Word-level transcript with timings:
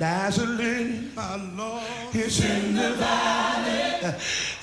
Lily, 0.00 1.10
my 1.14 1.36
Lord, 1.56 1.82
is 2.14 2.42
in 2.42 2.74
the 2.74 2.92
valley, 2.94 4.14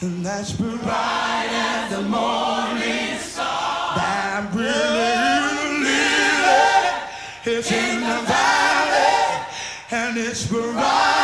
and 0.02 0.26
that's 0.26 0.54
bright 0.54 1.50
as 1.52 1.92
the 1.92 2.02
morning 2.02 3.20
star. 3.20 3.96
That 3.98 4.50
really 4.52 5.84
lily 5.86 7.56
is 7.56 7.72
in 7.72 8.00
the 8.02 8.22
valley, 8.26 9.46
and 9.92 10.18
it's 10.18 10.48
bright 10.48 11.17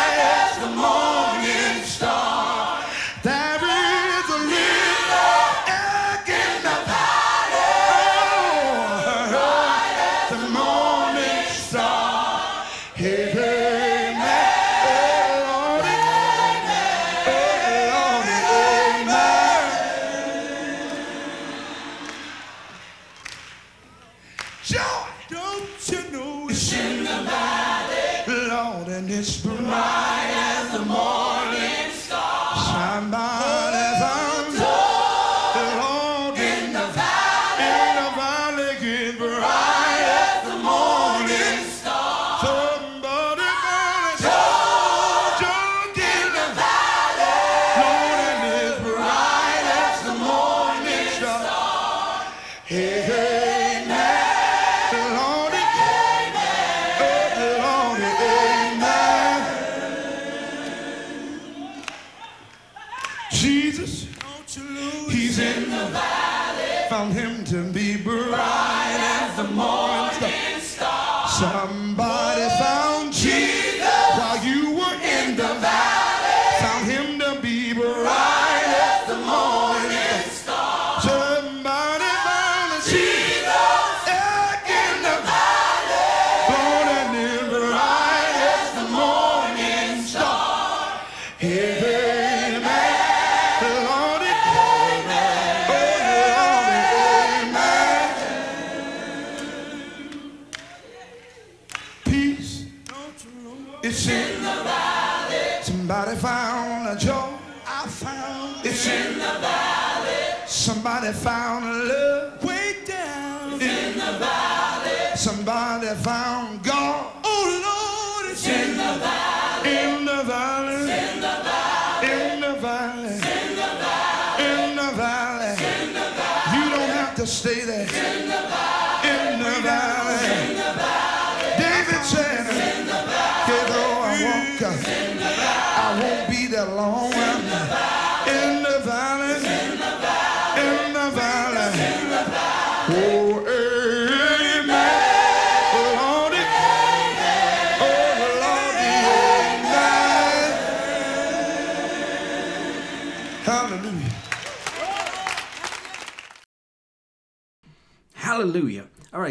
valley. 122.63 123.09
In 123.09 124.75
the 124.77 124.91
valley. 124.95 125.51
In 125.83 125.93
the 125.93 126.07
valley. 126.15 126.55
You 126.55 126.69
don't 126.69 126.91
have 126.99 127.13
to 127.15 127.27
stay 127.27 127.65
there. 127.65 127.72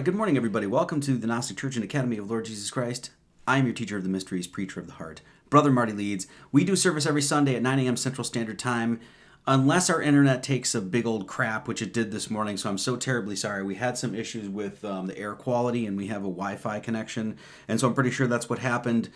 Right, 0.03 0.07
good 0.07 0.17
morning, 0.17 0.37
everybody. 0.37 0.67
Welcome 0.67 1.01
to 1.03 1.17
the 1.17 1.29
Gnostic 1.29 1.57
Church 1.57 1.77
and 1.77 1.85
Academy 1.85 2.17
of 2.17 2.29
Lord 2.29 2.47
Jesus 2.47 2.73
Christ. 2.73 3.11
I'm 3.47 3.67
your 3.67 3.73
teacher 3.73 3.97
of 3.97 4.03
the 4.03 4.09
mysteries, 4.09 4.49
preacher 4.49 4.81
of 4.81 4.89
the 4.89 4.95
heart, 4.95 5.21
Brother 5.49 5.71
Marty 5.71 5.93
Leeds. 5.93 6.27
We 6.51 6.65
do 6.65 6.75
service 6.75 7.07
every 7.07 7.23
Sunday 7.23 7.55
at 7.55 7.63
9 7.63 7.79
a.m. 7.79 7.97
Central 7.97 8.25
Standard 8.25 8.59
Time, 8.59 8.99
unless 9.47 9.89
our 9.89 10.03
internet 10.03 10.43
takes 10.43 10.75
a 10.75 10.81
big 10.81 11.07
old 11.07 11.29
crap, 11.29 11.69
which 11.69 11.81
it 11.81 11.93
did 11.93 12.11
this 12.11 12.29
morning. 12.29 12.57
So 12.57 12.69
I'm 12.69 12.79
so 12.79 12.97
terribly 12.97 13.37
sorry. 13.37 13.63
We 13.63 13.77
had 13.77 13.97
some 13.97 14.13
issues 14.13 14.49
with 14.49 14.85
um, 14.85 15.07
the 15.07 15.17
air 15.17 15.35
quality, 15.35 15.87
and 15.87 15.97
we 15.97 16.09
have 16.09 16.23
a 16.23 16.29
Wi 16.29 16.57
Fi 16.57 16.81
connection. 16.81 17.37
And 17.69 17.79
so 17.79 17.87
I'm 17.87 17.95
pretty 17.95 18.11
sure 18.11 18.27
that's 18.27 18.51
what 18.51 18.59
happened. 18.59 19.09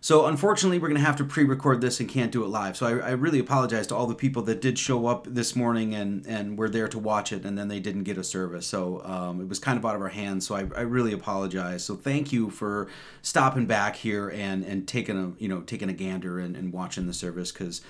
So 0.00 0.26
unfortunately, 0.26 0.78
we're 0.78 0.88
going 0.88 1.00
to 1.00 1.06
have 1.06 1.16
to 1.16 1.24
pre-record 1.24 1.80
this 1.80 1.98
and 2.00 2.08
can't 2.08 2.30
do 2.30 2.44
it 2.44 2.48
live. 2.48 2.76
So 2.76 2.86
I, 2.86 3.08
I 3.08 3.10
really 3.12 3.38
apologize 3.38 3.86
to 3.88 3.96
all 3.96 4.06
the 4.06 4.14
people 4.14 4.42
that 4.42 4.60
did 4.60 4.78
show 4.78 5.06
up 5.06 5.26
this 5.28 5.56
morning 5.56 5.94
and 5.94 6.24
and 6.26 6.58
were 6.58 6.68
there 6.68 6.88
to 6.88 6.98
watch 6.98 7.32
it, 7.32 7.44
and 7.44 7.58
then 7.58 7.68
they 7.68 7.80
didn't 7.80 8.04
get 8.04 8.18
a 8.18 8.24
service. 8.24 8.66
So 8.66 9.02
um, 9.04 9.40
it 9.40 9.48
was 9.48 9.58
kind 9.58 9.78
of 9.78 9.84
out 9.84 9.96
of 9.96 10.02
our 10.02 10.08
hands. 10.08 10.46
So 10.46 10.54
I, 10.54 10.60
I 10.76 10.82
really 10.82 11.12
apologize. 11.12 11.84
So 11.84 11.96
thank 11.96 12.32
you 12.32 12.50
for 12.50 12.88
stopping 13.22 13.66
back 13.66 13.96
here 13.96 14.28
and 14.28 14.64
and 14.64 14.86
taking 14.86 15.18
a 15.18 15.42
you 15.42 15.48
know 15.48 15.62
taking 15.62 15.88
a 15.88 15.94
gander 15.94 16.38
and, 16.38 16.56
and 16.56 16.72
watching 16.72 17.06
the 17.06 17.14
service 17.14 17.50
because 17.50 17.80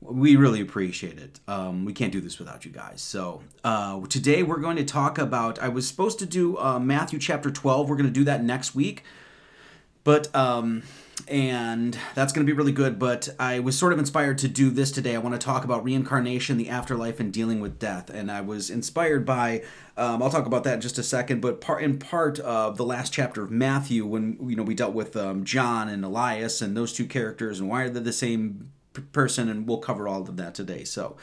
we 0.00 0.36
really 0.36 0.60
appreciate 0.60 1.18
it. 1.18 1.40
Um, 1.48 1.84
we 1.84 1.92
can't 1.92 2.12
do 2.12 2.20
this 2.20 2.38
without 2.38 2.64
you 2.64 2.70
guys. 2.70 3.00
So 3.00 3.42
uh, 3.62 4.00
today 4.08 4.42
we're 4.42 4.58
going 4.58 4.76
to 4.76 4.84
talk 4.84 5.18
about. 5.18 5.58
I 5.60 5.68
was 5.68 5.86
supposed 5.86 6.18
to 6.18 6.26
do 6.26 6.58
uh, 6.58 6.78
Matthew 6.78 7.18
chapter 7.18 7.50
twelve. 7.50 7.88
We're 7.88 7.96
going 7.96 8.06
to 8.06 8.12
do 8.12 8.24
that 8.24 8.42
next 8.42 8.74
week, 8.74 9.04
but 10.02 10.34
um, 10.34 10.82
and 11.28 11.98
that's 12.14 12.32
going 12.32 12.46
to 12.46 12.50
be 12.50 12.56
really 12.56 12.72
good. 12.72 12.98
But 12.98 13.28
I 13.38 13.60
was 13.60 13.78
sort 13.78 13.92
of 13.92 13.98
inspired 13.98 14.38
to 14.38 14.48
do 14.48 14.70
this 14.70 14.90
today. 14.90 15.14
I 15.14 15.18
want 15.18 15.38
to 15.38 15.44
talk 15.44 15.64
about 15.64 15.84
reincarnation, 15.84 16.56
the 16.56 16.68
afterlife, 16.68 17.20
and 17.20 17.32
dealing 17.32 17.60
with 17.60 17.78
death. 17.78 18.10
And 18.10 18.30
I 18.30 18.40
was 18.40 18.70
inspired 18.70 19.24
by. 19.24 19.62
Um, 19.96 20.22
I'll 20.22 20.30
talk 20.30 20.46
about 20.46 20.64
that 20.64 20.74
in 20.74 20.80
just 20.80 20.98
a 20.98 21.02
second. 21.02 21.40
But 21.40 21.60
part 21.60 21.82
in 21.82 21.98
part 21.98 22.38
of 22.40 22.76
the 22.76 22.84
last 22.84 23.12
chapter 23.12 23.42
of 23.42 23.50
Matthew, 23.50 24.06
when 24.06 24.38
you 24.48 24.56
know 24.56 24.62
we 24.62 24.74
dealt 24.74 24.94
with 24.94 25.16
um, 25.16 25.44
John 25.44 25.88
and 25.88 26.04
Elias 26.04 26.60
and 26.60 26.76
those 26.76 26.92
two 26.92 27.06
characters, 27.06 27.60
and 27.60 27.68
why 27.68 27.82
are 27.82 27.90
they 27.90 28.00
the 28.00 28.12
same 28.12 28.72
p- 28.92 29.02
person? 29.02 29.48
And 29.48 29.66
we'll 29.66 29.78
cover 29.78 30.08
all 30.08 30.22
of 30.22 30.36
that 30.36 30.54
today. 30.54 30.84
So. 30.84 31.16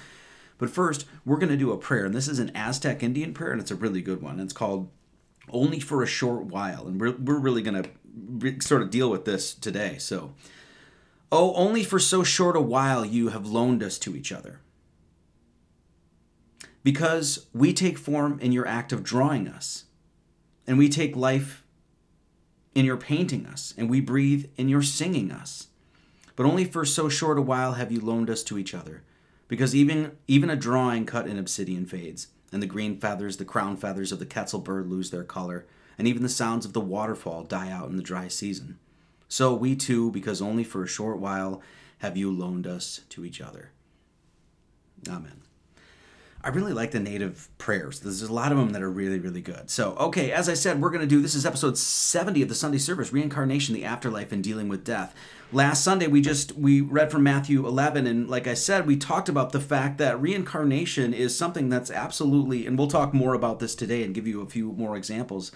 But 0.58 0.70
first, 0.70 1.08
we're 1.26 1.40
going 1.40 1.50
to 1.50 1.58
do 1.58 1.72
a 1.72 1.78
prayer, 1.78 2.06
and 2.06 2.14
this 2.14 2.28
is 2.28 2.38
an 2.38 2.52
Aztec 2.54 3.02
Indian 3.02 3.34
prayer, 3.34 3.52
and 3.52 3.60
it's 3.60 3.72
a 3.72 3.76
really 3.76 4.00
good 4.00 4.22
one. 4.22 4.40
It's 4.40 4.54
called 4.54 4.92
Only 5.50 5.80
for 5.80 6.04
a 6.04 6.06
Short 6.06 6.46
While, 6.46 6.86
and 6.86 7.02
we're, 7.02 7.14
we're 7.14 7.40
really 7.40 7.64
going 7.64 7.82
to 7.82 7.90
sort 8.62 8.82
of 8.82 8.90
deal 8.90 9.10
with 9.10 9.26
this 9.26 9.54
today. 9.54 9.98
So, 9.98 10.34
oh, 11.32 11.54
only 11.54 11.84
for 11.84 12.00
so 12.00 12.24
short 12.24 12.56
a 12.56 12.62
while 12.62 13.06
you 13.06 13.30
have 13.30 13.46
loaned 13.46 13.84
us 13.84 13.98
to 14.00 14.16
each 14.16 14.32
other. 14.32 14.60
Because 16.84 17.48
we 17.54 17.74
take 17.74 17.98
form 17.98 18.40
in 18.40 18.52
your 18.52 18.68
act 18.68 18.92
of 18.92 19.04
drawing 19.04 19.48
us, 19.48 19.86
and 20.66 20.78
we 20.78 20.90
take 20.90 21.16
life 21.16 21.64
in 22.74 22.86
your 22.86 22.98
painting 22.98 23.46
us, 23.46 23.74
and 23.78 23.90
we 23.90 24.02
breathe 24.02 24.46
in 24.58 24.70
your 24.70 24.82
singing 24.82 25.32
us. 25.32 25.68
But 26.36 26.46
only 26.46 26.66
for 26.66 26.86
so 26.86 27.10
short 27.10 27.38
a 27.38 27.42
while 27.42 27.74
have 27.74 27.92
you 27.92 28.00
loaned 28.00 28.30
us 28.30 28.44
to 28.44 28.58
each 28.58 28.74
other 28.74 29.04
because 29.52 29.76
even 29.76 30.14
even 30.30 30.50
a 30.50 30.56
drawing 30.56 31.06
cut 31.06 31.28
in 31.28 31.38
obsidian 31.38 31.86
fades, 31.86 32.28
and 32.54 32.64
the 32.64 32.68
green 32.68 32.98
feathers, 32.98 33.36
the 33.36 33.44
crown 33.44 33.76
feathers 33.76 34.14
of 34.14 34.20
the 34.20 34.26
quetzal 34.26 34.62
bird 34.62 34.88
lose 34.88 35.12
their 35.12 35.26
color, 35.26 35.66
and 35.98 36.08
even 36.08 36.24
the 36.24 36.30
sounds 36.30 36.66
of 36.66 36.74
the 36.74 36.82
waterfall 36.82 37.44
die 37.44 37.70
out 37.72 37.90
in 37.90 37.98
the 37.98 38.04
dry 38.04 38.28
season. 38.28 38.80
So 39.28 39.54
we 39.54 39.76
too, 39.76 40.12
because 40.12 40.42
only 40.42 40.64
for 40.64 40.84
a 40.84 40.88
short 40.88 41.20
while 41.20 41.62
have 42.00 42.18
you 42.18 42.32
loaned 42.32 42.68
us 42.68 43.02
to 43.10 43.24
each 43.24 43.40
other. 43.40 43.72
Amen. 45.08 45.42
I 46.44 46.50
really 46.50 46.74
like 46.74 46.90
the 46.90 47.00
native 47.00 47.50
prayers. 47.60 48.00
There's 48.00 48.24
a 48.24 48.34
lot 48.34 48.52
of 48.52 48.58
them 48.58 48.72
that 48.72 48.82
are 48.82 48.90
really, 48.90 49.20
really 49.20 49.42
good. 49.42 49.70
So, 49.70 49.94
okay, 49.94 50.32
as 50.32 50.50
I 50.50 50.56
said, 50.56 50.82
we're 50.82 50.90
going 50.90 51.02
to 51.02 51.08
do 51.08 51.22
this 51.22 51.36
is 51.36 51.46
episode 51.46 51.78
70 51.78 52.42
of 52.42 52.50
the 52.50 52.56
Sunday 52.56 52.80
service 52.80 53.14
Reincarnation, 53.14 53.76
the 53.76 53.86
Afterlife, 53.86 54.32
and 54.32 54.44
Dealing 54.44 54.68
with 54.68 54.84
Death. 54.84 55.14
Last 55.52 55.84
Sunday, 55.84 56.08
we 56.08 56.20
just 56.20 56.54
we 56.54 56.82
read 56.82 57.12
from 57.12 57.22
Matthew 57.22 57.68
11, 57.68 58.08
and 58.08 58.28
like 58.28 58.48
I 58.48 58.56
said, 58.56 58.88
we 58.88 58.98
talked 58.98 59.30
about 59.30 59.52
the 59.52 59.60
fact 59.60 60.00
that 60.00 60.20
reincarnation 60.20 61.14
is 61.14 61.38
something 61.38 61.70
that's 61.70 61.92
absolutely, 61.92 62.66
and 62.66 62.76
we'll 62.76 62.88
talk 62.88 63.14
more 63.14 63.36
about 63.36 63.60
this 63.60 63.76
today 63.76 64.04
and 64.04 64.16
give 64.16 64.26
you 64.26 64.42
a 64.42 64.50
few 64.50 64.72
more 64.72 64.98
examples. 64.98 65.52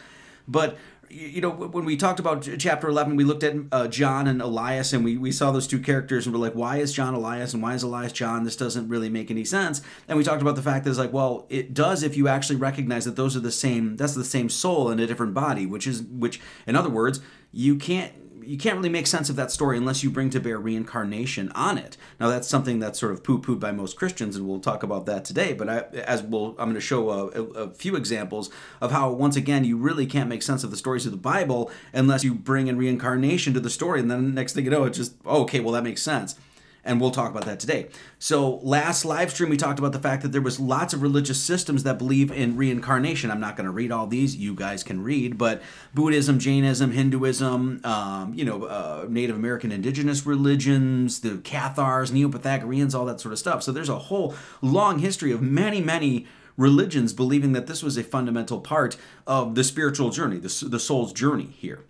But 0.47 0.77
you 1.09 1.39
know, 1.39 1.51
when 1.51 1.85
we 1.85 1.95
talked 1.95 2.19
about 2.19 2.47
chapter 2.57 2.87
11, 2.87 3.15
we 3.15 3.23
looked 3.23 3.43
at 3.43 3.55
uh, 3.71 3.87
John 3.87 4.27
and 4.27 4.41
Elias, 4.41 4.91
and 4.91 5.03
we, 5.03 5.17
we 5.17 5.31
saw 5.31 5.51
those 5.51 5.67
two 5.67 5.79
characters, 5.79 6.25
and 6.25 6.35
we're 6.35 6.41
like, 6.41 6.55
why 6.55 6.77
is 6.77 6.93
John 6.93 7.13
Elias 7.13 7.53
and 7.53 7.61
why 7.61 7.73
is 7.73 7.83
Elias 7.83 8.11
John? 8.11 8.43
This 8.43 8.55
doesn't 8.55 8.89
really 8.89 9.09
make 9.09 9.29
any 9.29 9.45
sense. 9.45 9.81
And 10.07 10.17
we 10.17 10.23
talked 10.23 10.41
about 10.41 10.55
the 10.55 10.61
fact 10.61 10.83
that 10.83 10.89
it's 10.89 10.99
like, 10.99 11.13
well, 11.13 11.45
it 11.49 11.73
does 11.73 12.03
if 12.03 12.17
you 12.17 12.27
actually 12.27 12.57
recognize 12.57 13.05
that 13.05 13.15
those 13.15 13.37
are 13.37 13.41
the 13.41 13.51
same, 13.51 13.95
that's 13.97 14.15
the 14.15 14.25
same 14.25 14.49
soul 14.49 14.89
in 14.89 14.99
a 14.99 15.07
different 15.07 15.33
body, 15.33 15.65
which 15.65 15.87
is, 15.87 16.01
which, 16.01 16.41
in 16.65 16.75
other 16.75 16.89
words, 16.89 17.21
you 17.51 17.77
can't 17.77 18.11
you 18.47 18.57
can't 18.57 18.77
really 18.77 18.89
make 18.89 19.07
sense 19.07 19.29
of 19.29 19.35
that 19.35 19.51
story 19.51 19.77
unless 19.77 20.03
you 20.03 20.09
bring 20.09 20.29
to 20.31 20.39
bear 20.39 20.59
reincarnation 20.59 21.51
on 21.53 21.77
it. 21.77 21.97
Now 22.19 22.29
that's 22.29 22.47
something 22.47 22.79
that's 22.79 22.99
sort 22.99 23.11
of 23.11 23.23
poo-pooed 23.23 23.59
by 23.59 23.71
most 23.71 23.95
Christians, 23.95 24.35
and 24.35 24.47
we'll 24.47 24.59
talk 24.59 24.83
about 24.83 25.05
that 25.05 25.25
today. 25.25 25.53
But 25.53 25.69
I, 25.69 25.77
as 25.99 26.23
we'll, 26.23 26.49
I'm 26.51 26.69
going 26.69 26.75
to 26.75 26.81
show 26.81 27.09
a, 27.09 27.25
a, 27.27 27.73
few 27.73 27.95
examples 27.95 28.49
of 28.81 28.91
how, 28.91 29.11
once 29.11 29.35
again, 29.35 29.63
you 29.63 29.77
really 29.77 30.05
can't 30.05 30.29
make 30.29 30.43
sense 30.43 30.63
of 30.63 30.71
the 30.71 30.77
stories 30.77 31.05
of 31.05 31.11
the 31.11 31.17
Bible 31.17 31.71
unless 31.93 32.23
you 32.23 32.33
bring 32.33 32.67
in 32.67 32.77
reincarnation 32.77 33.53
to 33.53 33.59
the 33.59 33.69
story, 33.69 33.99
and 33.99 34.09
then 34.09 34.33
next 34.33 34.53
thing 34.53 34.65
you 34.65 34.71
know, 34.71 34.85
it's 34.85 34.97
just 34.97 35.15
oh, 35.25 35.43
okay, 35.43 35.59
well 35.59 35.73
that 35.73 35.83
makes 35.83 36.01
sense 36.01 36.35
and 36.85 37.01
we'll 37.01 37.11
talk 37.11 37.31
about 37.31 37.45
that 37.45 37.59
today. 37.59 37.87
So, 38.19 38.57
last 38.57 39.03
live 39.03 39.31
stream, 39.31 39.49
we 39.49 39.57
talked 39.57 39.79
about 39.79 39.91
the 39.91 39.99
fact 39.99 40.21
that 40.21 40.31
there 40.31 40.41
was 40.41 40.59
lots 40.59 40.93
of 40.93 41.01
religious 41.01 41.41
systems 41.41 41.83
that 41.83 41.97
believe 41.97 42.31
in 42.31 42.55
reincarnation. 42.55 43.31
I'm 43.31 43.39
not 43.39 43.57
going 43.57 43.65
to 43.65 43.71
read 43.71 43.91
all 43.91 44.07
these; 44.07 44.35
you 44.35 44.53
guys 44.53 44.83
can 44.83 45.03
read. 45.03 45.37
But 45.37 45.61
Buddhism, 45.93 46.39
Jainism, 46.39 46.91
Hinduism, 46.91 47.81
um, 47.83 48.33
you 48.35 48.45
know, 48.45 48.65
uh, 48.65 49.05
Native 49.09 49.35
American 49.35 49.71
indigenous 49.71 50.25
religions, 50.25 51.21
the 51.21 51.37
Cathars, 51.39 52.11
Neo-Pythagoreans, 52.11 52.93
all 52.93 53.05
that 53.05 53.19
sort 53.19 53.33
of 53.33 53.39
stuff. 53.39 53.63
So, 53.63 53.71
there's 53.71 53.89
a 53.89 53.99
whole 53.99 54.35
long 54.61 54.99
history 54.99 55.31
of 55.31 55.41
many, 55.41 55.81
many 55.81 56.27
religions 56.55 57.11
believing 57.11 57.51
that 57.51 57.67
this 57.67 57.83
was 57.83 57.97
a 57.97 58.03
fundamental 58.03 58.61
part 58.61 58.95
of 59.27 59.55
the 59.55 59.63
spiritual 59.63 60.09
journey, 60.09 60.37
the, 60.37 60.67
the 60.69 60.79
soul's 60.79 61.11
journey 61.11 61.49
here. 61.57 61.83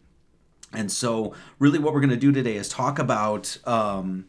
And 0.74 0.92
so, 0.92 1.34
really, 1.60 1.80
what 1.80 1.94
we're 1.94 2.02
going 2.02 2.10
to 2.10 2.16
do 2.16 2.32
today 2.32 2.56
is 2.56 2.70
talk 2.70 2.98
about. 2.98 3.58
Um, 3.66 4.26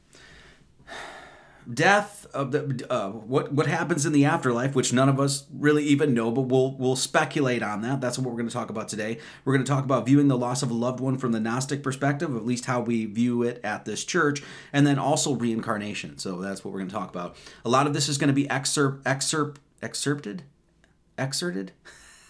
death 1.72 2.26
of 2.32 2.52
the 2.52 2.86
uh, 2.90 3.10
what 3.10 3.52
what 3.52 3.66
happens 3.66 4.06
in 4.06 4.12
the 4.12 4.24
afterlife 4.24 4.74
which 4.74 4.92
none 4.92 5.08
of 5.08 5.18
us 5.18 5.46
really 5.52 5.84
even 5.84 6.14
know 6.14 6.30
but 6.30 6.42
we'll 6.42 6.76
we'll 6.76 6.96
speculate 6.96 7.62
on 7.62 7.82
that. 7.82 8.00
That's 8.00 8.18
what 8.18 8.26
we're 8.26 8.36
going 8.36 8.48
to 8.48 8.52
talk 8.52 8.70
about 8.70 8.88
today. 8.88 9.18
We're 9.44 9.54
going 9.54 9.64
to 9.64 9.70
talk 9.70 9.84
about 9.84 10.06
viewing 10.06 10.28
the 10.28 10.38
loss 10.38 10.62
of 10.62 10.70
a 10.70 10.74
loved 10.74 11.00
one 11.00 11.18
from 11.18 11.32
the 11.32 11.40
gnostic 11.40 11.82
perspective 11.82 12.34
at 12.36 12.44
least 12.44 12.66
how 12.66 12.80
we 12.80 13.06
view 13.06 13.42
it 13.42 13.60
at 13.64 13.84
this 13.84 14.04
church 14.04 14.42
and 14.72 14.86
then 14.86 14.98
also 14.98 15.34
reincarnation. 15.34 16.18
So 16.18 16.40
that's 16.40 16.64
what 16.64 16.72
we're 16.72 16.80
going 16.80 16.90
to 16.90 16.94
talk 16.94 17.10
about. 17.10 17.36
A 17.64 17.68
lot 17.68 17.86
of 17.86 17.94
this 17.94 18.08
is 18.08 18.18
going 18.18 18.28
to 18.28 18.34
be 18.34 18.48
excerpt 18.48 19.06
excerpt 19.06 19.60
excerpted? 19.82 20.42
Excerpted? 21.18 21.72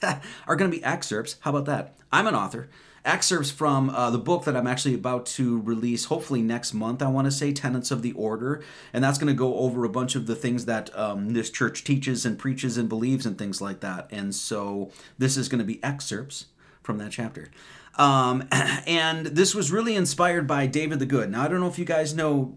Are 0.47 0.57
going 0.57 0.71
to 0.71 0.77
be 0.77 0.85
excerpts. 0.85 1.37
How 1.41 1.51
about 1.51 1.67
that? 1.67 1.97
I'm 2.13 2.27
an 2.27 2.35
author 2.35 2.69
excerpts 3.07 3.51
from 3.51 3.89
uh, 3.91 4.11
the 4.11 4.19
book 4.19 4.45
that 4.45 4.57
I'm 4.57 4.67
actually 4.67 4.95
about 4.95 5.25
to 5.27 5.61
release, 5.61 6.07
hopefully 6.07 6.43
next 6.43 6.75
month, 6.75 7.01
I 7.01 7.09
want 7.09 7.27
to 7.27 7.31
say, 7.31 7.53
Tenets 7.53 7.91
of 7.91 8.03
the 8.03 8.13
Order. 8.13 8.63
And 8.93 9.03
that's 9.03 9.17
going 9.17 9.33
to 9.33 9.39
go 9.39 9.59
over 9.59 9.85
a 9.85 9.89
bunch 9.89 10.15
of 10.15 10.27
the 10.27 10.35
things 10.35 10.67
that 10.67 10.97
um, 10.99 11.31
this 11.33 11.51
church 11.51 11.85
teaches 11.85 12.27
and 12.27 12.39
preaches 12.39 12.77
and 12.77 12.89
believes 12.89 13.25
and 13.25 13.39
things 13.39 13.61
like 13.61 13.81
that. 13.81 14.09
And 14.11 14.35
so 14.35 14.91
this 15.17 15.37
is 15.37 15.49
going 15.49 15.61
to 15.61 15.65
be 15.65 15.83
excerpts 15.83 16.47
from 16.83 16.99
that 16.99 17.13
chapter. 17.13 17.51
Um, 17.97 18.47
and 18.53 19.27
this 19.27 19.55
was 19.55 19.71
really 19.73 19.95
inspired 19.95 20.47
by 20.47 20.67
David 20.67 20.99
the 20.99 21.07
Good. 21.07 21.31
Now, 21.31 21.43
I 21.43 21.49
don't 21.49 21.61
know 21.61 21.69
if 21.69 21.79
you 21.79 21.85
guys 21.85 22.15
know 22.15 22.57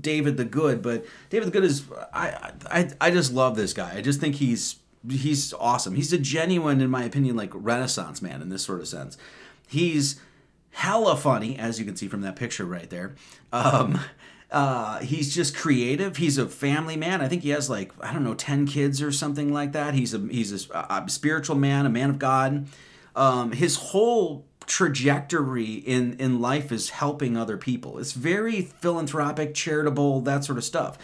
David 0.00 0.36
the 0.36 0.44
Good, 0.44 0.82
but 0.82 1.04
David 1.30 1.48
the 1.48 1.52
Good 1.52 1.64
is, 1.64 1.84
I, 2.12 2.52
I, 2.70 2.90
I 3.00 3.10
just 3.10 3.32
love 3.32 3.56
this 3.56 3.72
guy. 3.72 3.94
I 3.96 4.00
just 4.02 4.20
think 4.20 4.36
he's 4.36 4.76
he's 5.08 5.52
awesome. 5.54 5.94
He's 5.94 6.12
a 6.12 6.18
genuine, 6.18 6.80
in 6.80 6.90
my 6.90 7.04
opinion, 7.04 7.36
like 7.36 7.50
Renaissance 7.54 8.20
man 8.20 8.42
in 8.42 8.48
this 8.48 8.62
sort 8.62 8.80
of 8.80 8.88
sense. 8.88 9.16
He's 9.68 10.20
hella 10.70 11.16
funny, 11.16 11.58
as 11.58 11.78
you 11.78 11.84
can 11.84 11.94
see 11.94 12.08
from 12.08 12.22
that 12.22 12.36
picture 12.36 12.64
right 12.64 12.88
there. 12.90 13.14
Um, 13.52 14.00
uh, 14.50 15.00
he's 15.00 15.34
just 15.34 15.56
creative. 15.56 16.16
He's 16.16 16.38
a 16.38 16.48
family 16.48 16.96
man. 16.96 17.20
I 17.20 17.28
think 17.28 17.42
he 17.42 17.50
has 17.50 17.68
like 17.68 17.92
I 18.00 18.12
don't 18.12 18.24
know 18.24 18.34
ten 18.34 18.66
kids 18.66 19.02
or 19.02 19.12
something 19.12 19.52
like 19.52 19.72
that. 19.72 19.94
He's 19.94 20.14
a 20.14 20.18
he's 20.18 20.70
a, 20.70 20.78
a 20.78 21.04
spiritual 21.08 21.56
man, 21.56 21.86
a 21.86 21.90
man 21.90 22.10
of 22.10 22.18
God. 22.18 22.66
Um, 23.14 23.52
his 23.52 23.76
whole 23.76 24.46
trajectory 24.66 25.72
in 25.74 26.14
in 26.18 26.40
life 26.40 26.72
is 26.72 26.90
helping 26.90 27.36
other 27.36 27.58
people. 27.58 27.98
It's 27.98 28.12
very 28.12 28.62
philanthropic, 28.62 29.54
charitable, 29.54 30.22
that 30.22 30.44
sort 30.44 30.58
of 30.58 30.64
stuff. 30.64 30.96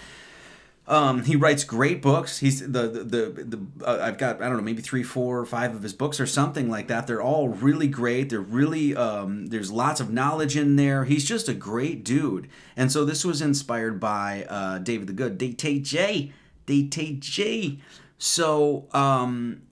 Um, 0.86 1.24
he 1.24 1.34
writes 1.34 1.64
great 1.64 2.02
books. 2.02 2.38
He's 2.38 2.60
the 2.60 2.88
the 2.88 3.04
the, 3.04 3.44
the 3.44 3.86
uh, 3.86 4.00
I've 4.02 4.18
got 4.18 4.42
I 4.42 4.48
don't 4.48 4.58
know 4.58 4.62
maybe 4.62 4.82
three, 4.82 5.02
four, 5.02 5.38
or 5.38 5.46
five 5.46 5.74
of 5.74 5.82
his 5.82 5.94
books 5.94 6.20
or 6.20 6.26
something 6.26 6.68
like 6.68 6.88
that. 6.88 7.06
They're 7.06 7.22
all 7.22 7.48
really 7.48 7.88
great. 7.88 8.28
They're 8.28 8.40
really 8.40 8.94
um, 8.94 9.46
there's 9.46 9.72
lots 9.72 10.00
of 10.00 10.12
knowledge 10.12 10.56
in 10.56 10.76
there. 10.76 11.04
He's 11.04 11.24
just 11.24 11.48
a 11.48 11.54
great 11.54 12.04
dude. 12.04 12.50
And 12.76 12.92
so 12.92 13.04
this 13.06 13.24
was 13.24 13.40
inspired 13.40 13.98
by 13.98 14.44
uh, 14.48 14.78
David 14.78 15.06
the 15.06 15.14
Good, 15.14 15.38
DTG, 15.38 16.32
DTG. 16.66 17.80
So 18.18 18.86
um, 18.92 19.62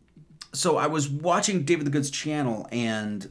so 0.55 0.79
I 0.79 0.87
was 0.87 1.11
watching 1.11 1.65
David 1.65 1.87
the 1.87 1.91
Good's 1.91 2.11
channel 2.11 2.67
and 2.73 3.31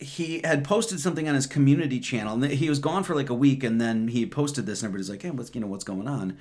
he 0.00 0.40
had 0.42 0.64
posted 0.64 0.98
something 0.98 1.28
on 1.28 1.34
his 1.34 1.46
community 1.46 2.00
channel 2.00 2.42
and 2.42 2.52
he 2.52 2.68
was 2.68 2.78
gone 2.78 3.04
for 3.04 3.14
like 3.14 3.28
a 3.28 3.34
week 3.34 3.62
and 3.62 3.80
then 3.80 4.08
he 4.08 4.26
posted 4.26 4.64
this 4.66 4.82
and 4.82 4.88
everybody's 4.88 5.10
like 5.10 5.22
hey 5.22 5.30
what's 5.30 5.54
you 5.54 5.60
know 5.60 5.66
what's 5.66 5.84
going 5.84 6.08
on? 6.08 6.38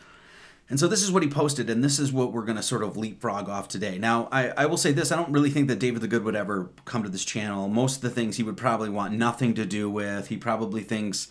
And 0.72 0.80
so 0.80 0.88
this 0.88 1.02
is 1.02 1.12
what 1.12 1.24
he 1.24 1.30
posted 1.30 1.68
and 1.70 1.84
this 1.84 1.98
is 1.98 2.14
what 2.14 2.32
we're 2.32 2.46
going 2.46 2.56
to 2.56 2.64
sort 2.64 2.84
of 2.84 2.96
leapfrog 2.96 3.50
off 3.50 3.68
today. 3.68 3.98
Now 3.98 4.30
I, 4.32 4.50
I 4.50 4.66
will 4.66 4.78
say 4.78 4.92
this 4.92 5.12
i 5.12 5.16
don't 5.16 5.32
really 5.32 5.50
think 5.50 5.68
that 5.68 5.80
david 5.80 6.02
the 6.02 6.08
good 6.08 6.24
would 6.24 6.36
ever 6.36 6.70
come 6.86 7.04
to 7.04 7.10
this 7.10 7.26
channel. 7.26 7.68
Most 7.68 7.98
of 7.98 8.02
the 8.02 8.10
things 8.10 8.38
he 8.38 8.44
would 8.44 8.58
probably 8.58 8.90
want 8.90 9.14
nothing 9.14 9.54
to 9.56 9.66
do 9.66 9.90
with. 9.90 10.28
He 10.28 10.38
probably 10.38 10.82
thinks 10.82 11.28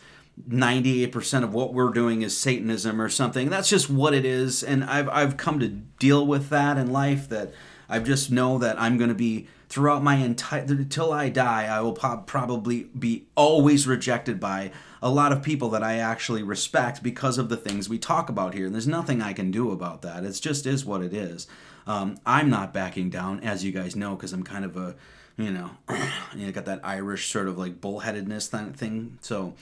98% 0.49 1.43
of 1.43 1.53
what 1.53 1.75
we're 1.75 1.91
doing 1.91 2.23
is 2.23 2.37
satanism 2.37 3.01
or 3.01 3.09
something. 3.09 3.49
That's 3.49 3.69
just 3.69 3.89
what 3.89 4.13
it 4.13 4.25
is 4.25 4.63
and 4.63 4.85
i've, 4.85 5.09
I've 5.09 5.37
come 5.37 5.59
to 5.61 5.69
deal 5.69 6.27
with 6.27 6.51
that 6.51 6.77
in 6.77 6.93
life 6.93 7.29
that 7.31 7.53
i 7.89 7.99
just 7.99 8.31
know 8.31 8.59
that 8.59 8.79
i'm 8.79 8.99
going 8.99 9.09
to 9.09 9.15
be 9.15 9.49
throughout 9.69 10.03
my 10.03 10.17
entire 10.17 10.63
until 10.63 11.13
I 11.13 11.29
die, 11.29 11.67
I 11.67 11.81
will 11.81 11.93
probably 11.93 12.85
be 12.85 13.27
always 13.35 13.87
rejected 13.87 14.41
by 14.41 14.73
a 15.03 15.11
lot 15.11 15.31
of 15.31 15.43
people 15.43 15.69
that 15.71 15.83
I 15.83 15.99
actually 15.99 16.43
respect 16.43 17.03
because 17.03 17.39
of 17.39 17.49
the 17.49 17.57
things 17.57 17.89
we 17.89 17.99
talk 17.99 18.29
about 18.29 18.55
here. 18.55 18.67
And 18.67 18.75
there's 18.75 18.89
nothing 18.89 19.21
I 19.21 19.33
can 19.33 19.51
do 19.51 19.71
about 19.71 20.03
that. 20.03 20.25
It 20.25 20.39
just 20.41 20.67
is 20.67 20.85
what 20.85 21.03
it 21.03 21.13
is. 21.13 21.47
Um, 21.87 22.19
I'm 22.27 22.51
not 22.51 22.73
backing 22.73 23.11
down, 23.11 23.41
as 23.41 23.65
you 23.65 23.73
guys 23.73 23.95
know, 23.95 24.17
because 24.17 24.33
I'm 24.33 24.43
kind 24.43 24.65
of 24.65 24.77
a, 24.77 24.97
you 25.37 25.51
know, 25.51 25.71
you 26.35 26.47
know, 26.47 26.53
got 26.53 26.65
that 26.67 26.81
Irish 26.83 27.31
sort 27.31 27.49
of 27.49 27.59
like 27.59 27.81
bullheadedness 27.81 28.49
thing. 28.75 29.19
So, 29.21 29.55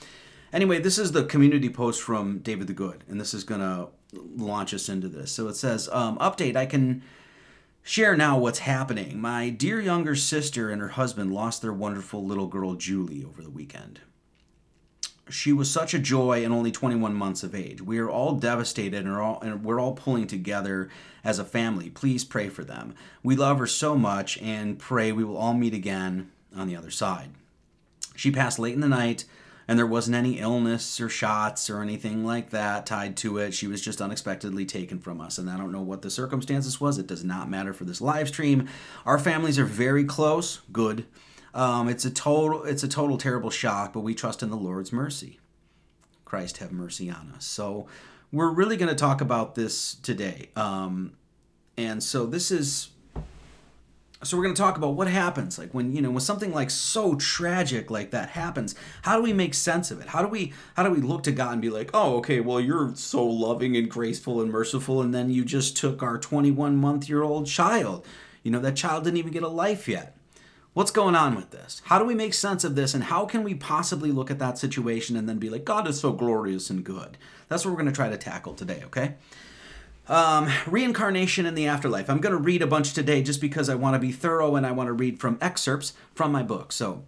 anyway, 0.51 0.79
this 0.79 0.97
is 0.97 1.11
the 1.11 1.25
community 1.25 1.69
post 1.69 2.01
from 2.01 2.39
David 2.39 2.67
the 2.67 2.73
Good, 2.73 3.03
and 3.07 3.19
this 3.19 3.33
is 3.33 3.43
gonna 3.43 3.87
launch 4.13 4.73
us 4.73 4.89
into 4.89 5.07
this. 5.07 5.31
So 5.31 5.47
it 5.47 5.55
says, 5.55 5.87
um, 5.91 6.17
update: 6.17 6.57
I 6.57 6.65
can 6.65 7.01
Share 7.87 8.17
now 8.17 8.37
what's 8.37 8.59
happening. 8.59 9.21
My 9.21 9.47
dear 9.47 9.79
younger 9.79 10.13
sister 10.13 10.69
and 10.69 10.81
her 10.81 10.89
husband 10.89 11.33
lost 11.33 11.61
their 11.61 11.71
wonderful 11.71 12.21
little 12.21 12.47
girl 12.47 12.73
Julie 12.73 13.23
over 13.23 13.41
the 13.41 13.49
weekend. 13.49 14.01
She 15.29 15.53
was 15.53 15.71
such 15.71 15.93
a 15.93 15.99
joy 15.99 16.43
and 16.43 16.53
only 16.53 16.69
21 16.69 17.13
months 17.13 17.43
of 17.43 17.55
age. 17.55 17.81
We 17.81 17.99
are 17.99 18.09
all 18.09 18.35
devastated 18.35 19.05
and, 19.05 19.07
are 19.07 19.21
all, 19.21 19.39
and 19.39 19.63
we're 19.63 19.79
all 19.79 19.93
pulling 19.93 20.27
together 20.27 20.89
as 21.23 21.39
a 21.39 21.45
family. 21.45 21.89
Please 21.89 22.25
pray 22.25 22.49
for 22.49 22.65
them. 22.65 22.93
We 23.23 23.37
love 23.37 23.57
her 23.57 23.67
so 23.67 23.95
much 23.95 24.37
and 24.39 24.77
pray 24.77 25.13
we 25.13 25.23
will 25.23 25.37
all 25.37 25.53
meet 25.53 25.73
again 25.73 26.29
on 26.53 26.67
the 26.67 26.75
other 26.75 26.91
side. 26.91 27.29
She 28.17 28.31
passed 28.31 28.59
late 28.59 28.75
in 28.75 28.81
the 28.81 28.89
night 28.89 29.23
and 29.67 29.77
there 29.77 29.85
wasn't 29.85 30.15
any 30.15 30.39
illness 30.39 31.01
or 31.01 31.09
shots 31.09 31.69
or 31.69 31.81
anything 31.81 32.25
like 32.25 32.51
that 32.51 32.85
tied 32.85 33.17
to 33.17 33.37
it. 33.37 33.53
She 33.53 33.67
was 33.67 33.81
just 33.81 34.01
unexpectedly 34.01 34.65
taken 34.65 34.99
from 34.99 35.19
us, 35.19 35.37
and 35.37 35.49
I 35.49 35.57
don't 35.57 35.71
know 35.71 35.81
what 35.81 36.01
the 36.01 36.09
circumstances 36.09 36.79
was. 36.79 36.97
It 36.97 37.07
does 37.07 37.23
not 37.23 37.49
matter 37.49 37.73
for 37.73 37.83
this 37.83 38.01
live 38.01 38.29
stream. 38.29 38.67
Our 39.05 39.19
families 39.19 39.59
are 39.59 39.65
very 39.65 40.05
close. 40.05 40.61
Good. 40.71 41.05
Um, 41.53 41.89
it's 41.89 42.05
a 42.05 42.11
total 42.11 42.63
it's 42.63 42.83
a 42.83 42.87
total 42.87 43.17
terrible 43.17 43.49
shock, 43.49 43.93
but 43.93 44.01
we 44.01 44.13
trust 44.13 44.43
in 44.43 44.49
the 44.49 44.57
Lord's 44.57 44.93
mercy. 44.93 45.39
Christ 46.23 46.57
have 46.57 46.71
mercy 46.71 47.09
on 47.09 47.33
us. 47.35 47.45
So 47.45 47.87
we're 48.31 48.51
really 48.51 48.77
going 48.77 48.89
to 48.89 48.95
talk 48.95 49.21
about 49.21 49.55
this 49.55 49.95
today. 49.95 50.49
Um, 50.55 51.13
and 51.77 52.03
so 52.03 52.25
this 52.25 52.51
is 52.51 52.89
so 54.23 54.35
we're 54.35 54.43
going 54.43 54.55
to 54.55 54.61
talk 54.61 54.77
about 54.77 54.95
what 54.95 55.07
happens 55.07 55.59
like 55.59 55.73
when 55.73 55.93
you 55.95 56.01
know 56.01 56.09
when 56.09 56.19
something 56.19 56.51
like 56.51 56.71
so 56.71 57.15
tragic 57.15 57.91
like 57.91 58.11
that 58.11 58.29
happens 58.29 58.73
how 59.03 59.15
do 59.15 59.21
we 59.21 59.33
make 59.33 59.53
sense 59.53 59.91
of 59.91 60.01
it? 60.01 60.07
How 60.07 60.21
do 60.21 60.27
we 60.27 60.53
how 60.75 60.83
do 60.83 60.91
we 60.91 61.01
look 61.01 61.23
to 61.23 61.31
god 61.31 61.53
and 61.53 61.61
be 61.61 61.69
like 61.69 61.91
oh 61.93 62.17
okay 62.17 62.39
well 62.39 62.59
you're 62.59 62.95
so 62.95 63.25
loving 63.25 63.77
and 63.77 63.89
graceful 63.89 64.41
and 64.41 64.51
merciful 64.51 65.01
and 65.01 65.13
then 65.13 65.29
you 65.29 65.45
just 65.45 65.77
took 65.77 66.01
our 66.01 66.17
21 66.17 66.75
month 66.75 67.07
year 67.07 67.23
old 67.23 67.45
child. 67.45 68.05
You 68.43 68.51
know 68.51 68.59
that 68.59 68.75
child 68.75 69.03
didn't 69.03 69.17
even 69.17 69.33
get 69.33 69.43
a 69.43 69.47
life 69.47 69.87
yet. 69.87 70.15
What's 70.73 70.91
going 70.91 71.15
on 71.15 71.35
with 71.35 71.49
this? 71.49 71.81
How 71.85 71.97
do 71.97 72.05
we 72.05 72.13
make 72.13 72.35
sense 72.35 72.63
of 72.63 72.75
this 72.75 72.93
and 72.93 73.05
how 73.05 73.25
can 73.25 73.43
we 73.43 73.55
possibly 73.55 74.11
look 74.11 74.29
at 74.29 74.39
that 74.39 74.57
situation 74.57 75.15
and 75.15 75.27
then 75.29 75.37
be 75.37 75.49
like 75.49 75.65
god 75.65 75.87
is 75.87 75.99
so 75.99 76.11
glorious 76.11 76.69
and 76.69 76.83
good. 76.83 77.17
That's 77.49 77.65
what 77.65 77.71
we're 77.71 77.81
going 77.81 77.93
to 77.93 77.95
try 77.95 78.09
to 78.09 78.17
tackle 78.17 78.55
today 78.55 78.81
okay 78.85 79.15
um, 80.09 80.49
reincarnation 80.65 81.45
in 81.45 81.55
the 81.55 81.67
afterlife. 81.67 82.09
I'm 82.09 82.19
going 82.19 82.35
to 82.35 82.41
read 82.41 82.61
a 82.61 82.67
bunch 82.67 82.93
today 82.93 83.21
just 83.21 83.41
because 83.41 83.69
I 83.69 83.75
want 83.75 83.95
to 83.95 83.99
be 83.99 84.11
thorough 84.11 84.55
and 84.55 84.65
I 84.65 84.71
want 84.71 84.87
to 84.87 84.93
read 84.93 85.19
from 85.19 85.37
excerpts 85.41 85.93
from 86.15 86.31
my 86.31 86.43
book. 86.43 86.71
So, 86.71 87.03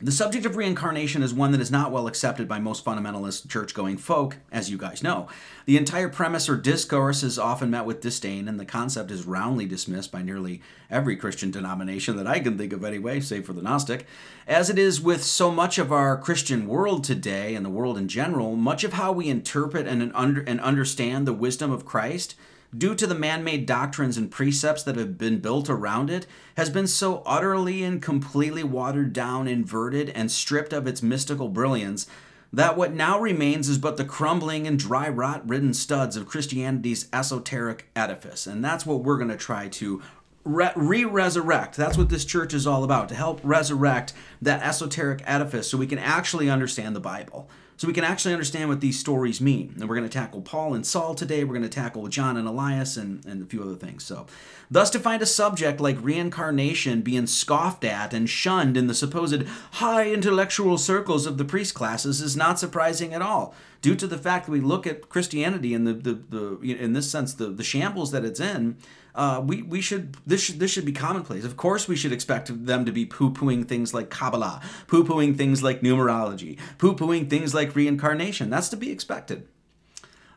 the 0.00 0.12
subject 0.12 0.44
of 0.44 0.56
reincarnation 0.56 1.22
is 1.22 1.32
one 1.32 1.52
that 1.52 1.60
is 1.60 1.70
not 1.70 1.92
well 1.92 2.08
accepted 2.08 2.48
by 2.48 2.58
most 2.58 2.84
fundamentalist 2.84 3.48
church 3.48 3.74
going 3.74 3.96
folk, 3.96 4.38
as 4.50 4.68
you 4.68 4.76
guys 4.76 5.02
know. 5.04 5.28
The 5.66 5.76
entire 5.76 6.08
premise 6.08 6.48
or 6.48 6.56
discourse 6.56 7.22
is 7.22 7.38
often 7.38 7.70
met 7.70 7.86
with 7.86 8.00
disdain, 8.00 8.48
and 8.48 8.58
the 8.58 8.64
concept 8.64 9.12
is 9.12 9.24
roundly 9.24 9.66
dismissed 9.66 10.10
by 10.10 10.22
nearly 10.22 10.60
every 10.90 11.16
Christian 11.16 11.52
denomination 11.52 12.16
that 12.16 12.26
I 12.26 12.40
can 12.40 12.58
think 12.58 12.72
of 12.72 12.84
anyway, 12.84 13.20
save 13.20 13.46
for 13.46 13.52
the 13.52 13.62
Gnostic. 13.62 14.06
As 14.48 14.68
it 14.68 14.78
is 14.78 15.00
with 15.00 15.22
so 15.22 15.52
much 15.52 15.78
of 15.78 15.92
our 15.92 16.18
Christian 16.18 16.66
world 16.66 17.04
today 17.04 17.54
and 17.54 17.64
the 17.64 17.70
world 17.70 17.96
in 17.96 18.08
general, 18.08 18.56
much 18.56 18.82
of 18.82 18.94
how 18.94 19.12
we 19.12 19.28
interpret 19.28 19.86
and, 19.86 20.10
under, 20.14 20.40
and 20.42 20.60
understand 20.60 21.26
the 21.26 21.32
wisdom 21.32 21.70
of 21.70 21.86
Christ 21.86 22.34
due 22.76 22.94
to 22.94 23.06
the 23.06 23.14
man 23.14 23.44
made 23.44 23.66
doctrines 23.66 24.16
and 24.16 24.30
precepts 24.30 24.82
that 24.82 24.96
have 24.96 25.18
been 25.18 25.38
built 25.38 25.68
around 25.68 26.10
it, 26.10 26.26
has 26.56 26.70
been 26.70 26.86
so 26.86 27.22
utterly 27.26 27.82
and 27.82 28.00
completely 28.00 28.64
watered 28.64 29.12
down, 29.12 29.46
inverted, 29.46 30.10
and 30.10 30.30
stripped 30.30 30.72
of 30.72 30.86
its 30.86 31.02
mystical 31.02 31.48
brilliance 31.48 32.06
that 32.54 32.76
what 32.76 32.94
now 32.94 33.18
remains 33.18 33.68
is 33.68 33.78
but 33.78 33.96
the 33.96 34.04
crumbling 34.04 34.66
and 34.66 34.78
dry 34.78 35.08
rot 35.08 35.46
ridden 35.48 35.74
studs 35.74 36.16
of 36.16 36.28
Christianity's 36.28 37.08
esoteric 37.12 37.90
edifice. 37.96 38.46
And 38.46 38.64
that's 38.64 38.86
what 38.86 39.02
we're 39.02 39.16
going 39.16 39.30
to 39.30 39.36
try 39.36 39.68
to 39.68 40.00
re 40.44 41.04
resurrect. 41.04 41.76
That's 41.76 41.98
what 41.98 42.10
this 42.10 42.24
church 42.24 42.54
is 42.54 42.66
all 42.66 42.84
about 42.84 43.08
to 43.08 43.14
help 43.16 43.40
resurrect 43.42 44.12
that 44.40 44.62
esoteric 44.62 45.22
edifice 45.26 45.68
so 45.68 45.78
we 45.78 45.86
can 45.86 45.98
actually 45.98 46.48
understand 46.48 46.94
the 46.94 47.00
Bible 47.00 47.48
so 47.76 47.86
we 47.86 47.94
can 47.94 48.04
actually 48.04 48.32
understand 48.32 48.68
what 48.68 48.80
these 48.80 48.98
stories 48.98 49.40
mean. 49.40 49.74
And 49.78 49.88
we're 49.88 49.96
going 49.96 50.08
to 50.08 50.18
tackle 50.18 50.42
Paul 50.42 50.74
and 50.74 50.86
Saul 50.86 51.14
today. 51.14 51.44
We're 51.44 51.54
going 51.54 51.62
to 51.62 51.68
tackle 51.68 52.06
John 52.08 52.36
and 52.36 52.46
Elias 52.46 52.96
and, 52.96 53.24
and 53.24 53.42
a 53.42 53.46
few 53.46 53.62
other 53.62 53.74
things. 53.74 54.04
So, 54.04 54.26
thus, 54.70 54.90
to 54.90 54.98
find 54.98 55.22
a 55.22 55.26
subject 55.26 55.80
like 55.80 55.96
reincarnation 56.00 57.02
being 57.02 57.26
scoffed 57.26 57.84
at 57.84 58.14
and 58.14 58.28
shunned 58.28 58.76
in 58.76 58.86
the 58.86 58.94
supposed 58.94 59.42
high 59.72 60.10
intellectual 60.10 60.78
circles 60.78 61.26
of 61.26 61.38
the 61.38 61.44
priest 61.44 61.74
classes 61.74 62.20
is 62.20 62.36
not 62.36 62.58
surprising 62.58 63.12
at 63.12 63.22
all, 63.22 63.54
due 63.82 63.96
to 63.96 64.06
the 64.06 64.18
fact 64.18 64.46
that 64.46 64.52
we 64.52 64.60
look 64.60 64.86
at 64.86 65.08
Christianity 65.08 65.74
in 65.74 65.84
the, 65.84 65.92
the, 65.92 66.14
the 66.14 66.74
in 66.78 66.92
this 66.92 67.10
sense 67.10 67.34
the, 67.34 67.48
the 67.48 67.64
shambles 67.64 68.12
that 68.12 68.24
it's 68.24 68.40
in 68.40 68.76
uh, 69.14 69.42
we 69.44 69.62
we 69.62 69.80
should 69.80 70.16
this 70.26 70.42
should 70.42 70.58
this 70.58 70.70
should 70.70 70.84
be 70.84 70.92
commonplace. 70.92 71.44
Of 71.44 71.56
course, 71.56 71.86
we 71.86 71.96
should 71.96 72.12
expect 72.12 72.66
them 72.66 72.84
to 72.84 72.92
be 72.92 73.06
poo 73.06 73.32
pooing 73.32 73.66
things 73.66 73.94
like 73.94 74.10
Kabbalah, 74.10 74.60
poo 74.88 75.04
pooing 75.04 75.36
things 75.36 75.62
like 75.62 75.80
numerology, 75.80 76.58
poo 76.78 76.94
pooing 76.94 77.30
things 77.30 77.54
like 77.54 77.76
reincarnation. 77.76 78.50
That's 78.50 78.68
to 78.70 78.76
be 78.76 78.90
expected. 78.90 79.46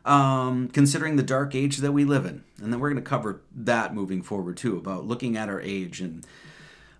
Um, 0.04 0.68
considering 0.68 1.16
the 1.16 1.22
dark 1.22 1.54
age 1.54 1.78
that 1.78 1.92
we 1.92 2.04
live 2.04 2.24
in, 2.24 2.44
and 2.62 2.72
then 2.72 2.80
we're 2.80 2.90
going 2.90 3.02
to 3.02 3.08
cover 3.08 3.42
that 3.54 3.94
moving 3.94 4.22
forward 4.22 4.56
too 4.56 4.78
about 4.78 5.06
looking 5.06 5.36
at 5.36 5.50
our 5.50 5.60
age 5.60 6.00
and 6.00 6.24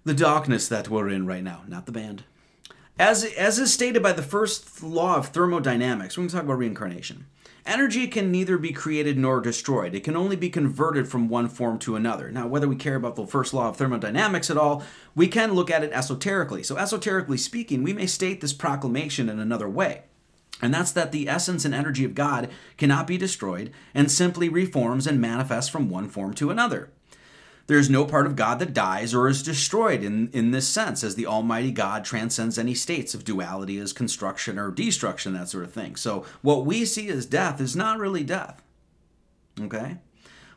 the 0.04 0.12
darkness 0.12 0.68
that 0.68 0.88
we're 0.88 1.08
in 1.08 1.26
right 1.26 1.42
now. 1.42 1.62
Not 1.68 1.86
the 1.86 1.92
band. 1.92 2.24
As, 2.98 3.24
as 3.24 3.58
is 3.58 3.72
stated 3.72 4.02
by 4.02 4.12
the 4.12 4.22
first 4.22 4.82
law 4.82 5.16
of 5.16 5.28
thermodynamics, 5.28 6.18
we're 6.18 6.22
going 6.22 6.28
to 6.30 6.34
talk 6.34 6.44
about 6.44 6.58
reincarnation. 6.58 7.26
Energy 7.66 8.06
can 8.06 8.30
neither 8.30 8.56
be 8.56 8.72
created 8.72 9.18
nor 9.18 9.40
destroyed. 9.40 9.94
It 9.94 10.04
can 10.04 10.16
only 10.16 10.36
be 10.36 10.48
converted 10.48 11.08
from 11.08 11.28
one 11.28 11.48
form 11.48 11.78
to 11.80 11.96
another. 11.96 12.30
Now, 12.30 12.46
whether 12.46 12.68
we 12.68 12.76
care 12.76 12.96
about 12.96 13.16
the 13.16 13.26
first 13.26 13.52
law 13.52 13.68
of 13.68 13.76
thermodynamics 13.76 14.50
at 14.50 14.56
all, 14.56 14.82
we 15.14 15.28
can 15.28 15.52
look 15.52 15.70
at 15.70 15.84
it 15.84 15.92
esoterically. 15.92 16.62
So, 16.62 16.76
esoterically 16.76 17.36
speaking, 17.36 17.82
we 17.82 17.92
may 17.92 18.06
state 18.06 18.40
this 18.40 18.52
proclamation 18.52 19.28
in 19.28 19.38
another 19.38 19.68
way. 19.68 20.02
And 20.60 20.74
that's 20.74 20.92
that 20.92 21.12
the 21.12 21.28
essence 21.28 21.64
and 21.64 21.74
energy 21.74 22.04
of 22.04 22.14
God 22.14 22.50
cannot 22.76 23.06
be 23.06 23.16
destroyed 23.16 23.70
and 23.94 24.10
simply 24.10 24.48
reforms 24.48 25.06
and 25.06 25.20
manifests 25.20 25.70
from 25.70 25.88
one 25.88 26.08
form 26.08 26.34
to 26.34 26.50
another. 26.50 26.90
There 27.68 27.78
is 27.78 27.90
no 27.90 28.06
part 28.06 28.26
of 28.26 28.34
God 28.34 28.58
that 28.60 28.72
dies 28.72 29.14
or 29.14 29.28
is 29.28 29.42
destroyed 29.42 30.02
in, 30.02 30.30
in 30.32 30.52
this 30.52 30.66
sense, 30.66 31.04
as 31.04 31.14
the 31.14 31.26
Almighty 31.26 31.70
God 31.70 32.02
transcends 32.02 32.58
any 32.58 32.74
states 32.74 33.14
of 33.14 33.24
duality 33.24 33.78
as 33.78 33.92
construction 33.92 34.58
or 34.58 34.70
destruction, 34.70 35.34
that 35.34 35.50
sort 35.50 35.64
of 35.64 35.72
thing. 35.72 35.94
So, 35.94 36.24
what 36.40 36.64
we 36.64 36.86
see 36.86 37.08
as 37.08 37.26
death 37.26 37.60
is 37.60 37.76
not 37.76 37.98
really 37.98 38.24
death. 38.24 38.62
Okay? 39.60 39.98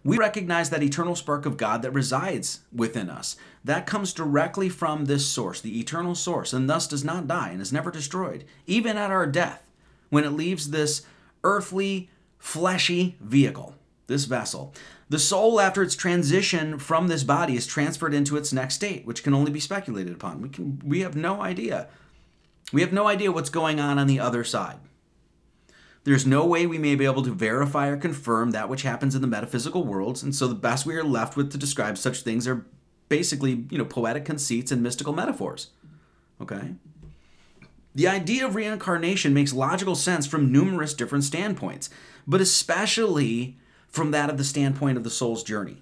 We 0.06 0.18
recognize 0.18 0.70
that 0.70 0.82
eternal 0.82 1.18
spark 1.18 1.46
of 1.46 1.58
God 1.58 1.82
that 1.82 1.92
resides 1.92 2.62
within 2.74 3.10
us. 3.10 3.36
That 3.64 3.86
comes 3.86 4.14
directly 4.14 4.70
from 4.70 5.06
this 5.06 5.28
source, 5.28 5.60
the 5.60 5.80
eternal 5.82 6.16
source, 6.16 6.54
and 6.54 6.70
thus 6.70 6.88
does 6.88 7.04
not 7.04 7.28
die 7.28 7.50
and 7.50 7.62
is 7.62 7.74
never 7.74 7.92
destroyed, 7.92 8.46
even 8.66 8.96
at 8.96 9.12
our 9.12 9.28
death, 9.28 9.62
when 10.10 10.24
it 10.24 10.32
leaves 10.32 10.70
this 10.70 11.06
earthly, 11.44 12.10
fleshy 12.40 13.18
vehicle, 13.20 13.76
this 14.08 14.24
vessel. 14.26 14.74
The 15.12 15.20
soul, 15.20 15.60
after 15.60 15.84
its 15.84 15.98
transition 15.98 16.80
from 16.80 17.10
this 17.10 17.26
body, 17.26 17.58
is 17.58 17.68
transferred 17.68 18.14
into 18.14 18.38
its 18.38 18.54
next 18.54 18.76
state, 18.76 19.06
which 19.06 19.24
can 19.24 19.34
only 19.34 19.52
be 19.52 19.60
speculated 19.60 20.14
upon. 20.14 20.42
We, 20.42 20.48
can, 20.48 20.82
we 20.86 21.02
have 21.02 21.18
no 21.18 21.42
idea. 21.42 21.90
We 22.72 22.80
have 22.80 22.94
no 22.94 23.08
idea 23.08 23.30
what's 23.30 23.50
going 23.50 23.82
on 23.82 24.00
on 24.00 24.08
the 24.08 24.22
other 24.22 24.46
side. 24.46 24.78
There's 26.06 26.26
no 26.26 26.46
way 26.46 26.66
we 26.66 26.78
may 26.78 26.96
be 26.96 27.04
able 27.04 27.24
to 27.24 27.34
verify 27.34 27.90
or 27.90 27.98
confirm 27.98 28.52
that 28.52 28.70
which 28.70 28.84
happens 28.84 29.14
in 29.14 29.22
the 29.22 29.28
metaphysical 29.28 29.84
worlds, 29.84 30.24
and 30.24 30.34
so 30.34 30.48
the 30.48 30.56
best 30.56 30.86
we 30.86 30.96
are 30.96 31.04
left 31.04 31.36
with 31.36 31.52
to 31.52 31.58
describe 31.58 31.98
such 31.98 32.22
things 32.22 32.48
are 32.48 32.66
basically, 33.10 33.66
you 33.70 33.78
know, 33.78 33.84
poetic 33.84 34.24
conceits 34.24 34.72
and 34.72 34.82
mystical 34.82 35.12
metaphors. 35.12 35.72
Okay? 36.40 36.76
The 37.94 38.08
idea 38.08 38.46
of 38.46 38.56
reincarnation 38.56 39.34
makes 39.34 39.52
logical 39.52 39.96
sense 39.96 40.26
from 40.26 40.54
numerous 40.54 40.94
different 40.94 41.26
standpoints, 41.26 41.90
but 42.26 42.40
especially 42.40 43.58
from 43.92 44.12
that 44.12 44.30
of 44.30 44.38
the 44.38 44.44
standpoint 44.44 44.98
of 44.98 45.04
the 45.04 45.10
soul's 45.10 45.44
journey. 45.44 45.78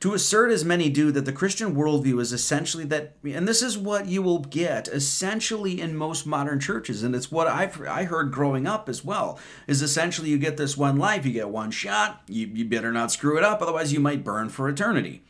To 0.00 0.12
assert, 0.12 0.50
as 0.50 0.62
many 0.62 0.90
do, 0.90 1.10
that 1.12 1.24
the 1.24 1.32
Christian 1.32 1.74
worldview 1.74 2.20
is 2.20 2.30
essentially 2.30 2.84
that, 2.84 3.14
and 3.24 3.48
this 3.48 3.62
is 3.62 3.78
what 3.78 4.06
you 4.06 4.20
will 4.20 4.40
get 4.40 4.88
essentially 4.88 5.80
in 5.80 5.96
most 5.96 6.26
modern 6.26 6.60
churches, 6.60 7.02
and 7.02 7.14
it's 7.14 7.32
what 7.32 7.46
I've 7.46 7.80
I 7.80 8.04
heard 8.04 8.30
growing 8.30 8.66
up 8.66 8.90
as 8.90 9.02
well, 9.02 9.38
is 9.66 9.80
essentially 9.80 10.28
you 10.28 10.36
get 10.36 10.58
this 10.58 10.76
one 10.76 10.96
life, 10.96 11.24
you 11.24 11.32
get 11.32 11.48
one 11.48 11.70
shot, 11.70 12.20
you, 12.28 12.46
you 12.46 12.66
better 12.66 12.92
not 12.92 13.10
screw 13.10 13.38
it 13.38 13.44
up, 13.44 13.62
otherwise 13.62 13.90
you 13.90 14.00
might 14.00 14.22
burn 14.22 14.50
for 14.50 14.68
eternity. 14.68 15.22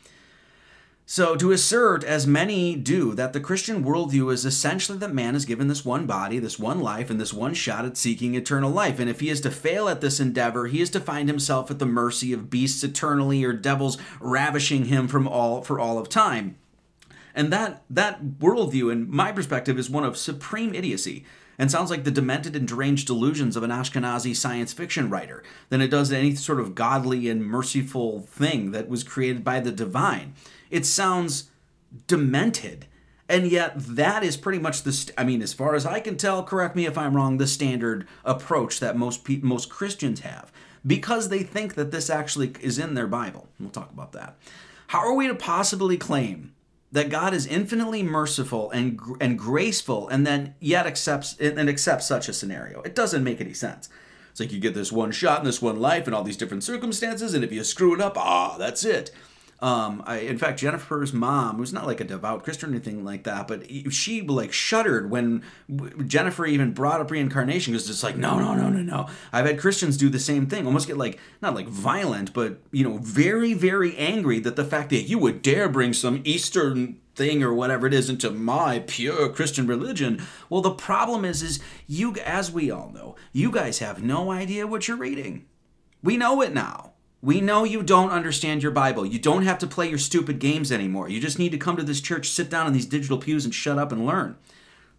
So, 1.08 1.36
to 1.36 1.52
assert, 1.52 2.02
as 2.02 2.26
many 2.26 2.74
do, 2.74 3.14
that 3.14 3.32
the 3.32 3.38
Christian 3.38 3.84
worldview 3.84 4.32
is 4.32 4.44
essentially 4.44 4.98
that 4.98 5.14
man 5.14 5.36
is 5.36 5.44
given 5.44 5.68
this 5.68 5.84
one 5.84 6.04
body, 6.04 6.40
this 6.40 6.58
one 6.58 6.80
life, 6.80 7.10
and 7.10 7.20
this 7.20 7.32
one 7.32 7.54
shot 7.54 7.84
at 7.84 7.96
seeking 7.96 8.34
eternal 8.34 8.72
life. 8.72 8.98
And 8.98 9.08
if 9.08 9.20
he 9.20 9.30
is 9.30 9.40
to 9.42 9.52
fail 9.52 9.88
at 9.88 10.00
this 10.00 10.18
endeavor, 10.18 10.66
he 10.66 10.80
is 10.80 10.90
to 10.90 11.00
find 11.00 11.28
himself 11.28 11.70
at 11.70 11.78
the 11.78 11.86
mercy 11.86 12.32
of 12.32 12.50
beasts 12.50 12.82
eternally 12.82 13.44
or 13.44 13.52
devils 13.52 13.98
ravishing 14.18 14.86
him 14.86 15.06
from 15.06 15.28
all 15.28 15.62
for 15.62 15.78
all 15.78 15.96
of 15.96 16.08
time. 16.08 16.56
And 17.36 17.52
that 17.52 17.84
that 17.88 18.24
worldview, 18.40 18.90
in 18.90 19.08
my 19.08 19.30
perspective, 19.30 19.78
is 19.78 19.88
one 19.88 20.04
of 20.04 20.16
supreme 20.16 20.74
idiocy 20.74 21.24
and 21.56 21.70
sounds 21.70 21.88
like 21.88 22.02
the 22.02 22.10
demented 22.10 22.56
and 22.56 22.66
deranged 22.66 23.06
delusions 23.06 23.56
of 23.56 23.62
an 23.62 23.70
Ashkenazi 23.70 24.34
science 24.34 24.72
fiction 24.72 25.08
writer 25.08 25.44
than 25.68 25.80
it 25.80 25.88
does 25.88 26.10
any 26.10 26.34
sort 26.34 26.58
of 26.58 26.74
godly 26.74 27.28
and 27.28 27.44
merciful 27.44 28.22
thing 28.22 28.72
that 28.72 28.88
was 28.88 29.04
created 29.04 29.44
by 29.44 29.60
the 29.60 29.72
divine. 29.72 30.34
It 30.70 30.86
sounds 30.86 31.50
demented. 32.06 32.86
And 33.28 33.50
yet, 33.50 33.74
that 33.76 34.22
is 34.22 34.36
pretty 34.36 34.60
much 34.60 34.82
the. 34.82 34.92
St- 34.92 35.14
I 35.18 35.24
mean, 35.24 35.42
as 35.42 35.52
far 35.52 35.74
as 35.74 35.84
I 35.84 35.98
can 35.98 36.16
tell, 36.16 36.44
correct 36.44 36.76
me 36.76 36.86
if 36.86 36.96
I'm 36.96 37.16
wrong. 37.16 37.38
The 37.38 37.46
standard 37.48 38.06
approach 38.24 38.78
that 38.78 38.96
most 38.96 39.24
pe- 39.24 39.40
most 39.42 39.68
Christians 39.68 40.20
have, 40.20 40.52
because 40.86 41.28
they 41.28 41.42
think 41.42 41.74
that 41.74 41.90
this 41.90 42.08
actually 42.08 42.52
is 42.60 42.78
in 42.78 42.94
their 42.94 43.08
Bible. 43.08 43.48
We'll 43.58 43.70
talk 43.70 43.90
about 43.90 44.12
that. 44.12 44.36
How 44.88 45.00
are 45.00 45.14
we 45.14 45.26
to 45.26 45.34
possibly 45.34 45.96
claim 45.96 46.54
that 46.92 47.10
God 47.10 47.34
is 47.34 47.46
infinitely 47.48 48.04
merciful 48.04 48.70
and 48.70 49.00
and 49.20 49.36
graceful, 49.36 50.08
and 50.08 50.24
then 50.24 50.54
yet 50.60 50.86
accepts 50.86 51.36
and 51.40 51.68
accepts 51.68 52.06
such 52.06 52.28
a 52.28 52.32
scenario? 52.32 52.80
It 52.82 52.94
doesn't 52.94 53.24
make 53.24 53.40
any 53.40 53.54
sense. 53.54 53.88
It's 54.30 54.38
like 54.38 54.52
you 54.52 54.60
get 54.60 54.74
this 54.74 54.92
one 54.92 55.10
shot 55.10 55.40
in 55.40 55.46
this 55.46 55.60
one 55.60 55.80
life 55.80 56.06
and 56.06 56.14
all 56.14 56.22
these 56.22 56.36
different 56.36 56.62
circumstances, 56.62 57.34
and 57.34 57.42
if 57.42 57.50
you 57.50 57.64
screw 57.64 57.92
it 57.94 58.00
up, 58.00 58.16
ah, 58.16 58.56
that's 58.56 58.84
it. 58.84 59.10
Um, 59.60 60.02
I, 60.04 60.18
in 60.18 60.36
fact, 60.36 60.58
Jennifer's 60.58 61.14
mom, 61.14 61.56
who's 61.56 61.72
not 61.72 61.86
like 61.86 62.00
a 62.00 62.04
devout 62.04 62.44
Christian 62.44 62.70
or 62.70 62.72
anything 62.74 63.04
like 63.04 63.24
that, 63.24 63.48
but 63.48 63.64
she 63.90 64.20
like 64.20 64.52
shuddered 64.52 65.10
when 65.10 65.42
Jennifer 66.06 66.44
even 66.44 66.72
brought 66.72 67.00
up 67.00 67.10
reincarnation 67.10 67.72
because 67.72 67.88
it's 67.88 68.02
like, 68.02 68.16
no, 68.16 68.38
no, 68.38 68.54
no, 68.54 68.68
no, 68.68 68.82
no. 68.82 69.08
I've 69.32 69.46
had 69.46 69.58
Christians 69.58 69.96
do 69.96 70.10
the 70.10 70.18
same 70.18 70.46
thing, 70.46 70.66
almost 70.66 70.86
get 70.86 70.98
like 70.98 71.18
not 71.40 71.54
like 71.54 71.68
violent, 71.68 72.34
but 72.34 72.60
you 72.70 72.84
know, 72.84 72.98
very, 72.98 73.54
very 73.54 73.96
angry 73.96 74.40
that 74.40 74.56
the 74.56 74.64
fact 74.64 74.90
that 74.90 75.02
you 75.02 75.18
would 75.18 75.40
dare 75.40 75.68
bring 75.70 75.94
some 75.94 76.20
Eastern 76.24 77.00
thing 77.14 77.42
or 77.42 77.54
whatever 77.54 77.86
it 77.86 77.94
is 77.94 78.10
into 78.10 78.30
my 78.30 78.84
pure 78.86 79.30
Christian 79.30 79.66
religion. 79.66 80.22
Well, 80.50 80.60
the 80.60 80.70
problem 80.70 81.24
is, 81.24 81.42
is 81.42 81.60
you, 81.86 82.14
as 82.16 82.52
we 82.52 82.70
all 82.70 82.90
know, 82.90 83.16
you 83.32 83.50
guys 83.50 83.78
have 83.78 84.02
no 84.02 84.30
idea 84.30 84.66
what 84.66 84.86
you're 84.86 84.98
reading. 84.98 85.46
We 86.02 86.18
know 86.18 86.42
it 86.42 86.52
now. 86.52 86.92
We 87.26 87.40
know 87.40 87.64
you 87.64 87.82
don't 87.82 88.12
understand 88.12 88.62
your 88.62 88.70
Bible. 88.70 89.04
You 89.04 89.18
don't 89.18 89.42
have 89.42 89.58
to 89.58 89.66
play 89.66 89.88
your 89.88 89.98
stupid 89.98 90.38
games 90.38 90.70
anymore. 90.70 91.08
You 91.08 91.20
just 91.20 91.40
need 91.40 91.50
to 91.50 91.58
come 91.58 91.76
to 91.76 91.82
this 91.82 92.00
church, 92.00 92.30
sit 92.30 92.48
down 92.48 92.68
in 92.68 92.72
these 92.72 92.86
digital 92.86 93.18
pews, 93.18 93.44
and 93.44 93.52
shut 93.52 93.78
up 93.78 93.90
and 93.90 94.06
learn. 94.06 94.36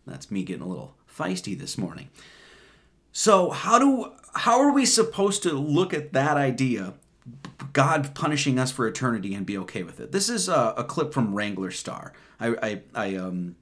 That's 0.06 0.30
me 0.30 0.44
getting 0.44 0.62
a 0.62 0.68
little 0.68 0.96
feisty 1.10 1.58
this 1.58 1.78
morning. 1.78 2.10
So, 3.14 3.52
how 3.52 3.80
do 3.80 4.12
how 4.36 4.60
are 4.60 4.74
we 4.74 4.86
supposed 4.86 5.42
to 5.44 5.54
look 5.54 5.94
at 5.94 6.12
that 6.12 6.36
idea 6.36 6.96
God 7.72 8.14
punishing 8.14 8.60
us 8.60 8.72
for 8.72 8.88
eternity 8.88 9.34
and 9.34 9.46
be 9.46 9.58
okay 9.60 9.84
with 9.84 10.00
it. 10.00 10.12
This 10.12 10.30
is 10.30 10.50
a, 10.50 10.74
a 10.78 10.84
clip 10.84 11.14
from 11.14 11.34
Wranglerstar. 11.34 12.12
I, 12.40 12.56
I, 12.62 12.82
I, 12.94 13.16
um, 13.16 13.56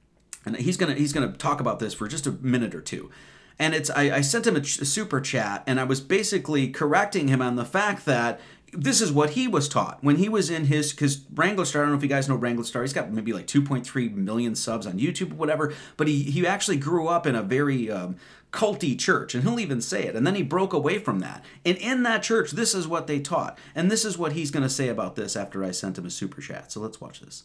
and 0.44 0.56
he's 0.56 0.76
gonna 0.76 0.94
he's 0.94 1.12
gonna 1.12 1.32
talk 1.32 1.60
about 1.60 1.78
this 1.78 1.94
for 1.94 2.08
just 2.08 2.26
a 2.26 2.32
minute 2.32 2.74
or 2.74 2.80
two. 2.80 3.10
And 3.58 3.74
it's 3.74 3.90
I, 3.90 4.16
I 4.16 4.20
sent 4.20 4.46
him 4.46 4.56
a, 4.56 4.64
super 4.64 5.20
chat, 5.20 5.64
and 5.66 5.80
I 5.80 5.84
was 5.84 6.00
basically 6.00 6.68
correcting 6.68 7.28
him 7.28 7.40
on 7.40 7.56
the 7.56 7.64
fact 7.64 8.04
that 8.04 8.38
this 8.72 9.00
is 9.00 9.12
what 9.12 9.30
he 9.30 9.46
was 9.48 9.68
taught 9.68 9.98
when 10.02 10.16
he 10.16 10.28
was 10.28 10.50
in 10.50 10.66
his 10.66 10.92
because 10.92 11.18
Wranglerstar. 11.18 11.76
I 11.76 11.82
don't 11.82 11.90
know 11.90 11.96
if 11.96 12.02
you 12.02 12.08
guys 12.08 12.28
know 12.28 12.38
Wranglerstar. 12.38 12.82
He's 12.82 12.92
got 12.92 13.10
maybe 13.12 13.32
like 13.32 13.46
2.3 13.46 14.14
million 14.14 14.54
subs 14.54 14.86
on 14.86 14.98
YouTube 14.98 15.32
or 15.32 15.36
whatever. 15.36 15.72
But 15.96 16.08
he 16.08 16.24
he 16.24 16.46
actually 16.46 16.76
grew 16.76 17.08
up 17.08 17.26
in 17.26 17.34
a 17.34 17.42
very 17.42 17.90
um, 17.90 18.16
culty 18.52 18.98
church, 18.98 19.34
and 19.34 19.44
he'll 19.44 19.60
even 19.60 19.80
say 19.80 20.04
it. 20.04 20.16
And 20.16 20.26
then 20.26 20.34
he 20.34 20.42
broke 20.42 20.72
away 20.72 20.98
from 20.98 21.20
that. 21.20 21.44
And 21.64 21.76
in 21.78 22.02
that 22.02 22.22
church, 22.22 22.52
this 22.52 22.74
is 22.74 22.88
what 22.88 23.06
they 23.06 23.20
taught, 23.20 23.58
and 23.74 23.90
this 23.90 24.04
is 24.04 24.18
what 24.18 24.32
he's 24.32 24.50
going 24.50 24.62
to 24.62 24.68
say 24.68 24.88
about 24.88 25.16
this 25.16 25.36
after 25.36 25.64
I 25.64 25.70
sent 25.70 25.98
him 25.98 26.06
a 26.06 26.10
super 26.10 26.40
chat. 26.40 26.72
So 26.72 26.80
let's 26.80 27.00
watch 27.00 27.20
this. 27.20 27.44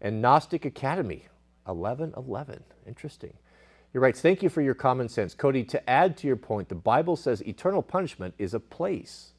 And 0.00 0.20
Gnostic 0.20 0.64
Academy, 0.64 1.26
1111. 1.64 2.64
Interesting. 2.86 3.34
He 3.92 3.98
writes, 3.98 4.20
Thank 4.20 4.42
you 4.42 4.48
for 4.48 4.62
your 4.62 4.74
common 4.74 5.08
sense. 5.08 5.34
Cody, 5.34 5.64
to 5.64 5.90
add 5.90 6.16
to 6.18 6.26
your 6.26 6.36
point, 6.36 6.68
the 6.68 6.74
Bible 6.74 7.16
says 7.16 7.40
eternal 7.42 7.82
punishment 7.82 8.34
is 8.38 8.54
a 8.54 8.60
place. 8.60 9.32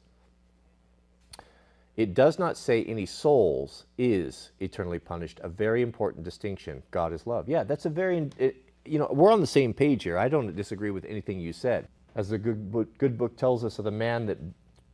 It 1.96 2.14
does 2.14 2.38
not 2.38 2.56
say 2.56 2.84
any 2.84 3.06
souls 3.06 3.84
is 3.98 4.52
eternally 4.60 5.00
punished. 5.00 5.40
A 5.42 5.48
very 5.48 5.82
important 5.82 6.24
distinction. 6.24 6.82
God 6.92 7.12
is 7.12 7.26
love. 7.26 7.48
Yeah, 7.48 7.64
that's 7.64 7.86
a 7.86 7.90
very, 7.90 8.30
it, 8.38 8.56
you 8.84 9.00
know, 9.00 9.08
we're 9.10 9.32
on 9.32 9.40
the 9.40 9.48
same 9.48 9.74
page 9.74 10.04
here. 10.04 10.16
I 10.16 10.28
don't 10.28 10.54
disagree 10.54 10.90
with 10.90 11.04
anything 11.06 11.40
you 11.40 11.52
said. 11.52 11.88
As 12.14 12.28
the 12.28 12.38
good 12.38 12.70
book, 12.70 12.96
good 12.98 13.18
book 13.18 13.36
tells 13.36 13.64
us 13.64 13.80
of 13.80 13.84
the 13.84 13.90
man 13.90 14.26
that 14.26 14.38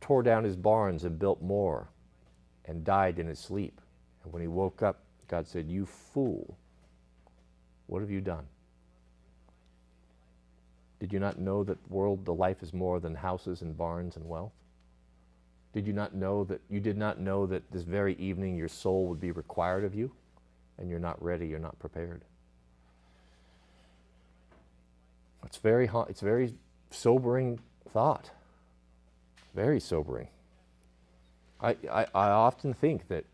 tore 0.01 0.23
down 0.23 0.43
his 0.43 0.55
barns 0.55 1.03
and 1.03 1.19
built 1.19 1.41
more 1.43 1.89
and 2.65 2.83
died 2.83 3.19
in 3.19 3.27
his 3.27 3.39
sleep. 3.39 3.81
And 4.23 4.33
when 4.33 4.41
he 4.41 4.47
woke 4.47 4.81
up, 4.81 5.01
God 5.27 5.47
said, 5.47 5.69
You 5.69 5.85
fool, 5.85 6.57
what 7.85 7.99
have 8.01 8.09
you 8.09 8.21
done? 8.21 8.47
Did 10.99 11.11
you 11.11 11.19
not 11.19 11.39
know 11.39 11.63
that 11.63 11.77
world, 11.91 12.25
the 12.25 12.33
life 12.33 12.63
is 12.63 12.73
more 12.73 12.99
than 12.99 13.15
houses 13.15 13.61
and 13.61 13.77
barns 13.77 14.15
and 14.15 14.27
wealth? 14.27 14.53
Did 15.73 15.85
you 15.85 15.93
not 15.93 16.15
know 16.15 16.45
that 16.45 16.61
you 16.69 16.79
did 16.79 16.97
not 16.97 17.19
know 17.19 17.45
that 17.47 17.69
this 17.71 17.83
very 17.83 18.15
evening 18.15 18.55
your 18.55 18.69
soul 18.69 19.07
would 19.07 19.19
be 19.19 19.31
required 19.31 19.83
of 19.83 19.93
you 19.93 20.11
and 20.77 20.89
you're 20.89 20.99
not 20.99 21.21
ready, 21.21 21.47
you're 21.47 21.59
not 21.59 21.77
prepared? 21.79 22.23
It's 25.45 25.57
very 25.57 25.89
it's 26.09 26.21
very 26.21 26.55
sobering 26.91 27.59
thought. 27.91 28.31
Very 29.53 29.79
sobering. 29.79 30.29
I, 31.61 31.77
I, 31.91 32.05
I 32.13 32.29
often 32.29 32.73
think 32.73 33.07
that 33.07 33.25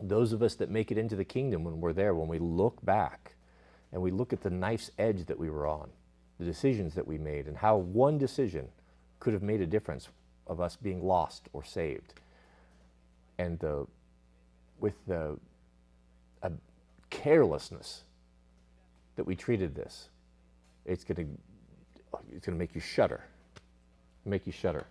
those 0.00 0.32
of 0.32 0.42
us 0.42 0.54
that 0.56 0.70
make 0.70 0.90
it 0.90 0.98
into 0.98 1.16
the 1.16 1.24
kingdom 1.24 1.64
when 1.64 1.80
we're 1.80 1.92
there, 1.92 2.14
when 2.14 2.28
we 2.28 2.38
look 2.38 2.84
back 2.84 3.34
and 3.92 4.02
we 4.02 4.10
look 4.10 4.32
at 4.32 4.42
the 4.42 4.50
knife's 4.50 4.90
edge 4.98 5.26
that 5.26 5.38
we 5.38 5.48
were 5.48 5.66
on, 5.66 5.90
the 6.38 6.44
decisions 6.44 6.94
that 6.94 7.06
we 7.06 7.18
made, 7.18 7.46
and 7.46 7.56
how 7.56 7.76
one 7.76 8.18
decision 8.18 8.68
could 9.20 9.32
have 9.32 9.42
made 9.42 9.60
a 9.60 9.66
difference 9.66 10.08
of 10.46 10.60
us 10.60 10.76
being 10.76 11.04
lost 11.04 11.48
or 11.52 11.64
saved. 11.64 12.14
And 13.38 13.58
the, 13.58 13.86
with 14.80 14.94
the 15.06 15.38
carelessness 17.10 18.02
that 19.16 19.24
we 19.24 19.34
treated 19.34 19.74
this, 19.74 20.08
it's 20.84 21.04
going 21.04 21.16
to 21.16 21.26
it's 22.34 22.46
going 22.46 22.56
to 22.56 22.58
make 22.58 22.74
you 22.74 22.80
shudder. 22.80 23.24
Make 24.24 24.46
you 24.46 24.52
shudder. 24.52 24.86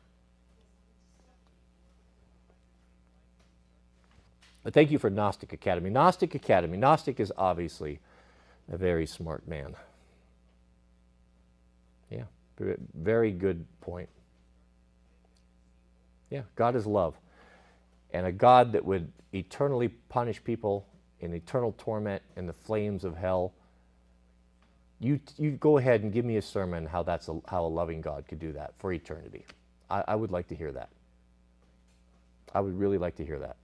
But 4.63 4.73
thank 4.73 4.91
you 4.91 4.99
for 4.99 5.10
Gnostic 5.10 5.53
Academy. 5.53 5.89
Gnostic 5.89 6.36
Academy. 6.36 6.77
Gnostic 6.77 7.19
is 7.19 7.31
obviously 7.38 7.99
a 8.71 8.77
very 8.77 9.05
smart 9.05 9.47
man. 9.47 9.75
Yeah, 12.10 12.24
very 12.94 13.32
good 13.32 13.65
point. 13.82 14.10
Yeah, 16.30 16.41
God 16.56 16.76
is 16.76 16.86
love. 16.86 17.15
And 18.12 18.26
a 18.26 18.32
God 18.32 18.72
that 18.74 18.86
would 18.86 19.12
eternally 19.34 19.89
punish 20.10 20.44
people 20.44 20.88
in 21.20 21.34
eternal 21.34 21.74
torment 21.78 22.22
in 22.36 22.48
the 22.48 22.54
flames 22.54 23.04
of 23.04 23.18
hell. 23.18 23.54
You, 25.00 25.20
you 25.38 25.52
go 25.52 25.78
ahead 25.78 26.04
and 26.04 26.13
give 26.13 26.26
me 26.26 26.38
a 26.38 26.41
sermon 26.41 26.86
how 26.86 27.04
that's 27.04 27.28
a, 27.28 27.39
how 27.48 27.65
a 27.65 27.68
loving 27.68 28.02
God 28.02 28.26
could 28.28 28.39
do 28.39 28.54
that 28.54 28.74
for 28.78 28.94
eternity. 28.94 29.46
I, 29.89 30.04
I 30.10 30.15
would 30.15 30.32
like 30.32 30.48
to 30.50 30.56
hear 30.56 30.72
that. 30.72 30.89
I 32.54 32.62
would 32.62 32.78
really 32.80 32.98
like 32.98 33.15
to 33.18 33.26
hear 33.26 33.39
that. 33.39 33.58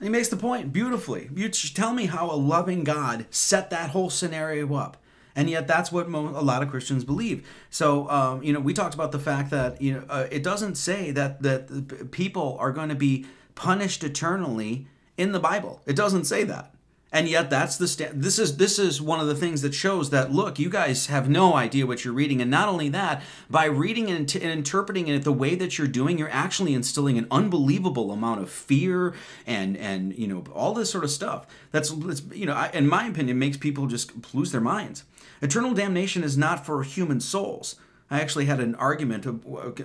He 0.00 0.08
makes 0.08 0.28
the 0.28 0.36
point 0.36 0.72
beautifully. 0.72 1.30
You 1.34 1.48
tell 1.48 1.92
me 1.92 2.06
how 2.06 2.30
a 2.30 2.36
loving 2.36 2.84
God 2.84 3.26
set 3.30 3.70
that 3.70 3.90
whole 3.90 4.10
scenario 4.10 4.74
up 4.74 4.96
and 5.36 5.50
yet 5.50 5.66
that's 5.66 5.90
what 5.90 6.08
mo- 6.08 6.28
a 6.28 6.42
lot 6.42 6.62
of 6.62 6.70
Christians 6.70 7.04
believe. 7.04 7.46
So 7.70 8.08
um, 8.10 8.42
you 8.42 8.52
know, 8.52 8.60
we 8.60 8.72
talked 8.72 8.94
about 8.94 9.12
the 9.12 9.18
fact 9.18 9.50
that 9.50 9.80
you 9.80 9.92
know 9.94 10.04
uh, 10.08 10.26
it 10.30 10.42
doesn't 10.42 10.76
say 10.76 11.10
that 11.12 11.42
that 11.42 12.10
people 12.10 12.56
are 12.60 12.72
going 12.72 12.88
to 12.88 12.94
be 12.94 13.26
punished 13.54 14.04
eternally 14.04 14.86
in 15.16 15.32
the 15.32 15.40
Bible. 15.40 15.80
It 15.86 15.96
doesn't 15.96 16.24
say 16.24 16.44
that. 16.44 16.73
And 17.14 17.28
yet 17.28 17.48
that's 17.48 17.76
the 17.76 17.86
sta- 17.86 18.10
this 18.12 18.40
is 18.40 18.56
this 18.56 18.76
is 18.76 19.00
one 19.00 19.20
of 19.20 19.28
the 19.28 19.36
things 19.36 19.62
that 19.62 19.72
shows 19.72 20.10
that 20.10 20.32
look, 20.32 20.58
you 20.58 20.68
guys 20.68 21.06
have 21.06 21.28
no 21.28 21.54
idea 21.54 21.86
what 21.86 22.04
you're 22.04 22.12
reading 22.12 22.42
and 22.42 22.50
not 22.50 22.68
only 22.68 22.88
that, 22.88 23.22
by 23.48 23.66
reading 23.66 24.10
and, 24.10 24.28
t- 24.28 24.40
and 24.40 24.50
interpreting 24.50 25.06
it 25.06 25.22
the 25.22 25.32
way 25.32 25.54
that 25.54 25.78
you're 25.78 25.86
doing, 25.86 26.18
you're 26.18 26.28
actually 26.28 26.74
instilling 26.74 27.16
an 27.16 27.28
unbelievable 27.30 28.10
amount 28.10 28.40
of 28.42 28.50
fear 28.50 29.14
and 29.46 29.76
and 29.76 30.18
you 30.18 30.26
know 30.26 30.42
all 30.52 30.74
this 30.74 30.90
sort 30.90 31.04
of 31.04 31.10
stuff. 31.10 31.46
That's, 31.70 31.90
that's 31.90 32.22
you 32.32 32.46
know, 32.46 32.54
I, 32.54 32.70
in 32.74 32.88
my 32.88 33.06
opinion 33.06 33.38
makes 33.38 33.58
people 33.58 33.86
just 33.86 34.34
lose 34.34 34.50
their 34.50 34.60
minds. 34.60 35.04
Eternal 35.40 35.72
damnation 35.72 36.24
is 36.24 36.36
not 36.36 36.66
for 36.66 36.82
human 36.82 37.20
souls. 37.20 37.76
I 38.10 38.20
actually 38.20 38.44
had 38.44 38.60
an 38.60 38.74
argument, 38.74 39.24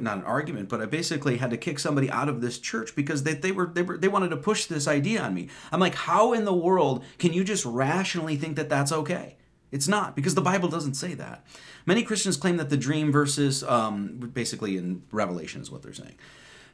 not 0.01 0.17
an 0.17 0.23
argument, 0.23 0.67
but 0.69 0.81
I 0.81 0.85
basically 0.85 1.37
had 1.37 1.51
to 1.51 1.57
kick 1.57 1.79
somebody 1.79 2.11
out 2.11 2.27
of 2.27 2.41
this 2.41 2.59
church 2.59 2.95
because 2.95 3.23
they, 3.23 3.33
they 3.33 3.51
were 3.51 3.67
they 3.67 3.81
were 3.81 3.97
they 3.97 4.09
wanted 4.09 4.29
to 4.29 4.37
push 4.37 4.65
this 4.65 4.87
idea 4.87 5.21
on 5.21 5.33
me. 5.33 5.47
I'm 5.71 5.79
like, 5.79 5.95
how 5.95 6.33
in 6.33 6.43
the 6.43 6.53
world 6.53 7.03
can 7.17 7.31
you 7.31 7.43
just 7.43 7.65
rationally 7.65 8.35
think 8.35 8.57
that 8.57 8.69
that's 8.69 8.91
okay? 8.91 9.37
It's 9.71 9.87
not 9.87 10.15
because 10.15 10.35
the 10.35 10.41
Bible 10.41 10.67
doesn't 10.67 10.95
say 10.95 11.13
that. 11.13 11.45
Many 11.85 12.03
Christians 12.03 12.37
claim 12.37 12.57
that 12.57 12.69
the 12.69 12.77
dream 12.77 13.11
verses, 13.11 13.63
um, 13.63 14.17
basically 14.33 14.77
in 14.77 15.03
Revelation, 15.11 15.61
is 15.61 15.71
what 15.71 15.81
they're 15.81 15.93
saying. 15.93 16.15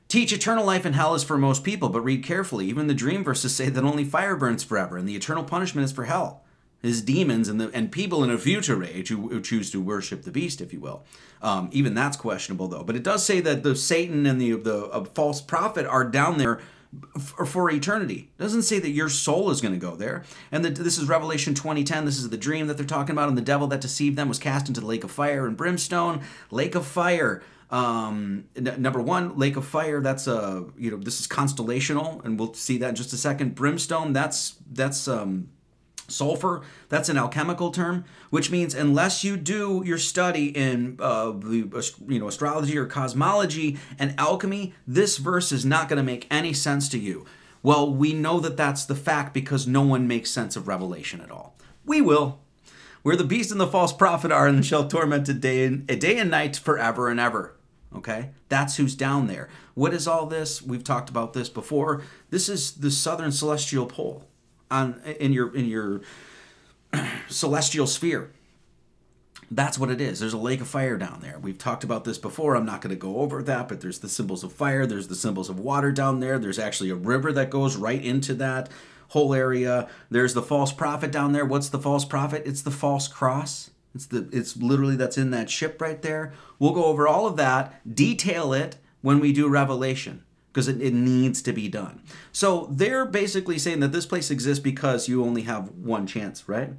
Teach 0.07 0.31
eternal 0.31 0.65
life 0.65 0.85
in 0.85 0.93
hell 0.93 1.13
is 1.13 1.23
for 1.23 1.37
most 1.37 1.63
people, 1.63 1.89
but 1.89 2.01
read 2.01 2.23
carefully. 2.23 2.67
Even 2.67 2.87
the 2.87 2.93
dream 2.93 3.23
verses 3.23 3.55
say 3.55 3.69
that 3.69 3.83
only 3.83 4.03
fire 4.03 4.35
burns 4.35 4.63
forever, 4.63 4.97
and 4.97 5.07
the 5.07 5.15
eternal 5.15 5.43
punishment 5.43 5.85
is 5.85 5.91
for 5.91 6.05
hell 6.05 6.44
his 6.85 7.01
demons 7.01 7.47
and 7.47 7.59
the 7.59 7.69
and 7.73 7.91
people 7.91 8.23
in 8.23 8.29
a 8.29 8.37
future 8.37 8.83
age 8.83 9.09
who, 9.09 9.29
who 9.29 9.41
choose 9.41 9.71
to 9.71 9.81
worship 9.81 10.23
the 10.23 10.31
beast, 10.31 10.61
if 10.61 10.73
you 10.73 10.79
will. 10.79 11.03
Um, 11.41 11.69
even 11.71 11.93
that's 11.93 12.17
questionable 12.17 12.67
though. 12.67 12.83
But 12.83 12.95
it 12.95 13.03
does 13.03 13.25
say 13.25 13.39
that 13.41 13.63
the 13.63 13.75
Satan 13.75 14.25
and 14.25 14.39
the 14.39 14.53
the 14.53 14.85
uh, 14.85 15.05
false 15.05 15.41
prophet 15.41 15.85
are 15.85 16.03
down 16.03 16.37
there 16.37 16.59
for, 17.19 17.45
for 17.45 17.69
eternity. 17.69 18.31
It 18.37 18.41
doesn't 18.41 18.63
say 18.63 18.79
that 18.79 18.89
your 18.89 19.09
soul 19.09 19.49
is 19.49 19.61
going 19.61 19.73
to 19.73 19.79
go 19.79 19.95
there. 19.95 20.23
And 20.51 20.63
the, 20.63 20.69
this 20.69 20.97
is 20.97 21.07
Revelation 21.07 21.53
2010. 21.53 22.05
This 22.05 22.17
is 22.17 22.29
the 22.29 22.37
dream 22.37 22.67
that 22.67 22.77
they're 22.77 22.85
talking 22.85 23.13
about. 23.13 23.29
And 23.29 23.37
the 23.37 23.41
devil 23.41 23.67
that 23.67 23.81
deceived 23.81 24.17
them 24.17 24.29
was 24.29 24.39
cast 24.39 24.67
into 24.67 24.81
the 24.81 24.87
lake 24.87 25.03
of 25.03 25.11
fire 25.11 25.45
and 25.47 25.57
brimstone. 25.57 26.21
Lake 26.51 26.75
of 26.75 26.85
fire. 26.85 27.43
Um, 27.71 28.45
n- 28.55 28.75
number 28.77 29.01
one, 29.01 29.37
lake 29.37 29.55
of 29.57 29.65
fire. 29.65 29.99
That's 29.99 30.27
a 30.27 30.37
uh, 30.37 30.63
you 30.77 30.91
know 30.91 30.97
this 30.97 31.19
is 31.19 31.27
constellational, 31.27 32.23
and 32.23 32.39
we'll 32.39 32.53
see 32.53 32.77
that 32.77 32.89
in 32.89 32.95
just 32.95 33.11
a 33.11 33.17
second. 33.17 33.55
Brimstone. 33.55 34.13
That's 34.13 34.55
that's 34.71 35.07
um 35.07 35.49
Sulfur, 36.07 36.61
that's 36.89 37.09
an 37.09 37.17
alchemical 37.17 37.71
term, 37.71 38.05
which 38.29 38.51
means 38.51 38.73
unless 38.73 39.23
you 39.23 39.37
do 39.37 39.81
your 39.85 39.97
study 39.97 40.47
in 40.47 40.97
uh, 40.99 41.31
the 41.31 41.93
you 42.07 42.19
know 42.19 42.27
astrology 42.27 42.77
or 42.77 42.85
cosmology 42.85 43.77
and 43.97 44.13
alchemy, 44.17 44.73
this 44.87 45.17
verse 45.17 45.51
is 45.51 45.65
not 45.65 45.89
going 45.89 45.97
to 45.97 46.03
make 46.03 46.27
any 46.29 46.53
sense 46.53 46.87
to 46.89 46.99
you. 46.99 47.25
Well, 47.63 47.91
we 47.91 48.13
know 48.13 48.39
that 48.41 48.57
that's 48.57 48.85
the 48.85 48.95
fact 48.95 49.33
because 49.33 49.65
no 49.65 49.81
one 49.81 50.07
makes 50.07 50.29
sense 50.29 50.55
of 50.55 50.67
Revelation 50.67 51.21
at 51.21 51.31
all. 51.31 51.55
We 51.83 52.01
will. 52.01 52.39
Where 53.01 53.15
the 53.15 53.23
beast 53.23 53.51
and 53.51 53.59
the 53.59 53.67
false 53.67 53.93
prophet 53.93 54.31
are 54.31 54.47
and 54.47 54.65
shall 54.65 54.87
torment 54.87 55.29
a 55.29 55.33
day 55.33 55.65
and, 55.65 55.89
a 55.89 55.95
day 55.95 56.17
and 56.17 56.29
night 56.29 56.55
forever 56.57 57.09
and 57.09 57.19
ever. 57.19 57.55
Okay? 57.95 58.31
That's 58.49 58.77
who's 58.77 58.95
down 58.95 59.27
there. 59.27 59.49
What 59.73 59.93
is 59.93 60.07
all 60.07 60.25
this? 60.25 60.61
We've 60.61 60.83
talked 60.83 61.09
about 61.09 61.33
this 61.33 61.49
before. 61.49 62.03
This 62.29 62.49
is 62.49 62.73
the 62.73 62.91
southern 62.91 63.31
celestial 63.31 63.85
pole 63.85 64.27
on 64.71 65.01
in 65.19 65.33
your 65.33 65.55
in 65.55 65.65
your 65.65 66.01
celestial 67.29 67.87
sphere. 67.87 68.31
That's 69.51 69.77
what 69.77 69.91
it 69.91 70.01
is. 70.01 70.19
There's 70.19 70.33
a 70.33 70.39
lake 70.39 70.61
of 70.61 70.67
fire 70.67 70.97
down 70.97 71.19
there. 71.21 71.37
We've 71.39 71.57
talked 71.57 71.83
about 71.83 72.03
this 72.03 72.17
before. 72.17 72.55
I'm 72.55 72.65
not 72.65 72.81
going 72.81 72.95
to 72.95 72.99
go 72.99 73.17
over 73.17 73.43
that, 73.43 73.67
but 73.69 73.79
there's 73.79 73.99
the 73.99 74.09
symbols 74.09 74.43
of 74.43 74.51
fire, 74.51 74.87
there's 74.87 75.07
the 75.07 75.15
symbols 75.15 75.49
of 75.49 75.59
water 75.59 75.91
down 75.91 76.19
there. 76.19 76.39
There's 76.39 76.57
actually 76.57 76.89
a 76.89 76.95
river 76.95 77.31
that 77.33 77.51
goes 77.51 77.75
right 77.75 78.03
into 78.03 78.33
that 78.35 78.69
whole 79.09 79.35
area. 79.35 79.87
There's 80.09 80.33
the 80.33 80.41
false 80.41 80.71
prophet 80.71 81.11
down 81.11 81.33
there. 81.33 81.45
What's 81.45 81.69
the 81.69 81.79
false 81.79 82.05
prophet? 82.05 82.41
It's 82.45 82.63
the 82.63 82.71
false 82.71 83.07
cross. 83.07 83.69
It's 83.93 84.07
the 84.07 84.27
it's 84.33 84.57
literally 84.57 84.95
that's 84.95 85.17
in 85.17 85.31
that 85.31 85.49
ship 85.49 85.79
right 85.79 86.01
there. 86.01 86.33
We'll 86.57 86.73
go 86.73 86.85
over 86.85 87.07
all 87.07 87.27
of 87.27 87.37
that, 87.37 87.81
detail 87.95 88.51
it 88.51 88.77
when 89.01 89.19
we 89.19 89.31
do 89.31 89.47
Revelation 89.47 90.24
because 90.55 90.69
it, 90.69 90.81
it, 90.81 90.93
needs 90.93 91.41
to 91.41 91.51
be 91.51 91.67
done. 91.67 92.01
So 92.31 92.69
they're 92.71 93.05
basically 93.05 93.59
saying 93.59 93.81
that 93.81 93.91
this 93.91 94.05
place 94.05 94.31
exists 94.31 94.63
because 94.63 95.09
you 95.09 95.21
only 95.21 95.41
have 95.41 95.67
one 95.71 96.07
chance, 96.07 96.47
right? 96.47 96.69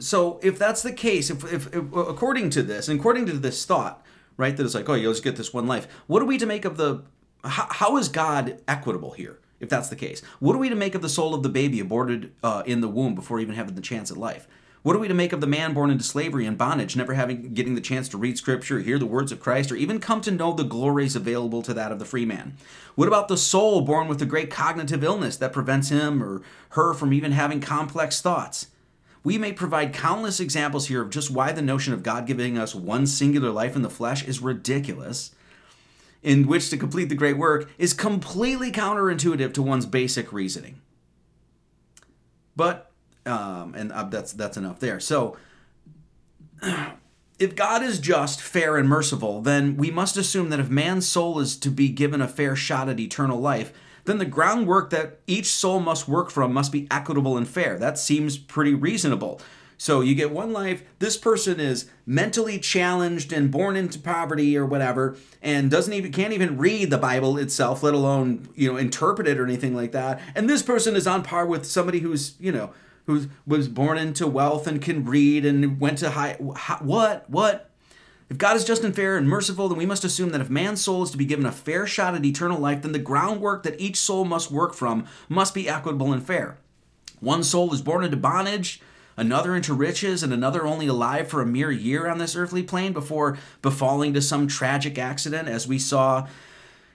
So 0.00 0.40
if 0.42 0.58
that's 0.58 0.82
the 0.82 0.92
case, 0.92 1.30
if, 1.30 1.44
if, 1.44 1.68
if 1.68 1.92
according 1.94 2.50
to 2.50 2.64
this, 2.64 2.88
and 2.88 2.98
according 2.98 3.26
to 3.26 3.34
this 3.34 3.64
thought, 3.64 4.04
right, 4.36 4.56
that 4.56 4.64
it's 4.64 4.74
like, 4.74 4.88
oh, 4.88 4.94
you 4.94 5.08
just 5.08 5.22
get 5.22 5.36
this 5.36 5.54
one 5.54 5.68
life. 5.68 5.86
What 6.08 6.20
are 6.20 6.24
we 6.24 6.36
to 6.36 6.46
make 6.46 6.64
of 6.64 6.76
the? 6.76 7.04
how, 7.44 7.68
how 7.70 7.96
is 7.96 8.08
God 8.08 8.60
equitable 8.66 9.12
here? 9.12 9.38
If 9.60 9.68
that's 9.68 9.88
the 9.88 9.96
case, 9.96 10.22
what 10.40 10.56
are 10.56 10.58
we 10.58 10.68
to 10.70 10.74
make 10.74 10.96
of 10.96 11.02
the 11.02 11.08
soul 11.08 11.32
of 11.34 11.44
the 11.44 11.48
baby 11.48 11.78
aborted 11.78 12.32
uh, 12.42 12.64
in 12.66 12.80
the 12.80 12.88
womb 12.88 13.14
before 13.14 13.38
even 13.38 13.54
having 13.54 13.76
the 13.76 13.80
chance 13.80 14.10
at 14.10 14.16
life? 14.16 14.48
What 14.82 14.96
are 14.96 14.98
we 14.98 15.06
to 15.06 15.14
make 15.14 15.32
of 15.32 15.40
the 15.40 15.46
man 15.46 15.74
born 15.74 15.90
into 15.90 16.02
slavery 16.02 16.44
and 16.44 16.58
bondage, 16.58 16.96
never 16.96 17.14
having 17.14 17.54
getting 17.54 17.76
the 17.76 17.80
chance 17.80 18.08
to 18.08 18.18
read 18.18 18.36
scripture, 18.36 18.80
hear 18.80 18.98
the 18.98 19.06
words 19.06 19.30
of 19.30 19.38
Christ, 19.38 19.70
or 19.70 19.76
even 19.76 20.00
come 20.00 20.20
to 20.22 20.32
know 20.32 20.52
the 20.52 20.64
glories 20.64 21.14
available 21.14 21.62
to 21.62 21.74
that 21.74 21.92
of 21.92 22.00
the 22.00 22.04
free 22.04 22.26
man? 22.26 22.56
What 22.96 23.06
about 23.06 23.28
the 23.28 23.36
soul 23.36 23.82
born 23.82 24.08
with 24.08 24.20
a 24.20 24.26
great 24.26 24.50
cognitive 24.50 25.04
illness 25.04 25.36
that 25.36 25.52
prevents 25.52 25.90
him 25.90 26.22
or 26.22 26.42
her 26.70 26.94
from 26.94 27.12
even 27.12 27.30
having 27.30 27.60
complex 27.60 28.20
thoughts? 28.20 28.66
We 29.22 29.38
may 29.38 29.52
provide 29.52 29.94
countless 29.94 30.40
examples 30.40 30.88
here 30.88 31.02
of 31.02 31.10
just 31.10 31.30
why 31.30 31.52
the 31.52 31.62
notion 31.62 31.94
of 31.94 32.02
God 32.02 32.26
giving 32.26 32.58
us 32.58 32.74
one 32.74 33.06
singular 33.06 33.50
life 33.50 33.76
in 33.76 33.82
the 33.82 33.90
flesh 33.90 34.24
is 34.26 34.40
ridiculous, 34.40 35.30
in 36.24 36.48
which 36.48 36.70
to 36.70 36.76
complete 36.76 37.08
the 37.08 37.14
great 37.14 37.38
work 37.38 37.70
is 37.78 37.94
completely 37.94 38.72
counterintuitive 38.72 39.54
to 39.54 39.62
one's 39.62 39.86
basic 39.86 40.32
reasoning. 40.32 40.80
But 42.56 42.91
um, 43.26 43.74
and 43.74 43.92
uh, 43.92 44.04
that's 44.04 44.32
that's 44.32 44.56
enough 44.56 44.80
there. 44.80 45.00
So, 45.00 45.36
if 47.38 47.56
God 47.56 47.82
is 47.82 47.98
just, 47.98 48.40
fair, 48.40 48.76
and 48.76 48.88
merciful, 48.88 49.40
then 49.40 49.76
we 49.76 49.90
must 49.90 50.16
assume 50.16 50.50
that 50.50 50.60
if 50.60 50.70
man's 50.70 51.06
soul 51.06 51.38
is 51.38 51.56
to 51.58 51.70
be 51.70 51.88
given 51.88 52.20
a 52.20 52.28
fair 52.28 52.54
shot 52.54 52.88
at 52.88 53.00
eternal 53.00 53.38
life, 53.38 53.72
then 54.04 54.18
the 54.18 54.24
groundwork 54.24 54.90
that 54.90 55.20
each 55.26 55.46
soul 55.46 55.80
must 55.80 56.08
work 56.08 56.30
from 56.30 56.52
must 56.52 56.72
be 56.72 56.88
equitable 56.90 57.36
and 57.36 57.48
fair. 57.48 57.78
That 57.78 57.98
seems 57.98 58.38
pretty 58.38 58.74
reasonable. 58.74 59.40
So 59.82 60.00
you 60.00 60.14
get 60.14 60.30
one 60.30 60.52
life, 60.52 60.84
this 61.00 61.16
person 61.16 61.58
is 61.58 61.90
mentally 62.06 62.60
challenged 62.60 63.32
and 63.32 63.50
born 63.50 63.74
into 63.74 63.98
poverty 63.98 64.56
or 64.56 64.64
whatever 64.64 65.16
and 65.42 65.72
doesn't 65.72 65.92
even 65.92 66.12
can't 66.12 66.32
even 66.32 66.56
read 66.56 66.90
the 66.90 66.98
Bible 66.98 67.36
itself, 67.36 67.82
let 67.82 67.92
alone, 67.92 68.48
you 68.54 68.70
know, 68.70 68.76
interpret 68.76 69.26
it 69.26 69.40
or 69.40 69.44
anything 69.44 69.74
like 69.74 69.90
that. 69.90 70.20
And 70.36 70.48
this 70.48 70.62
person 70.62 70.94
is 70.94 71.08
on 71.08 71.24
par 71.24 71.46
with 71.46 71.66
somebody 71.66 71.98
who's, 71.98 72.36
you 72.38 72.52
know, 72.52 72.72
who 73.06 73.26
was 73.46 73.68
born 73.68 73.98
into 73.98 74.26
wealth 74.26 74.66
and 74.66 74.80
can 74.80 75.04
read 75.04 75.44
and 75.44 75.80
went 75.80 75.98
to 75.98 76.10
high. 76.10 76.34
What? 76.80 77.28
What? 77.28 77.70
If 78.30 78.38
God 78.38 78.56
is 78.56 78.64
just 78.64 78.82
and 78.82 78.96
fair 78.96 79.18
and 79.18 79.28
merciful, 79.28 79.68
then 79.68 79.76
we 79.76 79.84
must 79.84 80.04
assume 80.04 80.30
that 80.30 80.40
if 80.40 80.48
man's 80.48 80.80
soul 80.80 81.02
is 81.02 81.10
to 81.10 81.18
be 81.18 81.26
given 81.26 81.44
a 81.44 81.52
fair 81.52 81.86
shot 81.86 82.14
at 82.14 82.24
eternal 82.24 82.58
life, 82.58 82.80
then 82.80 82.92
the 82.92 82.98
groundwork 82.98 83.62
that 83.64 83.78
each 83.78 83.96
soul 83.96 84.24
must 84.24 84.50
work 84.50 84.72
from 84.72 85.06
must 85.28 85.52
be 85.52 85.68
equitable 85.68 86.12
and 86.14 86.26
fair. 86.26 86.56
One 87.20 87.42
soul 87.42 87.74
is 87.74 87.82
born 87.82 88.04
into 88.04 88.16
bondage, 88.16 88.80
another 89.18 89.54
into 89.54 89.74
riches, 89.74 90.22
and 90.22 90.32
another 90.32 90.64
only 90.64 90.86
alive 90.86 91.28
for 91.28 91.42
a 91.42 91.46
mere 91.46 91.70
year 91.70 92.08
on 92.08 92.16
this 92.16 92.34
earthly 92.34 92.62
plane 92.62 92.94
before 92.94 93.36
befalling 93.60 94.14
to 94.14 94.22
some 94.22 94.48
tragic 94.48 94.96
accident, 94.96 95.46
as 95.46 95.68
we 95.68 95.78
saw, 95.78 96.26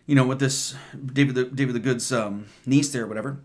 you 0.08 0.16
know, 0.16 0.26
with 0.26 0.40
this 0.40 0.74
David 1.06 1.36
the, 1.36 1.44
David 1.44 1.76
the 1.76 1.80
Good's 1.80 2.12
um, 2.12 2.48
niece 2.66 2.90
there, 2.90 3.06
whatever 3.06 3.38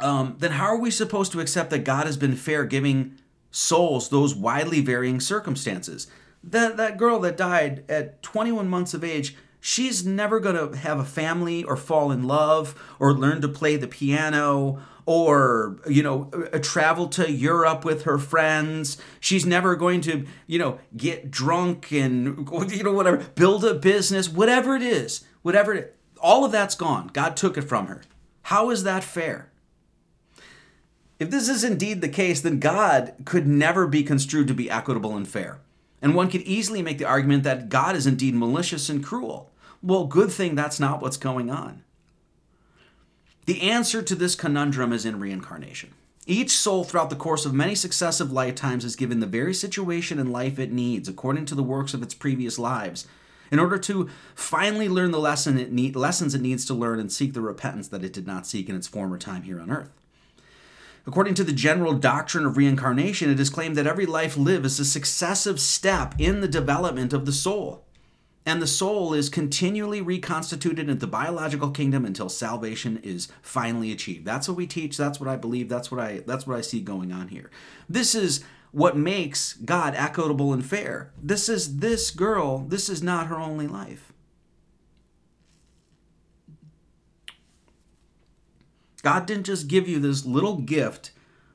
um, 0.00 0.36
then 0.38 0.52
how 0.52 0.66
are 0.66 0.78
we 0.78 0.90
supposed 0.90 1.32
to 1.32 1.40
accept 1.40 1.70
that 1.70 1.84
God 1.84 2.06
has 2.06 2.16
been 2.16 2.36
fair 2.36 2.64
giving 2.64 3.16
souls 3.50 4.08
those 4.08 4.34
widely 4.34 4.80
varying 4.80 5.20
circumstances? 5.20 6.06
That, 6.42 6.76
that 6.76 6.98
girl 6.98 7.20
that 7.20 7.36
died 7.36 7.84
at 7.88 8.22
21 8.22 8.68
months 8.68 8.92
of 8.92 9.04
age, 9.04 9.36
she's 9.60 10.04
never 10.04 10.40
going 10.40 10.56
to 10.56 10.76
have 10.78 10.98
a 10.98 11.04
family 11.04 11.64
or 11.64 11.76
fall 11.76 12.10
in 12.10 12.24
love 12.24 12.74
or 12.98 13.14
learn 13.14 13.40
to 13.40 13.48
play 13.48 13.76
the 13.76 13.88
piano 13.88 14.80
or 15.06 15.78
you 15.86 16.02
know 16.02 16.30
travel 16.62 17.08
to 17.08 17.30
Europe 17.30 17.84
with 17.84 18.04
her 18.04 18.18
friends. 18.18 18.96
She's 19.20 19.44
never 19.44 19.76
going 19.76 20.00
to 20.02 20.26
you 20.46 20.58
know 20.58 20.78
get 20.96 21.30
drunk 21.30 21.92
and 21.92 22.48
you 22.70 22.82
know 22.82 22.92
whatever 22.92 23.18
build 23.34 23.64
a 23.64 23.74
business 23.74 24.30
whatever 24.30 24.74
it 24.76 24.82
is 24.82 25.24
whatever 25.42 25.90
all 26.20 26.44
of 26.44 26.52
that's 26.52 26.74
gone. 26.74 27.08
God 27.12 27.36
took 27.36 27.58
it 27.58 27.62
from 27.62 27.86
her. 27.86 28.02
How 28.42 28.70
is 28.70 28.84
that 28.84 29.04
fair 29.04 29.50
if 31.18 31.30
this 31.30 31.48
is 31.48 31.64
indeed 31.64 32.00
the 32.00 32.08
case, 32.08 32.40
then 32.40 32.58
God 32.58 33.14
could 33.24 33.46
never 33.46 33.86
be 33.86 34.02
construed 34.02 34.48
to 34.48 34.54
be 34.54 34.70
equitable 34.70 35.16
and 35.16 35.26
fair. 35.26 35.60
And 36.02 36.14
one 36.14 36.30
could 36.30 36.42
easily 36.42 36.82
make 36.82 36.98
the 36.98 37.04
argument 37.04 37.44
that 37.44 37.68
God 37.68 37.96
is 37.96 38.06
indeed 38.06 38.34
malicious 38.34 38.88
and 38.88 39.02
cruel. 39.02 39.50
Well, 39.82 40.06
good 40.06 40.30
thing 40.30 40.54
that's 40.54 40.80
not 40.80 41.00
what's 41.00 41.16
going 41.16 41.50
on. 41.50 41.82
The 43.46 43.62
answer 43.62 44.02
to 44.02 44.14
this 44.14 44.34
conundrum 44.34 44.92
is 44.92 45.04
in 45.04 45.20
reincarnation. 45.20 45.92
Each 46.26 46.52
soul 46.52 46.84
throughout 46.84 47.10
the 47.10 47.16
course 47.16 47.44
of 47.44 47.52
many 47.52 47.74
successive 47.74 48.32
lifetimes 48.32 48.84
is 48.84 48.96
given 48.96 49.20
the 49.20 49.26
very 49.26 49.52
situation 49.52 50.18
in 50.18 50.32
life 50.32 50.58
it 50.58 50.72
needs 50.72 51.08
according 51.08 51.44
to 51.46 51.54
the 51.54 51.62
works 51.62 51.92
of 51.92 52.02
its 52.02 52.14
previous 52.14 52.58
lives 52.58 53.06
in 53.50 53.58
order 53.58 53.78
to 53.78 54.08
finally 54.34 54.88
learn 54.88 55.10
the 55.10 55.18
lesson 55.18 55.58
it 55.58 55.70
need, 55.70 55.94
lessons 55.94 56.34
it 56.34 56.40
needs 56.40 56.64
to 56.64 56.74
learn 56.74 56.98
and 56.98 57.12
seek 57.12 57.34
the 57.34 57.42
repentance 57.42 57.88
that 57.88 58.02
it 58.02 58.12
did 58.12 58.26
not 58.26 58.46
seek 58.46 58.68
in 58.70 58.76
its 58.76 58.88
former 58.88 59.18
time 59.18 59.42
here 59.42 59.60
on 59.60 59.70
earth. 59.70 59.90
According 61.06 61.34
to 61.34 61.44
the 61.44 61.52
general 61.52 61.92
doctrine 61.92 62.46
of 62.46 62.56
reincarnation, 62.56 63.30
it 63.30 63.38
is 63.38 63.50
claimed 63.50 63.76
that 63.76 63.86
every 63.86 64.06
life 64.06 64.36
lived 64.36 64.64
is 64.64 64.80
a 64.80 64.84
successive 64.84 65.60
step 65.60 66.14
in 66.18 66.40
the 66.40 66.48
development 66.48 67.12
of 67.12 67.26
the 67.26 67.32
soul. 67.32 67.84
And 68.46 68.60
the 68.60 68.66
soul 68.66 69.14
is 69.14 69.28
continually 69.28 70.00
reconstituted 70.00 70.88
in 70.88 70.98
the 70.98 71.06
biological 71.06 71.70
kingdom 71.70 72.04
until 72.04 72.28
salvation 72.28 73.00
is 73.02 73.28
finally 73.42 73.90
achieved. 73.92 74.24
That's 74.24 74.48
what 74.48 74.56
we 74.56 74.66
teach, 74.66 74.96
that's 74.96 75.20
what 75.20 75.28
I 75.28 75.36
believe, 75.36 75.68
that's 75.68 75.90
what 75.90 76.00
I 76.00 76.22
that's 76.26 76.46
what 76.46 76.56
I 76.56 76.60
see 76.60 76.80
going 76.80 77.10
on 77.10 77.28
here. 77.28 77.50
This 77.88 78.14
is 78.14 78.44
what 78.70 78.96
makes 78.96 79.54
God 79.54 79.94
equitable 79.94 80.52
and 80.52 80.64
fair. 80.64 81.12
This 81.22 81.48
is 81.48 81.78
this 81.78 82.10
girl, 82.10 82.58
this 82.58 82.88
is 82.88 83.02
not 83.02 83.28
her 83.28 83.36
only 83.36 83.66
life. 83.66 84.12
God 89.04 89.26
didn't 89.26 89.44
just 89.44 89.68
give 89.68 89.86
you 89.86 89.98
this 89.98 90.24
little 90.24 90.56
gift 90.56 91.10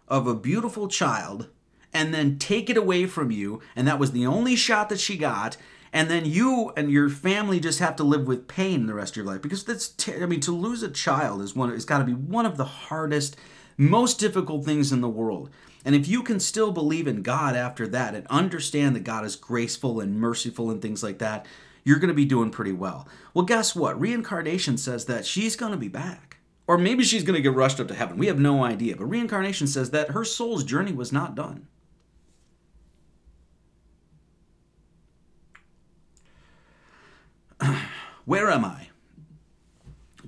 of 0.08 0.28
a 0.28 0.36
beautiful 0.36 0.88
child 0.88 1.48
and 1.92 2.14
then 2.14 2.38
take 2.38 2.70
it 2.70 2.78
away 2.78 3.08
from 3.08 3.32
you, 3.32 3.60
and 3.76 3.88
that 3.88 3.98
was 3.98 4.12
the 4.12 4.28
only 4.28 4.56
shot 4.56 4.90
that 4.90 5.00
she 5.00 5.18
got, 5.18 5.58
and 5.92 6.12
then 6.12 6.26
you 6.26 6.72
and 6.78 6.92
your 6.92 7.10
family 7.10 7.60
just 7.60 7.80
have 7.80 7.96
to 7.96 8.04
live 8.04 8.28
with 8.28 8.48
pain 8.48 8.86
the 8.86 8.94
rest 8.94 9.14
of 9.14 9.18
your 9.18 9.26
life 9.26 9.42
because 9.42 9.64
that's 9.64 9.88
ter- 9.90 10.22
I 10.22 10.28
mean 10.28 10.42
to 10.42 10.56
lose 10.56 10.84
a 10.84 10.92
child 10.92 11.42
is 11.42 11.56
one 11.56 11.72
it's 11.72 11.86
got 11.86 11.98
to 11.98 12.04
be 12.04 12.14
one 12.14 12.46
of 12.46 12.58
the 12.58 12.66
hardest 12.66 13.36
most 13.76 14.20
difficult 14.20 14.64
things 14.64 14.92
in 14.92 15.02
the 15.02 15.10
world. 15.10 15.50
And 15.84 15.96
if 15.96 16.08
you 16.08 16.22
can 16.22 16.40
still 16.40 16.72
believe 16.72 17.08
in 17.08 17.24
God 17.24 17.56
after 17.56 17.88
that 17.88 18.14
and 18.14 18.28
understand 18.28 18.96
that 18.96 19.04
God 19.06 19.26
is 19.26 19.36
graceful 19.36 20.00
and 20.00 20.20
merciful 20.20 20.70
and 20.70 20.82
things 20.82 21.02
like 21.02 21.18
that, 21.18 21.48
you're 21.84 21.98
going 21.98 22.10
to 22.10 22.14
be 22.14 22.26
doing 22.26 22.52
pretty 22.52 22.74
well. 22.74 23.08
Well, 23.34 23.46
guess 23.46 23.76
what? 23.76 24.00
Reincarnation 24.00 24.78
says 24.78 25.06
that 25.06 25.26
she's 25.26 25.56
going 25.56 25.72
to 25.72 25.78
be 25.78 25.88
back. 25.88 26.29
Or 26.70 26.78
maybe 26.78 27.04
she's 27.04 27.24
going 27.24 27.36
to 27.36 27.42
get 27.42 27.56
rushed 27.56 27.80
up 27.80 27.88
to 27.88 27.96
heaven. 27.96 28.20
We 28.20 28.28
have 28.28 28.40
no 28.40 28.64
idea. 28.64 28.96
But 28.96 29.06
reincarnation 29.06 29.66
says 29.66 29.90
that 29.90 30.12
her 30.12 30.24
soul's 30.24 30.64
journey 30.64 30.94
was 30.94 31.12
not 31.12 31.34
done. 31.34 31.68
Where 38.26 38.52
am 38.52 38.64
I? 38.64 38.90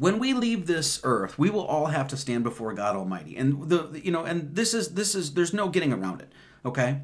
when 0.01 0.17
we 0.17 0.33
leave 0.33 0.65
this 0.65 0.99
earth, 1.03 1.37
we 1.37 1.51
will 1.51 1.63
all 1.63 1.85
have 1.85 2.07
to 2.07 2.17
stand 2.17 2.43
before 2.43 2.73
God 2.73 2.95
Almighty. 2.95 3.37
And 3.37 3.69
the 3.69 4.01
you 4.03 4.11
know, 4.11 4.23
and 4.23 4.55
this 4.55 4.73
is 4.73 4.95
this 4.95 5.13
is 5.13 5.35
there's 5.35 5.53
no 5.53 5.69
getting 5.69 5.93
around 5.93 6.21
it. 6.21 6.31
Okay? 6.65 7.01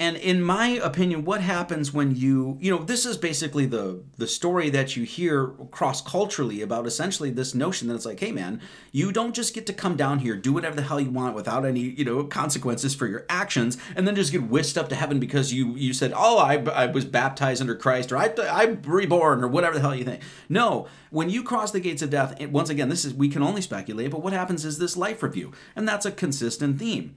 And 0.00 0.16
in 0.16 0.40
my 0.40 0.68
opinion, 0.82 1.26
what 1.26 1.42
happens 1.42 1.92
when 1.92 2.16
you, 2.16 2.56
you 2.58 2.74
know, 2.74 2.82
this 2.82 3.04
is 3.04 3.18
basically 3.18 3.66
the 3.66 4.02
the 4.16 4.26
story 4.26 4.70
that 4.70 4.96
you 4.96 5.04
hear 5.04 5.48
cross 5.70 6.00
culturally 6.00 6.62
about 6.62 6.86
essentially 6.86 7.28
this 7.28 7.54
notion 7.54 7.86
that 7.88 7.96
it's 7.96 8.06
like, 8.06 8.18
hey 8.18 8.32
man, 8.32 8.62
you 8.92 9.12
don't 9.12 9.34
just 9.34 9.52
get 9.52 9.66
to 9.66 9.74
come 9.74 9.96
down 9.96 10.20
here, 10.20 10.36
do 10.36 10.54
whatever 10.54 10.74
the 10.74 10.80
hell 10.80 10.98
you 10.98 11.10
want 11.10 11.34
without 11.34 11.66
any, 11.66 11.80
you 11.80 12.06
know, 12.06 12.24
consequences 12.24 12.94
for 12.94 13.06
your 13.06 13.26
actions, 13.28 13.76
and 13.94 14.08
then 14.08 14.14
just 14.14 14.32
get 14.32 14.44
whisked 14.44 14.78
up 14.78 14.88
to 14.88 14.94
heaven 14.94 15.20
because 15.20 15.52
you 15.52 15.76
you 15.76 15.92
said, 15.92 16.14
oh, 16.16 16.38
I, 16.38 16.54
I 16.70 16.86
was 16.86 17.04
baptized 17.04 17.60
under 17.60 17.74
Christ 17.74 18.10
or 18.10 18.16
I 18.16 18.32
I'm 18.48 18.80
reborn 18.80 19.44
or 19.44 19.48
whatever 19.48 19.74
the 19.74 19.82
hell 19.82 19.94
you 19.94 20.04
think. 20.04 20.22
No, 20.48 20.88
when 21.10 21.28
you 21.28 21.42
cross 21.42 21.72
the 21.72 21.80
gates 21.80 22.00
of 22.00 22.08
death, 22.08 22.40
once 22.46 22.70
again, 22.70 22.88
this 22.88 23.04
is 23.04 23.12
we 23.12 23.28
can 23.28 23.42
only 23.42 23.60
speculate, 23.60 24.10
but 24.10 24.22
what 24.22 24.32
happens 24.32 24.64
is 24.64 24.78
this 24.78 24.96
life 24.96 25.22
review, 25.22 25.52
and 25.76 25.86
that's 25.86 26.06
a 26.06 26.10
consistent 26.10 26.78
theme. 26.78 27.16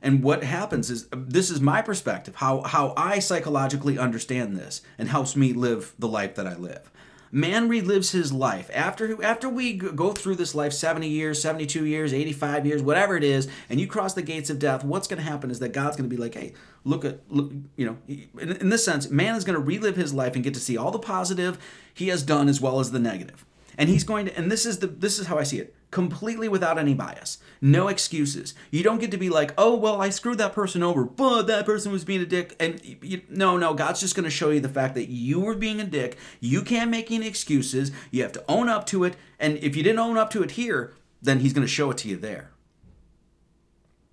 And 0.00 0.22
what 0.22 0.44
happens 0.44 0.90
is 0.90 1.08
uh, 1.12 1.16
this 1.18 1.50
is 1.50 1.60
my 1.60 1.82
perspective, 1.82 2.36
how 2.36 2.62
how 2.62 2.94
I 2.96 3.18
psychologically 3.18 3.98
understand 3.98 4.56
this 4.56 4.82
and 4.96 5.08
helps 5.08 5.36
me 5.36 5.52
live 5.52 5.94
the 5.98 6.08
life 6.08 6.34
that 6.36 6.46
I 6.46 6.56
live. 6.56 6.90
Man 7.30 7.68
relives 7.68 8.12
his 8.12 8.32
life 8.32 8.70
after 8.72 9.22
after 9.22 9.48
we 9.48 9.74
go 9.74 10.12
through 10.12 10.36
this 10.36 10.54
life 10.54 10.72
70 10.72 11.08
years, 11.08 11.42
72 11.42 11.84
years, 11.84 12.14
85 12.14 12.66
years, 12.66 12.82
whatever 12.82 13.16
it 13.16 13.24
is, 13.24 13.48
and 13.68 13.78
you 13.78 13.86
cross 13.86 14.14
the 14.14 14.22
gates 14.22 14.48
of 14.48 14.58
death, 14.58 14.82
what's 14.82 15.08
going 15.08 15.22
to 15.22 15.30
happen 15.30 15.50
is 15.50 15.58
that 15.58 15.72
God's 15.72 15.96
going 15.96 16.08
to 16.08 16.14
be 16.14 16.20
like, 16.20 16.34
"Hey, 16.34 16.54
look 16.84 17.04
at 17.04 17.20
look, 17.28 17.52
you 17.76 17.84
know, 17.84 17.98
in, 18.06 18.52
in 18.52 18.68
this 18.70 18.84
sense, 18.84 19.10
man 19.10 19.34
is 19.34 19.44
going 19.44 19.58
to 19.58 19.60
relive 19.60 19.96
his 19.96 20.14
life 20.14 20.34
and 20.36 20.44
get 20.44 20.54
to 20.54 20.60
see 20.60 20.76
all 20.76 20.90
the 20.90 20.98
positive 20.98 21.58
he 21.92 22.08
has 22.08 22.22
done 22.22 22.48
as 22.48 22.60
well 22.60 22.80
as 22.80 22.92
the 22.92 22.98
negative." 22.98 23.44
And 23.76 23.90
he's 23.90 24.04
going 24.04 24.26
to 24.26 24.36
and 24.36 24.50
this 24.50 24.64
is 24.64 24.78
the 24.78 24.86
this 24.86 25.18
is 25.18 25.26
how 25.26 25.38
I 25.38 25.42
see 25.42 25.58
it 25.58 25.74
completely 25.90 26.48
without 26.48 26.78
any 26.78 26.94
bias. 26.94 27.38
No 27.60 27.88
excuses. 27.88 28.54
You 28.70 28.82
don't 28.82 29.00
get 29.00 29.10
to 29.10 29.16
be 29.16 29.30
like, 29.30 29.52
oh, 29.56 29.74
well, 29.74 30.00
I 30.00 30.10
screwed 30.10 30.38
that 30.38 30.52
person 30.52 30.82
over, 30.82 31.04
but 31.04 31.42
that 31.42 31.66
person 31.66 31.92
was 31.92 32.04
being 32.04 32.20
a 32.20 32.26
dick. 32.26 32.54
And 32.60 32.80
you, 33.02 33.22
no, 33.28 33.56
no, 33.56 33.74
God's 33.74 34.00
just 34.00 34.14
going 34.14 34.24
to 34.24 34.30
show 34.30 34.50
you 34.50 34.60
the 34.60 34.68
fact 34.68 34.94
that 34.94 35.08
you 35.08 35.40
were 35.40 35.54
being 35.54 35.80
a 35.80 35.84
dick. 35.84 36.18
You 36.40 36.62
can't 36.62 36.90
make 36.90 37.10
any 37.10 37.26
excuses. 37.26 37.90
You 38.10 38.22
have 38.22 38.32
to 38.32 38.44
own 38.48 38.68
up 38.68 38.86
to 38.86 39.04
it. 39.04 39.16
And 39.38 39.56
if 39.58 39.76
you 39.76 39.82
didn't 39.82 39.98
own 39.98 40.16
up 40.16 40.30
to 40.30 40.42
it 40.42 40.52
here, 40.52 40.94
then 41.22 41.40
He's 41.40 41.52
going 41.52 41.66
to 41.66 41.72
show 41.72 41.90
it 41.90 41.98
to 41.98 42.08
you 42.08 42.16
there. 42.16 42.50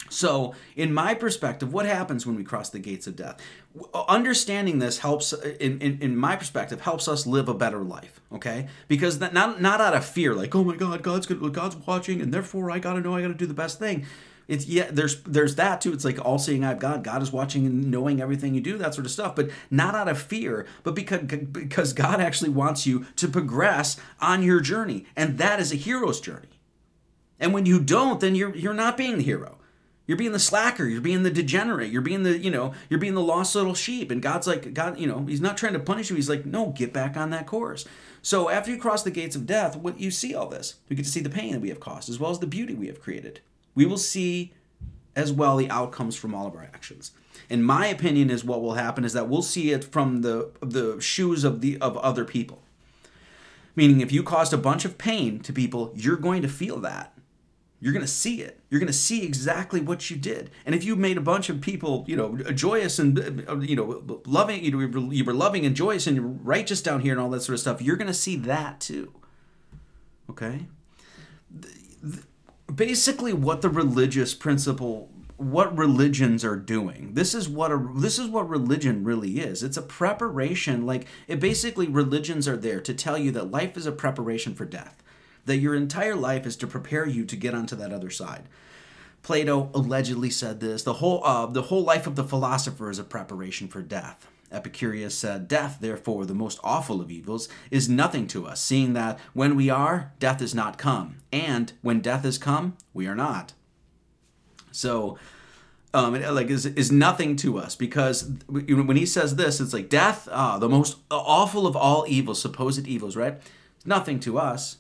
So, 0.10 0.54
in 0.76 0.94
my 0.94 1.14
perspective, 1.14 1.74
what 1.74 1.86
happens 1.86 2.26
when 2.26 2.36
we 2.36 2.44
cross 2.44 2.70
the 2.70 2.80
gates 2.80 3.08
of 3.08 3.16
death? 3.16 3.42
Uh, 3.94 4.06
understanding 4.08 4.80
this 4.80 5.00
helps, 5.00 5.34
uh, 5.34 5.56
in, 5.60 5.80
in, 5.80 6.02
in 6.02 6.18
my 6.18 6.36
perspective, 6.36 6.82
helps 6.82 7.08
us 7.08 7.28
live 7.28 7.50
a 7.50 7.54
better 7.54 7.80
life. 7.80 8.22
Okay, 8.32 8.68
because 8.88 9.20
that 9.20 9.34
not 9.34 9.62
not 9.62 9.82
out 9.82 9.94
of 9.94 10.06
fear, 10.06 10.34
like 10.34 10.56
oh 10.56 10.64
my 10.64 10.76
God, 10.76 11.02
God's 11.04 11.26
good, 11.26 11.54
God's 11.54 11.76
watching, 11.76 12.22
and 12.22 12.34
therefore 12.34 12.72
I 12.72 12.80
gotta 12.80 13.02
know 13.02 13.16
I 13.16 13.22
gotta 13.22 13.34
do 13.34 13.46
the 13.46 13.54
best 13.54 13.80
thing. 13.80 14.06
It's 14.48 14.68
yeah, 14.68 14.90
there's 14.92 15.22
there's 15.24 15.56
that 15.56 15.82
too. 15.82 15.92
It's 15.92 16.06
like 16.06 16.24
all 16.24 16.38
seeing 16.38 16.64
I've 16.64 16.80
God. 16.80 17.04
God 17.04 17.24
is 17.24 17.32
watching 17.32 17.66
and 17.66 17.90
knowing 17.90 18.22
everything 18.22 18.54
you 18.54 18.62
do, 18.62 18.78
that 18.78 18.94
sort 18.94 19.06
of 19.06 19.12
stuff. 19.12 19.36
But 19.36 19.50
not 19.72 19.96
out 19.96 20.08
of 20.08 20.22
fear, 20.22 20.68
but 20.84 20.94
because 20.94 21.22
because 21.22 21.94
God 21.94 22.22
actually 22.22 22.52
wants 22.52 22.86
you 22.86 23.06
to 23.16 23.28
progress 23.28 23.98
on 24.22 24.44
your 24.44 24.60
journey, 24.60 25.06
and 25.16 25.38
that 25.40 25.60
is 25.60 25.72
a 25.72 25.76
hero's 25.76 26.22
journey. 26.22 26.50
And 27.40 27.54
when 27.54 27.66
you 27.66 27.80
don't, 27.80 28.20
then 28.20 28.36
you're 28.36 28.56
you're 28.56 28.74
not 28.74 28.98
being 28.98 29.18
the 29.18 29.24
hero. 29.24 29.55
You're 30.08 30.18
being 30.18 30.34
the 30.34 30.40
slacker. 30.40 30.86
You're 30.86 31.02
being 31.02 31.24
the 31.24 31.32
degenerate. 31.32 31.92
You're 31.92 32.02
being 32.02 32.24
the, 32.24 32.38
you 32.38 32.52
know, 32.52 32.74
you're 32.90 33.00
being 33.00 33.16
the 33.16 33.22
lost 33.22 33.56
little 33.56 33.74
sheep. 33.74 34.12
And 34.12 34.22
God's 34.22 34.48
like, 34.48 34.74
God, 34.74 35.00
you 35.00 35.08
know, 35.08 35.26
He's 35.26 35.42
not 35.42 35.58
trying 35.58 35.74
to 35.74 35.80
punish 35.80 36.10
you. 36.10 36.16
He's 36.16 36.30
like, 36.30 36.46
no, 36.46 36.68
get 36.68 36.94
back 36.94 37.18
on 37.18 37.32
that 37.32 37.48
course. 37.48 37.86
So 38.22 38.50
after 38.50 38.72
you 38.72 38.78
cross 38.78 39.04
the 39.04 39.12
gates 39.12 39.36
of 39.36 39.46
death, 39.46 39.76
what 39.76 40.00
you 40.00 40.12
see 40.12 40.34
all 40.34 40.48
this. 40.48 40.76
We 40.90 40.96
get 40.96 41.06
to 41.06 41.12
see 41.12 41.22
the 41.22 41.30
pain 41.30 41.54
that 41.54 41.62
we 41.62 41.70
have 41.70 41.80
caused, 41.80 42.10
as 42.10 42.20
well 42.20 42.32
as 42.32 42.40
the 42.40 42.48
beauty 42.48 42.74
we 42.74 42.88
have 42.88 43.02
created. 43.02 43.40
We 43.74 43.86
will 43.86 43.98
see 43.98 44.54
as 45.16 45.32
well 45.32 45.58
the 45.58 45.70
outcomes 45.70 46.16
from 46.16 46.34
all 46.36 46.48
of 46.48 46.56
our 46.56 46.64
actions. 46.64 47.12
In 47.50 47.64
my 47.64 47.88
opinion, 47.88 48.30
is 48.30 48.44
what 48.44 48.62
will 48.62 48.74
happen 48.74 49.06
is 49.06 49.14
that 49.14 49.30
we'll 49.30 49.42
see 49.42 49.72
it 49.72 49.84
from 49.84 50.22
the 50.22 50.52
the 50.62 51.00
shoes 51.00 51.44
of 51.44 51.62
the 51.62 51.78
of 51.80 51.98
other 51.98 52.26
people. 52.26 52.62
Meaning, 53.76 54.02
if 54.02 54.12
you 54.12 54.24
caused 54.24 54.54
a 54.54 54.58
bunch 54.58 54.86
of 54.86 54.98
pain 54.98 55.40
to 55.42 55.54
people, 55.54 55.92
you're 55.96 56.16
going 56.16 56.42
to 56.42 56.48
feel 56.48 56.80
that 56.80 57.15
you're 57.86 57.94
going 57.94 58.02
to 58.02 58.12
see 58.12 58.42
it. 58.42 58.62
You're 58.72 58.80
going 58.80 58.88
to 58.88 58.94
see 58.94 59.24
exactly 59.24 59.80
what 59.80 60.10
you 60.10 60.18
did. 60.18 60.50
And 60.66 60.74
if 60.74 60.84
you 60.84 60.96
made 60.96 61.20
a 61.20 61.22
bunch 61.22 61.50
of 61.50 61.62
people, 61.62 62.04
you 62.08 62.16
know, 62.16 62.36
joyous 62.36 62.98
and, 62.98 63.48
uh, 63.48 63.60
you 63.60 63.76
know, 63.76 64.24
loving, 64.26 64.64
you, 64.64 64.72
know, 64.72 65.12
you 65.12 65.24
were 65.24 65.36
loving 65.36 65.68
and 65.68 65.76
joyous 65.76 66.08
and 66.08 66.44
righteous 66.44 66.82
down 66.82 67.02
here 67.02 67.12
and 67.12 67.22
all 67.22 67.30
that 67.30 67.42
sort 67.42 67.54
of 67.54 67.60
stuff, 67.60 67.84
you're 67.84 67.96
going 67.96 68.08
to 68.08 68.14
see 68.14 68.38
that 68.38 68.80
too. 68.80 69.14
Okay? 70.32 70.66
Basically, 72.74 73.34
what 73.34 73.62
the 73.62 73.70
religious 73.70 74.34
principle 74.34 75.12
what 75.38 75.78
religions 75.78 76.46
are 76.46 76.56
doing. 76.56 77.14
This 77.14 77.36
is 77.36 77.50
what 77.50 77.70
a 77.70 77.90
this 77.94 78.18
is 78.18 78.30
what 78.30 78.48
religion 78.48 79.04
really 79.04 79.40
is. 79.42 79.64
It's 79.64 79.76
a 79.76 79.82
preparation 79.82 80.86
like 80.86 81.08
it 81.28 81.42
basically 81.42 81.88
religions 81.88 82.48
are 82.48 82.56
there 82.56 82.80
to 82.80 82.94
tell 82.94 83.18
you 83.18 83.32
that 83.32 83.52
life 83.52 83.76
is 83.76 83.86
a 83.86 83.92
preparation 83.92 84.56
for 84.56 84.64
death 84.64 85.04
that 85.46 85.58
your 85.58 85.76
entire 85.76 86.16
life 86.16 86.46
is 86.46 86.56
to 86.58 86.68
prepare 86.68 87.08
you 87.08 87.26
to 87.26 87.36
get 87.36 87.54
onto 87.54 87.76
that 87.76 87.94
other 87.94 88.10
side. 88.10 88.44
Plato 89.24 89.72
allegedly 89.74 90.30
said 90.30 90.60
this. 90.60 90.84
The 90.84 90.94
whole 90.94 91.24
uh, 91.26 91.48
the 91.48 91.64
whole 91.64 91.84
life 91.84 92.06
of 92.06 92.16
the 92.16 92.24
philosopher 92.24 92.90
is 92.90 93.00
a 93.00 93.04
preparation 93.04 93.68
for 93.68 93.82
death. 93.82 94.28
Epicurus 94.52 95.18
said, 95.18 95.48
Death, 95.48 95.78
therefore, 95.82 96.26
the 96.26 96.34
most 96.34 96.60
awful 96.64 97.02
of 97.02 97.12
evils, 97.12 97.50
is 97.72 97.90
nothing 97.90 98.28
to 98.28 98.46
us, 98.46 98.62
seeing 98.62 98.94
that 98.94 99.20
when 99.34 99.56
we 99.56 99.70
are, 99.70 100.14
death 100.20 100.42
is 100.42 100.54
not 100.54 100.78
come, 100.78 101.18
and 101.32 101.74
when 101.82 102.00
death 102.00 102.24
is 102.24 102.38
come, 102.38 102.78
we 102.94 103.08
are 103.08 103.16
not. 103.16 103.54
So, 104.72 105.18
um, 105.94 106.22
like 106.22 106.48
is, 106.48 106.66
is 106.66 106.92
nothing 106.92 107.38
to 107.38 107.58
us 107.58 107.76
because 107.76 108.30
when 108.48 108.98
he 108.98 109.06
says 109.06 109.38
this, 109.38 109.62
it's 109.62 109.74
like 109.74 109.90
death, 109.90 110.28
uh, 110.30 110.60
the 110.60 110.68
most 110.68 110.98
awful 111.10 111.66
of 111.66 111.76
all 111.76 112.06
evils, 112.08 112.42
supposed 112.42 112.86
evils, 112.86 113.16
right? 113.16 113.36
It's 113.78 113.86
nothing 113.86 114.20
to 114.22 114.38
us. 114.38 114.78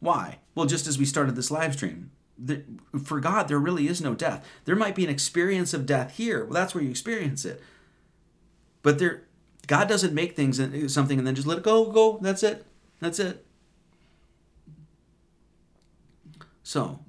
Why? 0.00 0.38
Well, 0.54 0.66
just 0.66 0.86
as 0.86 0.98
we 0.98 1.04
started 1.04 1.36
this 1.36 1.50
live 1.50 1.74
stream, 1.74 2.10
the, 2.38 2.62
for 3.02 3.20
God, 3.20 3.48
there 3.48 3.58
really 3.58 3.88
is 3.88 4.00
no 4.00 4.14
death. 4.14 4.46
There 4.64 4.76
might 4.76 4.94
be 4.94 5.04
an 5.04 5.10
experience 5.10 5.72
of 5.72 5.86
death 5.86 6.16
here. 6.16 6.44
Well, 6.44 6.54
that's 6.54 6.74
where 6.74 6.84
you 6.84 6.90
experience 6.90 7.44
it. 7.44 7.62
But 8.82 8.98
there, 8.98 9.22
God 9.66 9.88
doesn't 9.88 10.14
make 10.14 10.36
things 10.36 10.58
something 10.92 11.18
and 11.18 11.26
then 11.26 11.34
just 11.34 11.46
let 11.46 11.58
it 11.58 11.64
go, 11.64 11.90
go. 11.90 12.18
That's 12.20 12.42
it. 12.42 12.64
That's 13.00 13.18
it. 13.18 13.44
So, 16.62 17.00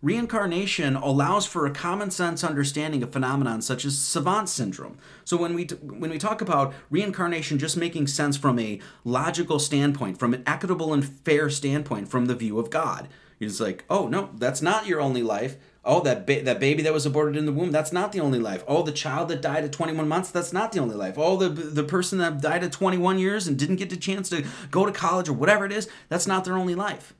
Reincarnation 0.00 0.94
allows 0.94 1.44
for 1.44 1.66
a 1.66 1.72
common 1.72 2.12
sense 2.12 2.44
understanding 2.44 3.02
of 3.02 3.12
phenomenon 3.12 3.60
such 3.62 3.84
as 3.84 3.98
savant 3.98 4.48
syndrome. 4.48 4.96
So 5.24 5.36
when 5.36 5.54
we 5.54 5.64
when 5.64 6.10
we 6.10 6.18
talk 6.18 6.40
about 6.40 6.72
reincarnation 6.88 7.58
just 7.58 7.76
making 7.76 8.06
sense 8.06 8.36
from 8.36 8.60
a 8.60 8.78
logical 9.04 9.58
standpoint, 9.58 10.20
from 10.20 10.34
an 10.34 10.44
equitable 10.46 10.94
and 10.94 11.04
fair 11.04 11.50
standpoint 11.50 12.08
from 12.08 12.26
the 12.26 12.36
view 12.36 12.60
of 12.60 12.70
God. 12.70 13.08
It's 13.40 13.58
like, 13.58 13.84
"Oh, 13.90 14.06
no, 14.06 14.30
that's 14.36 14.62
not 14.62 14.86
your 14.86 15.00
only 15.00 15.22
life. 15.22 15.56
Oh, 15.84 16.00
that 16.02 16.26
ba- 16.26 16.42
that 16.44 16.60
baby 16.60 16.82
that 16.82 16.92
was 16.92 17.06
aborted 17.06 17.36
in 17.36 17.46
the 17.46 17.52
womb, 17.52 17.72
that's 17.72 17.92
not 17.92 18.12
the 18.12 18.20
only 18.20 18.38
life. 18.38 18.62
Oh, 18.68 18.84
the 18.84 18.92
child 18.92 19.28
that 19.28 19.42
died 19.42 19.64
at 19.64 19.72
21 19.72 20.06
months, 20.06 20.30
that's 20.30 20.52
not 20.52 20.70
the 20.70 20.80
only 20.80 20.94
life. 20.94 21.14
Oh, 21.16 21.36
the 21.36 21.48
the 21.48 21.84
person 21.84 22.18
that 22.18 22.40
died 22.40 22.62
at 22.62 22.70
21 22.70 23.18
years 23.18 23.48
and 23.48 23.58
didn't 23.58 23.76
get 23.76 23.90
the 23.90 23.96
chance 23.96 24.28
to 24.28 24.44
go 24.70 24.86
to 24.86 24.92
college 24.92 25.28
or 25.28 25.32
whatever 25.32 25.64
it 25.64 25.72
is, 25.72 25.88
that's 26.08 26.28
not 26.28 26.44
their 26.44 26.56
only 26.56 26.76
life." 26.76 27.14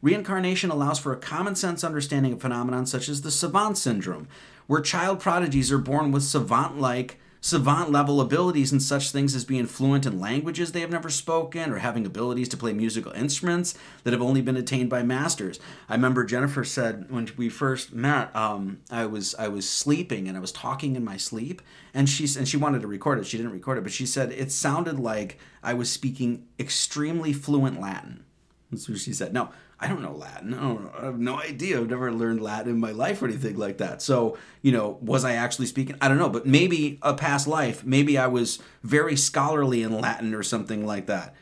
Reincarnation 0.00 0.70
allows 0.70 0.98
for 0.98 1.12
a 1.12 1.18
common 1.18 1.54
sense 1.54 1.82
understanding 1.82 2.32
of 2.32 2.40
phenomenon 2.40 2.86
such 2.86 3.08
as 3.08 3.22
the 3.22 3.30
savant 3.30 3.78
syndrome, 3.78 4.28
where 4.66 4.80
child 4.80 5.20
prodigies 5.20 5.72
are 5.72 5.78
born 5.78 6.12
with 6.12 6.22
savant 6.22 6.78
like, 6.78 7.18
savant 7.40 7.90
level 7.90 8.20
abilities 8.20 8.72
in 8.72 8.80
such 8.80 9.10
things 9.10 9.34
as 9.34 9.44
being 9.44 9.66
fluent 9.66 10.04
in 10.04 10.18
languages 10.18 10.72
they 10.72 10.80
have 10.80 10.90
never 10.90 11.08
spoken 11.08 11.72
or 11.72 11.78
having 11.78 12.04
abilities 12.04 12.48
to 12.48 12.56
play 12.56 12.72
musical 12.72 13.12
instruments 13.12 13.76
that 14.02 14.12
have 14.12 14.22
only 14.22 14.40
been 14.40 14.56
attained 14.56 14.90
by 14.90 15.02
masters. 15.02 15.60
I 15.88 15.94
remember 15.94 16.24
Jennifer 16.24 16.64
said 16.64 17.10
when 17.10 17.30
we 17.36 17.48
first 17.48 17.92
met, 17.92 18.34
um, 18.34 18.80
I 18.90 19.06
was 19.06 19.34
I 19.36 19.48
was 19.48 19.68
sleeping 19.68 20.28
and 20.28 20.36
I 20.36 20.40
was 20.40 20.52
talking 20.52 20.96
in 20.96 21.04
my 21.04 21.16
sleep, 21.16 21.62
and 21.94 22.08
she 22.08 22.28
and 22.36 22.48
she 22.48 22.56
wanted 22.56 22.82
to 22.82 22.88
record 22.88 23.18
it. 23.18 23.26
She 23.26 23.36
didn't 23.36 23.52
record 23.52 23.78
it, 23.78 23.82
but 23.82 23.92
she 23.92 24.06
said 24.06 24.32
it 24.32 24.50
sounded 24.50 24.98
like 24.98 25.38
I 25.62 25.74
was 25.74 25.90
speaking 25.90 26.46
extremely 26.58 27.32
fluent 27.32 27.80
Latin. 27.80 28.24
That's 28.70 28.88
what 28.88 28.98
she 28.98 29.12
said. 29.12 29.32
No, 29.32 29.50
I 29.80 29.86
don't 29.86 30.02
know 30.02 30.12
Latin. 30.12 30.54
I, 30.54 30.60
don't, 30.60 30.90
I 30.98 31.04
have 31.04 31.18
no 31.20 31.38
idea. 31.38 31.78
I've 31.78 31.88
never 31.88 32.12
learned 32.12 32.42
Latin 32.42 32.72
in 32.72 32.80
my 32.80 32.90
life 32.90 33.22
or 33.22 33.26
anything 33.26 33.56
like 33.56 33.78
that. 33.78 34.02
So, 34.02 34.36
you 34.60 34.72
know, 34.72 34.98
was 35.00 35.24
I 35.24 35.34
actually 35.34 35.66
speaking? 35.66 35.96
I 36.00 36.08
don't 36.08 36.18
know, 36.18 36.28
but 36.28 36.46
maybe 36.46 36.98
a 37.02 37.14
past 37.14 37.46
life, 37.46 37.84
maybe 37.84 38.18
I 38.18 38.26
was 38.26 38.58
very 38.82 39.16
scholarly 39.16 39.82
in 39.82 40.00
Latin 40.00 40.34
or 40.34 40.42
something 40.42 40.84
like 40.84 41.06
that. 41.06 41.34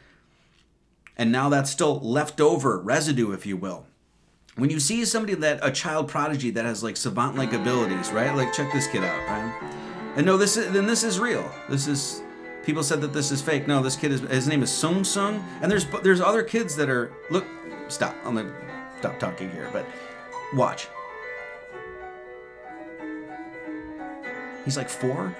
And 1.16 1.32
now 1.32 1.48
that's 1.48 1.70
still 1.70 1.98
leftover 2.00 2.78
residue, 2.78 3.32
if 3.32 3.46
you 3.46 3.56
will. 3.56 3.86
When 4.56 4.70
you 4.70 4.80
see 4.80 5.04
somebody 5.04 5.34
that 5.34 5.60
a 5.62 5.70
child 5.70 6.08
prodigy 6.08 6.50
that 6.50 6.64
has 6.64 6.82
like 6.82 6.96
savant 6.96 7.36
like 7.36 7.52
abilities, 7.52 8.10
right? 8.10 8.34
Like 8.34 8.52
check 8.52 8.72
this 8.72 8.86
kid 8.86 9.04
out, 9.04 9.18
right? 9.28 9.72
And 10.16 10.24
no, 10.26 10.36
this 10.36 10.56
is 10.56 10.72
then 10.72 10.86
this 10.86 11.04
is 11.04 11.18
real. 11.18 11.50
This 11.68 11.86
is 11.86 12.22
people 12.64 12.82
said 12.82 13.00
that 13.02 13.12
this 13.12 13.30
is 13.30 13.42
fake. 13.42 13.66
No, 13.66 13.82
this 13.82 13.96
kid 13.96 14.12
is 14.12 14.20
his 14.20 14.48
name 14.48 14.62
is 14.62 14.70
Tsung 14.70 15.04
Tsung, 15.04 15.44
and 15.60 15.70
there's 15.70 15.86
there's 16.02 16.22
other 16.22 16.42
kids 16.42 16.74
that 16.76 16.88
are 16.88 17.12
look 17.30 17.44
stop. 17.88 18.16
I'm 18.24 18.34
gonna 18.34 18.54
stop 18.98 19.18
talking 19.18 19.50
here, 19.50 19.68
but 19.72 19.86
watch. 20.54 20.88
He's 24.64 24.76
like 24.76 24.88
four. 24.88 25.34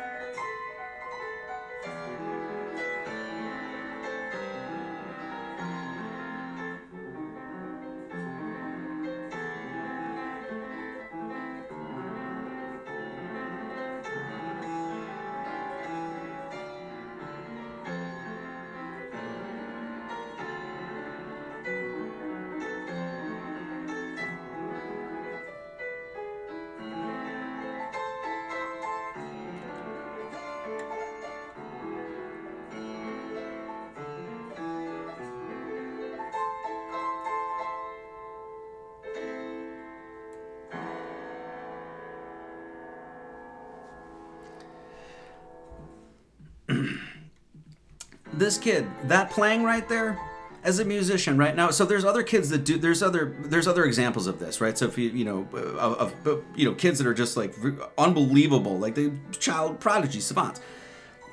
This 48.47 48.59
kid, 48.59 48.87
that 49.05 49.29
playing 49.31 49.65
right 49.65 49.89
there, 49.89 50.17
as 50.63 50.79
a 50.79 50.85
musician 50.85 51.37
right 51.37 51.55
now. 51.55 51.71
So 51.71 51.85
there's 51.85 52.05
other 52.05 52.23
kids 52.23 52.49
that 52.51 52.65
do. 52.65 52.79
There's 52.79 53.03
other 53.03 53.35
there's 53.41 53.67
other 53.67 53.85
examples 53.85 54.29
of 54.29 54.39
this, 54.39 54.61
right? 54.61 54.79
So 54.79 54.87
if 54.87 54.97
you 54.97 55.11
you 55.11 55.25
know 55.25 55.49
of, 55.53 56.15
of 56.27 56.45
you 56.55 56.65
know 56.65 56.75
kids 56.75 56.99
that 56.99 57.09
are 57.09 57.15
just 57.15 57.37
like 57.37 57.55
unbelievable, 57.99 58.79
like 58.79 58.95
the 58.95 59.13
child 59.39 59.81
prodigy 59.81 60.21
savants. 60.21 60.61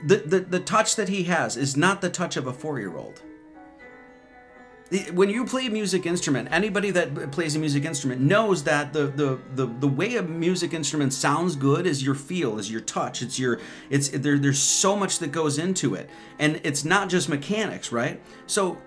The, 0.06 0.18
the 0.18 0.40
the 0.40 0.60
touch 0.60 0.96
that 0.98 1.08
he 1.08 1.24
has 1.26 1.56
is 1.56 1.78
not 1.78 2.02
the 2.02 2.10
touch 2.10 2.36
of 2.36 2.46
a 2.48 2.54
four 2.54 2.80
year 2.80 2.98
old 2.98 3.22
when 5.14 5.30
you 5.30 5.46
play 5.46 5.66
a 5.68 5.70
music 5.70 6.06
instrument, 6.06 6.50
anybody 6.52 6.92
that 6.92 7.32
plays 7.32 7.56
a 7.56 7.60
music 7.60 7.86
instrument 7.86 8.22
knows 8.22 8.64
that 8.64 8.94
the, 8.94 9.08
the 9.08 9.40
the 9.56 9.66
the 9.66 9.88
way 9.88 10.18
a 10.18 10.22
music 10.22 10.74
instrument 10.74 11.14
sounds 11.14 11.56
good 11.56 11.88
is 11.88 12.04
your 12.04 12.16
feel, 12.16 12.60
is 12.60 12.70
your 12.70 12.82
touch. 12.82 13.22
It's 13.22 13.40
your 13.40 13.60
it's 13.90 14.10
there. 14.10 14.38
There's 14.38 14.60
so 14.60 14.96
much 14.96 15.20
that 15.20 15.32
goes 15.32 15.58
into 15.58 15.96
it, 15.96 16.10
and 16.38 16.62
it's 16.64 16.86
not 16.86 17.10
just 17.10 17.28
mechanics, 17.28 17.92
right? 17.92 18.22
So 18.46 18.78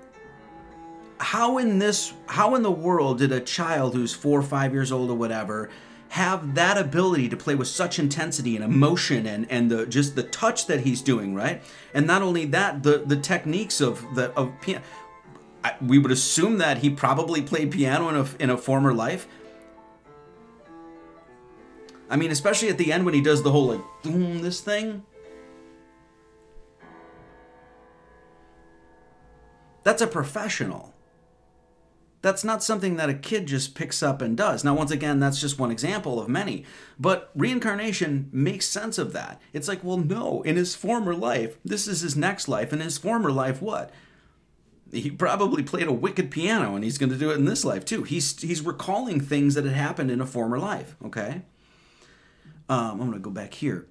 how 1.18 1.58
in 1.58 1.78
this 1.78 2.12
how 2.26 2.54
in 2.54 2.62
the 2.62 2.70
world 2.70 3.18
did 3.18 3.32
a 3.32 3.40
child 3.40 3.94
who's 3.94 4.14
four 4.14 4.38
or 4.38 4.44
five 4.44 4.72
years 4.72 4.92
old 4.92 5.10
or 5.10 5.14
whatever 5.14 5.70
have 6.08 6.54
that 6.54 6.78
ability 6.78 7.28
to 7.28 7.36
play 7.36 7.54
with 7.54 7.66
such 7.66 7.98
intensity 7.98 8.54
and 8.54 8.64
emotion 8.64 9.26
and 9.26 9.50
and 9.50 9.70
the 9.70 9.86
just 9.86 10.14
the 10.14 10.22
touch 10.22 10.66
that 10.66 10.80
he's 10.80 11.02
doing 11.02 11.34
right 11.34 11.62
and 11.94 12.06
not 12.06 12.22
only 12.22 12.44
that 12.44 12.82
the 12.82 12.98
the 13.06 13.16
techniques 13.16 13.80
of 13.80 14.14
the 14.14 14.30
of 14.32 14.52
piano 14.60 14.82
we 15.80 15.98
would 15.98 16.12
assume 16.12 16.58
that 16.58 16.78
he 16.78 16.90
probably 16.90 17.42
played 17.42 17.70
piano 17.70 18.08
in 18.08 18.16
a, 18.16 18.26
in 18.38 18.50
a 18.50 18.56
former 18.56 18.92
life. 18.92 19.26
I 22.08 22.16
mean, 22.16 22.30
especially 22.30 22.68
at 22.68 22.78
the 22.78 22.92
end 22.92 23.04
when 23.04 23.14
he 23.14 23.20
does 23.20 23.42
the 23.42 23.50
whole 23.50 23.66
like 23.66 23.84
boom 24.02 24.42
this 24.42 24.60
thing. 24.60 25.04
That's 29.82 30.02
a 30.02 30.06
professional. 30.06 30.94
That's 32.22 32.42
not 32.42 32.62
something 32.62 32.96
that 32.96 33.08
a 33.08 33.14
kid 33.14 33.46
just 33.46 33.76
picks 33.76 34.02
up 34.02 34.20
and 34.20 34.36
does. 34.36 34.64
Now, 34.64 34.74
once 34.74 34.90
again, 34.90 35.20
that's 35.20 35.40
just 35.40 35.60
one 35.60 35.70
example 35.70 36.20
of 36.20 36.28
many. 36.28 36.64
But 36.98 37.30
reincarnation 37.36 38.28
makes 38.32 38.66
sense 38.66 38.98
of 38.98 39.12
that. 39.12 39.40
It's 39.52 39.68
like, 39.68 39.84
well, 39.84 39.98
no, 39.98 40.42
in 40.42 40.56
his 40.56 40.74
former 40.74 41.14
life, 41.14 41.56
this 41.64 41.86
is 41.86 42.00
his 42.00 42.16
next 42.16 42.48
life. 42.48 42.72
In 42.72 42.80
his 42.80 42.98
former 42.98 43.30
life, 43.30 43.62
what? 43.62 43.92
He 44.92 45.10
probably 45.10 45.62
played 45.62 45.86
a 45.86 45.92
wicked 45.92 46.30
piano 46.30 46.74
and 46.74 46.84
he's 46.84 46.98
going 46.98 47.10
to 47.10 47.18
do 47.18 47.30
it 47.30 47.34
in 47.34 47.44
this 47.44 47.64
life 47.64 47.84
too. 47.84 48.02
He's 48.02 48.40
he's 48.40 48.60
recalling 48.60 49.20
things 49.20 49.54
that 49.54 49.64
had 49.64 49.74
happened 49.74 50.10
in 50.10 50.20
a 50.20 50.26
former 50.26 50.58
life. 50.58 50.96
Okay, 51.04 51.42
um, 52.68 52.92
I'm 52.92 52.98
going 52.98 53.12
to 53.12 53.18
go 53.18 53.30
back 53.30 53.54
here. 53.54 53.86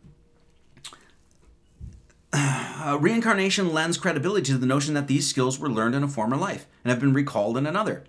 Uh, 2.77 2.99
reincarnation 2.99 3.73
lends 3.73 3.97
credibility 3.97 4.51
to 4.51 4.59
the 4.59 4.65
notion 4.67 4.93
that 4.93 5.07
these 5.07 5.27
skills 5.27 5.57
were 5.57 5.69
learned 5.69 5.95
in 5.95 6.03
a 6.03 6.07
former 6.07 6.37
life 6.37 6.67
and 6.83 6.91
have 6.91 6.99
been 6.99 7.13
recalled 7.13 7.57
in 7.57 7.65
another. 7.65 8.03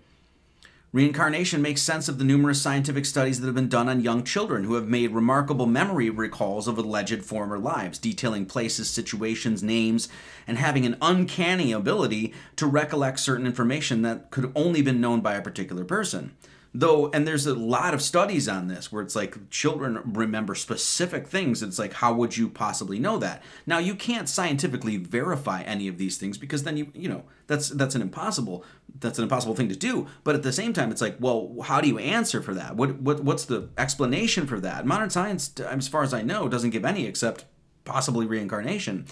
Reincarnation 0.93 1.61
makes 1.61 1.83
sense 1.83 2.09
of 2.09 2.19
the 2.19 2.25
numerous 2.25 2.63
scientific 2.63 3.05
studies 3.05 3.41
that 3.41 3.47
have 3.47 3.55
been 3.57 3.69
done 3.69 3.89
on 3.89 4.01
young 4.01 4.23
children 4.23 4.65
who 4.65 4.75
have 4.75 4.89
made 4.89 5.11
remarkable 5.11 5.67
memory 5.67 6.09
recalls 6.09 6.69
of 6.69 6.79
alleged 6.79 7.25
former 7.25 7.59
lives, 7.59 7.99
detailing 7.99 8.47
places, 8.47 8.89
situations, 8.89 9.63
names, 9.63 10.09
and 10.47 10.59
having 10.59 10.87
an 10.87 10.97
uncanny 11.03 11.73
ability 11.73 12.33
to 12.55 12.67
recollect 12.67 13.19
certain 13.19 13.47
information 13.47 14.03
that 14.03 14.31
could 14.31 14.53
only 14.55 14.79
have 14.79 14.87
been 14.87 15.01
known 15.01 15.21
by 15.21 15.35
a 15.35 15.43
particular 15.43 15.85
person 15.85 16.35
though 16.81 17.11
and 17.11 17.27
there's 17.27 17.47
a 17.47 17.55
lot 17.55 17.95
of 17.95 18.03
studies 18.03 18.49
on 18.49 18.69
this 18.69 18.93
where 18.93 19.03
it's 19.03 19.17
like 19.17 19.51
children 19.51 20.01
remember 20.05 20.55
specific 20.55 21.27
things. 21.27 21.63
It's 21.63 21.79
like 21.79 21.95
how 21.95 22.13
would 22.15 22.37
you 22.37 22.49
possibly 22.49 22.99
know 22.99 23.19
that? 23.19 23.43
Now 23.67 23.79
you 23.79 23.95
can't 23.95 24.29
scientifically 24.29 24.97
verify 24.97 25.63
any 25.63 25.89
of 25.89 25.99
these 25.99 26.19
things 26.19 26.39
because 26.39 26.65
then 26.65 26.77
you 26.77 26.93
you 26.95 27.09
know 27.09 27.25
that's 27.47 27.71
that's 27.71 27.95
an 27.95 28.03
impossible 28.03 28.65
that's 28.99 29.19
an 29.19 29.25
impossible 29.25 29.55
thing 29.55 29.69
to 29.69 29.77
do. 29.77 30.07
But 30.23 30.35
at 30.35 30.43
the 30.43 30.53
same 30.53 30.73
time 30.73 30.91
it's 30.91 31.01
like 31.01 31.17
well 31.19 31.57
how 31.65 31.81
do 31.81 31.89
you 31.89 31.99
answer 31.99 32.43
for 32.43 32.55
that? 32.55 32.77
What 32.77 33.01
what 33.01 33.25
what's 33.25 33.47
the 33.47 33.71
explanation 33.79 34.47
for 34.47 34.61
that? 34.61 34.87
Modern 34.87 35.11
science 35.11 35.53
as 35.61 35.89
far 35.89 36.03
as 36.03 36.13
i 36.13 36.23
know 36.23 36.49
doesn't 36.49 36.71
give 36.71 36.85
any 36.85 37.07
except 37.07 37.45
possibly 37.85 38.27
reincarnation 38.27 39.07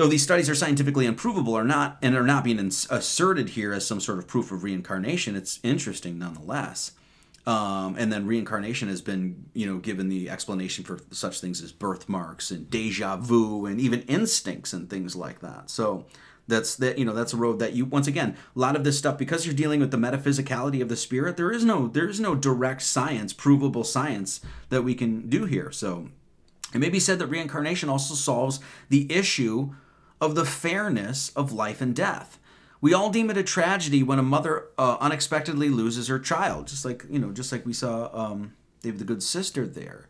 though 0.00 0.08
these 0.08 0.22
studies 0.22 0.48
are 0.48 0.54
scientifically 0.54 1.04
unprovable 1.04 1.52
or 1.52 1.62
not 1.62 1.98
and 2.00 2.16
are 2.16 2.22
not 2.22 2.42
being 2.42 2.58
asserted 2.58 3.50
here 3.50 3.74
as 3.74 3.86
some 3.86 4.00
sort 4.00 4.18
of 4.18 4.26
proof 4.26 4.50
of 4.50 4.64
reincarnation 4.64 5.36
it's 5.36 5.60
interesting 5.62 6.18
nonetheless. 6.18 6.92
Um, 7.46 7.96
and 7.98 8.10
then 8.10 8.26
reincarnation 8.26 8.88
has 8.88 9.02
been 9.02 9.50
you 9.52 9.66
know 9.66 9.76
given 9.76 10.08
the 10.08 10.30
explanation 10.30 10.84
for 10.84 11.00
such 11.10 11.42
things 11.42 11.62
as 11.62 11.72
birthmarks 11.72 12.50
and 12.50 12.70
deja 12.70 13.18
vu 13.18 13.66
and 13.66 13.78
even 13.78 14.00
instincts 14.02 14.72
and 14.72 14.88
things 14.88 15.14
like 15.16 15.40
that. 15.40 15.68
So 15.68 16.06
that's 16.48 16.76
that 16.76 16.96
you 16.96 17.04
know 17.04 17.12
that's 17.12 17.34
a 17.34 17.36
road 17.36 17.58
that 17.58 17.74
you 17.74 17.84
once 17.84 18.06
again 18.06 18.38
a 18.56 18.58
lot 18.58 18.76
of 18.76 18.84
this 18.84 18.96
stuff 18.96 19.18
because 19.18 19.44
you're 19.44 19.54
dealing 19.54 19.80
with 19.80 19.90
the 19.90 19.98
metaphysicality 19.98 20.80
of 20.80 20.88
the 20.88 20.96
spirit 20.96 21.36
there 21.36 21.52
is 21.52 21.64
no 21.64 21.86
there 21.88 22.08
is 22.08 22.18
no 22.18 22.34
direct 22.34 22.80
science 22.80 23.34
provable 23.34 23.84
science 23.84 24.40
that 24.70 24.80
we 24.80 24.94
can 24.94 25.28
do 25.28 25.44
here. 25.44 25.70
So 25.70 26.08
it 26.72 26.78
may 26.78 26.88
be 26.88 27.00
said 27.00 27.18
that 27.18 27.26
reincarnation 27.26 27.90
also 27.90 28.14
solves 28.14 28.60
the 28.88 29.12
issue 29.12 29.74
of 30.20 30.34
the 30.34 30.44
fairness 30.44 31.30
of 31.30 31.52
life 31.52 31.80
and 31.80 31.94
death. 31.94 32.38
We 32.80 32.94
all 32.94 33.10
deem 33.10 33.30
it 33.30 33.36
a 33.36 33.42
tragedy 33.42 34.02
when 34.02 34.18
a 34.18 34.22
mother 34.22 34.66
uh, 34.78 34.96
unexpectedly 35.00 35.68
loses 35.68 36.08
her 36.08 36.18
child, 36.18 36.66
just 36.66 36.84
like 36.84 37.04
you 37.10 37.18
know, 37.18 37.30
just 37.30 37.52
like 37.52 37.66
we 37.66 37.72
saw 37.72 38.10
um, 38.12 38.54
the 38.82 38.92
Good 38.92 39.22
Sister 39.22 39.66
there. 39.66 40.06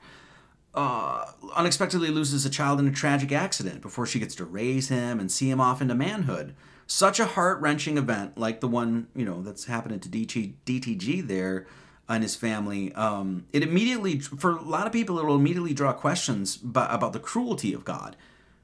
Uh, 0.73 1.33
unexpectedly 1.57 2.11
loses 2.11 2.46
a 2.46 2.51
child 2.51 2.79
in 2.79 2.87
a 2.87 2.92
tragic 2.92 3.33
accident 3.33 3.83
before 3.83 4.07
she 4.07 4.20
gets 4.20 4.37
to 4.37 4.44
raise 4.44 4.88
him 4.88 5.18
and 5.18 5.33
see 5.33 5.51
him 5.51 5.61
off 5.61 5.83
into 5.83 5.96
manhood. 5.96 6.55
Such 6.87 7.18
a 7.18 7.25
heart 7.25 7.61
wrenching 7.61 7.99
event, 7.99 8.38
like 8.38 8.61
the 8.61 8.68
one 8.68 9.09
you 9.16 9.25
know 9.25 9.42
that's 9.42 9.64
happening 9.64 9.99
to 10.01 10.09
DT, 10.09 10.55
DTG 10.64 11.27
there 11.27 11.66
and 12.09 12.23
his 12.23 12.37
family. 12.37 12.92
Um, 12.92 13.46
it 13.53 13.64
immediately, 13.64 14.20
for 14.20 14.51
a 14.57 14.62
lot 14.62 14.87
of 14.87 14.92
people, 14.92 15.18
it 15.18 15.25
will 15.25 15.37
immediately 15.37 15.75
draw 15.75 15.92
questions 15.92 16.59
about 16.62 17.12
the 17.12 17.20
cruelty 17.20 17.73
of 17.73 17.85
God 17.85 18.16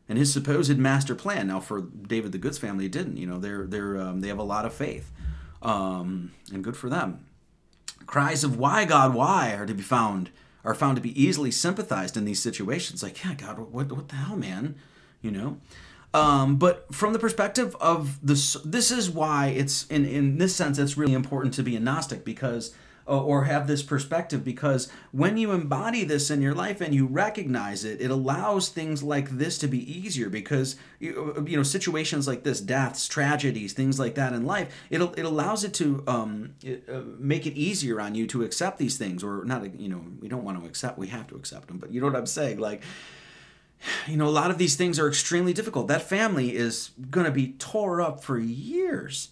and 0.08 0.18
his 0.18 0.32
supposed 0.32 0.78
master 0.78 1.14
plan. 1.14 1.48
Now, 1.48 1.60
for 1.60 1.80
David 1.80 2.32
the 2.32 2.38
Good's 2.38 2.58
family, 2.58 2.86
it 2.86 2.92
didn't. 2.92 3.16
You 3.16 3.26
know, 3.26 3.38
they're 3.38 3.66
they're 3.66 4.00
um, 4.00 4.20
they 4.20 4.28
have 4.28 4.38
a 4.38 4.44
lot 4.44 4.64
of 4.64 4.72
faith, 4.72 5.10
um, 5.62 6.32
and 6.52 6.62
good 6.62 6.76
for 6.76 6.88
them. 6.88 7.26
Cries 8.06 8.44
of 8.44 8.58
"Why 8.58 8.84
God? 8.84 9.14
Why?" 9.14 9.54
are 9.54 9.66
to 9.66 9.74
be 9.74 9.82
found 9.82 10.30
are 10.64 10.74
found 10.74 10.96
to 10.96 11.02
be 11.02 11.20
easily 11.20 11.50
sympathized 11.50 12.16
in 12.16 12.24
these 12.24 12.42
situations. 12.42 13.02
Like, 13.02 13.24
yeah, 13.24 13.34
God, 13.34 13.58
what 13.58 13.92
what 13.92 14.08
the 14.08 14.16
hell, 14.16 14.36
man? 14.36 14.76
You 15.22 15.30
know. 15.30 15.58
Um, 16.14 16.56
but 16.56 16.94
from 16.94 17.12
the 17.12 17.18
perspective 17.18 17.76
of 17.76 18.24
this, 18.26 18.54
this 18.64 18.90
is 18.90 19.10
why 19.10 19.48
it's 19.48 19.86
in 19.88 20.06
in 20.06 20.38
this 20.38 20.56
sense 20.56 20.78
it's 20.78 20.96
really 20.96 21.14
important 21.14 21.52
to 21.54 21.62
be 21.62 21.76
a 21.76 21.80
Gnostic 21.80 22.24
because 22.24 22.74
or 23.14 23.44
have 23.44 23.66
this 23.66 23.82
perspective 23.82 24.44
because 24.44 24.88
when 25.12 25.36
you 25.36 25.52
embody 25.52 26.04
this 26.04 26.30
in 26.30 26.42
your 26.42 26.54
life 26.54 26.80
and 26.80 26.94
you 26.94 27.06
recognize 27.06 27.84
it 27.84 28.00
it 28.00 28.10
allows 28.10 28.68
things 28.68 29.02
like 29.02 29.30
this 29.30 29.58
to 29.58 29.68
be 29.68 29.78
easier 29.98 30.28
because 30.28 30.76
you, 30.98 31.34
uh, 31.36 31.42
you 31.42 31.56
know 31.56 31.62
situations 31.62 32.26
like 32.26 32.42
this 32.42 32.60
deaths 32.60 33.06
tragedies 33.06 33.72
things 33.72 33.98
like 33.98 34.14
that 34.14 34.32
in 34.32 34.44
life 34.44 34.74
it, 34.90 35.00
it 35.00 35.24
allows 35.24 35.62
it 35.64 35.72
to 35.72 36.02
um, 36.06 36.54
it, 36.62 36.84
uh, 36.92 37.00
make 37.18 37.46
it 37.46 37.54
easier 37.54 38.00
on 38.00 38.14
you 38.14 38.26
to 38.26 38.42
accept 38.42 38.78
these 38.78 38.98
things 38.98 39.22
or 39.22 39.44
not 39.44 39.78
you 39.78 39.88
know 39.88 40.04
we 40.20 40.28
don't 40.28 40.44
want 40.44 40.60
to 40.60 40.66
accept 40.66 40.98
we 40.98 41.06
have 41.06 41.26
to 41.26 41.36
accept 41.36 41.68
them 41.68 41.78
but 41.78 41.92
you 41.92 42.00
know 42.00 42.06
what 42.06 42.16
i'm 42.16 42.26
saying? 42.26 42.58
Like 42.58 42.82
you 44.06 44.16
know 44.16 44.26
a 44.26 44.30
lot 44.30 44.50
of 44.50 44.58
these 44.58 44.76
things 44.76 44.98
are 44.98 45.08
extremely 45.08 45.52
difficult. 45.52 45.88
That 45.88 46.02
family 46.02 46.54
is 46.54 46.90
going 47.10 47.26
to 47.26 47.32
be 47.32 47.52
tore 47.52 48.00
up 48.00 48.22
for 48.22 48.38
years 48.38 49.30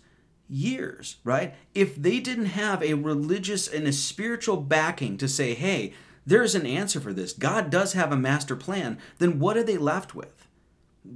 years, 0.49 1.16
right? 1.24 1.55
If 1.74 1.97
they 1.97 2.20
didn't 2.20 2.47
have 2.47 2.82
a 2.82 2.95
religious 2.95 3.66
and 3.66 3.86
a 3.86 3.92
spiritual 3.92 4.59
backing 4.59 5.16
to 5.18 5.28
say, 5.28 5.55
hey, 5.55 5.95
there's 6.26 6.55
an 6.55 6.66
answer 6.66 7.01
for 7.01 7.12
this, 7.12 7.32
God 7.32 7.70
does 7.70 7.92
have 7.92 8.12
a 8.12 8.16
master 8.16 8.57
plan, 8.57 8.99
then 9.18 9.38
what 9.38 9.57
are 9.57 9.62
they 9.62 9.76
left 9.76 10.14
with? 10.14 10.47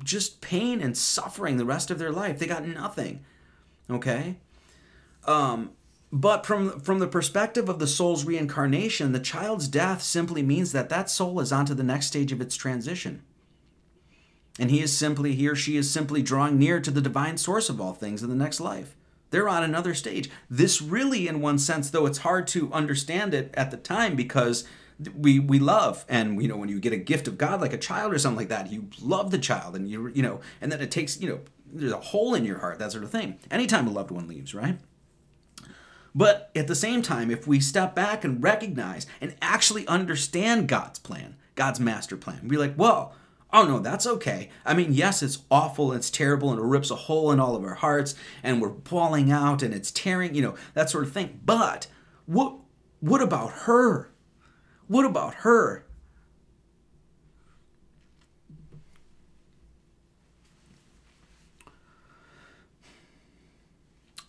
Just 0.03 0.41
pain 0.41 0.81
and 0.81 0.97
suffering 0.97 1.57
the 1.57 1.65
rest 1.65 1.91
of 1.91 1.99
their 1.99 2.13
life. 2.13 2.39
They 2.39 2.47
got 2.47 2.67
nothing. 2.67 3.25
Okay? 3.91 4.37
Um, 5.25 5.71
but 6.11 6.47
from 6.47 6.81
from 6.81 6.99
the 7.01 7.07
perspective 7.07 7.69
of 7.69 7.79
the 7.79 7.87
soul's 7.87 8.25
reincarnation, 8.25 9.13
the 9.13 9.21
child's 9.21 9.69
death 9.69 10.03
simply 10.03 10.43
means 10.43 10.73
that 10.73 10.89
that 10.89 11.11
soul 11.11 11.41
is 11.41 11.53
onto 11.53 11.75
the 11.75 11.83
next 11.83 12.07
stage 12.07 12.33
of 12.33 12.41
its 12.41 12.57
transition. 12.57 13.23
And 14.59 14.71
he 14.71 14.81
is 14.81 14.97
simply 14.97 15.35
he 15.35 15.49
or 15.49 15.55
she 15.55 15.77
is 15.77 15.91
simply 15.91 16.23
drawing 16.23 16.59
near 16.59 16.81
to 16.81 16.91
the 16.91 17.03
divine 17.03 17.37
source 17.37 17.69
of 17.69 17.81
all 17.81 17.93
things 17.93 18.23
in 18.23 18.31
the 18.31 18.35
next 18.35 18.61
life. 18.61 18.97
They're 19.31 19.49
on 19.49 19.63
another 19.63 19.95
stage. 19.95 20.31
This 20.49 20.81
really 20.81 21.29
in 21.29 21.41
one 21.41 21.59
sense 21.59 21.91
though 21.91 22.07
it's 22.07 22.19
hard 22.19 22.47
to 22.49 22.73
understand 22.73 23.35
it 23.35 23.51
at 23.55 23.71
the 23.71 23.77
time 23.77 24.17
because 24.17 24.65
we 25.15 25.39
we 25.39 25.59
love 25.59 26.05
and 26.09 26.43
you 26.43 26.49
know 26.49 26.57
when 26.57 26.69
you 26.69 26.81
get 26.81 26.93
a 26.93 26.97
gift 26.97 27.29
of 27.29 27.39
God 27.39 27.61
like 27.61 27.73
a 27.73 27.79
child 27.79 28.13
or 28.13 28.19
something 28.19 28.39
like 28.39 28.49
that, 28.49 28.73
you 28.73 28.89
love 29.01 29.31
the 29.31 29.39
child 29.39 29.77
and 29.77 29.89
you 29.89 30.09
you 30.09 30.23
know 30.23 30.41
and 30.61 30.73
then 30.73 30.81
it 30.81 30.91
takes, 30.91 31.21
you 31.21 31.29
know, 31.29 31.41
there's 31.73 31.93
a 31.93 32.01
hole 32.01 32.35
in 32.35 32.45
your 32.45 32.59
heart, 32.59 32.79
that 32.79 32.93
sort 32.93 33.05
of 33.05 33.11
thing. 33.11 33.39
Anytime 33.51 33.87
a 33.87 33.91
loved 33.91 34.11
one 34.11 34.27
leaves, 34.27 34.55
right? 34.55 34.79
But 36.15 36.51
at 36.57 36.67
the 36.67 36.75
same 36.75 37.03
time, 37.03 37.31
if 37.31 37.47
we 37.47 37.61
step 37.61 37.95
back 37.95 38.25
and 38.25 38.43
recognize 38.43 39.07
and 39.21 39.37
actually 39.41 39.87
understand 39.87 40.67
God's 40.67 40.99
plan, 40.99 41.37
God's 41.55 41.79
master 41.79 42.17
plan, 42.17 42.49
we're 42.49 42.59
like, 42.59 42.75
well, 42.77 43.15
oh 43.53 43.67
no, 43.67 43.79
that's 43.79 44.07
okay. 44.07 44.51
I 44.65 44.75
mean, 44.75 44.93
yes, 44.93 45.23
it's 45.23 45.39
awful, 45.51 45.93
it's 45.93 46.11
terrible, 46.11 46.51
and 46.51 46.61
it 46.61 46.65
rips 46.65 46.91
a 46.91 46.97
hole 46.97 47.33
in 47.33 47.41
all 47.41 47.57
of 47.57 47.65
our 47.65 47.75
hearts, 47.75 48.15
and 48.43 48.61
we're 48.61 48.69
bawling 48.69 49.31
out, 49.31 49.63
and 49.63 49.75
it's 49.75 49.91
tearing, 49.91 50.35
you 50.35 50.43
know, 50.43 50.55
that 50.75 50.91
sort 50.91 51.05
of 51.05 51.13
thing. 51.13 51.41
But 51.45 51.87
what, 52.27 52.57
what 53.01 53.23
about 53.23 53.51
her? 53.51 54.11
What 54.87 55.05
about 55.05 55.35
her? 55.37 55.85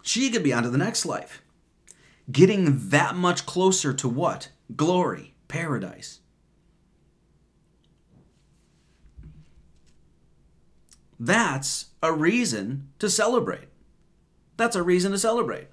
She 0.01 0.31
could 0.31 0.43
be 0.43 0.53
on 0.53 0.63
to 0.63 0.69
the 0.69 0.77
next 0.77 1.05
life 1.05 1.43
getting 2.31 2.89
that 2.89 3.15
much 3.15 3.45
closer 3.45 3.93
to 3.93 4.07
what? 4.07 4.49
Glory, 4.75 5.35
paradise. 5.47 6.19
That's 11.19 11.87
a 12.01 12.13
reason 12.13 12.89
to 12.99 13.09
celebrate. 13.09 13.67
That's 14.57 14.75
a 14.75 14.83
reason 14.83 15.11
to 15.11 15.17
celebrate. 15.17 15.67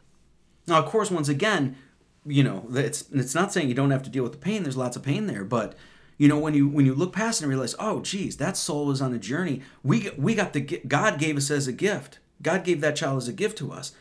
Now, 0.67 0.79
of 0.79 0.87
course, 0.87 1.11
once 1.11 1.29
again, 1.29 1.77
you 2.25 2.43
know, 2.43 2.67
it's 2.73 3.05
it's 3.13 3.35
not 3.35 3.53
saying 3.53 3.69
you 3.69 3.75
don't 3.75 3.93
have 3.93 4.03
to 4.03 4.11
deal 4.11 4.25
with 4.25 4.33
the 4.33 4.39
pain. 4.39 4.63
There's 4.65 4.77
lots 4.77 4.97
of 4.97 5.03
pain 5.03 5.27
there, 5.27 5.45
but 5.45 5.75
you 6.19 6.29
know, 6.29 6.39
when 6.39 6.55
you 6.55 6.69
when 6.69 6.87
you 6.87 6.95
look 6.95 7.13
past 7.13 7.41
and 7.41 7.49
realize, 7.49 7.77
oh, 7.79 8.01
geez, 8.01 8.39
that 8.39 8.57
soul 8.57 8.87
was 8.87 9.01
on 9.01 9.15
a 9.15 9.19
journey. 9.19 9.63
We 9.85 10.11
we 10.19 10.35
got 10.35 10.53
the 10.53 10.61
God 10.61 11.19
gave 11.19 11.37
us 11.37 11.51
as 11.51 11.69
a 11.69 11.73
gift. 11.73 12.19
God 12.43 12.65
gave 12.65 12.81
that 12.81 12.97
child 12.97 13.19
as 13.19 13.29
a 13.29 13.33
gift 13.33 13.59
to 13.59 13.73
us 13.73 13.93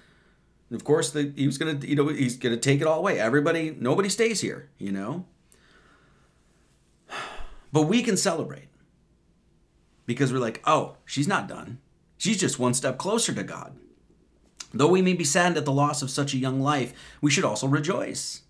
of 0.71 0.83
course, 0.83 1.11
the, 1.11 1.31
he 1.35 1.45
was 1.45 1.57
gonna, 1.57 1.79
you 1.85 1.95
know, 1.95 2.07
he's 2.07 2.37
gonna 2.37 2.57
take 2.57 2.81
it 2.81 2.87
all 2.87 2.99
away. 2.99 3.19
Everybody, 3.19 3.75
nobody 3.79 4.09
stays 4.09 4.41
here, 4.41 4.69
you 4.77 4.91
know. 4.91 5.25
But 7.71 7.83
we 7.83 8.03
can 8.03 8.15
celebrate 8.15 8.69
because 10.05 10.31
we're 10.31 10.39
like, 10.39 10.61
oh, 10.65 10.97
she's 11.05 11.27
not 11.27 11.47
done. 11.47 11.79
She's 12.17 12.39
just 12.39 12.59
one 12.59 12.73
step 12.73 12.97
closer 12.97 13.33
to 13.33 13.43
God. 13.43 13.77
Though 14.73 14.87
we 14.87 15.01
may 15.01 15.13
be 15.13 15.23
saddened 15.23 15.57
at 15.57 15.65
the 15.65 15.71
loss 15.71 16.01
of 16.01 16.09
such 16.09 16.33
a 16.33 16.37
young 16.37 16.59
life, 16.59 16.93
we 17.21 17.31
should 17.31 17.45
also 17.45 17.67
rejoice. 17.67 18.41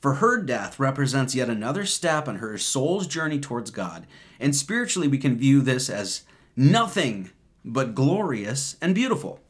For 0.00 0.14
her 0.14 0.42
death 0.42 0.78
represents 0.78 1.34
yet 1.34 1.50
another 1.50 1.84
step 1.84 2.26
on 2.26 2.36
her 2.36 2.56
soul's 2.56 3.06
journey 3.06 3.38
towards 3.38 3.70
God, 3.70 4.06
and 4.38 4.56
spiritually 4.56 5.08
we 5.08 5.18
can 5.18 5.36
view 5.36 5.60
this 5.60 5.90
as 5.90 6.22
nothing 6.56 7.30
but 7.64 7.94
glorious 7.94 8.76
and 8.80 8.94
beautiful 8.94 9.40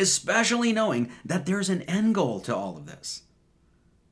especially 0.00 0.72
knowing 0.72 1.10
that 1.24 1.46
there's 1.46 1.68
an 1.68 1.82
end 1.82 2.14
goal 2.14 2.40
to 2.40 2.54
all 2.54 2.76
of 2.76 2.86
this. 2.86 3.22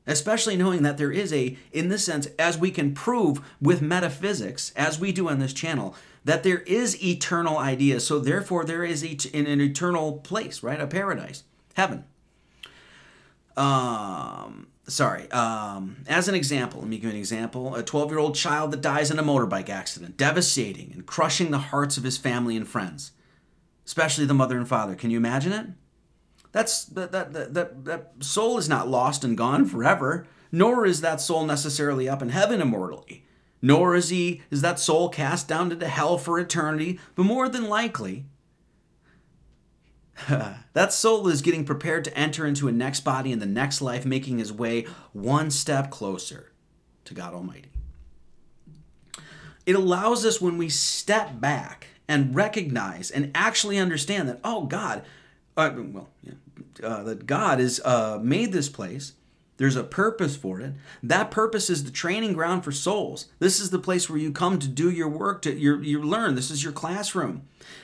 Especially 0.07 0.57
knowing 0.57 0.81
that 0.83 0.97
there 0.97 1.11
is 1.11 1.31
a, 1.31 1.57
in 1.71 1.89
this 1.89 2.03
sense, 2.03 2.27
as 2.39 2.57
we 2.57 2.71
can 2.71 2.93
prove 2.93 3.41
with 3.61 3.81
metaphysics, 3.81 4.71
as 4.75 4.99
we 4.99 5.11
do 5.11 5.29
on 5.29 5.39
this 5.39 5.53
channel, 5.53 5.95
that 6.25 6.43
there 6.43 6.59
is 6.59 7.03
eternal 7.03 7.57
ideas. 7.57 8.07
So 8.07 8.19
therefore, 8.19 8.65
there 8.65 8.83
is 8.83 9.05
each 9.05 9.25
in 9.27 9.45
an 9.45 9.61
eternal 9.61 10.13
place, 10.13 10.63
right? 10.63 10.81
A 10.81 10.87
paradise, 10.87 11.43
heaven. 11.75 12.05
Um, 13.55 14.67
sorry. 14.87 15.29
Um, 15.31 15.97
as 16.07 16.27
an 16.27 16.35
example, 16.35 16.79
let 16.79 16.89
me 16.89 16.97
give 16.97 17.05
you 17.05 17.11
an 17.11 17.17
example. 17.17 17.75
A 17.75 17.83
12 17.83 18.09
year 18.09 18.19
old 18.19 18.35
child 18.35 18.71
that 18.71 18.81
dies 18.81 19.11
in 19.11 19.19
a 19.19 19.23
motorbike 19.23 19.69
accident, 19.69 20.17
devastating 20.17 20.91
and 20.93 21.05
crushing 21.05 21.51
the 21.51 21.59
hearts 21.59 21.97
of 21.97 22.03
his 22.03 22.17
family 22.17 22.55
and 22.57 22.67
friends 22.67 23.11
especially 23.89 24.23
the 24.23 24.35
mother 24.35 24.55
and 24.55 24.67
father. 24.67 24.93
Can 24.93 25.09
you 25.09 25.17
imagine 25.17 25.51
it? 25.51 25.65
That's 26.51 26.85
that 26.85 27.11
that 27.11 27.33
that 27.53 27.85
that, 27.85 28.13
soul 28.19 28.57
is 28.57 28.67
not 28.67 28.87
lost 28.87 29.23
and 29.23 29.37
gone 29.37 29.65
forever, 29.65 30.27
nor 30.51 30.85
is 30.85 31.01
that 31.01 31.21
soul 31.21 31.45
necessarily 31.45 32.09
up 32.09 32.21
in 32.21 32.29
heaven 32.29 32.61
immortally. 32.61 33.25
Nor 33.61 33.95
is 33.95 34.09
he 34.09 34.41
is 34.49 34.61
that 34.61 34.79
soul 34.79 35.09
cast 35.09 35.47
down 35.47 35.71
into 35.71 35.87
hell 35.87 36.17
for 36.17 36.39
eternity, 36.39 36.99
but 37.15 37.23
more 37.23 37.49
than 37.49 37.67
likely 37.67 38.25
that 40.73 40.93
soul 40.93 41.27
is 41.27 41.41
getting 41.41 41.65
prepared 41.65 42.03
to 42.05 42.17
enter 42.17 42.45
into 42.45 42.67
a 42.67 42.71
next 42.71 43.01
body 43.01 43.31
in 43.31 43.39
the 43.39 43.45
next 43.45 43.81
life, 43.81 44.05
making 44.05 44.39
his 44.39 44.51
way 44.51 44.85
one 45.13 45.51
step 45.51 45.91
closer 45.91 46.51
to 47.05 47.13
God 47.13 47.33
Almighty. 47.33 47.69
It 49.65 49.75
allows 49.75 50.25
us 50.25 50.41
when 50.41 50.57
we 50.57 50.69
step 50.69 51.39
back 51.39 51.87
and 52.07 52.35
recognize 52.35 53.11
and 53.11 53.31
actually 53.35 53.77
understand 53.77 54.27
that, 54.27 54.39
oh, 54.43 54.65
God, 54.65 55.03
uh, 55.67 55.83
well, 55.91 56.09
yeah, 56.23 56.33
uh, 56.83 57.03
that 57.03 57.25
God 57.25 57.59
has 57.59 57.79
uh, 57.83 58.19
made 58.21 58.51
this 58.51 58.69
place. 58.69 59.13
There's 59.57 59.75
a 59.75 59.83
purpose 59.83 60.37
for 60.37 60.61
it. 60.61 60.73
That 61.03 61.31
purpose 61.31 61.69
is 61.69 61.83
the 61.83 61.91
training 61.91 62.31
ground 62.31 62.63
for 62.63 62.71
souls. 62.71 63.25
This 63.39 63.59
is 63.59 63.71
the 63.71 63.77
place 63.77 64.09
where 64.09 64.17
you 64.17 64.31
come 64.31 64.57
to 64.57 64.69
do 64.69 64.89
your 64.89 65.09
work, 65.09 65.41
to 65.41 65.53
you, 65.53 65.79
you 65.81 66.01
learn. 66.01 66.35
This 66.35 66.49
is 66.49 66.63
your 66.63 66.71
classroom. 66.71 67.41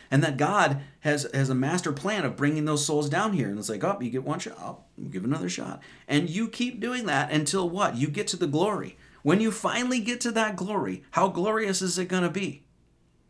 And 0.09 0.23
that 0.23 0.37
God 0.37 0.81
has, 1.01 1.27
has 1.33 1.49
a 1.49 1.55
master 1.55 1.91
plan 1.91 2.23
of 2.23 2.37
bringing 2.37 2.63
those 2.63 2.85
souls 2.85 3.09
down 3.09 3.33
here. 3.33 3.49
And 3.49 3.59
it's 3.59 3.67
like, 3.67 3.83
oh, 3.83 3.97
you 3.99 4.09
get 4.09 4.23
one 4.23 4.39
shot, 4.39 4.57
oh, 4.57 4.77
give 5.09 5.25
another 5.25 5.49
shot. 5.49 5.81
And 6.07 6.29
you 6.29 6.47
keep 6.47 6.79
doing 6.79 7.07
that 7.07 7.29
until 7.29 7.69
what? 7.69 7.97
You 7.97 8.07
get 8.07 8.27
to 8.27 8.37
the 8.37 8.47
glory. 8.47 8.97
When 9.21 9.41
you 9.41 9.51
finally 9.51 9.99
get 9.99 10.21
to 10.21 10.31
that 10.31 10.55
glory, 10.55 11.03
how 11.11 11.27
glorious 11.27 11.81
is 11.81 11.97
it 11.97 12.07
going 12.07 12.23
to 12.23 12.29
be? 12.29 12.63